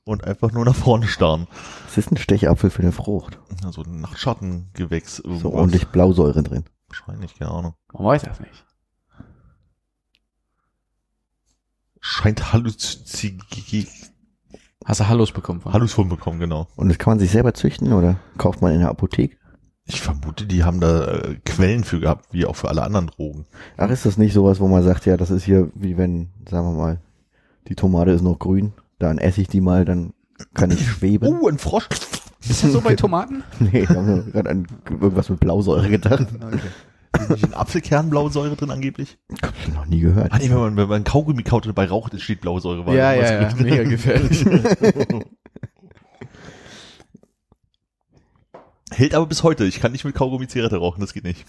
und 0.05 0.25
einfach 0.25 0.51
nur 0.53 0.65
nach 0.65 0.75
vorne 0.75 1.07
starren. 1.07 1.47
Was 1.87 1.99
ist 1.99 2.11
ein 2.11 2.17
Stechapfel 2.17 2.71
für 2.71 2.83
eine 2.83 2.93
Frucht? 2.93 3.39
Also 3.65 3.83
ein 3.83 4.01
Nachtschattengewächs. 4.01 5.17
So 5.17 5.29
irgendwas. 5.29 5.53
ordentlich 5.53 5.89
Blausäure 5.89 6.43
drin. 6.43 6.65
Wahrscheinlich, 6.91 7.37
keine 7.39 7.53
Ahnung. 7.53 7.75
Man 7.93 8.05
weiß 8.05 8.23
das 8.23 8.41
nicht. 8.41 8.67
Scheint 12.01 12.53
Halluzig 12.53 13.39
Hast 14.85 15.01
du 15.01 15.09
Hallos 15.09 15.31
bekommen? 15.33 15.61
von? 15.61 15.73
Hallus 15.73 15.93
von 15.93 16.09
bekommen, 16.09 16.41
genau. 16.41 16.67
Und 16.75 16.89
das 16.89 16.99
kann 16.99 17.13
man 17.13 17.19
sich 17.21 17.31
selber 17.31 17.55
züchten 17.55 17.93
oder 17.93 18.19
kauft 18.39 18.61
man 18.61 18.73
in 18.73 18.81
der 18.81 18.89
Apotheke? 18.89 19.37
Ich 19.85 20.01
vermute, 20.01 20.47
die 20.47 20.65
haben 20.65 20.81
da 20.81 21.07
äh, 21.07 21.35
Quellen 21.45 21.85
für 21.85 22.01
gehabt, 22.01 22.33
wie 22.33 22.47
auch 22.47 22.57
für 22.57 22.69
alle 22.69 22.83
anderen 22.83 23.09
Drogen. 23.09 23.47
Ach, 23.77 23.91
ist 23.91 24.07
das 24.07 24.17
nicht 24.19 24.33
sowas, 24.33 24.59
wo 24.59 24.69
man 24.69 24.83
sagt, 24.83 25.07
ja, 25.07 25.17
das 25.17 25.31
ist 25.31 25.45
hier 25.45 25.71
wie 25.75 25.97
wenn, 25.97 26.31
sagen 26.49 26.67
wir 26.67 26.77
mal, 26.77 27.01
die 27.69 27.75
Tomate 27.75 28.11
ist 28.13 28.23
noch 28.23 28.39
grün, 28.39 28.73
dann 28.99 29.19
esse 29.19 29.43
ich 29.43 29.49
die 29.49 29.61
mal, 29.61 29.85
dann 29.85 30.13
kann 30.55 30.71
ich 30.71 30.85
schweben. 30.89 31.39
Oh, 31.41 31.49
ein 31.49 31.59
Frosch. 31.59 31.89
Ist 32.49 32.65
das 32.65 32.73
so 32.73 32.81
bei 32.81 32.95
Tomaten? 32.97 33.43
Nee, 33.61 33.83
ich 33.83 33.89
habe 33.89 34.25
gerade 34.33 34.51
an 34.51 34.67
irgendwas 34.89 35.29
mit 35.29 35.41
Blausäure 35.41 35.89
gedacht. 35.89 36.27
Ist 37.21 37.29
nicht 37.31 37.45
in 37.45 37.55
Apfelkernblausäure 37.55 38.55
drin 38.57 38.71
angeblich? 38.71 39.19
Hab 39.43 39.53
ich 39.67 39.75
noch 39.75 39.85
nie 39.87 39.99
gehört. 40.01 40.33
Ah, 40.33 40.39
nee, 40.39 40.49
wenn 40.49 40.57
man, 40.59 40.77
wenn 40.77 40.89
man 40.89 41.03
Kaugummi 41.05 41.43
kaut 41.43 41.67
und 41.67 41.77
dabei 41.77 41.89
raucht, 41.89 42.13
entsteht 42.13 42.41
Blausäure. 42.41 42.87
weil 42.87 42.97
ja, 42.97 43.13
ja, 43.13 43.43
ja, 43.43 43.55
mega 43.57 43.83
gefährlich. 43.83 44.45
Hält 48.93 49.15
aber 49.15 49.27
bis 49.27 49.43
heute. 49.43 49.65
Ich 49.65 49.81
kann 49.81 49.93
nicht 49.93 50.05
mit 50.05 50.15
Kaugummi 50.15 50.49
Zigarette 50.49 50.77
rauchen, 50.77 51.01
das 51.01 51.13
geht 51.13 51.25
nicht. 51.25 51.45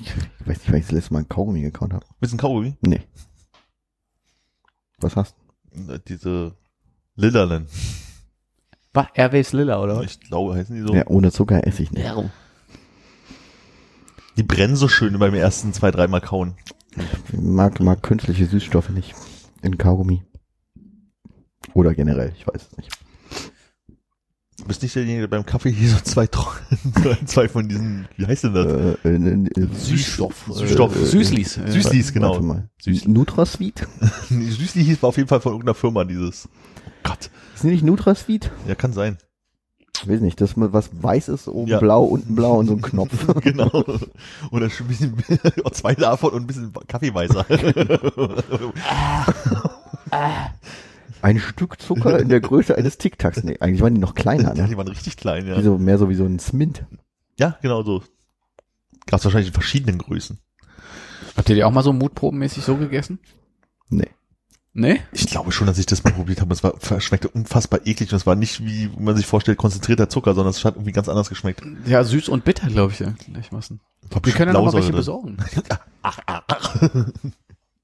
Ich 0.00 0.46
weiß 0.46 0.58
nicht, 0.58 0.68
wann 0.68 0.76
ich 0.78 0.84
das 0.86 0.92
letzte 0.92 1.12
Mal 1.12 1.20
ein 1.20 1.28
Kaugummi 1.28 1.60
gekaut 1.62 1.92
habe. 1.92 2.06
Bisschen 2.20 2.38
Kaugummi? 2.38 2.76
Nee. 2.82 3.02
Was 5.00 5.16
hast 5.16 5.34
Äh, 5.88 5.98
Diese 6.08 6.54
Lilanen. 7.16 7.66
Was? 8.96 9.06
Airwaves 9.14 9.52
Lilla, 9.52 9.80
oder 9.82 9.98
was? 9.98 10.06
Ich 10.06 10.20
glaube, 10.20 10.54
heißen 10.54 10.74
die 10.74 10.80
so. 10.80 10.94
Ja, 10.94 11.06
ohne 11.06 11.30
Zucker 11.30 11.66
esse 11.66 11.82
ich 11.82 11.92
nicht. 11.92 12.06
Die 14.36 14.42
brennen 14.42 14.74
so 14.74 14.88
schön 14.88 15.18
beim 15.18 15.34
ersten 15.34 15.72
zwei, 15.74 15.90
dreimal 15.90 16.22
kauen. 16.22 16.54
Ich 16.96 17.38
mag, 17.38 17.78
mag 17.80 18.02
künstliche 18.02 18.46
Süßstoffe 18.46 18.88
nicht. 18.88 19.14
In 19.60 19.76
Kaugummi. 19.76 20.22
Oder 21.74 21.94
generell, 21.94 22.32
ich 22.36 22.46
weiß 22.46 22.68
es 22.70 22.76
nicht. 22.78 22.90
Du 24.58 24.64
bist 24.64 24.82
nicht 24.82 24.94
derjenige, 24.94 25.20
der 25.22 25.28
beim 25.28 25.44
Kaffee 25.44 25.70
hier 25.70 25.90
so 25.90 25.98
zwei, 25.98 26.26
zwei 27.26 27.48
von 27.48 27.68
diesen, 27.68 28.08
wie 28.16 28.26
heißt 28.26 28.44
denn 28.44 28.54
das? 28.54 28.66
Äh, 29.04 29.08
äh, 29.10 29.16
äh, 29.16 29.68
Süßstoff. 29.74 30.46
Süßstoff. 30.50 30.96
äh, 30.96 31.04
Süßlis. 31.04 31.58
äh, 31.58 31.70
Süßlis, 31.70 32.14
genau. 32.14 32.30
Warte 32.30 32.44
mal. 32.44 32.70
Süß. 32.80 33.08
Nutrasweet? 33.08 33.86
Süßli 34.30 34.84
hieß 34.84 35.04
auf 35.04 35.18
jeden 35.18 35.28
Fall 35.28 35.42
von 35.42 35.52
irgendeiner 35.52 35.74
Firma 35.74 36.04
dieses. 36.04 36.48
Gott. 37.06 37.30
Ist 37.54 37.64
nicht 37.64 37.84
Nutrasweet? 37.84 38.50
Ja, 38.66 38.74
kann 38.74 38.92
sein. 38.92 39.18
Ich 40.02 40.06
weiß 40.08 40.20
nicht, 40.20 40.40
das 40.40 40.56
mit 40.56 40.72
was 40.74 40.90
weiß 41.02 41.28
ist, 41.30 41.48
oben 41.48 41.68
Ja. 41.70 41.78
blau, 41.78 42.04
unten 42.04 42.34
blau 42.34 42.58
und 42.58 42.66
so 42.66 42.74
ein 42.74 42.82
Knopf. 42.82 43.26
genau. 43.42 43.70
Oder 44.50 44.66
ein 44.66 44.86
bisschen, 44.88 45.16
zwei 45.72 45.94
davon 45.94 46.32
und 46.32 46.42
ein 46.42 46.46
bisschen 46.46 46.72
Kaffeeweißer. 46.86 47.46
Ein 51.22 51.38
Stück 51.40 51.80
Zucker 51.80 52.18
in 52.20 52.28
der 52.28 52.40
Größe 52.40 52.76
eines 52.76 52.98
Tic-Tacs. 52.98 53.42
Nee, 53.42 53.56
eigentlich 53.60 53.80
waren 53.80 53.94
die 53.94 54.00
noch 54.00 54.14
kleiner, 54.14 54.54
ja, 54.54 54.62
ne? 54.62 54.68
die 54.68 54.76
waren 54.76 54.86
richtig 54.88 55.16
klein, 55.16 55.46
ja. 55.46 55.56
Wie 55.56 55.62
so, 55.62 55.78
mehr 55.78 55.98
so 55.98 56.08
wie 56.10 56.14
so 56.14 56.24
ein 56.24 56.38
Smint. 56.38 56.84
Ja, 57.38 57.58
genau 57.62 57.82
so. 57.82 58.02
Gab's 59.06 59.24
wahrscheinlich 59.24 59.48
in 59.48 59.54
verschiedenen 59.54 59.98
Größen. 59.98 60.38
Habt 61.36 61.48
ihr 61.48 61.54
die 61.54 61.64
auch 61.64 61.70
mal 61.72 61.82
so 61.82 61.92
mutprobenmäßig 61.92 62.62
so 62.64 62.76
gegessen? 62.76 63.18
Nee. 63.88 64.10
Nee? 64.78 65.00
Ich 65.10 65.26
glaube 65.26 65.52
schon, 65.52 65.66
dass 65.66 65.78
ich 65.78 65.86
das 65.86 66.04
mal 66.04 66.12
probiert 66.12 66.42
habe. 66.42 66.52
Es 66.52 66.62
war, 66.62 66.74
schmeckte 67.00 67.28
unfassbar 67.28 67.80
eklig 67.86 68.12
und 68.12 68.16
es 68.16 68.26
war 68.26 68.36
nicht, 68.36 68.62
wie 68.62 68.90
man 68.98 69.16
sich 69.16 69.24
vorstellt, 69.24 69.56
konzentrierter 69.56 70.10
Zucker, 70.10 70.34
sondern 70.34 70.50
es 70.50 70.62
hat 70.66 70.74
irgendwie 70.76 70.92
ganz 70.92 71.08
anders 71.08 71.30
geschmeckt. 71.30 71.62
Ja, 71.86 72.04
süß 72.04 72.28
und 72.28 72.44
bitter, 72.44 72.68
glaube 72.68 72.92
ich, 72.92 72.98
ja. 72.98 73.14
gleichmaßen. 73.32 73.80
Wir 74.22 74.32
können 74.34 74.48
ja 74.48 74.52
noch 74.52 74.66
mal 74.66 74.74
welche 74.74 74.88
drin. 74.88 74.96
besorgen. 74.96 75.36
Ach, 76.02 76.18
ach, 76.26 76.42
ach. 76.48 76.76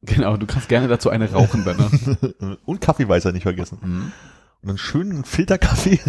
Genau, 0.04 0.36
du 0.36 0.46
kannst 0.46 0.68
gerne 0.68 0.88
dazu 0.88 1.10
eine 1.10 1.30
rauchen, 1.30 1.62
Benner. 1.64 1.88
Und 2.64 2.80
Kaffeeweißer 2.80 3.30
nicht 3.30 3.44
vergessen. 3.44 3.78
Und 4.60 4.68
einen 4.68 4.76
schönen 4.76 5.24
Filterkaffee. 5.24 6.00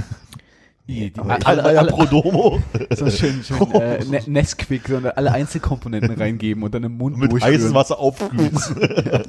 Die, 0.87 1.13
die, 1.13 1.19
Alle, 1.21 1.45
alle, 1.45 1.79
alle, 1.79 1.91
Prodomo. 1.91 2.59
so 2.89 3.09
schön, 3.11 3.43
schön 3.43 3.71
äh, 3.73 4.03
Ne- 4.03 4.23
Nesquik, 4.25 4.87
sondern 4.87 5.13
alle 5.15 5.31
Einzelkomponenten 5.31 6.15
reingeben 6.19 6.63
und 6.63 6.73
dann 6.73 6.83
im 6.83 6.97
Mund 6.97 7.17
Mit 7.19 7.39
heißem 7.39 7.75
Wasser 7.75 7.99
aufgießen. 7.99 8.77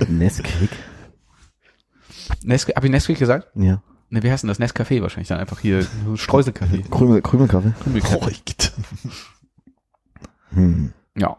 Nesquik? 0.08 0.70
Nesquik, 2.44 2.76
hab 2.76 2.84
ich 2.84 2.90
Nesquik 2.90 3.18
gesagt? 3.18 3.48
Ja. 3.54 3.82
Ne, 4.10 4.22
wie 4.22 4.30
heißt 4.30 4.42
denn 4.42 4.48
das? 4.48 4.60
Nescafé 4.60 5.02
wahrscheinlich 5.02 5.28
dann 5.28 5.40
einfach 5.40 5.60
hier 5.60 5.86
Streuselkaffee. 6.14 6.84
Krümel, 6.90 7.22
Krümelkaffee? 7.22 7.72
Krümelkaffee. 7.82 8.18
Korrekt. 8.18 8.72
Hm. 10.50 10.92
Ja. 11.16 11.36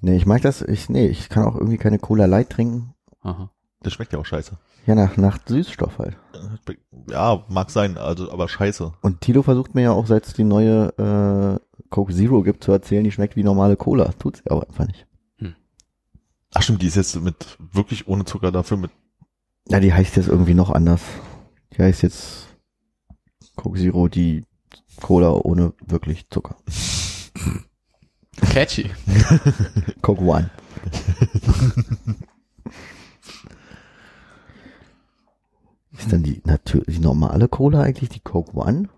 Nee, 0.00 0.16
ich 0.16 0.26
mag 0.26 0.42
das, 0.42 0.60
ich, 0.62 0.88
nee, 0.88 1.06
ich 1.06 1.28
kann 1.28 1.44
auch 1.44 1.54
irgendwie 1.54 1.78
keine 1.78 1.98
Cola 1.98 2.26
Light 2.26 2.50
trinken. 2.50 2.94
Aha. 3.22 3.50
Das 3.82 3.92
schmeckt 3.92 4.12
ja 4.12 4.18
auch 4.18 4.26
scheiße. 4.26 4.58
Ja, 4.86 4.94
nach, 4.94 5.16
nach 5.16 5.38
Süßstoff 5.46 5.98
halt. 5.98 6.16
Ja, 7.08 7.44
mag 7.48 7.70
sein, 7.70 7.96
also, 7.96 8.30
aber 8.30 8.48
scheiße. 8.48 8.92
Und 9.00 9.20
Tilo 9.20 9.42
versucht 9.42 9.74
mir 9.74 9.82
ja 9.82 9.92
auch, 9.92 10.06
seit 10.06 10.26
es 10.26 10.34
die 10.34 10.44
neue 10.44 10.88
äh, 10.98 11.84
Coke 11.90 12.12
Zero 12.12 12.42
gibt, 12.42 12.64
zu 12.64 12.72
erzählen, 12.72 13.04
die 13.04 13.12
schmeckt 13.12 13.36
wie 13.36 13.44
normale 13.44 13.76
Cola. 13.76 14.12
Tut 14.18 14.38
sie 14.38 14.50
aber 14.50 14.66
einfach 14.66 14.86
nicht. 14.86 15.06
Ach 16.54 16.62
stimmt, 16.62 16.82
die 16.82 16.86
ist 16.86 16.94
jetzt 16.94 17.20
mit 17.20 17.58
wirklich 17.58 18.06
ohne 18.06 18.24
Zucker 18.24 18.52
dafür 18.52 18.76
mit. 18.76 18.92
Ja, 19.68 19.80
die 19.80 19.92
heißt 19.92 20.16
jetzt 20.16 20.28
irgendwie 20.28 20.54
noch 20.54 20.70
anders. 20.70 21.00
Die 21.72 21.82
heißt 21.82 22.02
jetzt 22.02 22.48
Coke 23.56 23.78
Zero, 23.78 24.08
die 24.08 24.44
Cola 25.00 25.30
ohne 25.32 25.72
wirklich 25.84 26.28
Zucker. 26.30 26.56
Catchy. 28.52 28.90
Coke 30.02 30.22
One. 30.22 30.50
Ist 35.92 36.12
dann 36.12 36.22
die, 36.22 36.40
natür- 36.42 36.84
die 36.90 36.98
normale 36.98 37.48
Cola 37.48 37.82
eigentlich 37.82 38.08
die 38.10 38.20
Coke 38.20 38.56
One? 38.56 38.88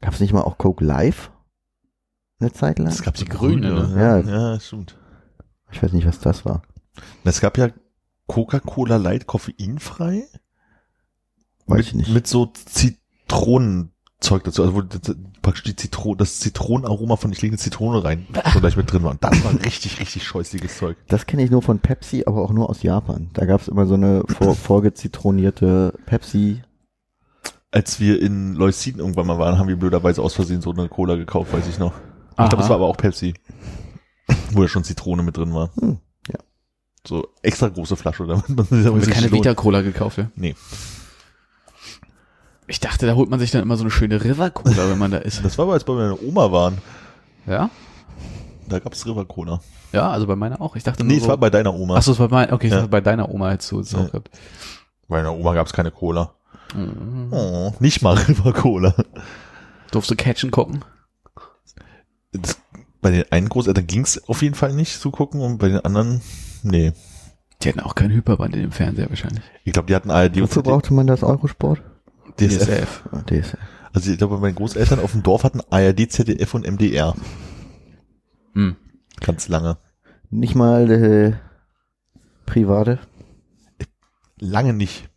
Gab 0.00 0.14
es 0.14 0.20
nicht 0.20 0.32
mal 0.32 0.42
auch 0.42 0.58
Coke 0.58 0.84
Live? 0.84 1.32
Eine 2.40 2.52
Zeit 2.52 2.78
lang? 2.78 2.88
Es 2.88 3.02
gab 3.02 3.14
die 3.14 3.24
grüne, 3.24 3.68
grüne. 3.70 3.88
ne? 3.88 4.00
Ja. 4.00 4.18
ja, 4.52 4.60
stimmt. 4.60 4.96
Ich 5.72 5.82
weiß 5.82 5.92
nicht, 5.92 6.06
was 6.06 6.20
das 6.20 6.44
war. 6.44 6.62
Es 7.24 7.40
gab 7.40 7.58
ja 7.58 7.70
Coca-Cola 8.28 8.96
Light 8.96 9.26
koffeinfrei. 9.26 10.22
Weiß 11.66 11.76
mit, 11.78 11.86
ich 11.86 11.94
nicht. 11.94 12.10
Mit 12.14 12.26
so 12.28 12.46
Zitronenzeug 12.46 14.44
dazu, 14.44 14.62
also 14.62 14.74
wo 14.74 14.82
das- 14.82 15.16
praktisch 15.42 15.64
die 15.64 15.76
Zitrone, 15.76 16.16
das 16.18 16.40
Zitronenaroma 16.40 17.16
von 17.16 17.32
ich 17.32 17.40
lege 17.42 17.52
eine 17.52 17.58
Zitrone 17.58 18.04
rein, 18.04 18.26
so 18.52 18.60
gleich 18.60 18.76
mit 18.76 18.90
drin 18.92 19.02
war. 19.02 19.10
Und 19.12 19.24
das 19.24 19.42
war 19.44 19.52
richtig, 19.64 19.98
richtig 20.00 20.24
scheußliches 20.24 20.78
Zeug. 20.78 20.96
Das 21.08 21.26
kenne 21.26 21.42
ich 21.42 21.50
nur 21.50 21.62
von 21.62 21.78
Pepsi, 21.80 22.24
aber 22.26 22.42
auch 22.42 22.52
nur 22.52 22.68
aus 22.70 22.82
Japan. 22.82 23.30
Da 23.32 23.44
gab 23.46 23.60
es 23.62 23.68
immer 23.68 23.86
so 23.86 23.94
eine 23.94 24.22
vor, 24.28 24.54
vorgezitronierte 24.54 25.94
Pepsi. 26.06 26.62
Als 27.70 28.00
wir 28.00 28.20
in 28.22 28.54
Leucin 28.54 28.98
irgendwann 28.98 29.26
mal 29.26 29.38
waren, 29.38 29.58
haben 29.58 29.68
wir 29.68 29.76
blöderweise 29.76 30.22
aus 30.22 30.34
Versehen 30.34 30.62
so 30.62 30.72
eine 30.72 30.88
Cola 30.88 31.16
gekauft, 31.16 31.52
weiß 31.52 31.66
ich 31.68 31.78
noch. 31.78 31.92
Ich 32.32 32.38
Aha. 32.38 32.48
glaube, 32.48 32.62
es 32.62 32.68
war 32.70 32.76
aber 32.76 32.86
auch 32.86 32.96
Pepsi. 32.96 33.34
Wo 34.52 34.62
ja 34.62 34.68
schon 34.68 34.84
Zitrone 34.84 35.22
mit 35.22 35.36
drin 35.36 35.52
war. 35.54 35.70
Hm. 35.78 35.98
So 37.08 37.26
extra 37.42 37.68
große 37.68 37.96
Flasche, 37.96 38.26
damit 38.26 38.48
man 38.50 38.66
sich 38.66 38.82
sich 39.04 39.14
keine 39.14 39.28
lohnt. 39.28 39.44
Vita-Cola 39.44 39.80
gekauft, 39.80 40.18
ja? 40.18 40.30
Nee. 40.36 40.54
Ich 42.66 42.80
dachte, 42.80 43.06
da 43.06 43.14
holt 43.14 43.30
man 43.30 43.40
sich 43.40 43.50
dann 43.50 43.62
immer 43.62 43.76
so 43.78 43.82
eine 43.82 43.90
schöne 43.90 44.22
River-Cola, 44.22 44.90
wenn 44.90 44.98
man 44.98 45.10
da 45.10 45.16
ist. 45.18 45.42
Das 45.42 45.56
war 45.56 45.64
aber, 45.64 45.72
als 45.72 45.84
bei 45.84 45.94
meiner 45.94 46.22
Oma 46.22 46.52
waren. 46.52 46.78
Ja? 47.46 47.70
Da 48.68 48.78
gab's 48.78 49.06
River 49.06 49.24
Cola. 49.24 49.60
Ja, 49.92 50.10
also 50.10 50.26
bei 50.26 50.36
meiner 50.36 50.60
auch. 50.60 50.76
Ich 50.76 50.82
dachte 50.84 51.02
Nee, 51.02 51.16
es 51.16 51.22
so, 51.22 51.28
war 51.30 51.38
bei 51.38 51.48
deiner 51.48 51.72
Oma. 51.74 51.96
Ach 51.96 52.02
so, 52.02 52.12
es 52.12 52.18
war 52.18 52.28
bei, 52.28 52.52
okay, 52.52 52.66
es 52.66 52.74
Ja. 52.74 52.80
war 52.82 52.88
bei 52.88 53.00
deiner 53.00 53.30
Oma 53.30 53.52
jetzt 53.52 53.68
so. 53.68 53.80
Ja. 53.80 54.04
gehabt. 54.04 54.28
Bei 55.08 55.16
meiner 55.16 55.32
Oma 55.34 55.54
gab's 55.54 55.72
keine 55.72 55.90
Cola. 55.90 56.34
Mhm. 56.74 57.28
Oh, 57.30 57.72
nicht 57.80 58.02
mal 58.02 58.14
River 58.28 58.52
Cola. 58.52 58.94
Durfst 59.90 60.10
du 60.10 60.16
Catchen 60.16 60.50
gucken? 60.50 60.84
Das, 62.32 62.58
bei 63.00 63.10
den 63.10 63.24
einen 63.32 63.48
Großeltern 63.48 63.86
ging's 63.86 64.22
auf 64.28 64.42
jeden 64.42 64.54
Fall 64.54 64.74
nicht 64.74 65.00
zu 65.00 65.10
gucken 65.10 65.40
und 65.40 65.56
bei 65.56 65.68
den 65.68 65.80
anderen, 65.80 66.20
nee. 66.62 66.92
Die 67.62 67.68
hatten 67.68 67.80
auch 67.80 67.94
kein 67.94 68.10
Hyperband 68.12 68.54
in 68.54 68.62
dem 68.62 68.72
Fernseher 68.72 69.08
wahrscheinlich. 69.08 69.42
Ich 69.64 69.72
glaube, 69.72 69.86
die 69.86 69.94
hatten 69.94 70.10
ARD 70.10 70.36
und 70.36 70.42
Wofür 70.42 70.62
brauchte 70.62 70.94
man 70.94 71.06
das 71.06 71.22
Eurosport? 71.22 71.82
DSF. 72.38 73.04
Ah, 73.10 73.22
DSF. 73.22 73.56
Also 73.92 74.12
ich 74.12 74.18
glaube, 74.18 74.38
meine 74.38 74.54
Großeltern 74.54 75.00
auf 75.00 75.12
dem 75.12 75.22
Dorf 75.22 75.42
hatten 75.44 75.60
ARD, 75.70 76.10
ZDF 76.12 76.54
und 76.54 76.66
MDR. 76.70 77.14
Hm. 78.54 78.76
Ganz 79.20 79.48
lange. 79.48 79.78
Nicht 80.30 80.54
mal 80.54 80.90
äh, 80.90 81.32
private. 82.46 83.00
Lange 84.38 84.72
nicht. 84.72 85.08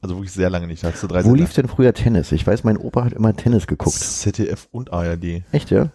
Also 0.00 0.16
wirklich 0.16 0.32
sehr 0.32 0.50
lange 0.50 0.66
nicht. 0.66 0.82
Da 0.82 0.92
hast 0.92 1.02
du 1.02 1.06
drei 1.06 1.20
Wo 1.20 1.28
Sender. 1.30 1.38
lief 1.38 1.52
denn 1.52 1.68
früher 1.68 1.92
Tennis? 1.92 2.32
Ich 2.32 2.46
weiß, 2.46 2.64
mein 2.64 2.76
Opa 2.76 3.04
hat 3.04 3.12
immer 3.12 3.34
Tennis 3.36 3.66
geguckt. 3.66 3.96
ZDF 3.96 4.68
und 4.70 4.92
ARD. 4.92 5.42
Echt, 5.52 5.70
ja? 5.70 5.90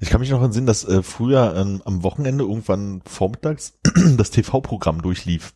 Ich 0.00 0.10
kann 0.10 0.20
mich 0.20 0.30
noch 0.30 0.42
entsinnen, 0.42 0.66
dass 0.66 0.84
äh, 0.84 1.02
früher 1.02 1.54
ähm, 1.56 1.82
am 1.84 2.02
Wochenende 2.02 2.44
irgendwann 2.44 3.02
vormittags 3.06 3.78
das 4.16 4.30
TV-Programm 4.30 5.02
durchlief. 5.02 5.54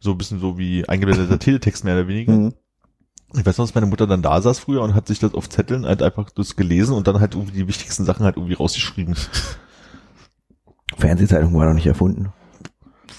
So 0.00 0.12
ein 0.12 0.18
bisschen 0.18 0.40
so 0.40 0.58
wie 0.58 0.88
eingeblendeter 0.88 1.38
Teletext 1.40 1.84
mehr 1.84 1.94
oder 1.94 2.08
weniger. 2.08 2.32
Mhm. 2.32 2.54
Ich 3.36 3.44
weiß 3.44 3.58
noch, 3.58 3.66
dass 3.66 3.74
meine 3.74 3.86
Mutter 3.86 4.06
dann 4.06 4.22
da 4.22 4.40
saß 4.40 4.60
früher 4.60 4.82
und 4.82 4.94
hat 4.94 5.08
sich 5.08 5.18
das 5.18 5.34
auf 5.34 5.48
Zetteln 5.48 5.86
halt 5.86 6.02
einfach 6.02 6.30
das 6.30 6.54
gelesen 6.54 6.94
und 6.94 7.08
dann 7.08 7.18
halt 7.20 7.34
irgendwie 7.34 7.54
die 7.54 7.66
wichtigsten 7.68 8.04
Sachen 8.04 8.24
halt 8.24 8.36
irgendwie 8.36 8.54
rausgeschrieben. 8.54 9.16
Fernsehzeitung 10.96 11.54
war 11.54 11.66
noch 11.66 11.74
nicht 11.74 11.86
erfunden. 11.86 12.32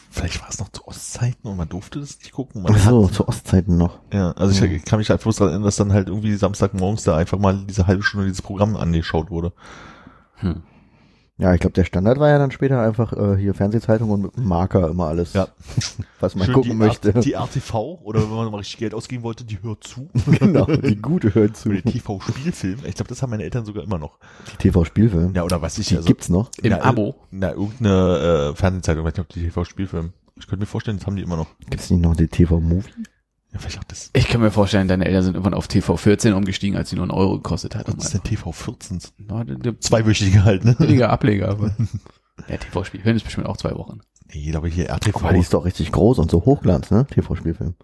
Vielleicht 0.10 0.42
war 0.42 0.50
es 0.50 0.60
noch 0.60 0.70
zu 0.70 0.88
Ostzeiten 0.88 1.46
und 1.50 1.58
man 1.58 1.68
durfte 1.68 2.00
das 2.00 2.18
nicht 2.20 2.32
gucken. 2.32 2.62
Man 2.62 2.74
Ach 2.74 2.80
so, 2.80 3.08
hat, 3.08 3.14
zu 3.16 3.28
Ostzeiten 3.28 3.76
noch. 3.78 4.00
ja, 4.14 4.32
also 4.32 4.54
ich, 4.54 4.62
Mhm. 4.70 4.78
ich 4.78 4.86
kann 4.86 5.00
mich 5.00 5.10
halt 5.10 5.22
bloß 5.22 5.36
daran 5.36 5.50
erinnern, 5.52 5.66
dass 5.66 5.76
dann 5.76 5.92
halt 5.92 6.08
irgendwie 6.08 6.34
Samstagmorgens 6.36 7.04
da 7.04 7.18
einfach 7.18 7.38
mal 7.38 7.66
diese 7.68 7.86
halbe 7.88 8.02
Stunde 8.04 8.28
dieses 8.28 8.42
Programm 8.42 8.78
angeschaut 8.78 9.30
wurde. 9.30 9.52
Hm. 10.38 10.64
Ja, 11.38 11.54
ich 11.54 11.60
glaube, 11.60 11.74
der 11.74 11.84
Standard 11.84 12.18
war 12.18 12.30
ja 12.30 12.38
dann 12.38 12.52
später 12.52 12.82
einfach 12.82 13.12
äh, 13.12 13.36
hier 13.38 13.54
Fernsehzeitung 13.54 14.10
und 14.10 14.22
mit 14.22 14.38
dem 14.38 14.46
Marker 14.48 14.88
immer 14.90 15.08
alles, 15.08 15.34
Ja. 15.34 15.50
was 16.22 16.34
man 16.34 16.46
Schön 16.46 16.54
gucken 16.54 16.72
die, 16.72 16.78
möchte. 16.78 17.14
R- 17.14 17.20
die 17.22 17.34
RTV 17.34 18.00
oder 18.04 18.22
wenn 18.22 18.30
man 18.38 18.50
mal 18.52 18.60
richtig 18.60 18.78
Geld 18.78 18.94
ausgeben 18.94 19.24
wollte, 19.24 19.44
die 19.44 19.62
hört 19.62 19.84
zu. 19.84 20.08
genau, 20.40 20.64
die 20.66 20.96
gute 20.96 21.36
hört 21.36 21.58
zu. 21.58 21.68
Oder 21.70 21.82
die 21.82 21.92
TV-Spielfilm. 22.00 22.80
Ich 22.86 22.96
glaube, 22.96 23.10
das 23.10 23.22
haben 23.22 23.32
meine 23.32 23.44
Eltern 23.44 23.66
sogar 23.66 23.84
immer 23.84 23.98
noch. 23.98 24.18
Die 24.54 24.58
TV-Spielfilm. 24.70 25.34
Ja, 25.36 25.44
oder 25.44 25.62
was 25.62 25.78
ich 25.78 25.88
die 25.90 25.98
also, 25.98 26.08
gibt's 26.08 26.30
noch. 26.30 26.52
Im 26.62 26.70
na, 26.72 26.82
Abo. 26.82 27.16
Na, 27.32 27.52
irgendeine 27.52 28.52
äh, 28.54 28.56
Fernsehzeitung, 28.56 29.04
nicht, 29.04 29.20
ob 29.20 29.28
die 29.28 29.42
TV-Spielfilm. 29.44 30.14
Ich 30.38 30.48
könnte 30.48 30.62
mir 30.62 30.68
vorstellen, 30.68 30.98
das 31.00 31.06
haben 31.06 31.18
die 31.18 31.22
immer 31.24 31.36
noch. 31.36 31.48
Gibt's 31.70 31.90
nicht 31.90 32.02
noch 32.02 32.16
die 32.16 32.28
TV-Movie? 32.30 32.92
Ja, 33.56 33.60
vielleicht 33.62 33.80
auch 33.80 33.84
das. 33.86 34.10
Ich 34.14 34.28
kann 34.28 34.42
mir 34.42 34.52
vorstellen, 34.52 34.90
deine 34.90 35.06
Eltern 35.06 35.24
sind 35.24 35.34
irgendwann 35.36 35.54
auf 35.54 35.70
TV 35.70 35.96
14 35.96 36.34
umgestiegen, 36.34 36.78
als 36.78 36.90
sie 36.90 36.98
nur 36.98 37.04
einen 37.04 37.12
Euro 37.12 37.36
gekostet 37.38 37.74
hat. 37.74 37.88
Was 37.88 38.06
ist 38.06 38.14
denn 38.14 38.22
TV-14? 38.22 39.12
Na, 39.18 39.46
der- 39.46 39.56
der 39.56 39.80
Zweiwöchige 39.80 40.44
halt, 40.44 40.66
ne? 40.66 40.76
billiger 40.78 41.10
Ableger, 41.10 41.48
aber. 41.50 41.74
Der 42.50 42.60
TV-Spielfilm 42.60 43.16
ist 43.16 43.24
bestimmt 43.24 43.48
auch 43.48 43.56
zwei 43.56 43.72
Wochen. 43.76 44.02
Nee, 44.34 44.54
aber 44.54 44.68
hier 44.68 44.90
RTV. 44.90 45.22
Aber 45.24 45.32
die 45.34 45.40
ist 45.40 45.54
doch 45.54 45.64
richtig 45.64 45.94
groß 45.94 46.20
und 46.20 46.30
so 46.30 46.44
Hochglanz, 46.44 46.92
ne? 46.92 47.08
TV-Spielfilm. 47.10 47.76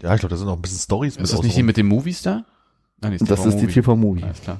ja, 0.00 0.14
ich 0.14 0.20
glaube, 0.20 0.30
da 0.30 0.36
sind 0.38 0.46
noch 0.46 0.56
ein 0.56 0.62
bisschen 0.62 0.78
Stories 0.78 1.16
Ist 1.18 1.34
das 1.34 1.42
nicht 1.42 1.54
die 1.54 1.62
mit 1.62 1.76
dem 1.76 1.86
Movies 1.86 2.22
da? 2.22 2.46
Nein, 3.02 3.18
Das 3.20 3.44
ist 3.44 3.58
die 3.58 3.66
TV-Movie. 3.66 4.22
Alles 4.24 4.40
klar. 4.40 4.58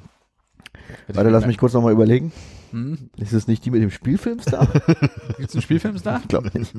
Warte, 1.09 1.31
lass 1.31 1.47
mich 1.47 1.57
kurz 1.57 1.73
nochmal 1.73 1.93
überlegen. 1.95 2.33
Hm? 2.73 3.09
Ist 3.17 3.33
es 3.33 3.47
nicht 3.49 3.65
die 3.65 3.71
mit 3.71 3.81
dem 3.81 3.91
Spielfilmstar? 3.91 4.69
Gibt's 5.39 5.55
einen 5.55 5.63
Spielfilmstar? 5.63 6.21
Ich 6.21 6.29
glaube 6.29 6.51
nicht. 6.59 6.75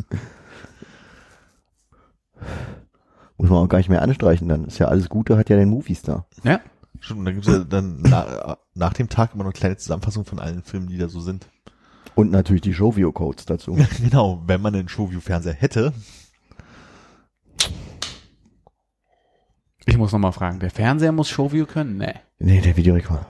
Muss 3.39 3.49
man 3.49 3.59
auch 3.59 3.69
gar 3.69 3.77
nicht 3.77 3.87
mehr 3.87 4.01
anstreichen, 4.01 4.49
dann 4.49 4.65
ist 4.65 4.79
ja 4.79 4.89
alles 4.89 5.07
Gute, 5.07 5.37
hat 5.37 5.49
ja 5.49 5.55
den 5.55 5.69
Movie-Star. 5.69 6.25
Ja. 6.43 6.59
Stimmt, 6.99 7.19
und 7.19 7.25
dann 7.25 7.33
gibt's 7.35 7.47
ja 7.47 7.59
dann 7.59 8.01
na, 8.01 8.57
nach 8.73 8.91
dem 8.91 9.07
Tag 9.07 9.33
immer 9.33 9.45
noch 9.45 9.51
eine 9.51 9.57
kleine 9.57 9.77
Zusammenfassung 9.77 10.25
von 10.25 10.39
allen 10.39 10.61
Filmen, 10.61 10.89
die 10.89 10.97
da 10.97 11.07
so 11.07 11.21
sind. 11.21 11.47
Und 12.15 12.31
natürlich 12.31 12.63
die 12.63 12.73
Showview-Codes 12.73 13.45
dazu. 13.45 13.77
genau, 14.01 14.43
wenn 14.45 14.59
man 14.61 14.75
einen 14.75 14.89
Showview-Fernseher 14.89 15.53
hätte. 15.53 15.93
Ich 19.85 19.97
muss 19.97 20.11
noch 20.11 20.19
mal 20.19 20.33
fragen, 20.33 20.59
der 20.59 20.69
Fernseher 20.69 21.13
muss 21.13 21.29
Showview 21.29 21.65
können? 21.65 21.97
Nee. 21.97 22.15
Nee, 22.39 22.59
der 22.59 22.75
Videorekorder. 22.75 23.25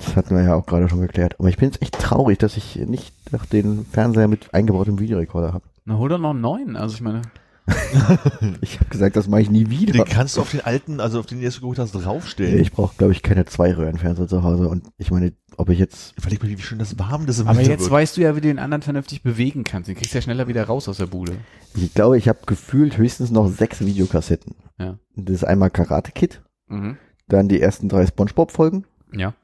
Das 0.00 0.16
hatten 0.16 0.34
wir 0.34 0.44
ja 0.44 0.54
auch 0.54 0.64
gerade 0.64 0.88
schon 0.88 1.02
geklärt. 1.02 1.38
Aber 1.38 1.50
ich 1.50 1.58
bin 1.58 1.68
jetzt 1.68 1.82
echt 1.82 1.98
traurig, 1.98 2.38
dass 2.38 2.56
ich 2.56 2.76
nicht 2.76 3.12
noch 3.32 3.44
den 3.44 3.84
Fernseher 3.84 4.28
mit 4.28 4.54
eingebautem 4.54 4.98
Videorekorder 4.98 5.52
habe. 5.52 5.66
Na, 5.84 5.98
hol 5.98 6.08
doch 6.08 6.18
noch 6.18 6.30
einen 6.30 6.40
neuen. 6.40 6.76
Also 6.76 6.94
ich 6.94 7.02
meine, 7.02 7.20
Ich 8.60 8.78
habe 8.78 8.88
gesagt, 8.90 9.16
das 9.16 9.28
mache 9.28 9.40
ich 9.42 9.50
nie 9.50 9.70
wieder. 9.70 9.92
Den 9.92 10.04
kannst 10.04 10.36
du 10.36 10.40
auf 10.40 10.50
den 10.50 10.60
alten, 10.60 11.00
also 11.00 11.18
auf 11.20 11.26
den 11.26 11.40
du 11.40 11.48
geholt 11.50 11.78
hast, 11.78 11.92
draufstellen. 11.92 12.60
Ich 12.60 12.72
brauche, 12.72 12.96
glaube 12.96 13.12
ich, 13.12 13.22
keine 13.22 13.44
zwei 13.44 13.72
Röhrenfernseher 13.74 14.28
zu 14.28 14.42
Hause. 14.42 14.68
Und 14.68 14.84
ich 14.98 15.10
meine, 15.10 15.32
ob 15.56 15.68
ich 15.70 15.78
jetzt 15.78 16.16
Überleg 16.18 16.42
mal, 16.42 16.48
wie 16.48 16.58
schön 16.60 16.78
das 16.78 16.98
warm 16.98 17.26
das 17.26 17.40
im 17.40 17.48
aber 17.48 17.60
jetzt 17.60 17.80
wird. 17.82 17.90
weißt 17.90 18.16
du 18.16 18.20
ja, 18.20 18.36
wie 18.36 18.40
du 18.40 18.48
den 18.48 18.58
anderen 18.58 18.82
vernünftig 18.82 19.22
bewegen 19.22 19.64
kannst. 19.64 19.88
Den 19.88 19.96
kriegst 19.96 20.12
du 20.14 20.18
ja 20.18 20.22
schneller 20.22 20.46
wieder 20.48 20.64
raus 20.64 20.88
aus 20.88 20.98
der 20.98 21.06
Bude. 21.06 21.32
Ich 21.74 21.92
glaube, 21.94 22.18
ich 22.18 22.28
habe 22.28 22.38
gefühlt 22.46 22.98
höchstens 22.98 23.30
noch 23.30 23.48
sechs 23.48 23.84
Videokassetten. 23.84 24.54
Ja. 24.78 24.98
Das 25.16 25.34
ist 25.36 25.44
einmal 25.44 25.70
Karate 25.70 26.12
Kid, 26.12 26.42
Mhm. 26.68 26.96
dann 27.28 27.48
die 27.48 27.60
ersten 27.60 27.88
drei 27.88 28.06
Spongebob-Folgen 28.06 28.84
Ja. 29.12 29.34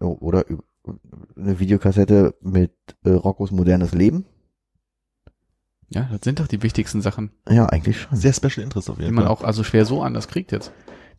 oh, 0.00 0.16
oder 0.20 0.44
eine 1.36 1.58
Videokassette 1.58 2.34
mit 2.40 2.72
äh, 3.04 3.10
Roccos 3.10 3.50
modernes 3.50 3.92
Leben. 3.92 4.24
Ja, 5.88 6.08
das 6.10 6.20
sind 6.24 6.40
doch 6.40 6.48
die 6.48 6.62
wichtigsten 6.62 7.00
Sachen, 7.00 7.30
Ja, 7.48 7.66
eigentlich 7.66 8.00
schon. 8.00 8.16
Sehr 8.16 8.32
Special 8.32 8.64
Interest 8.64 8.90
auf 8.90 8.96
die 8.96 9.02
jeden 9.04 9.14
man 9.14 9.24
Fall. 9.26 9.32
auch 9.32 9.42
also 9.44 9.62
schwer 9.62 9.84
so 9.86 10.02
anders 10.02 10.26
kriegt 10.28 10.50
jetzt. 10.52 10.72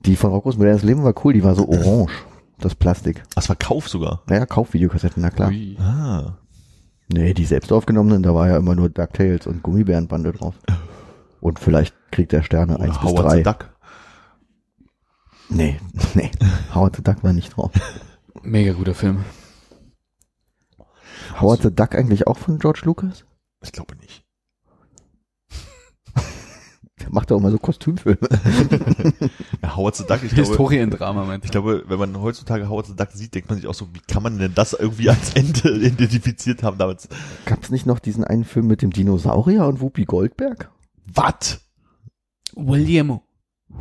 Die 0.06 0.16
von 0.16 0.32
Roccos 0.32 0.58
modernes 0.58 0.84
Leben 0.84 1.04
war 1.04 1.14
cool, 1.24 1.34
die 1.34 1.44
war 1.44 1.56
so 1.56 1.68
orange, 1.70 2.12
das 2.60 2.76
Plastik. 2.76 3.24
Das 3.36 3.48
war 3.50 3.56
Kauf 3.56 3.88
sogar. 3.88 4.24
Naja, 4.28 4.46
Kaufvideokassetten, 4.46 5.22
na 5.24 5.30
klar. 5.30 5.50
Ui. 5.50 5.78
Ah. 5.80 6.38
Nee, 7.08 7.34
die 7.34 7.46
selbst 7.46 7.72
aufgenommenen, 7.72 8.22
da 8.24 8.36
war 8.36 8.50
ja 8.50 8.58
immer 8.58 8.76
nur 8.76 8.90
DuckTales 8.90 9.48
und 9.48 9.64
Gummibärenbande 9.64 10.34
drauf. 10.34 10.56
Und 11.40 11.60
vielleicht 11.60 11.96
kriegt 12.12 12.34
er 12.34 12.44
Sterne 12.44 12.76
Oder 12.76 12.84
eins 12.84 13.00
bis 13.00 13.10
Howard 13.12 13.26
drei. 13.26 13.38
the 13.38 13.44
Duck. 13.44 13.74
Nee, 15.50 15.80
nee, 16.14 16.30
Howard 16.76 16.98
the 16.98 17.04
Duck 17.04 17.24
war 17.24 17.32
nicht 17.32 17.56
drauf. 17.56 17.72
Mega 18.44 18.74
guter 18.74 18.94
Film. 18.94 19.24
Howard 21.40 21.62
the 21.62 21.74
Duck 21.74 21.96
eigentlich 21.96 22.28
auch 22.28 22.38
von 22.38 22.60
George 22.60 22.82
Lucas? 22.84 23.26
Ich 23.64 23.72
glaube 23.72 23.96
nicht. 23.96 24.26
Macht 27.10 27.32
doch 27.32 27.38
immer 27.38 27.52
so 27.52 27.58
Kostümfilme. 27.58 28.18
Ja, 29.62 29.76
Howard 29.76 29.96
the 29.96 30.04
Duck, 30.04 30.20
ich 30.24 30.30
glaube, 30.34 30.48
Historiendrama, 30.50 31.26
meint 31.26 31.44
ich 31.44 31.52
glaube, 31.52 31.84
wenn 31.88 31.98
man 31.98 32.22
heutzutage 32.22 32.70
Howard 32.70 32.88
the 32.88 32.96
Duck 32.96 33.10
sieht, 33.12 33.34
denkt 33.34 33.50
man 33.50 33.58
sich 33.58 33.68
auch 33.68 33.74
so, 33.74 33.88
wie 33.94 34.00
kann 34.00 34.22
man 34.24 34.38
denn 34.38 34.54
das 34.54 34.74
irgendwie 34.74 35.10
als 35.10 35.34
Ente 35.34 35.70
identifiziert 35.82 36.64
haben 36.64 36.78
damals? 36.78 37.10
Gab's 37.46 37.70
nicht 37.70 37.86
noch 37.86 38.00
diesen 38.00 38.24
einen 38.24 38.44
Film 38.46 38.68
mit 38.68 38.82
dem 38.82 38.92
Dinosaurier 38.92 39.66
und 39.66 39.82
Whoopi 39.82 40.06
Goldberg? 40.06 40.70
Was? 41.14 41.60
William 42.56 43.20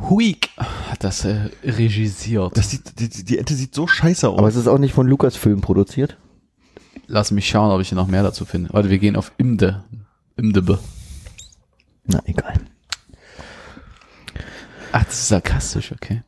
Huig 0.09 0.49
hat 0.57 1.03
das 1.03 1.25
äh, 1.25 1.49
regisiert. 1.63 2.57
Das 2.57 2.71
sieht, 2.71 2.99
die, 2.99 3.09
die 3.09 3.37
Ente 3.37 3.53
sieht 3.55 3.73
so 3.73 3.87
scheiße 3.87 4.29
aus. 4.29 4.37
Aber 4.37 4.47
es 4.47 4.55
ist 4.55 4.67
auch 4.67 4.79
nicht 4.79 4.93
von 4.93 5.07
Lucasfilm 5.07 5.61
produziert. 5.61 6.17
Lass 7.07 7.31
mich 7.31 7.47
schauen, 7.47 7.71
ob 7.71 7.81
ich 7.81 7.89
hier 7.89 7.95
noch 7.95 8.07
mehr 8.07 8.23
dazu 8.23 8.45
finde. 8.45 8.73
Warte, 8.73 8.89
wir 8.89 8.99
gehen 8.99 9.15
auf 9.15 9.31
Imde. 9.37 9.83
Imdb. 10.35 10.77
Na, 12.05 12.21
egal. 12.25 12.53
Ach, 14.99 15.03
das 15.03 15.13
ist 15.13 15.27
sarkastisch, 15.27 15.91
okay. 15.91 16.23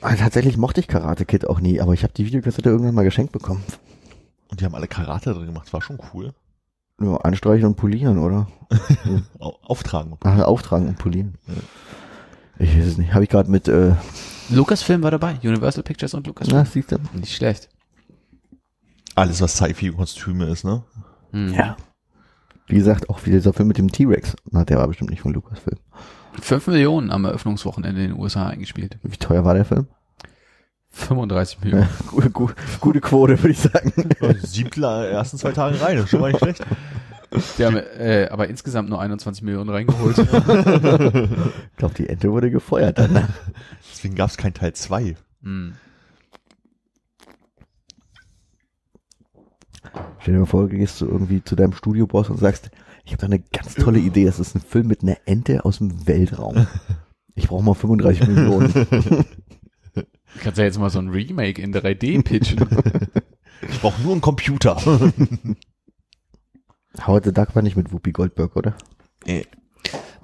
Aber 0.00 0.16
tatsächlich 0.16 0.56
mochte 0.56 0.80
ich 0.80 0.88
Karate 0.88 1.26
Kid 1.26 1.46
auch 1.46 1.60
nie, 1.60 1.78
aber 1.80 1.92
ich 1.92 2.04
habe 2.04 2.12
die 2.14 2.24
Videokassette 2.24 2.70
irgendwann 2.70 2.94
mal 2.94 3.04
geschenkt 3.04 3.32
bekommen. 3.32 3.62
Und 4.50 4.60
die 4.60 4.64
haben 4.64 4.74
alle 4.74 4.88
Karate 4.88 5.34
drin 5.34 5.44
gemacht, 5.46 5.70
war 5.74 5.82
schon 5.82 5.98
cool. 6.14 6.32
Ja, 7.02 7.16
anstreichen 7.18 7.66
und 7.66 7.76
polieren, 7.76 8.16
oder? 8.18 8.48
Au- 9.38 9.58
Auftragen. 9.62 10.16
Ach, 10.24 10.38
auftragen 10.40 10.88
und 10.88 10.98
polieren. 10.98 11.34
Ich 12.58 12.74
weiß 12.78 12.86
es 12.86 12.96
nicht. 12.98 13.12
Habe 13.12 13.24
ich 13.24 13.30
gerade 13.30 13.50
mit, 13.50 13.68
äh, 13.68 13.94
Lucasfilm 14.48 15.02
war 15.02 15.10
dabei. 15.10 15.38
Universal 15.42 15.82
Pictures 15.82 16.14
und 16.14 16.26
Lucasfilm. 16.26 16.58
na, 16.58 16.64
siehst 16.64 16.92
du? 16.92 16.96
Nicht 17.12 17.34
schlecht. 17.36 17.68
Alles, 19.14 19.40
was 19.42 19.54
Sci-Fi-Kostüme 19.56 20.46
ist, 20.46 20.64
ne? 20.64 20.82
Hm. 21.32 21.52
Ja. 21.52 21.76
Wie 22.68 22.76
gesagt, 22.76 23.10
auch 23.10 23.20
wie 23.26 23.30
dieser 23.30 23.52
Film 23.52 23.68
mit 23.68 23.76
dem 23.78 23.92
T-Rex. 23.92 24.34
Na, 24.50 24.64
der 24.64 24.78
war 24.78 24.88
bestimmt 24.88 25.10
nicht 25.10 25.20
von 25.20 25.34
Lucasfilm. 25.34 25.78
5 26.40 26.66
Millionen 26.68 27.10
am 27.10 27.24
Eröffnungswochenende 27.24 28.02
in 28.02 28.10
den 28.12 28.20
USA 28.20 28.48
eingespielt. 28.48 28.98
Wie 29.02 29.16
teuer 29.16 29.44
war 29.44 29.54
der 29.54 29.64
Film? 29.64 29.86
35 30.90 31.60
Millionen. 31.64 31.88
gute, 32.06 32.30
gute, 32.30 32.54
gute 32.80 33.00
Quote, 33.00 33.38
würde 33.42 33.52
ich 33.52 33.60
sagen. 33.60 33.92
Siebtler 34.40 35.08
ersten 35.08 35.38
zwei 35.38 35.52
Tage 35.52 35.80
rein, 35.80 35.96
das 35.96 36.04
ist 36.04 36.10
schon 36.10 36.20
mal 36.20 36.32
nicht 36.32 36.40
schlecht. 36.40 36.64
Die 37.58 37.64
haben 37.64 37.76
äh, 37.76 38.28
aber 38.30 38.48
insgesamt 38.48 38.90
nur 38.90 39.00
21 39.00 39.42
Millionen 39.42 39.70
reingeholt. 39.70 40.18
Ich 40.18 41.76
glaube, 41.76 41.94
die 41.96 42.08
Ente 42.08 42.30
wurde 42.30 42.50
gefeuert 42.50 42.98
dann. 42.98 43.26
Deswegen 43.90 44.14
gab 44.14 44.28
es 44.28 44.36
kein 44.36 44.52
Teil 44.52 44.74
2. 44.74 45.16
hm. 45.42 45.74
Stell 50.20 50.34
dir 50.34 50.40
mal 50.40 50.46
vor, 50.46 50.68
du 50.68 50.76
gehst 50.76 51.00
du 51.00 51.06
irgendwie 51.06 51.42
zu 51.42 51.56
deinem 51.56 51.72
Studioboss 51.72 52.30
und 52.30 52.38
sagst, 52.38 52.70
ich 53.04 53.12
habe 53.12 53.20
da 53.20 53.26
eine 53.26 53.40
ganz 53.40 53.74
tolle 53.74 53.98
Idee. 53.98 54.24
Das 54.24 54.38
ist 54.38 54.54
ein 54.54 54.60
Film 54.60 54.86
mit 54.86 55.02
einer 55.02 55.16
Ente 55.26 55.64
aus 55.64 55.78
dem 55.78 56.06
Weltraum. 56.06 56.66
Ich 57.34 57.48
brauche 57.48 57.64
mal 57.64 57.74
35 57.74 58.26
Millionen. 58.28 58.72
Du 59.94 60.04
kannst 60.40 60.58
ja 60.58 60.64
jetzt 60.64 60.78
mal 60.78 60.90
so 60.90 60.98
ein 60.98 61.08
Remake 61.08 61.60
in 61.60 61.74
3D 61.74 62.22
pitchen. 62.22 62.60
Ich 63.68 63.80
brauche 63.80 64.02
nur 64.02 64.10
einen 64.10 64.20
Computer. 64.20 64.76
Howard 67.06 67.24
the 67.24 67.32
Duck 67.32 67.54
war 67.54 67.62
nicht 67.62 67.76
mit 67.76 67.92
Whoopi 67.92 68.10
Goldberg, 68.10 68.56
oder? 68.56 68.74
Äh, 69.24 69.44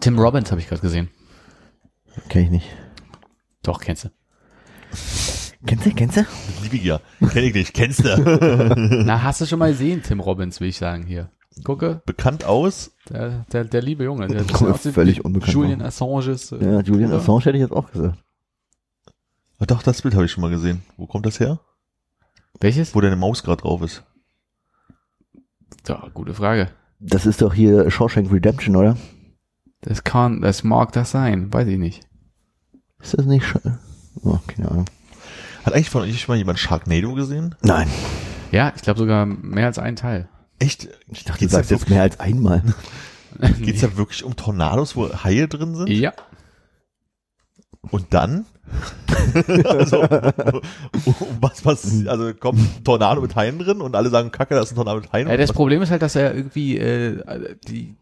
Tim 0.00 0.18
Robbins 0.18 0.50
habe 0.50 0.60
ich 0.60 0.66
gerade 0.66 0.82
gesehen. 0.82 1.09
Kenn 2.28 2.42
ich 2.42 2.50
nicht. 2.50 2.66
Doch, 3.62 3.80
kennst 3.80 4.06
du. 4.06 4.09
Kennst 5.66 5.86
du, 5.86 5.90
kennst 5.92 6.16
du? 6.16 6.26
Liebe 6.62 6.76
ich 6.76 6.84
ja. 6.84 7.00
Kenn 7.30 7.44
ich 7.44 7.55
nicht. 7.55 7.74
Kennst 7.74 8.05
du? 8.05 9.05
Na, 9.06 9.22
hast 9.22 9.40
du 9.40 9.46
schon 9.46 9.60
mal 9.60 9.70
gesehen, 9.70 10.02
Tim 10.02 10.18
Robbins, 10.18 10.60
will 10.60 10.68
ich 10.68 10.76
sagen 10.76 11.06
hier. 11.06 11.30
Gucke, 11.64 12.02
Bekannt 12.06 12.44
aus. 12.44 12.93
der, 13.10 13.44
der, 13.52 13.64
der 13.64 13.82
liebe 13.82 14.05
Junge. 14.05 14.26
Der, 14.28 14.43
aussieht 14.62 14.94
völlig 14.94 15.24
unbekannt 15.24 15.52
Julian 15.52 15.78
vor. 15.80 15.86
Assanges. 15.89 16.52
äh, 16.52 16.56
Ja, 16.64 16.80
Julian 16.80 17.10
Bruder. 17.10 17.22
Assange 17.22 17.40
hätte 17.44 17.56
ich 17.56 17.62
jetzt 17.62 17.72
auch 17.72 17.90
gesagt. 17.90 18.18
Ah, 19.60 19.66
Doch, 19.66 19.82
das 19.82 20.02
Bild 20.02 20.14
habe 20.14 20.24
ich 20.24 20.30
schon 20.32 20.43
mal 20.43 20.51
gesehen. 20.51 20.82
Wo 20.97 21.06
kommt 21.06 21.26
das 21.26 21.40
her? 21.40 21.60
Welches? 22.60 22.94
Wo 22.94 23.01
deine 23.01 23.16
Maus 23.16 23.43
gerade 23.43 23.62
drauf 23.62 23.82
ist. 23.82 24.05
Ja, 25.86 26.09
gute 26.14 26.35
Frage. 26.35 26.70
Das 27.01 27.26
ist 27.26 27.43
doch 27.43 27.55
hier 27.55 27.90
Shawshank 27.90 28.30
Redemption, 28.32 28.76
oder? 28.76 28.97
Das 29.80 30.02
kann, 30.05 30.40
das 30.40 30.64
mag 30.64 30.93
das 30.93 31.10
sein, 31.12 31.52
weiß 31.52 31.68
ich 31.68 31.78
nicht. 31.78 32.02
Ist 33.01 33.16
das 33.16 33.26
nicht 33.26 33.47
schon? 33.47 33.78
Oh, 34.22 34.39
keine 34.48 34.70
Ahnung. 34.70 34.85
Hat 35.64 35.72
eigentlich 35.74 35.90
von 35.90 36.02
euch 36.02 36.26
mal 36.28 36.36
jemand 36.36 36.59
Sharknado 36.59 37.14
gesehen? 37.14 37.55
Nein. 37.62 37.89
Ja, 38.51 38.72
ich 38.74 38.82
glaube 38.82 38.98
sogar 38.98 39.26
mehr 39.26 39.66
als 39.66 39.78
ein 39.78 39.94
Teil. 39.94 40.28
Echt? 40.59 40.89
Ich 41.12 41.24
dachte, 41.24 41.39
du 41.39 41.39
Geht's 41.40 41.52
sagst 41.52 41.70
da 41.70 41.74
jetzt 41.76 41.89
mehr 41.89 42.02
als 42.02 42.18
einmal. 42.20 42.62
Geht's 43.60 43.80
da 43.82 43.97
wirklich 43.97 44.24
um 44.24 44.35
Tornados, 44.36 44.97
wo 44.97 45.09
Haie 45.24 45.47
drin 45.48 45.74
sind? 45.74 45.89
Ja. 45.90 46.12
Und 47.90 48.06
dann? 48.12 48.44
also, 49.64 50.02
was 51.40 51.62
passiert? 51.62 52.09
Also 52.09 52.35
kommt 52.35 52.59
ein 52.59 52.85
Tornado 52.85 53.20
mit 53.20 53.35
Haien 53.36 53.59
drin 53.59 53.80
und 53.80 53.94
alle 53.97 54.10
sagen, 54.10 54.30
Kacke, 54.32 54.55
da 54.55 54.62
ist 54.62 54.72
ein 54.72 54.76
Tornado 54.76 55.01
mit 55.01 55.12
Haien. 55.12 55.28
ja. 55.28 55.36
Das 55.36 55.51
was- 55.51 55.56
Problem 55.56 55.80
ist 55.82 55.90
halt, 55.90 56.02
dass 56.02 56.16
er 56.16 56.35
irgendwie 56.35 56.76
äh, 56.78 57.56
die, 57.66 57.94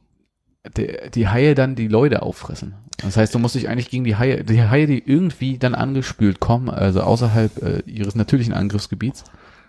die, 0.77 0.97
die 1.15 1.29
Haie 1.29 1.55
dann 1.55 1.75
die 1.77 1.89
Leute 1.89 2.23
auffressen. 2.23 2.75
Das 3.03 3.17
heißt, 3.17 3.35
du 3.35 3.39
musst 3.39 3.55
dich 3.55 3.69
eigentlich 3.69 3.91
gegen 3.91 4.05
die 4.05 4.17
Haie, 4.17 4.43
die 4.43 4.63
Haie, 4.63 4.87
die 4.87 5.03
irgendwie 5.05 5.59
dann 5.59 5.75
angespült 5.75 6.41
kommen, 6.41 6.71
also 6.71 7.03
außerhalb 7.03 7.63
äh, 7.63 7.83
ihres 7.87 8.15
natürlichen 8.15 8.55
Angriffsgebiets. 8.55 9.25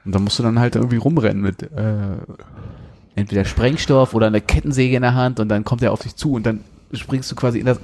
Und 0.05 0.15
dann 0.15 0.23
musst 0.23 0.39
du 0.39 0.43
dann 0.43 0.59
halt 0.59 0.75
irgendwie 0.77 0.95
rumrennen 0.95 1.43
mit 1.43 1.63
äh, 1.63 2.17
entweder 3.17 3.43
Sprengstoff 3.45 4.13
oder 4.13 4.27
eine 4.27 4.39
Kettensäge 4.41 4.95
in 4.95 5.01
der 5.01 5.15
Hand 5.15 5.39
und 5.39 5.49
dann 5.49 5.63
kommt 5.65 5.81
er 5.81 5.91
auf 5.91 6.01
dich 6.01 6.15
zu 6.15 6.33
und 6.33 6.45
dann 6.45 6.61
springst 6.93 7.29
du 7.29 7.35
quasi 7.35 7.59
in 7.59 7.65
das, 7.65 7.79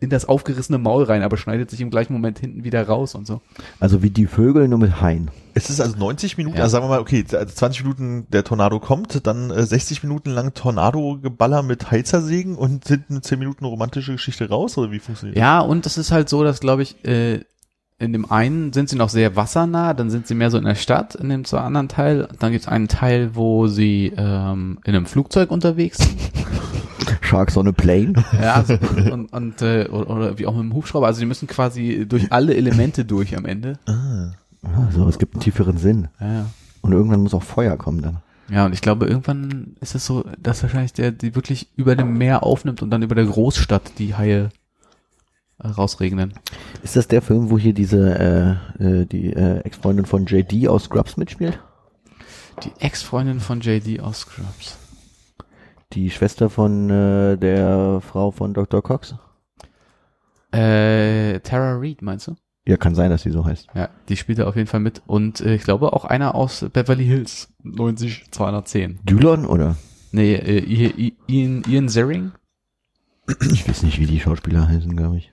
in 0.00 0.10
das 0.10 0.24
aufgerissene 0.28 0.76
Maul 0.76 1.04
rein, 1.04 1.22
aber 1.22 1.36
schneidet 1.36 1.70
sich 1.70 1.80
im 1.80 1.88
gleichen 1.90 2.12
Moment 2.12 2.40
hinten 2.40 2.64
wieder 2.64 2.84
raus 2.84 3.14
und 3.14 3.24
so. 3.24 3.40
Also 3.78 4.02
wie 4.02 4.10
die 4.10 4.26
Vögel, 4.26 4.66
nur 4.66 4.80
mit 4.80 5.00
Haien. 5.00 5.30
Es 5.54 5.70
ist 5.70 5.80
also 5.80 5.96
90 5.96 6.36
Minuten, 6.36 6.56
Ja. 6.56 6.64
also 6.64 6.72
sagen 6.72 6.84
wir 6.86 6.88
mal, 6.88 6.98
okay, 7.00 7.24
also 7.32 7.54
20 7.54 7.84
Minuten 7.84 8.26
der 8.32 8.42
Tornado 8.42 8.80
kommt, 8.80 9.24
dann 9.24 9.52
äh, 9.52 9.62
60 9.64 10.02
Minuten 10.02 10.30
lang 10.30 10.52
Tornado-Geballer 10.52 11.62
mit 11.62 11.92
Heizersägen 11.92 12.56
und 12.56 12.88
hinten 12.88 13.22
10 13.22 13.38
Minuten 13.38 13.64
romantische 13.66 14.12
Geschichte 14.12 14.48
raus, 14.48 14.76
oder 14.78 14.90
wie 14.90 14.98
funktioniert 14.98 15.38
Ja, 15.38 15.60
und 15.60 15.86
es 15.86 15.96
ist 15.96 16.10
halt 16.10 16.28
so, 16.28 16.42
dass, 16.42 16.58
glaube 16.58 16.82
ich, 16.82 17.04
äh, 17.04 17.40
in 18.00 18.14
dem 18.14 18.30
einen 18.30 18.72
sind 18.72 18.88
sie 18.88 18.96
noch 18.96 19.10
sehr 19.10 19.36
wassernah, 19.36 19.92
dann 19.92 20.08
sind 20.08 20.26
sie 20.26 20.34
mehr 20.34 20.50
so 20.50 20.56
in 20.56 20.64
der 20.64 20.74
Stadt, 20.74 21.14
in 21.14 21.28
dem 21.28 21.44
zur 21.44 21.60
anderen 21.60 21.88
Teil. 21.88 22.28
Dann 22.38 22.50
gibt 22.50 22.64
es 22.64 22.68
einen 22.68 22.88
Teil, 22.88 23.34
wo 23.34 23.66
sie 23.66 24.12
ähm, 24.16 24.78
in 24.84 24.94
einem 24.94 25.04
Flugzeug 25.04 25.50
unterwegs 25.50 25.98
sind. 25.98 26.18
Sharks 27.20 27.58
on 27.58 27.68
a 27.68 27.72
plane. 27.72 28.14
ja, 28.32 28.54
also, 28.54 28.78
und, 29.12 29.32
und 29.32 29.62
äh, 29.62 29.86
oder, 29.90 30.10
oder 30.10 30.38
wie 30.38 30.46
auch 30.46 30.54
mit 30.54 30.62
dem 30.62 30.74
Hubschrauber. 30.74 31.06
Also 31.06 31.20
die 31.20 31.26
müssen 31.26 31.46
quasi 31.46 32.06
durch 32.08 32.32
alle 32.32 32.56
Elemente 32.56 33.04
durch 33.04 33.36
am 33.36 33.44
Ende. 33.44 33.78
Ah. 33.86 34.32
Also 34.86 35.06
es 35.06 35.18
gibt 35.18 35.34
einen 35.34 35.42
tieferen 35.42 35.76
Sinn. 35.76 36.08
Ja. 36.20 36.46
Und 36.80 36.92
irgendwann 36.92 37.20
muss 37.20 37.34
auch 37.34 37.42
Feuer 37.42 37.76
kommen 37.76 38.00
dann. 38.00 38.18
Ja, 38.48 38.64
und 38.64 38.72
ich 38.72 38.80
glaube, 38.80 39.06
irgendwann 39.06 39.76
ist 39.80 39.94
es 39.94 40.06
so, 40.06 40.24
dass 40.38 40.62
wahrscheinlich 40.62 40.94
der 40.94 41.12
die 41.12 41.34
wirklich 41.34 41.68
über 41.76 41.94
dem 41.94 42.16
Meer 42.18 42.42
aufnimmt 42.42 42.82
und 42.82 42.90
dann 42.90 43.02
über 43.02 43.14
der 43.14 43.26
Großstadt 43.26 43.92
die 43.98 44.16
Haie 44.16 44.48
rausregnen. 45.64 46.34
Ist 46.82 46.96
das 46.96 47.08
der 47.08 47.22
Film, 47.22 47.50
wo 47.50 47.58
hier 47.58 47.72
diese 47.72 48.58
äh, 48.78 48.84
äh, 48.84 49.06
die 49.06 49.32
äh, 49.32 49.60
Ex-Freundin 49.60 50.06
von 50.06 50.26
JD 50.26 50.68
aus 50.68 50.84
Scrubs 50.84 51.16
mitspielt? 51.16 51.58
Die 52.64 52.72
Ex-Freundin 52.80 53.40
von 53.40 53.60
JD 53.60 54.00
aus 54.00 54.20
Scrubs. 54.20 54.78
Die 55.92 56.10
Schwester 56.10 56.50
von 56.50 56.88
äh, 56.90 57.36
der 57.36 58.00
Frau 58.00 58.30
von 58.30 58.54
Dr. 58.54 58.82
Cox? 58.82 59.14
Äh, 60.52 61.40
Tara 61.40 61.76
Reid, 61.78 62.02
meinst 62.02 62.28
du? 62.28 62.36
Ja, 62.66 62.76
kann 62.76 62.94
sein, 62.94 63.10
dass 63.10 63.22
sie 63.22 63.30
so 63.30 63.44
heißt. 63.44 63.68
Ja, 63.74 63.88
die 64.08 64.16
spielt 64.16 64.38
da 64.38 64.46
auf 64.46 64.56
jeden 64.56 64.68
Fall 64.68 64.80
mit. 64.80 65.02
Und 65.06 65.40
äh, 65.40 65.54
ich 65.54 65.62
glaube 65.62 65.92
auch 65.92 66.04
einer 66.04 66.34
aus 66.34 66.64
Beverly 66.72 67.06
Hills. 67.06 67.48
90 67.62 68.30
210. 68.30 69.00
Dylon 69.04 69.46
oder? 69.46 69.76
Nee, 70.12 70.34
äh, 70.34 71.12
Ian, 71.26 71.62
Ian 71.66 71.88
Ziering. 71.88 72.32
Ich 73.52 73.68
weiß 73.68 73.84
nicht, 73.84 73.98
wie 73.98 74.06
die 74.06 74.20
Schauspieler 74.20 74.68
heißen, 74.68 74.96
glaube 74.96 75.18
ich. 75.18 75.32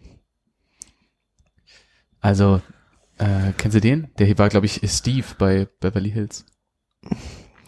Also, 2.22 2.62
äh, 3.18 3.52
kennst 3.58 3.76
du 3.76 3.82
den? 3.82 4.08
Der 4.20 4.26
hier 4.26 4.38
war, 4.38 4.50
glaube 4.50 4.66
ich, 4.66 4.82
Steve 4.86 5.26
bei 5.38 5.68
Beverly 5.80 6.12
Hills. 6.12 6.46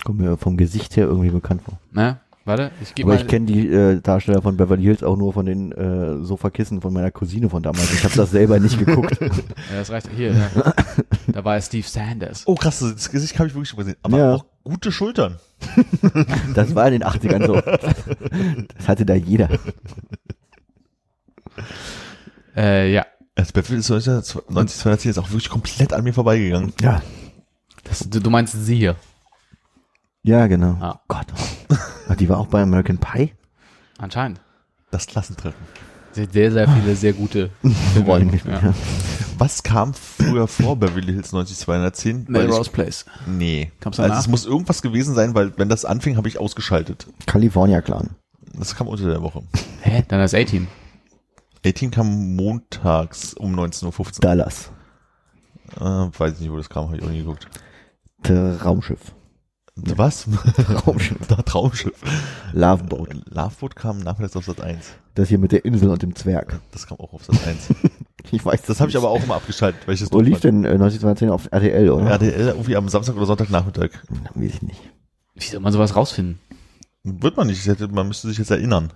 Kommt 0.04 0.20
mir 0.20 0.38
vom 0.38 0.58
Gesicht 0.58 0.96
her 0.98 1.06
irgendwie 1.08 1.30
bekannt 1.30 1.62
vor. 1.64 1.80
Ne? 1.92 2.20
Warte, 2.46 2.72
ich 2.82 2.96
gebe 2.96 3.08
Aber 3.10 3.16
mal. 3.18 3.22
ich 3.22 3.28
kenne 3.28 3.46
die 3.46 3.68
äh, 3.68 4.02
Darsteller 4.02 4.42
von 4.42 4.58
Beverly 4.58 4.82
Hills 4.84 5.04
auch 5.04 5.18
nur 5.18 5.34
von 5.34 5.46
den 5.46 5.72
äh, 5.72 6.24
Sofakissen 6.24 6.82
von 6.82 6.92
meiner 6.94 7.12
Cousine 7.12 7.48
von 7.50 7.62
damals. 7.62 7.94
Ich 7.94 8.04
habe 8.04 8.16
das 8.16 8.32
selber 8.32 8.60
nicht 8.60 8.80
geguckt. 8.80 9.20
ja, 9.22 9.30
das 9.74 9.92
reicht. 9.92 10.10
Hier, 10.16 10.34
ja. 10.34 10.50
da 11.28 11.46
war 11.46 11.62
Steve 11.62 11.88
Sanders. 11.88 12.44
Oh 12.48 12.56
krass, 12.56 12.80
das 12.80 13.12
Gesicht 13.12 13.38
habe 13.38 13.50
ich 13.50 13.54
wirklich 13.54 13.70
schon 13.70 13.78
gesehen. 13.80 13.98
Aber 14.02 14.18
Ja. 14.18 14.34
auch 14.36 14.46
gute 14.64 14.92
Schultern. 14.92 15.38
Das 16.56 16.74
war 16.74 16.88
in 16.88 16.94
den 16.94 17.04
80ern 17.04 17.46
so. 17.46 17.62
Das 18.76 18.88
hatte 18.88 19.06
da 19.06 19.14
jeder. 19.14 19.50
Äh, 22.56 22.92
ja. 22.94 23.06
Also 23.40 23.53
Beverly 23.53 23.82
Hills 23.82 23.90
90210 24.49 25.11
ist 25.11 25.18
auch 25.18 25.30
wirklich 25.30 25.49
komplett 25.49 25.94
an 25.94 26.03
mir 26.03 26.14
vorbeigegangen. 26.14 26.74
Ja. 26.82 27.02
Das, 27.86 27.99
du, 27.99 28.20
du 28.20 28.30
meinst 28.30 28.53
sie 28.66 28.76
hier. 28.76 28.95
Ja, 30.24 30.48
genau. 30.48 30.78
Ah. 30.82 30.99
Gott. 31.07 31.28
Ach, 32.10 32.16
die 32.16 32.28
war 32.28 32.38
auch 32.38 32.48
bei 32.48 32.61
American 32.61 32.98
Pie? 32.98 33.32
Anscheinend. 33.98 34.41
Das 34.91 35.07
Klassentreffen. 35.07 35.60
Sehr, 36.11 36.52
sehr 36.52 36.68
viele 36.68 36.95
sehr 36.95 37.14
gute 37.14 37.49
Rollen 38.06 38.28
nicht 38.28 38.45
Ja. 38.45 38.60
mehr. 38.61 38.74
Was 39.38 39.64
kam 39.64 39.94
früher 39.94 40.48
vor 40.49 40.76
Beverly 40.76 41.14
Hills 41.14 41.32
90210? 41.32 42.26
Weil 42.28 42.41
ich- 42.44 42.49
Melrose 42.49 42.72
Place. 42.72 43.06
Nee. 43.26 43.72
Kam's 43.80 44.02
also 44.02 44.16
es 44.16 44.28
muss 44.28 44.45
irgendwas 44.45 44.82
gewesen 44.82 45.16
sein, 45.16 45.34
weil 45.34 45.53
wenn 45.57 45.70
das 45.70 45.86
anfing, 45.86 46.18
habe 46.18 46.28
ich 46.28 46.40
ausgeschaltet. 46.40 47.07
California 47.26 47.80
Clan. 47.82 48.10
Das 48.53 48.76
kam 48.76 48.88
unter 48.90 49.07
der 49.07 49.22
Woche. 49.22 49.44
Hä? 49.82 50.03
Dann 50.10 50.20
ist 50.20 50.34
18. 51.64 51.69
A-Team 51.69 51.91
kam 51.91 52.36
montags 52.36 53.34
um 53.34 53.57
19.15 53.57 54.22
Dallas. 54.22 54.72
Uhr. 55.80 56.10
Äh, 56.11 56.19
weiß 56.19 56.34
ich 56.36 56.40
nicht, 56.41 56.52
wo 56.52 56.57
das 56.57 56.69
kam, 56.69 56.88
habe 56.88 56.98
ich 56.98 57.03
auch 57.03 57.10
nie 57.10 57.19
geguckt. 57.19 57.48
Traumschiff. 58.23 59.14
Was? 59.76 60.27
Traumschiff. 60.56 61.27
Da 61.27 61.36
Traumschiff. 61.38 62.02
Loveboat. 62.53 63.14
Loveboat 63.30 63.76
kam 63.76 63.99
nachmittags 63.99 64.36
auf 64.36 64.45
Sat 64.45 64.61
1. 64.61 64.94
Das 65.15 65.30
hier 65.30 65.40
mit 65.40 65.52
der 65.52 65.64
Insel 65.64 65.90
und 65.90 66.02
dem 66.02 66.15
Zwerg. 66.15 66.60
Das 66.72 66.88
kam 66.88 66.99
auch 66.99 67.14
auf 67.14 67.26
Sat 67.26 67.45
1. 67.48 67.69
Ich 68.31 68.45
weiß 68.45 68.64
Das 68.64 68.81
habe 68.81 68.90
ich 68.91 68.98
aber 68.98 69.10
auch 69.10 69.23
immer 69.23 69.36
abgeschaltet, 69.36 69.88
weil 69.88 69.94
ich 69.95 70.02
das 70.02 70.11
Wo 70.11 70.19
lief 70.19 70.41
denn 70.41 70.65
äh, 70.65 70.72
1910 70.72 71.30
auf 71.30 71.48
RTL, 71.52 71.90
oder? 71.90 72.11
RTL 72.11 72.48
irgendwie 72.49 72.76
am 72.76 72.90
Samstag 72.90 73.15
oder 73.15 73.26
Sonntagnachmittag. 73.26 73.91
Hm, 74.07 74.22
Weiß 74.36 74.53
ich 74.56 74.61
nicht. 74.61 74.81
Wie 75.36 75.45
soll 75.45 75.61
man 75.61 75.72
sowas 75.72 75.95
rausfinden? 75.95 76.38
Wird 77.03 77.38
man 77.38 77.48
nicht, 77.48 77.65
man 77.91 78.07
müsste 78.07 78.27
sich 78.27 78.38
jetzt 78.38 78.52
erinnern. 78.52 78.91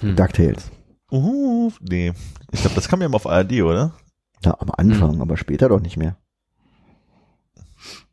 Hm. 0.00 0.14
DuckTales. 0.16 0.70
Uh, 1.10 1.70
nee. 1.80 2.12
Ich 2.52 2.60
glaube, 2.60 2.74
das 2.74 2.88
kam 2.88 3.00
ja 3.00 3.06
immer 3.06 3.16
auf 3.16 3.26
ARD, 3.26 3.62
oder? 3.62 3.92
Ja, 4.44 4.56
am 4.60 4.70
Anfang, 4.70 5.14
Hm. 5.14 5.20
aber 5.22 5.36
später 5.36 5.68
doch 5.68 5.80
nicht 5.80 5.96
mehr. 5.96 6.16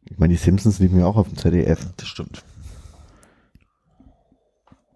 Ich 0.05 0.17
meine, 0.19 0.33
die 0.33 0.39
Simpsons 0.39 0.79
liefen 0.79 0.99
ja 0.99 1.05
auch 1.05 1.15
auf 1.15 1.27
dem 1.27 1.37
ZDF. 1.37 1.79
Das 1.97 2.07
stimmt. 2.07 2.43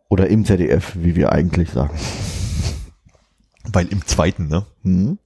Oder 0.10 0.28
im 0.30 0.46
ZDF, 0.46 0.94
wie 0.96 1.16
wir 1.16 1.32
eigentlich 1.32 1.72
sagen. 1.72 1.98
Weil 3.66 3.88
im 3.88 4.06
zweiten, 4.06 4.48
ne? 4.48 4.66
Hm? 4.84 5.18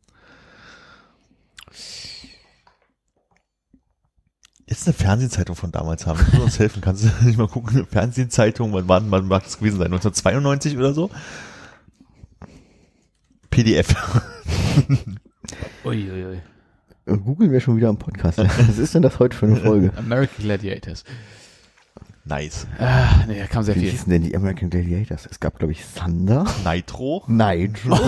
Jetzt 4.65 4.87
eine 4.87 4.93
Fernsehzeitung 4.93 5.55
von 5.55 5.71
damals 5.71 6.05
haben. 6.07 6.17
Kannst 6.19 6.33
du 6.37 6.43
uns 6.43 6.59
helfen? 6.59 6.81
Kannst 6.81 7.03
du 7.03 7.09
nicht 7.25 7.37
mal 7.37 7.47
gucken? 7.47 7.75
Eine 7.75 7.85
Fernsehzeitung, 7.85 8.71
wann, 8.73 8.87
wann, 8.87 9.11
wann 9.11 9.27
mag 9.27 9.43
das 9.43 9.57
gewesen 9.57 9.77
sein? 9.77 9.87
1992 9.87 10.77
oder 10.77 10.93
so? 10.93 11.09
PDF. 13.51 13.93
Uiuiui. 15.85 16.39
Äh, 17.05 17.17
Googeln 17.17 17.51
wir 17.51 17.59
schon 17.59 17.75
wieder 17.77 17.89
am 17.89 17.97
Podcast. 17.97 18.37
Was 18.37 18.77
ist 18.77 18.95
denn 18.95 19.01
das 19.01 19.19
heute 19.19 19.35
für 19.35 19.45
eine 19.47 19.57
Folge? 19.57 19.91
American 19.97 20.43
Gladiators. 20.45 21.03
Nice. 22.23 22.67
Ah, 22.77 23.25
nee, 23.27 23.39
da 23.39 23.47
kam 23.47 23.63
sehr 23.63 23.75
Wie 23.75 23.79
viel. 23.79 23.89
hießen 23.89 24.09
denn 24.09 24.21
die 24.21 24.35
American 24.35 24.69
Gladiators? 24.69 25.27
Es 25.29 25.39
gab, 25.39 25.57
glaube 25.57 25.71
ich, 25.73 25.83
Thunder. 25.95 26.45
Nitro. 26.65 27.23
Nitro. 27.27 27.97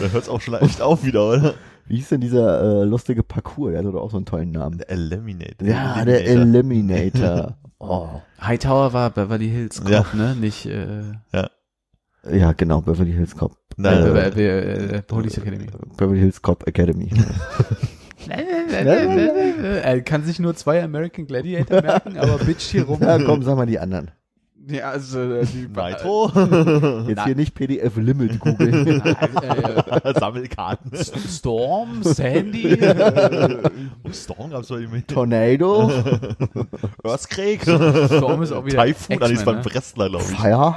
Da 0.00 0.08
hört's 0.12 0.28
auch 0.28 0.40
schon 0.40 0.54
echt 0.54 0.80
auf 0.80 1.04
wieder, 1.04 1.28
oder? 1.28 1.54
Wie 1.86 1.96
hieß 1.96 2.08
denn 2.10 2.20
dieser 2.22 2.82
äh, 2.82 2.84
lustige 2.84 3.22
Parcours? 3.22 3.72
Der 3.72 3.80
hatte 3.80 3.92
doch 3.92 4.00
auch 4.02 4.10
so 4.10 4.16
einen 4.16 4.24
tollen 4.26 4.50
Namen. 4.50 4.78
Der 4.78 4.90
Eliminator. 4.90 5.68
Ja, 5.68 6.04
der 6.04 6.26
Eliminator. 6.26 7.56
Oh. 7.82 8.08
Hightower 8.42 8.92
war 8.92 9.08
Beverly 9.08 9.48
Hills 9.48 9.80
Cop, 9.80 9.88
Ja. 9.90 10.04
ne? 10.12 10.36
Nicht 10.36 10.66
äh, 10.66 11.00
Ja, 11.32 11.48
genau, 12.56 12.80
Beverly 12.80 13.12
Hills 13.12 13.36
Cop. 13.36 13.56
Nein, 13.76 14.14
äh, 14.14 14.28
äh, 14.28 14.96
äh, 14.96 15.02
Police 15.02 15.38
Academy. 15.38 15.66
Beverly 15.96 16.20
Hills 16.20 16.42
Cop 16.42 16.66
Academy. 16.66 17.10
er 18.28 20.00
kann 20.02 20.24
sich 20.24 20.38
nur 20.38 20.54
zwei 20.54 20.82
American 20.82 21.26
Gladiator 21.26 21.80
merken, 21.82 22.18
aber 22.18 22.38
bitch 22.38 22.62
hier 22.62 22.84
rum. 22.84 22.98
ja, 23.00 23.18
komm, 23.18 23.42
sag 23.42 23.56
mal 23.56 23.66
die 23.66 23.78
anderen. 23.78 24.10
Ja, 24.68 24.90
also 24.90 25.20
äh, 25.20 25.46
die 25.46 25.68
Nitro. 25.74 26.30
Jetzt 27.08 27.24
hier 27.24 27.34
nicht 27.34 27.54
PDF 27.54 27.96
Limit 27.96 28.38
googeln. 28.40 29.02
äh, 29.02 30.14
Sammelkarten. 30.18 30.92
Storm, 31.02 32.02
Sandy, 32.02 32.78
Storm 34.12 34.50
gab's 34.50 34.68
doch 34.68 34.76
irgendwie. 34.78 35.02
Tornado, 35.02 35.90
Earthquake. 37.02 38.06
Storm 38.06 38.42
ist 38.42 38.52
auch 38.52 38.64
wieder 38.64 38.84
Typhoon, 38.84 39.16
nee, 39.18 39.18
das 39.18 39.20
war 39.20 39.30
X-Men, 39.30 39.54
ein 39.54 39.56
ne? 39.56 39.62
Bresler, 39.62 40.08
glaube 40.10 40.24
ich. 40.30 40.38
Fire, 40.38 40.76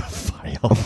Fire. 0.00 0.76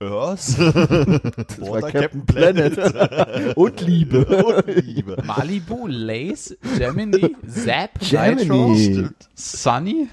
Earth. 0.00 0.58
das 0.58 1.60
war 1.60 1.80
Captain 1.90 2.26
Planet. 2.26 3.56
Und 3.56 3.80
Liebe. 3.80 4.26
Und 4.44 4.66
Liebe. 4.84 5.16
Malibu, 5.24 5.86
Lace, 5.86 6.56
Gemini, 6.76 7.34
Zap, 7.46 7.98
Gemini. 8.00 8.44
Nitro, 8.44 9.08
Sunny. 9.34 10.08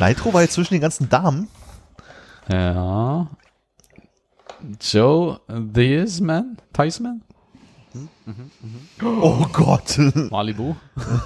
Nitro 0.00 0.32
war 0.32 0.42
jetzt 0.42 0.54
zwischen 0.54 0.74
den 0.74 0.80
ganzen 0.80 1.08
Damen. 1.08 1.48
Ja. 2.48 3.28
Joe 4.80 5.40
Theismann, 5.74 6.56
Theismann, 6.72 7.22
Oh 9.02 9.46
Gott. 9.52 9.98
Malibu. 10.30 10.76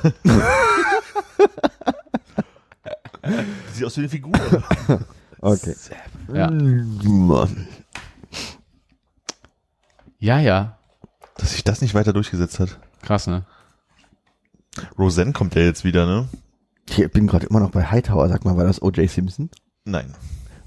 Sieht 3.72 3.84
aus 3.84 3.96
wie 3.96 4.00
eine 4.00 4.08
Figur. 4.08 4.32
Okay. 5.42 5.74
Ja. 6.34 6.50
Mann. 6.50 7.66
Ja, 10.18 10.38
ja. 10.38 10.78
Dass 11.38 11.52
sich 11.52 11.64
das 11.64 11.80
nicht 11.80 11.94
weiter 11.94 12.12
durchgesetzt 12.12 12.60
hat. 12.60 12.78
Krass, 13.00 13.26
ne? 13.26 13.46
Roseanne 14.98 15.32
kommt 15.32 15.54
ja 15.54 15.62
jetzt 15.62 15.82
wieder, 15.82 16.04
ne? 16.04 16.28
Ich 16.90 17.10
bin 17.10 17.26
gerade 17.26 17.46
immer 17.46 17.60
noch 17.60 17.70
bei 17.70 17.84
Hightower. 17.84 18.28
Sag 18.28 18.44
mal, 18.44 18.58
war 18.58 18.64
das 18.64 18.82
O.J. 18.82 19.08
Simpson? 19.08 19.48
Nein. 19.86 20.14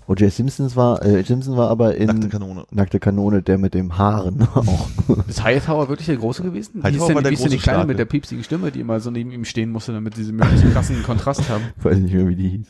O.J. 0.08 0.32
Simpsons 0.32 0.76
war, 0.76 1.04
äh, 1.04 1.24
Simpson 1.24 1.56
war 1.56 1.70
aber 1.70 1.96
in 1.96 2.08
Nackte 2.08 2.30
Kanone. 2.30 2.66
Nackte 2.72 3.00
Kanone, 3.00 3.42
der 3.42 3.58
mit 3.58 3.74
dem 3.74 3.98
Haaren 3.98 4.42
auch. 4.56 4.90
Ist 5.28 5.44
Hightower 5.44 5.88
wirklich 5.88 6.08
der 6.08 6.18
Große 6.18 6.44
gewesen? 6.44 6.84
Hightower 6.84 6.92
wie 6.92 6.98
ist 6.98 7.08
denn, 7.08 7.16
war 7.16 7.22
der 7.22 7.32
wie 7.32 7.36
ist 7.36 7.44
denn 7.44 7.52
die 7.52 7.58
Kleine 7.58 7.78
Starke. 7.78 7.88
mit 7.88 8.00
der 8.00 8.06
piepsigen 8.06 8.44
Stimme, 8.44 8.72
die 8.72 8.82
immer 8.82 9.00
so 9.00 9.12
neben 9.12 9.32
ihm 9.32 9.46
stehen 9.46 9.72
musste, 9.72 9.94
damit 9.94 10.18
diese 10.18 10.34
möglichst 10.34 10.70
krassen 10.72 11.04
Kontrast 11.04 11.50
haben? 11.50 11.64
Ich 11.78 11.86
weiß 11.86 11.98
nicht 11.98 12.14
mehr, 12.14 12.28
wie 12.28 12.36
die 12.36 12.50
hieß. 12.50 12.68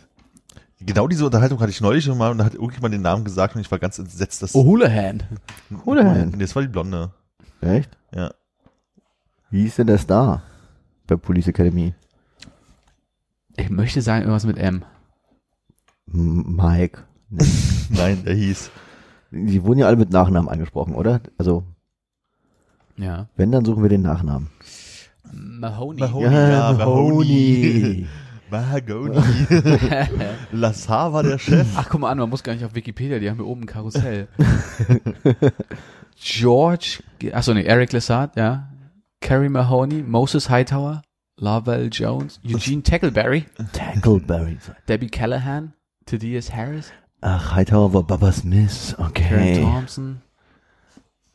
Genau 0.85 1.07
diese 1.07 1.25
Unterhaltung 1.25 1.59
hatte 1.59 1.71
ich 1.71 1.81
neulich 1.81 2.03
schon 2.03 2.17
mal 2.17 2.31
und 2.31 2.39
da 2.39 2.45
hat 2.45 2.55
irgendjemand 2.55 2.93
den 2.93 3.01
Namen 3.01 3.23
gesagt 3.23 3.55
und 3.55 3.61
ich 3.61 3.71
war 3.71 3.79
ganz 3.79 3.97
entsetzt, 3.97 4.43
dass. 4.43 4.53
Oh. 4.53 4.65
Houlihan. 4.65 5.23
Nee, 5.69 6.37
das 6.39 6.55
war 6.55 6.61
die 6.61 6.67
Blonde. 6.67 7.11
Echt? 7.61 7.89
Ja. 8.13 8.31
Wie 9.49 9.61
hieß 9.61 9.77
denn 9.77 9.87
der 9.87 9.97
Star 9.97 10.43
bei 11.07 11.15
Police 11.15 11.47
Academy? 11.47 11.93
Ich 13.55 13.69
möchte 13.69 14.01
sagen, 14.01 14.23
irgendwas 14.23 14.45
mit 14.45 14.57
M. 14.57 14.83
M 16.11 16.55
Mike. 16.55 17.03
Nee. 17.37 17.45
Nein, 17.89 18.23
der 18.25 18.35
hieß. 18.35 18.69
Die 19.31 19.63
wurden 19.63 19.79
ja 19.79 19.87
alle 19.87 19.95
mit 19.97 20.11
Nachnamen 20.11 20.49
angesprochen, 20.49 20.93
oder? 20.95 21.21
Also, 21.37 21.63
Ja. 22.97 23.27
wenn, 23.35 23.51
dann 23.51 23.65
suchen 23.65 23.81
wir 23.81 23.89
den 23.89 24.03
Nachnamen. 24.03 24.49
Mahoney. 25.33 25.99
Mahoney. 25.99 26.25
ja, 26.35 26.73
Mahoney. 26.73 28.07
Mahagoni. 28.51 29.19
Lassar 30.51 31.11
war 31.11 31.23
der 31.23 31.39
Chef. 31.39 31.65
Ach, 31.75 31.89
guck 31.89 32.01
mal 32.01 32.11
an, 32.11 32.19
man 32.19 32.29
muss 32.29 32.43
gar 32.43 32.53
nicht 32.53 32.63
auf 32.63 32.75
Wikipedia, 32.75 33.17
die 33.17 33.27
haben 33.27 33.37
hier 33.37 33.47
oben 33.47 33.61
ein 33.61 33.65
Karussell. 33.65 34.27
George, 36.21 36.99
achso, 37.31 37.53
nee, 37.53 37.63
Eric 37.63 37.91
Lessard, 37.93 38.35
ja. 38.35 38.69
Carrie 39.21 39.49
Mahoney, 39.49 40.03
Moses 40.03 40.49
Hightower, 40.49 41.01
Lavelle 41.37 41.87
Jones, 41.87 42.39
Eugene 42.45 42.83
Tackleberry, 42.83 43.45
Tackleberry. 43.71 44.57
Debbie 44.87 45.07
Callahan, 45.09 45.73
Thaddeus 46.05 46.53
Harris, 46.53 46.91
Ach, 47.25 47.53
Hightower 47.55 47.93
war 47.93 48.03
Baba 48.03 48.31
Smith. 48.33 48.95
Karen 48.97 49.07
Okay. 49.09 49.61
Thompson, 49.61 50.21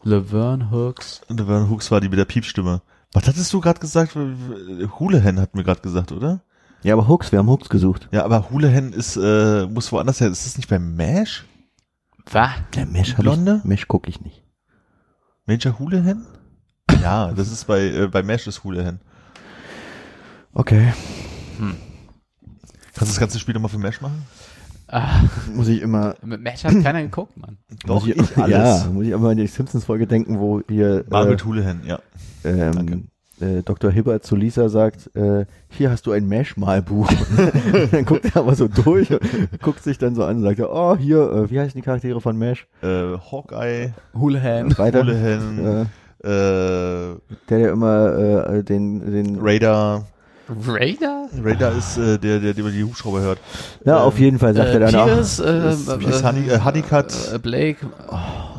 Laverne 0.02 0.70
Hooks. 0.70 1.23
Laverne 1.28 1.70
Hooks 1.70 1.90
war 1.90 2.01
die 2.02 2.09
mit 2.10 2.19
der 2.19 2.27
Piepstimme. 2.27 2.82
Was 3.15 3.27
hattest 3.27 3.51
du 3.55 3.60
gerade 3.60 3.81
gesagt? 3.81 4.15
Houlihan 4.15 5.40
hatten 5.40 5.56
wir 5.56 5.65
gerade 5.65 5.81
gesagt, 5.81 6.12
oder? 6.12 6.43
Ja, 6.82 6.93
aber 6.94 7.09
Hooks, 7.09 7.32
wir 7.32 7.39
haben 7.39 7.48
Hooks 7.48 7.70
gesucht. 7.70 8.09
Ja, 8.12 8.24
aber 8.24 8.51
Houlihan 8.51 8.93
ist, 8.93 9.16
äh, 9.16 9.66
muss 9.66 9.90
woanders 9.90 10.20
her. 10.20 10.28
Ist 10.28 10.44
das 10.44 10.59
nicht 10.59 10.69
bei 10.69 10.78
MASH? 10.78 11.44
Was? 12.31 12.51
Der 12.74 12.85
Mesh 12.85 13.16
Blonde? 13.16 13.56
ich, 13.60 13.65
Mesh 13.65 13.89
gucke 13.89 14.10
ich 14.10 14.20
nicht. 14.20 14.43
Major 15.47 15.78
Houlihan? 15.78 16.27
Ja, 17.01 17.32
das 17.32 17.51
ist 17.51 17.65
bei, 17.66 17.81
äh, 17.86 18.09
bei 18.09 18.23
MASH 18.23 18.47
ist 18.47 18.62
Houlihan. 18.62 19.01
Okay. 20.52 20.93
Kannst 21.59 23.01
du 23.01 23.06
das 23.06 23.19
ganze 23.20 23.39
Spiel 23.39 23.55
nochmal 23.55 23.70
für 23.70 23.78
MASH 23.78 24.02
machen? 24.02 24.27
Ah, 24.89 25.20
Muss 25.55 25.69
ich 25.69 25.82
immer, 25.82 26.15
mit 26.24 26.40
Match 26.40 26.65
hat 26.65 26.82
keiner 26.82 27.02
geguckt, 27.02 27.36
Mann. 27.36 27.59
Doch, 27.86 28.06
muss 28.06 28.16
ich, 28.16 28.36
alles. 28.39 28.51
Ja, 28.85 28.90
muss 28.90 29.06
ich 29.06 29.15
aber 29.15 29.31
an 29.31 29.36
die 29.36 29.47
Simpsons-Folge 29.47 30.06
denken, 30.06 30.39
wo 30.39 30.62
hier 30.69 31.05
Margaret 31.10 31.44
Houlihan, 31.44 31.81
ja. 31.85 31.98
äh, 32.44 32.70
ähm, 32.70 33.09
äh, 33.40 33.62
Dr. 33.62 33.90
Hibbert 33.90 34.24
zu 34.24 34.35
Lisa 34.35 34.69
sagt, 34.69 35.15
äh, 35.15 35.44
hier 35.69 35.90
hast 35.90 36.06
du 36.06 36.12
ein 36.12 36.27
Mesh-Malbuch. 36.27 37.09
dann 37.93 38.05
guckt 38.05 38.24
er 38.35 38.36
aber 38.39 38.55
so 38.55 38.66
durch, 38.66 39.09
guckt 39.62 39.85
sich 39.85 39.98
dann 39.98 40.15
so 40.15 40.24
an 40.24 40.39
und 40.39 40.43
sagt, 40.43 40.60
oh, 40.60 40.97
hier, 40.97 41.20
äh, 41.31 41.51
wie 41.51 41.60
heißen 41.60 41.78
die 41.78 41.85
Charaktere 41.85 42.20
von 42.20 42.36
Mesh? 42.36 42.66
Äh, 42.82 42.86
Hawkeye, 43.31 43.93
Houlihan. 44.15 44.77
Weiter. 44.78 45.01
Houlihan, 45.01 45.86
Äh, 46.24 46.28
äh, 46.28 47.16
der, 47.48 47.59
der 47.59 47.73
immer 47.73 48.48
äh, 48.48 48.65
den, 48.65 49.12
den 49.12 49.39
Raider. 49.40 50.06
Raider? 50.66 51.29
Raider 51.43 51.73
ist 51.73 51.97
äh, 51.99 52.19
der, 52.19 52.39
der, 52.41 52.55
der 52.55 52.59
über 52.59 52.70
die 52.70 52.83
Hubschrauber 52.85 53.20
hört. 53.20 53.39
Ja, 53.85 53.99
äh, 53.99 54.01
auf 54.01 54.19
jeden 54.19 54.39
Fall 54.39 54.55
sagt 54.55 54.70
er 54.70 54.81
dann 54.81 54.95
auch. 54.95 55.07
Pierce, 55.07 55.41
äh, 55.41 55.75
Pierce 55.99 56.25
Honey- 56.25 56.49
äh, 56.49 56.61
Honeycutt. 56.65 57.12
äh, 57.35 57.39
Blake, 57.39 57.87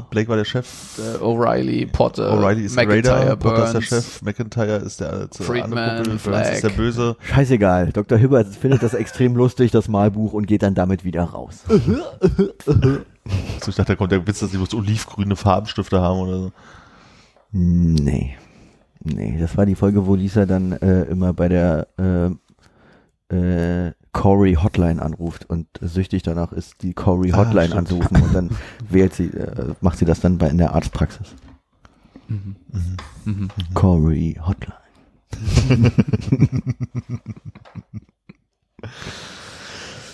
Blake 0.10 0.28
war 0.28 0.38
der 0.38 0.46
Chef. 0.46 0.68
Äh, 0.98 1.24
O'Reilly, 1.24 1.86
Potter, 1.92 2.32
O'Reilly 2.34 2.62
ist 2.66 2.78
der 2.78 2.86
McIntyre, 2.88 3.20
Raider, 3.20 3.36
Potter 3.36 3.64
ist 3.66 3.74
der 3.74 3.80
Burns. 3.80 3.88
Chef, 3.90 4.22
McIntyre 4.22 4.76
ist 4.78 5.00
der 5.00 5.14
äh, 5.14 5.28
Friedman, 5.44 5.78
andere 5.78 5.96
Kumpel, 5.98 6.10
Burns 6.10 6.22
Flag. 6.24 6.54
ist 6.54 6.64
der 6.64 6.70
Böse. 6.70 7.16
Scheißegal. 7.22 7.92
Dr. 7.92 8.18
Hibbert 8.18 8.48
findet 8.56 8.82
das 8.84 8.94
extrem 8.94 9.36
lustig, 9.36 9.72
das 9.72 9.88
Malbuch, 9.88 10.34
und 10.34 10.48
geht 10.48 10.64
dann 10.64 10.76
damit 10.76 11.04
wieder 11.04 11.24
raus. 11.24 11.64
Also 13.60 13.70
ich 13.70 13.76
dachte, 13.76 13.92
da 13.92 13.96
kommt 13.96 14.12
der 14.12 14.26
Witz, 14.26 14.40
dass 14.40 14.50
die 14.50 14.58
bloß 14.58 14.74
olivgrüne 14.74 15.36
Farbenstifte 15.36 16.02
haben 16.02 16.20
oder 16.20 16.38
so. 16.40 16.52
Nee. 17.52 18.36
Nee, 19.04 19.38
das 19.40 19.56
war 19.58 19.66
die 19.66 19.76
Folge, 19.76 20.06
wo 20.06 20.16
Lisa 20.16 20.46
dann 20.46 20.74
äh, 20.74 21.04
immer 21.04 21.34
bei 21.34 21.48
der 21.48 21.88
äh, 21.98 23.36
äh, 23.36 23.94
Corey 24.12 24.56
Hotline 24.56 25.02
anruft 25.02 25.50
und 25.50 25.68
süchtig 25.82 26.24
danach 26.24 26.52
ist, 26.52 26.82
die 26.82 26.94
Corey 26.94 27.32
Ah, 27.32 27.38
Hotline 27.38 27.68
stimmt. 27.68 27.80
anzurufen 27.80 28.22
und 28.22 28.34
dann 28.34 28.50
wählt 28.90 29.14
sie, 29.14 29.28
äh, 29.28 29.74
macht 29.82 29.98
sie 30.00 30.06
das 30.06 30.20
dann 30.20 30.38
bei 30.38 30.50
in 30.50 30.58
der 30.58 30.74
Arztpraxis. 30.74 31.34
Mhm. 32.28 32.56
Mhm. 33.26 33.48
Corey 33.74 34.40
Hotline. 34.46 34.76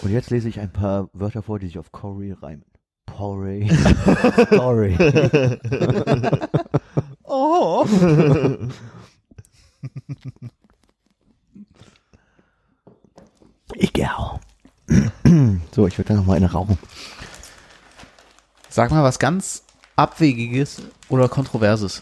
und 0.04 0.12
jetzt 0.12 0.30
lese 0.30 0.50
ich 0.50 0.60
ein 0.60 0.72
paar 0.72 1.10
Wörter 1.14 1.42
vor, 1.42 1.60
die 1.60 1.68
sich 1.68 1.80
auf 1.80 1.92
Corey 1.92 2.32
reimen. 2.34 2.66
Porray. 3.06 3.70
Sorry. 4.52 4.96
Ich 13.78 13.94
geh 13.94 14.08
auch. 14.08 14.40
So, 15.76 15.88
ich 15.88 15.98
würde 15.98 16.10
da 16.10 16.14
noch 16.14 16.26
mal 16.26 16.38
eine 16.38 16.52
rauchen. 16.52 16.78
Sag 18.70 18.92
mal 18.92 19.04
was 19.04 19.20
ganz 19.20 19.64
Abwegiges 19.98 20.82
oder 21.10 21.28
Kontroverses. 21.28 22.02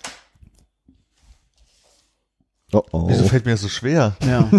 Oh 2.72 2.84
oh. 2.92 3.08
Wieso 3.08 3.28
fällt 3.28 3.46
mir 3.46 3.52
das 3.52 3.62
so 3.62 3.70
schwer? 3.70 4.16
Ja. 4.24 4.50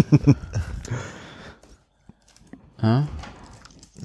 ja. 2.81 3.07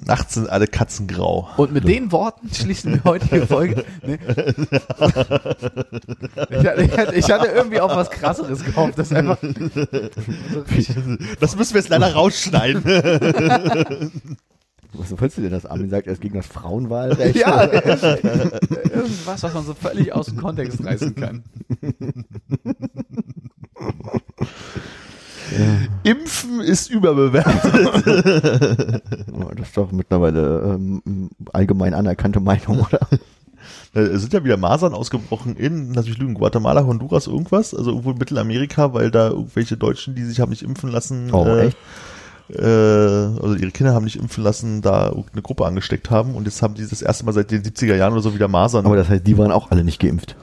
Nachts 0.07 0.35
sind 0.35 0.49
alle 0.49 0.67
Katzen 0.67 1.07
grau. 1.07 1.49
Und 1.57 1.73
mit 1.73 1.87
den 1.87 2.11
Worten 2.13 2.53
schließen 2.53 2.95
wir 2.95 3.05
heutige 3.05 3.47
Folge. 3.47 3.85
Nee. 4.05 4.19
Ich, 6.51 6.67
hatte, 6.67 7.15
ich, 7.15 7.31
hatte, 7.31 7.47
irgendwie 7.47 7.79
auf 7.81 7.95
was 7.95 8.11
krasseres 8.11 8.65
gehofft. 8.65 8.99
Das 8.99 9.13
einfach 9.13 9.39
Das 11.41 11.57
müssen 11.57 11.75
wir 11.75 11.81
jetzt 11.81 11.91
leider 11.91 12.13
rausschneiden. 12.13 12.83
Was 14.93 15.13
wolltest 15.13 15.39
du 15.39 15.43
denn, 15.43 15.53
dass 15.53 15.67
Armin 15.67 15.89
sagt, 15.89 16.09
er 16.09 16.15
ist 16.15 16.21
gegen 16.21 16.35
das 16.35 16.49
Frauenwahlrecht? 16.49 17.37
ja, 17.37 17.63
irgendwas, 17.73 19.41
was 19.41 19.55
man 19.55 19.65
so 19.65 19.75
völlig 19.75 20.13
aus 20.13 20.27
dem 20.27 20.39
Kontext 20.39 20.85
reißen 20.85 21.15
kann. 21.15 21.45
Impfen 26.03 26.61
ist 26.61 26.91
überbewertet. 26.91 28.03
Das 29.57 29.69
ist 29.69 29.77
doch 29.77 29.93
mittlerweile 29.93 30.75
ähm, 30.75 31.31
allgemein 31.53 31.95
anerkannte 31.95 32.41
Meinung, 32.41 32.81
oder? 32.81 33.01
Äh, 33.95 34.01
Es 34.01 34.23
sind 34.23 34.33
ja 34.33 34.45
wieder 34.45 34.57
Masern 34.57 34.95
ausgebrochen 34.95 35.57
in, 35.57 35.91
natürlich 35.91 36.19
Lügen, 36.19 36.35
Guatemala, 36.35 36.85
Honduras, 36.87 37.27
irgendwas, 37.27 37.75
also 37.75 37.91
irgendwo 37.91 38.13
in 38.13 38.19
Mittelamerika, 38.19 38.95
weil 38.95 39.11
da 39.11 39.29
irgendwelche 39.29 39.77
Deutschen, 39.77 40.15
die 40.15 40.25
sich 40.25 40.41
haben 40.41 40.51
nicht 40.51 40.63
impfen 40.63 40.91
lassen, 40.91 41.29
Oh, 41.33 41.45
äh, 41.45 41.71
äh, 42.53 43.39
also 43.41 43.55
ihre 43.55 43.71
Kinder 43.71 43.93
haben 43.93 44.05
nicht 44.05 44.17
impfen 44.17 44.43
lassen, 44.45 44.81
da 44.81 45.09
irgendeine 45.09 45.43
Gruppe 45.43 45.67
angesteckt 45.67 46.11
haben 46.11 46.35
und 46.35 46.45
jetzt 46.47 46.63
haben 46.63 46.75
die 46.75 46.87
das 46.89 47.03
erste 47.03 47.25
Mal 47.25 47.33
seit 47.33 47.51
den 47.51 47.63
70er 47.63 47.97
Jahren 47.97 48.13
oder 48.13 48.23
so 48.23 48.35
wieder 48.35 48.49
Masern. 48.49 48.87
Aber 48.87 48.97
das 48.97 49.09
heißt, 49.09 49.27
die 49.27 49.37
waren 49.39 49.53
auch 49.53 49.71
alle 49.71 49.85
nicht 49.85 50.01
geimpft. 50.01 50.37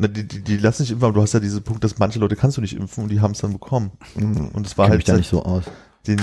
Na, 0.00 0.06
die, 0.06 0.26
die, 0.26 0.42
die 0.42 0.56
lassen 0.58 0.82
nicht 0.82 0.92
impfen, 0.92 1.04
aber 1.04 1.14
du 1.14 1.22
hast 1.22 1.32
ja 1.34 1.40
diesen 1.40 1.62
Punkt, 1.64 1.82
dass 1.82 1.98
manche 1.98 2.20
Leute 2.20 2.36
kannst 2.36 2.56
du 2.56 2.60
nicht 2.60 2.76
impfen 2.76 3.02
und 3.04 3.08
die 3.10 3.20
haben 3.20 3.32
es 3.32 3.38
dann 3.40 3.52
bekommen. 3.52 3.90
Und 4.14 4.64
es 4.64 4.78
war 4.78 4.86
Kenn 4.86 4.92
halt 4.92 4.98
mich 5.00 5.04
da 5.06 5.12
seit 5.14 5.18
nicht 5.18 5.28
so 5.30 5.42
aus. 5.44 5.64
den, 6.06 6.20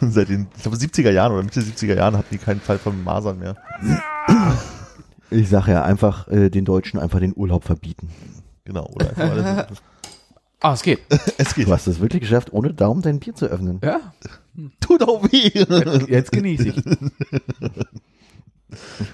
seit 0.10 0.28
den, 0.28 0.48
ich 0.56 0.62
glaube 0.62 0.76
70er 0.76 1.10
Jahren 1.10 1.32
oder 1.32 1.44
Mitte 1.44 1.60
70er 1.60 1.94
Jahren 1.94 2.16
hatten 2.16 2.28
die 2.32 2.38
keinen 2.38 2.60
Fall 2.60 2.78
von 2.78 3.04
Masern 3.04 3.38
mehr. 3.38 3.56
Ich 5.30 5.48
sage 5.48 5.70
ja 5.70 5.84
einfach 5.84 6.26
äh, 6.26 6.50
den 6.50 6.64
Deutschen 6.64 6.98
einfach 6.98 7.20
den 7.20 7.32
Urlaub 7.36 7.62
verbieten. 7.64 8.10
Genau, 8.64 8.86
oder 8.92 9.10
einfach 9.10 9.30
alles. 9.30 9.78
Ah, 10.64 10.74
es 10.74 10.82
geht. 10.82 11.00
es 11.38 11.56
geht. 11.56 11.66
Du 11.66 11.72
hast 11.72 11.88
es 11.88 11.98
wirklich 11.98 12.20
geschafft, 12.20 12.52
ohne 12.52 12.72
Daumen 12.72 13.02
dein 13.02 13.18
Bier 13.18 13.34
zu 13.34 13.46
öffnen. 13.46 13.80
Ja, 13.82 13.98
Tut 14.78 15.02
auch 15.02 15.24
weh. 15.24 15.50
jetzt, 15.52 16.08
jetzt 16.08 16.30
genieße 16.30 16.68
ich. 16.68 16.76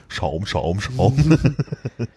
Schaum, 0.08 0.46
Schaum, 0.46 0.80
Schaum. 0.80 1.16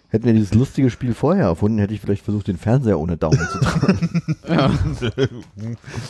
Hätten 0.09 0.25
wir 0.25 0.33
dieses 0.33 0.53
lustige 0.53 0.89
Spiel 0.89 1.13
vorher 1.13 1.45
erfunden, 1.45 1.79
hätte 1.79 1.93
ich 1.93 2.01
vielleicht 2.01 2.23
versucht, 2.25 2.47
den 2.47 2.57
Fernseher 2.57 2.99
ohne 2.99 3.15
Daumen 3.17 3.39
zu 3.39 3.59
tragen. 3.59 4.21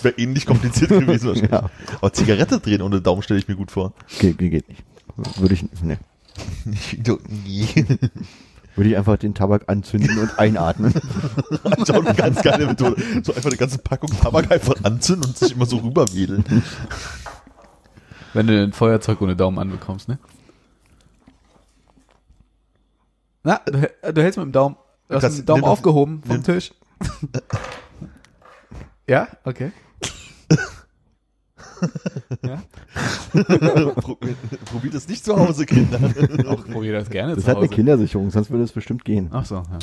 Wäre 0.02 0.18
ähnlich 0.18 0.46
kompliziert 0.46 0.90
gewesen 0.90 1.28
wahrscheinlich. 1.28 1.52
ja, 1.52 1.70
Aber 1.98 2.12
Zigarette 2.14 2.60
drehen 2.60 2.82
ohne 2.82 3.02
Daumen 3.02 3.22
stelle 3.22 3.40
ich 3.40 3.48
mir 3.48 3.56
gut 3.56 3.70
vor. 3.70 3.94
geht, 4.20 4.38
geht 4.40 4.52
geht 4.52 4.70
nicht. 4.70 4.84
Würde 5.40 5.54
ich, 5.54 5.64
ne. 5.84 6.00
Würde 8.76 8.90
ich 8.90 8.98
einfach 8.98 9.18
den 9.18 9.34
Tabak 9.34 9.64
anzünden 9.68 10.18
und 10.18 10.40
einatmen. 10.40 10.94
Das 11.64 11.78
ist 11.78 11.92
auch 11.92 12.06
eine 12.06 12.16
ganz 12.16 12.42
geile 12.42 12.68
Methode. 12.68 12.96
So 13.22 13.34
einfach 13.34 13.50
eine 13.50 13.58
ganze 13.58 13.78
Packung 13.80 14.10
Tabak 14.12 14.50
einfach 14.50 14.76
anzünden 14.84 15.30
und 15.30 15.38
sich 15.38 15.52
immer 15.56 15.66
so 15.66 15.78
rüberwedeln. 15.78 16.46
Wenn 18.34 18.48
du 18.48 18.64
ein 18.64 18.72
Feuerzeug 18.72 19.22
ohne 19.22 19.36
Daumen 19.36 19.60
anbekommst, 19.60 20.08
ne? 20.08 20.18
Na, 23.44 23.60
du, 23.66 23.90
du 24.14 24.22
hältst 24.22 24.38
mit 24.38 24.46
dem 24.46 24.52
Daumen, 24.52 24.76
du 25.08 25.16
hast 25.16 25.24
Das- 25.24 25.36
den 25.36 25.46
Daumen 25.46 25.62
das- 25.64 25.72
aufgehoben 25.72 26.22
vom 26.24 26.36
nimm- 26.38 26.44
Tisch. 26.44 26.72
ja, 29.08 29.28
okay. 29.44 29.72
ja, 32.44 32.62
Pro- 33.96 34.18
Probiert 34.66 34.94
es 34.94 35.08
nicht 35.08 35.26
zu 35.26 35.36
Hause, 35.36 35.66
Kinder. 35.66 36.00
auch 36.50 36.66
probier 36.68 36.94
das 36.94 37.10
gerne 37.10 37.34
Das 37.36 37.46
zu 37.46 37.50
hat 37.50 37.58
eine 37.58 37.66
Hause. 37.66 37.76
Kindersicherung, 37.76 38.30
sonst 38.30 38.52
würde 38.52 38.64
es 38.64 38.72
bestimmt 38.72 39.04
gehen. 39.06 39.30
Ach 39.32 39.46
so, 39.46 39.56
ja. 39.56 39.80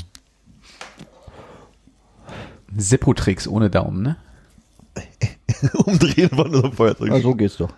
Zippo-Tricks 2.76 3.48
ohne 3.48 3.70
Daumen, 3.70 4.02
ne? 4.02 4.16
Umdrehen 5.85 6.28
von 6.30 6.47
unserem 6.47 6.72
Feuerzeug. 6.72 7.10
Ah, 7.10 7.20
so 7.20 7.35
geht's 7.35 7.56
doch. 7.56 7.72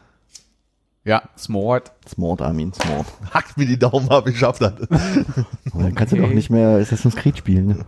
Ja, 1.11 1.23
smart. 1.37 1.91
Smart, 2.09 2.41
Armin, 2.41 2.73
smart. 2.73 3.05
Hackt 3.35 3.57
mir 3.57 3.67
die 3.67 3.77
Daumen 3.77 4.09
ab, 4.11 4.29
ich 4.29 4.39
schaff 4.39 4.61
das. 4.61 4.75
Aber 5.73 5.83
dann 5.83 5.95
kannst 5.97 6.13
du 6.13 6.19
doch 6.19 6.29
nicht 6.31 6.51
mehr 6.51 6.79
Assassin's 6.79 7.17
Creed 7.17 7.37
spielen. 7.37 7.67
Ne? 7.67 7.85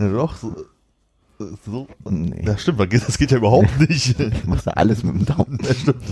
Ja, 0.00 0.08
doch, 0.08 0.34
so. 0.34 0.52
so. 1.64 1.86
Nee. 2.10 2.42
Ja, 2.44 2.58
stimmt, 2.58 2.80
das 2.80 2.88
geht- 2.88 3.06
das 3.06 3.18
geht 3.18 3.30
ja 3.30 3.36
überhaupt 3.36 3.78
nicht. 3.88 4.18
Du 4.18 4.32
machst 4.46 4.66
ja 4.66 4.72
alles 4.72 5.04
mit 5.04 5.14
dem 5.14 5.24
Daumen. 5.26 5.60
Ja, 5.62 5.74
stimmt. 5.74 6.02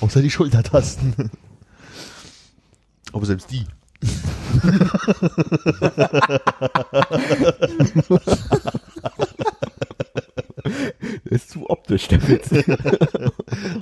Außer 0.00 0.22
die 0.22 0.30
Schultertasten. 0.30 1.28
Aber 3.12 3.26
selbst 3.26 3.50
die. 3.50 3.66
Ist 11.26 11.50
zu 11.50 11.68
optisch, 11.68 12.08
der 12.08 12.26
Witz. 12.28 12.50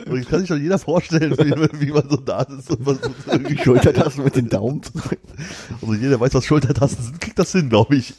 Das 0.07 0.27
kann 0.29 0.41
sich 0.41 0.49
doch 0.49 0.57
jeder 0.57 0.79
vorstellen, 0.79 1.33
wie, 1.33 1.87
wie 1.87 1.93
man 1.93 2.09
so 2.09 2.16
da 2.16 2.43
ist. 2.43 2.71
Und 2.71 2.87
was, 2.87 2.99
Die 3.49 3.59
Schultertasten 3.59 4.25
mit 4.25 4.37
den 4.37 4.49
Daumen 4.49 4.83
zu 4.83 4.93
drücken. 4.93 5.29
also 5.81 5.95
jeder 5.95 6.21
weiß, 6.21 6.35
was 6.35 6.45
Schultertasten 6.47 7.05
sind, 7.05 7.21
kriegt 7.21 7.39
das 7.39 7.53
hin, 7.53 7.69
glaube 7.69 7.97
ich. 7.97 8.15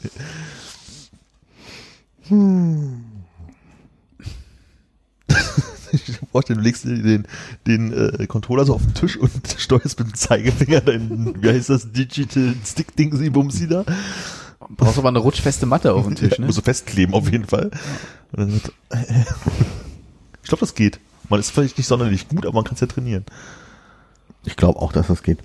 Ich 5.92 6.04
kann 6.04 6.18
mir 6.20 6.28
vorstellen, 6.30 6.58
du 6.58 6.64
legst 6.64 6.84
dir 6.84 7.02
den, 7.02 7.26
den 7.66 7.92
äh, 7.92 8.26
Controller 8.26 8.64
so 8.64 8.74
auf 8.74 8.82
den 8.82 8.94
Tisch 8.94 9.16
und 9.16 9.30
steuerst 9.58 9.98
mit 9.98 10.08
dem 10.08 10.14
Zeigefinger 10.14 10.80
deinen, 10.80 11.42
wie 11.42 11.48
heißt 11.48 11.70
das, 11.70 11.92
Digital 11.92 12.54
Stick 12.64 12.94
Dingsi 12.96 13.30
Bumsi 13.30 13.68
da. 13.68 13.84
Brauchst 14.58 14.98
aber 14.98 15.08
eine 15.08 15.18
rutschfeste 15.18 15.66
Matte 15.66 15.94
auf 15.94 16.04
dem 16.06 16.14
Tisch, 16.16 16.38
ne? 16.38 16.46
Muss 16.46 16.56
so 16.56 16.62
festkleben 16.62 17.14
auf 17.14 17.30
jeden 17.30 17.46
Fall. 17.46 17.70
Ich 20.42 20.48
glaube, 20.48 20.60
das 20.60 20.76
geht. 20.76 21.00
Man 21.28 21.40
ist 21.40 21.50
vielleicht 21.50 21.76
nicht 21.76 21.88
sonderlich 21.88 22.28
gut, 22.28 22.46
aber 22.46 22.54
man 22.54 22.62
kann 22.62 22.74
es 22.74 22.80
ja 22.80 22.86
trainieren. 22.86 23.24
Ich 24.44 24.54
glaube 24.54 24.78
auch, 24.78 24.92
dass 24.92 25.08
das 25.08 25.24
geht. 25.24 25.40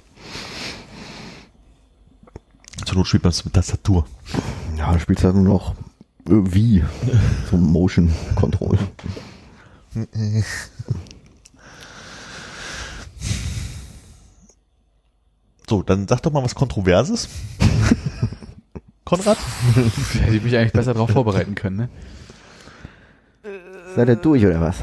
Zur 2.85 2.97
Not 2.97 3.07
spielt 3.07 3.23
man 3.23 3.31
es 3.31 3.43
mit 3.43 3.55
Tastatur. 3.55 4.05
Ja, 4.77 4.93
du 4.93 4.99
spielst 4.99 5.23
halt 5.23 5.33
nur 5.33 5.43
noch 5.43 5.73
äh, 6.27 6.53
wie. 6.53 6.83
So 7.49 7.57
Motion 7.57 8.13
Control. 8.35 8.77
So, 15.67 15.81
dann 15.81 16.07
sag 16.07 16.21
doch 16.21 16.31
mal 16.31 16.43
was 16.43 16.53
Kontroverses. 16.53 17.27
Konrad? 19.11 19.37
Hätte 20.21 20.35
ich 20.37 20.41
mich 20.41 20.55
eigentlich 20.55 20.71
besser 20.71 20.93
darauf 20.93 21.09
vorbereiten 21.11 21.53
können, 21.53 21.75
ne? 21.75 21.89
Seid 23.93 24.07
ihr 24.07 24.15
durch 24.15 24.45
oder 24.45 24.61
was? 24.61 24.77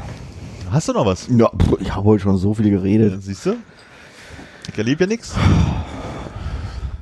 Hast 0.69 0.87
du 0.87 0.93
noch 0.93 1.05
was? 1.07 1.27
Ja, 1.31 1.49
pff, 1.49 1.77
ich 1.79 1.95
habe 1.95 2.05
heute 2.05 2.21
schon 2.21 2.37
so 2.37 2.53
viel 2.53 2.69
geredet. 2.69 3.23
Siehst 3.23 3.43
du? 3.47 3.55
Ich 4.71 4.77
erlebe 4.77 5.05
ja 5.05 5.07
nichts. 5.07 5.33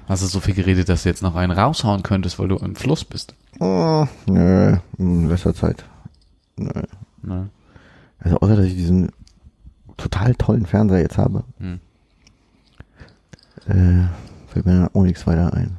Hast 0.08 0.24
du 0.24 0.28
so 0.28 0.40
viel 0.40 0.54
geredet, 0.54 0.88
dass 0.88 1.04
du 1.04 1.10
jetzt 1.10 1.22
noch 1.22 1.36
einen 1.36 1.52
raushauen 1.52 2.02
könntest, 2.02 2.40
weil 2.40 2.48
du 2.48 2.56
im 2.56 2.78
Fluss 2.78 3.04
bist? 3.04 3.36
Oh, 3.60 4.08
nö, 4.28 4.78
in 4.98 5.28
letzter 5.28 5.54
Zeit. 5.54 5.84
Nö. 6.56 6.72
Ne? 7.24 7.50
Also 8.20 8.40
außer, 8.40 8.56
dass 8.56 8.66
ich 8.68 8.76
diesen 8.76 9.12
total 9.98 10.34
tollen 10.36 10.66
Fernseher 10.66 11.02
jetzt 11.02 11.18
habe, 11.18 11.44
Hm. 11.60 11.80
äh, 13.68 14.08
fällt 14.54 14.66
mir 14.66 14.80
dann 14.80 14.90
auch 14.94 15.04
nichts 15.04 15.28
weiter 15.28 15.54
ein. 15.54 15.76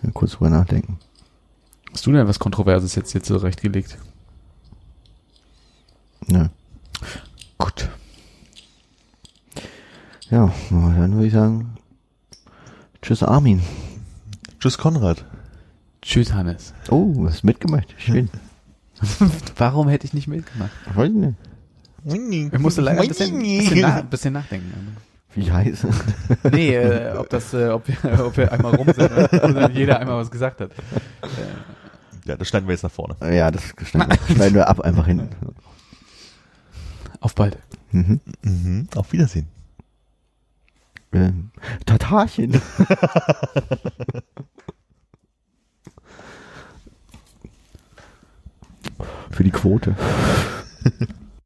Ich 0.00 0.06
mir 0.06 0.12
kurz 0.12 0.32
drüber 0.32 0.48
nachdenken. 0.48 0.98
Hast 1.92 2.06
du 2.06 2.12
denn 2.12 2.26
was 2.26 2.38
Kontroverses 2.38 2.94
jetzt 2.94 3.12
hier 3.12 3.22
zurechtgelegt? 3.22 3.98
Nö. 6.26 6.46
Gut. 7.58 7.90
Ja, 10.30 10.50
dann 10.70 11.12
würde 11.14 11.26
ich 11.26 11.32
sagen, 11.34 11.76
tschüss 13.02 13.22
Armin. 13.22 13.60
Tschüss, 14.58 14.78
Konrad. 14.78 15.26
Tschüss, 16.00 16.32
Hannes. 16.32 16.72
Oh, 16.88 17.12
du 17.14 17.28
hast 17.28 17.44
mitgemacht. 17.44 17.94
Schön. 17.98 18.30
Warum 19.56 19.88
hätte 19.88 20.06
ich 20.06 20.14
nicht 20.14 20.28
mitgemacht? 20.28 20.70
Weiß 20.94 21.10
ich 21.10 21.14
nicht. 21.14 22.54
Ich 22.54 22.58
musste 22.58 22.80
leider 22.80 23.02
ein 23.02 23.08
bisschen, 23.08 23.38
bisschen, 23.38 23.80
nach, 23.82 24.02
bisschen 24.04 24.32
nachdenken. 24.32 24.96
Wie 25.34 25.50
heiß? 25.50 25.86
Nee, 26.52 26.74
äh, 26.74 27.16
ob 27.16 27.28
das, 27.30 27.52
äh, 27.54 27.68
ob, 27.68 27.86
wir, 27.86 27.96
ob 28.26 28.36
wir 28.36 28.52
einmal 28.52 28.74
rum 28.74 28.86
sind 28.92 29.10
oder 29.10 29.70
jeder 29.70 29.98
einmal 30.00 30.16
was 30.16 30.30
gesagt 30.30 30.60
hat. 30.60 30.70
Ja, 32.24 32.36
das 32.36 32.48
schneiden 32.48 32.68
wir 32.68 32.72
jetzt 32.74 32.82
nach 32.82 32.90
vorne. 32.90 33.16
ja, 33.34 33.50
das 33.50 33.62
schneiden 33.84 34.10
wir, 34.10 34.34
schneiden 34.34 34.54
wir 34.54 34.68
ab, 34.68 34.80
einfach 34.80 35.06
hin. 35.06 35.28
Auf 37.20 37.34
bald. 37.34 37.58
Mhm. 37.92 38.20
Mhm. 38.42 38.88
Auf 38.94 39.12
Wiedersehen. 39.12 39.48
Ähm, 41.12 41.50
Tatarchen. 41.86 42.52
Für 49.30 49.44
die 49.44 49.50
Quote. 49.50 49.96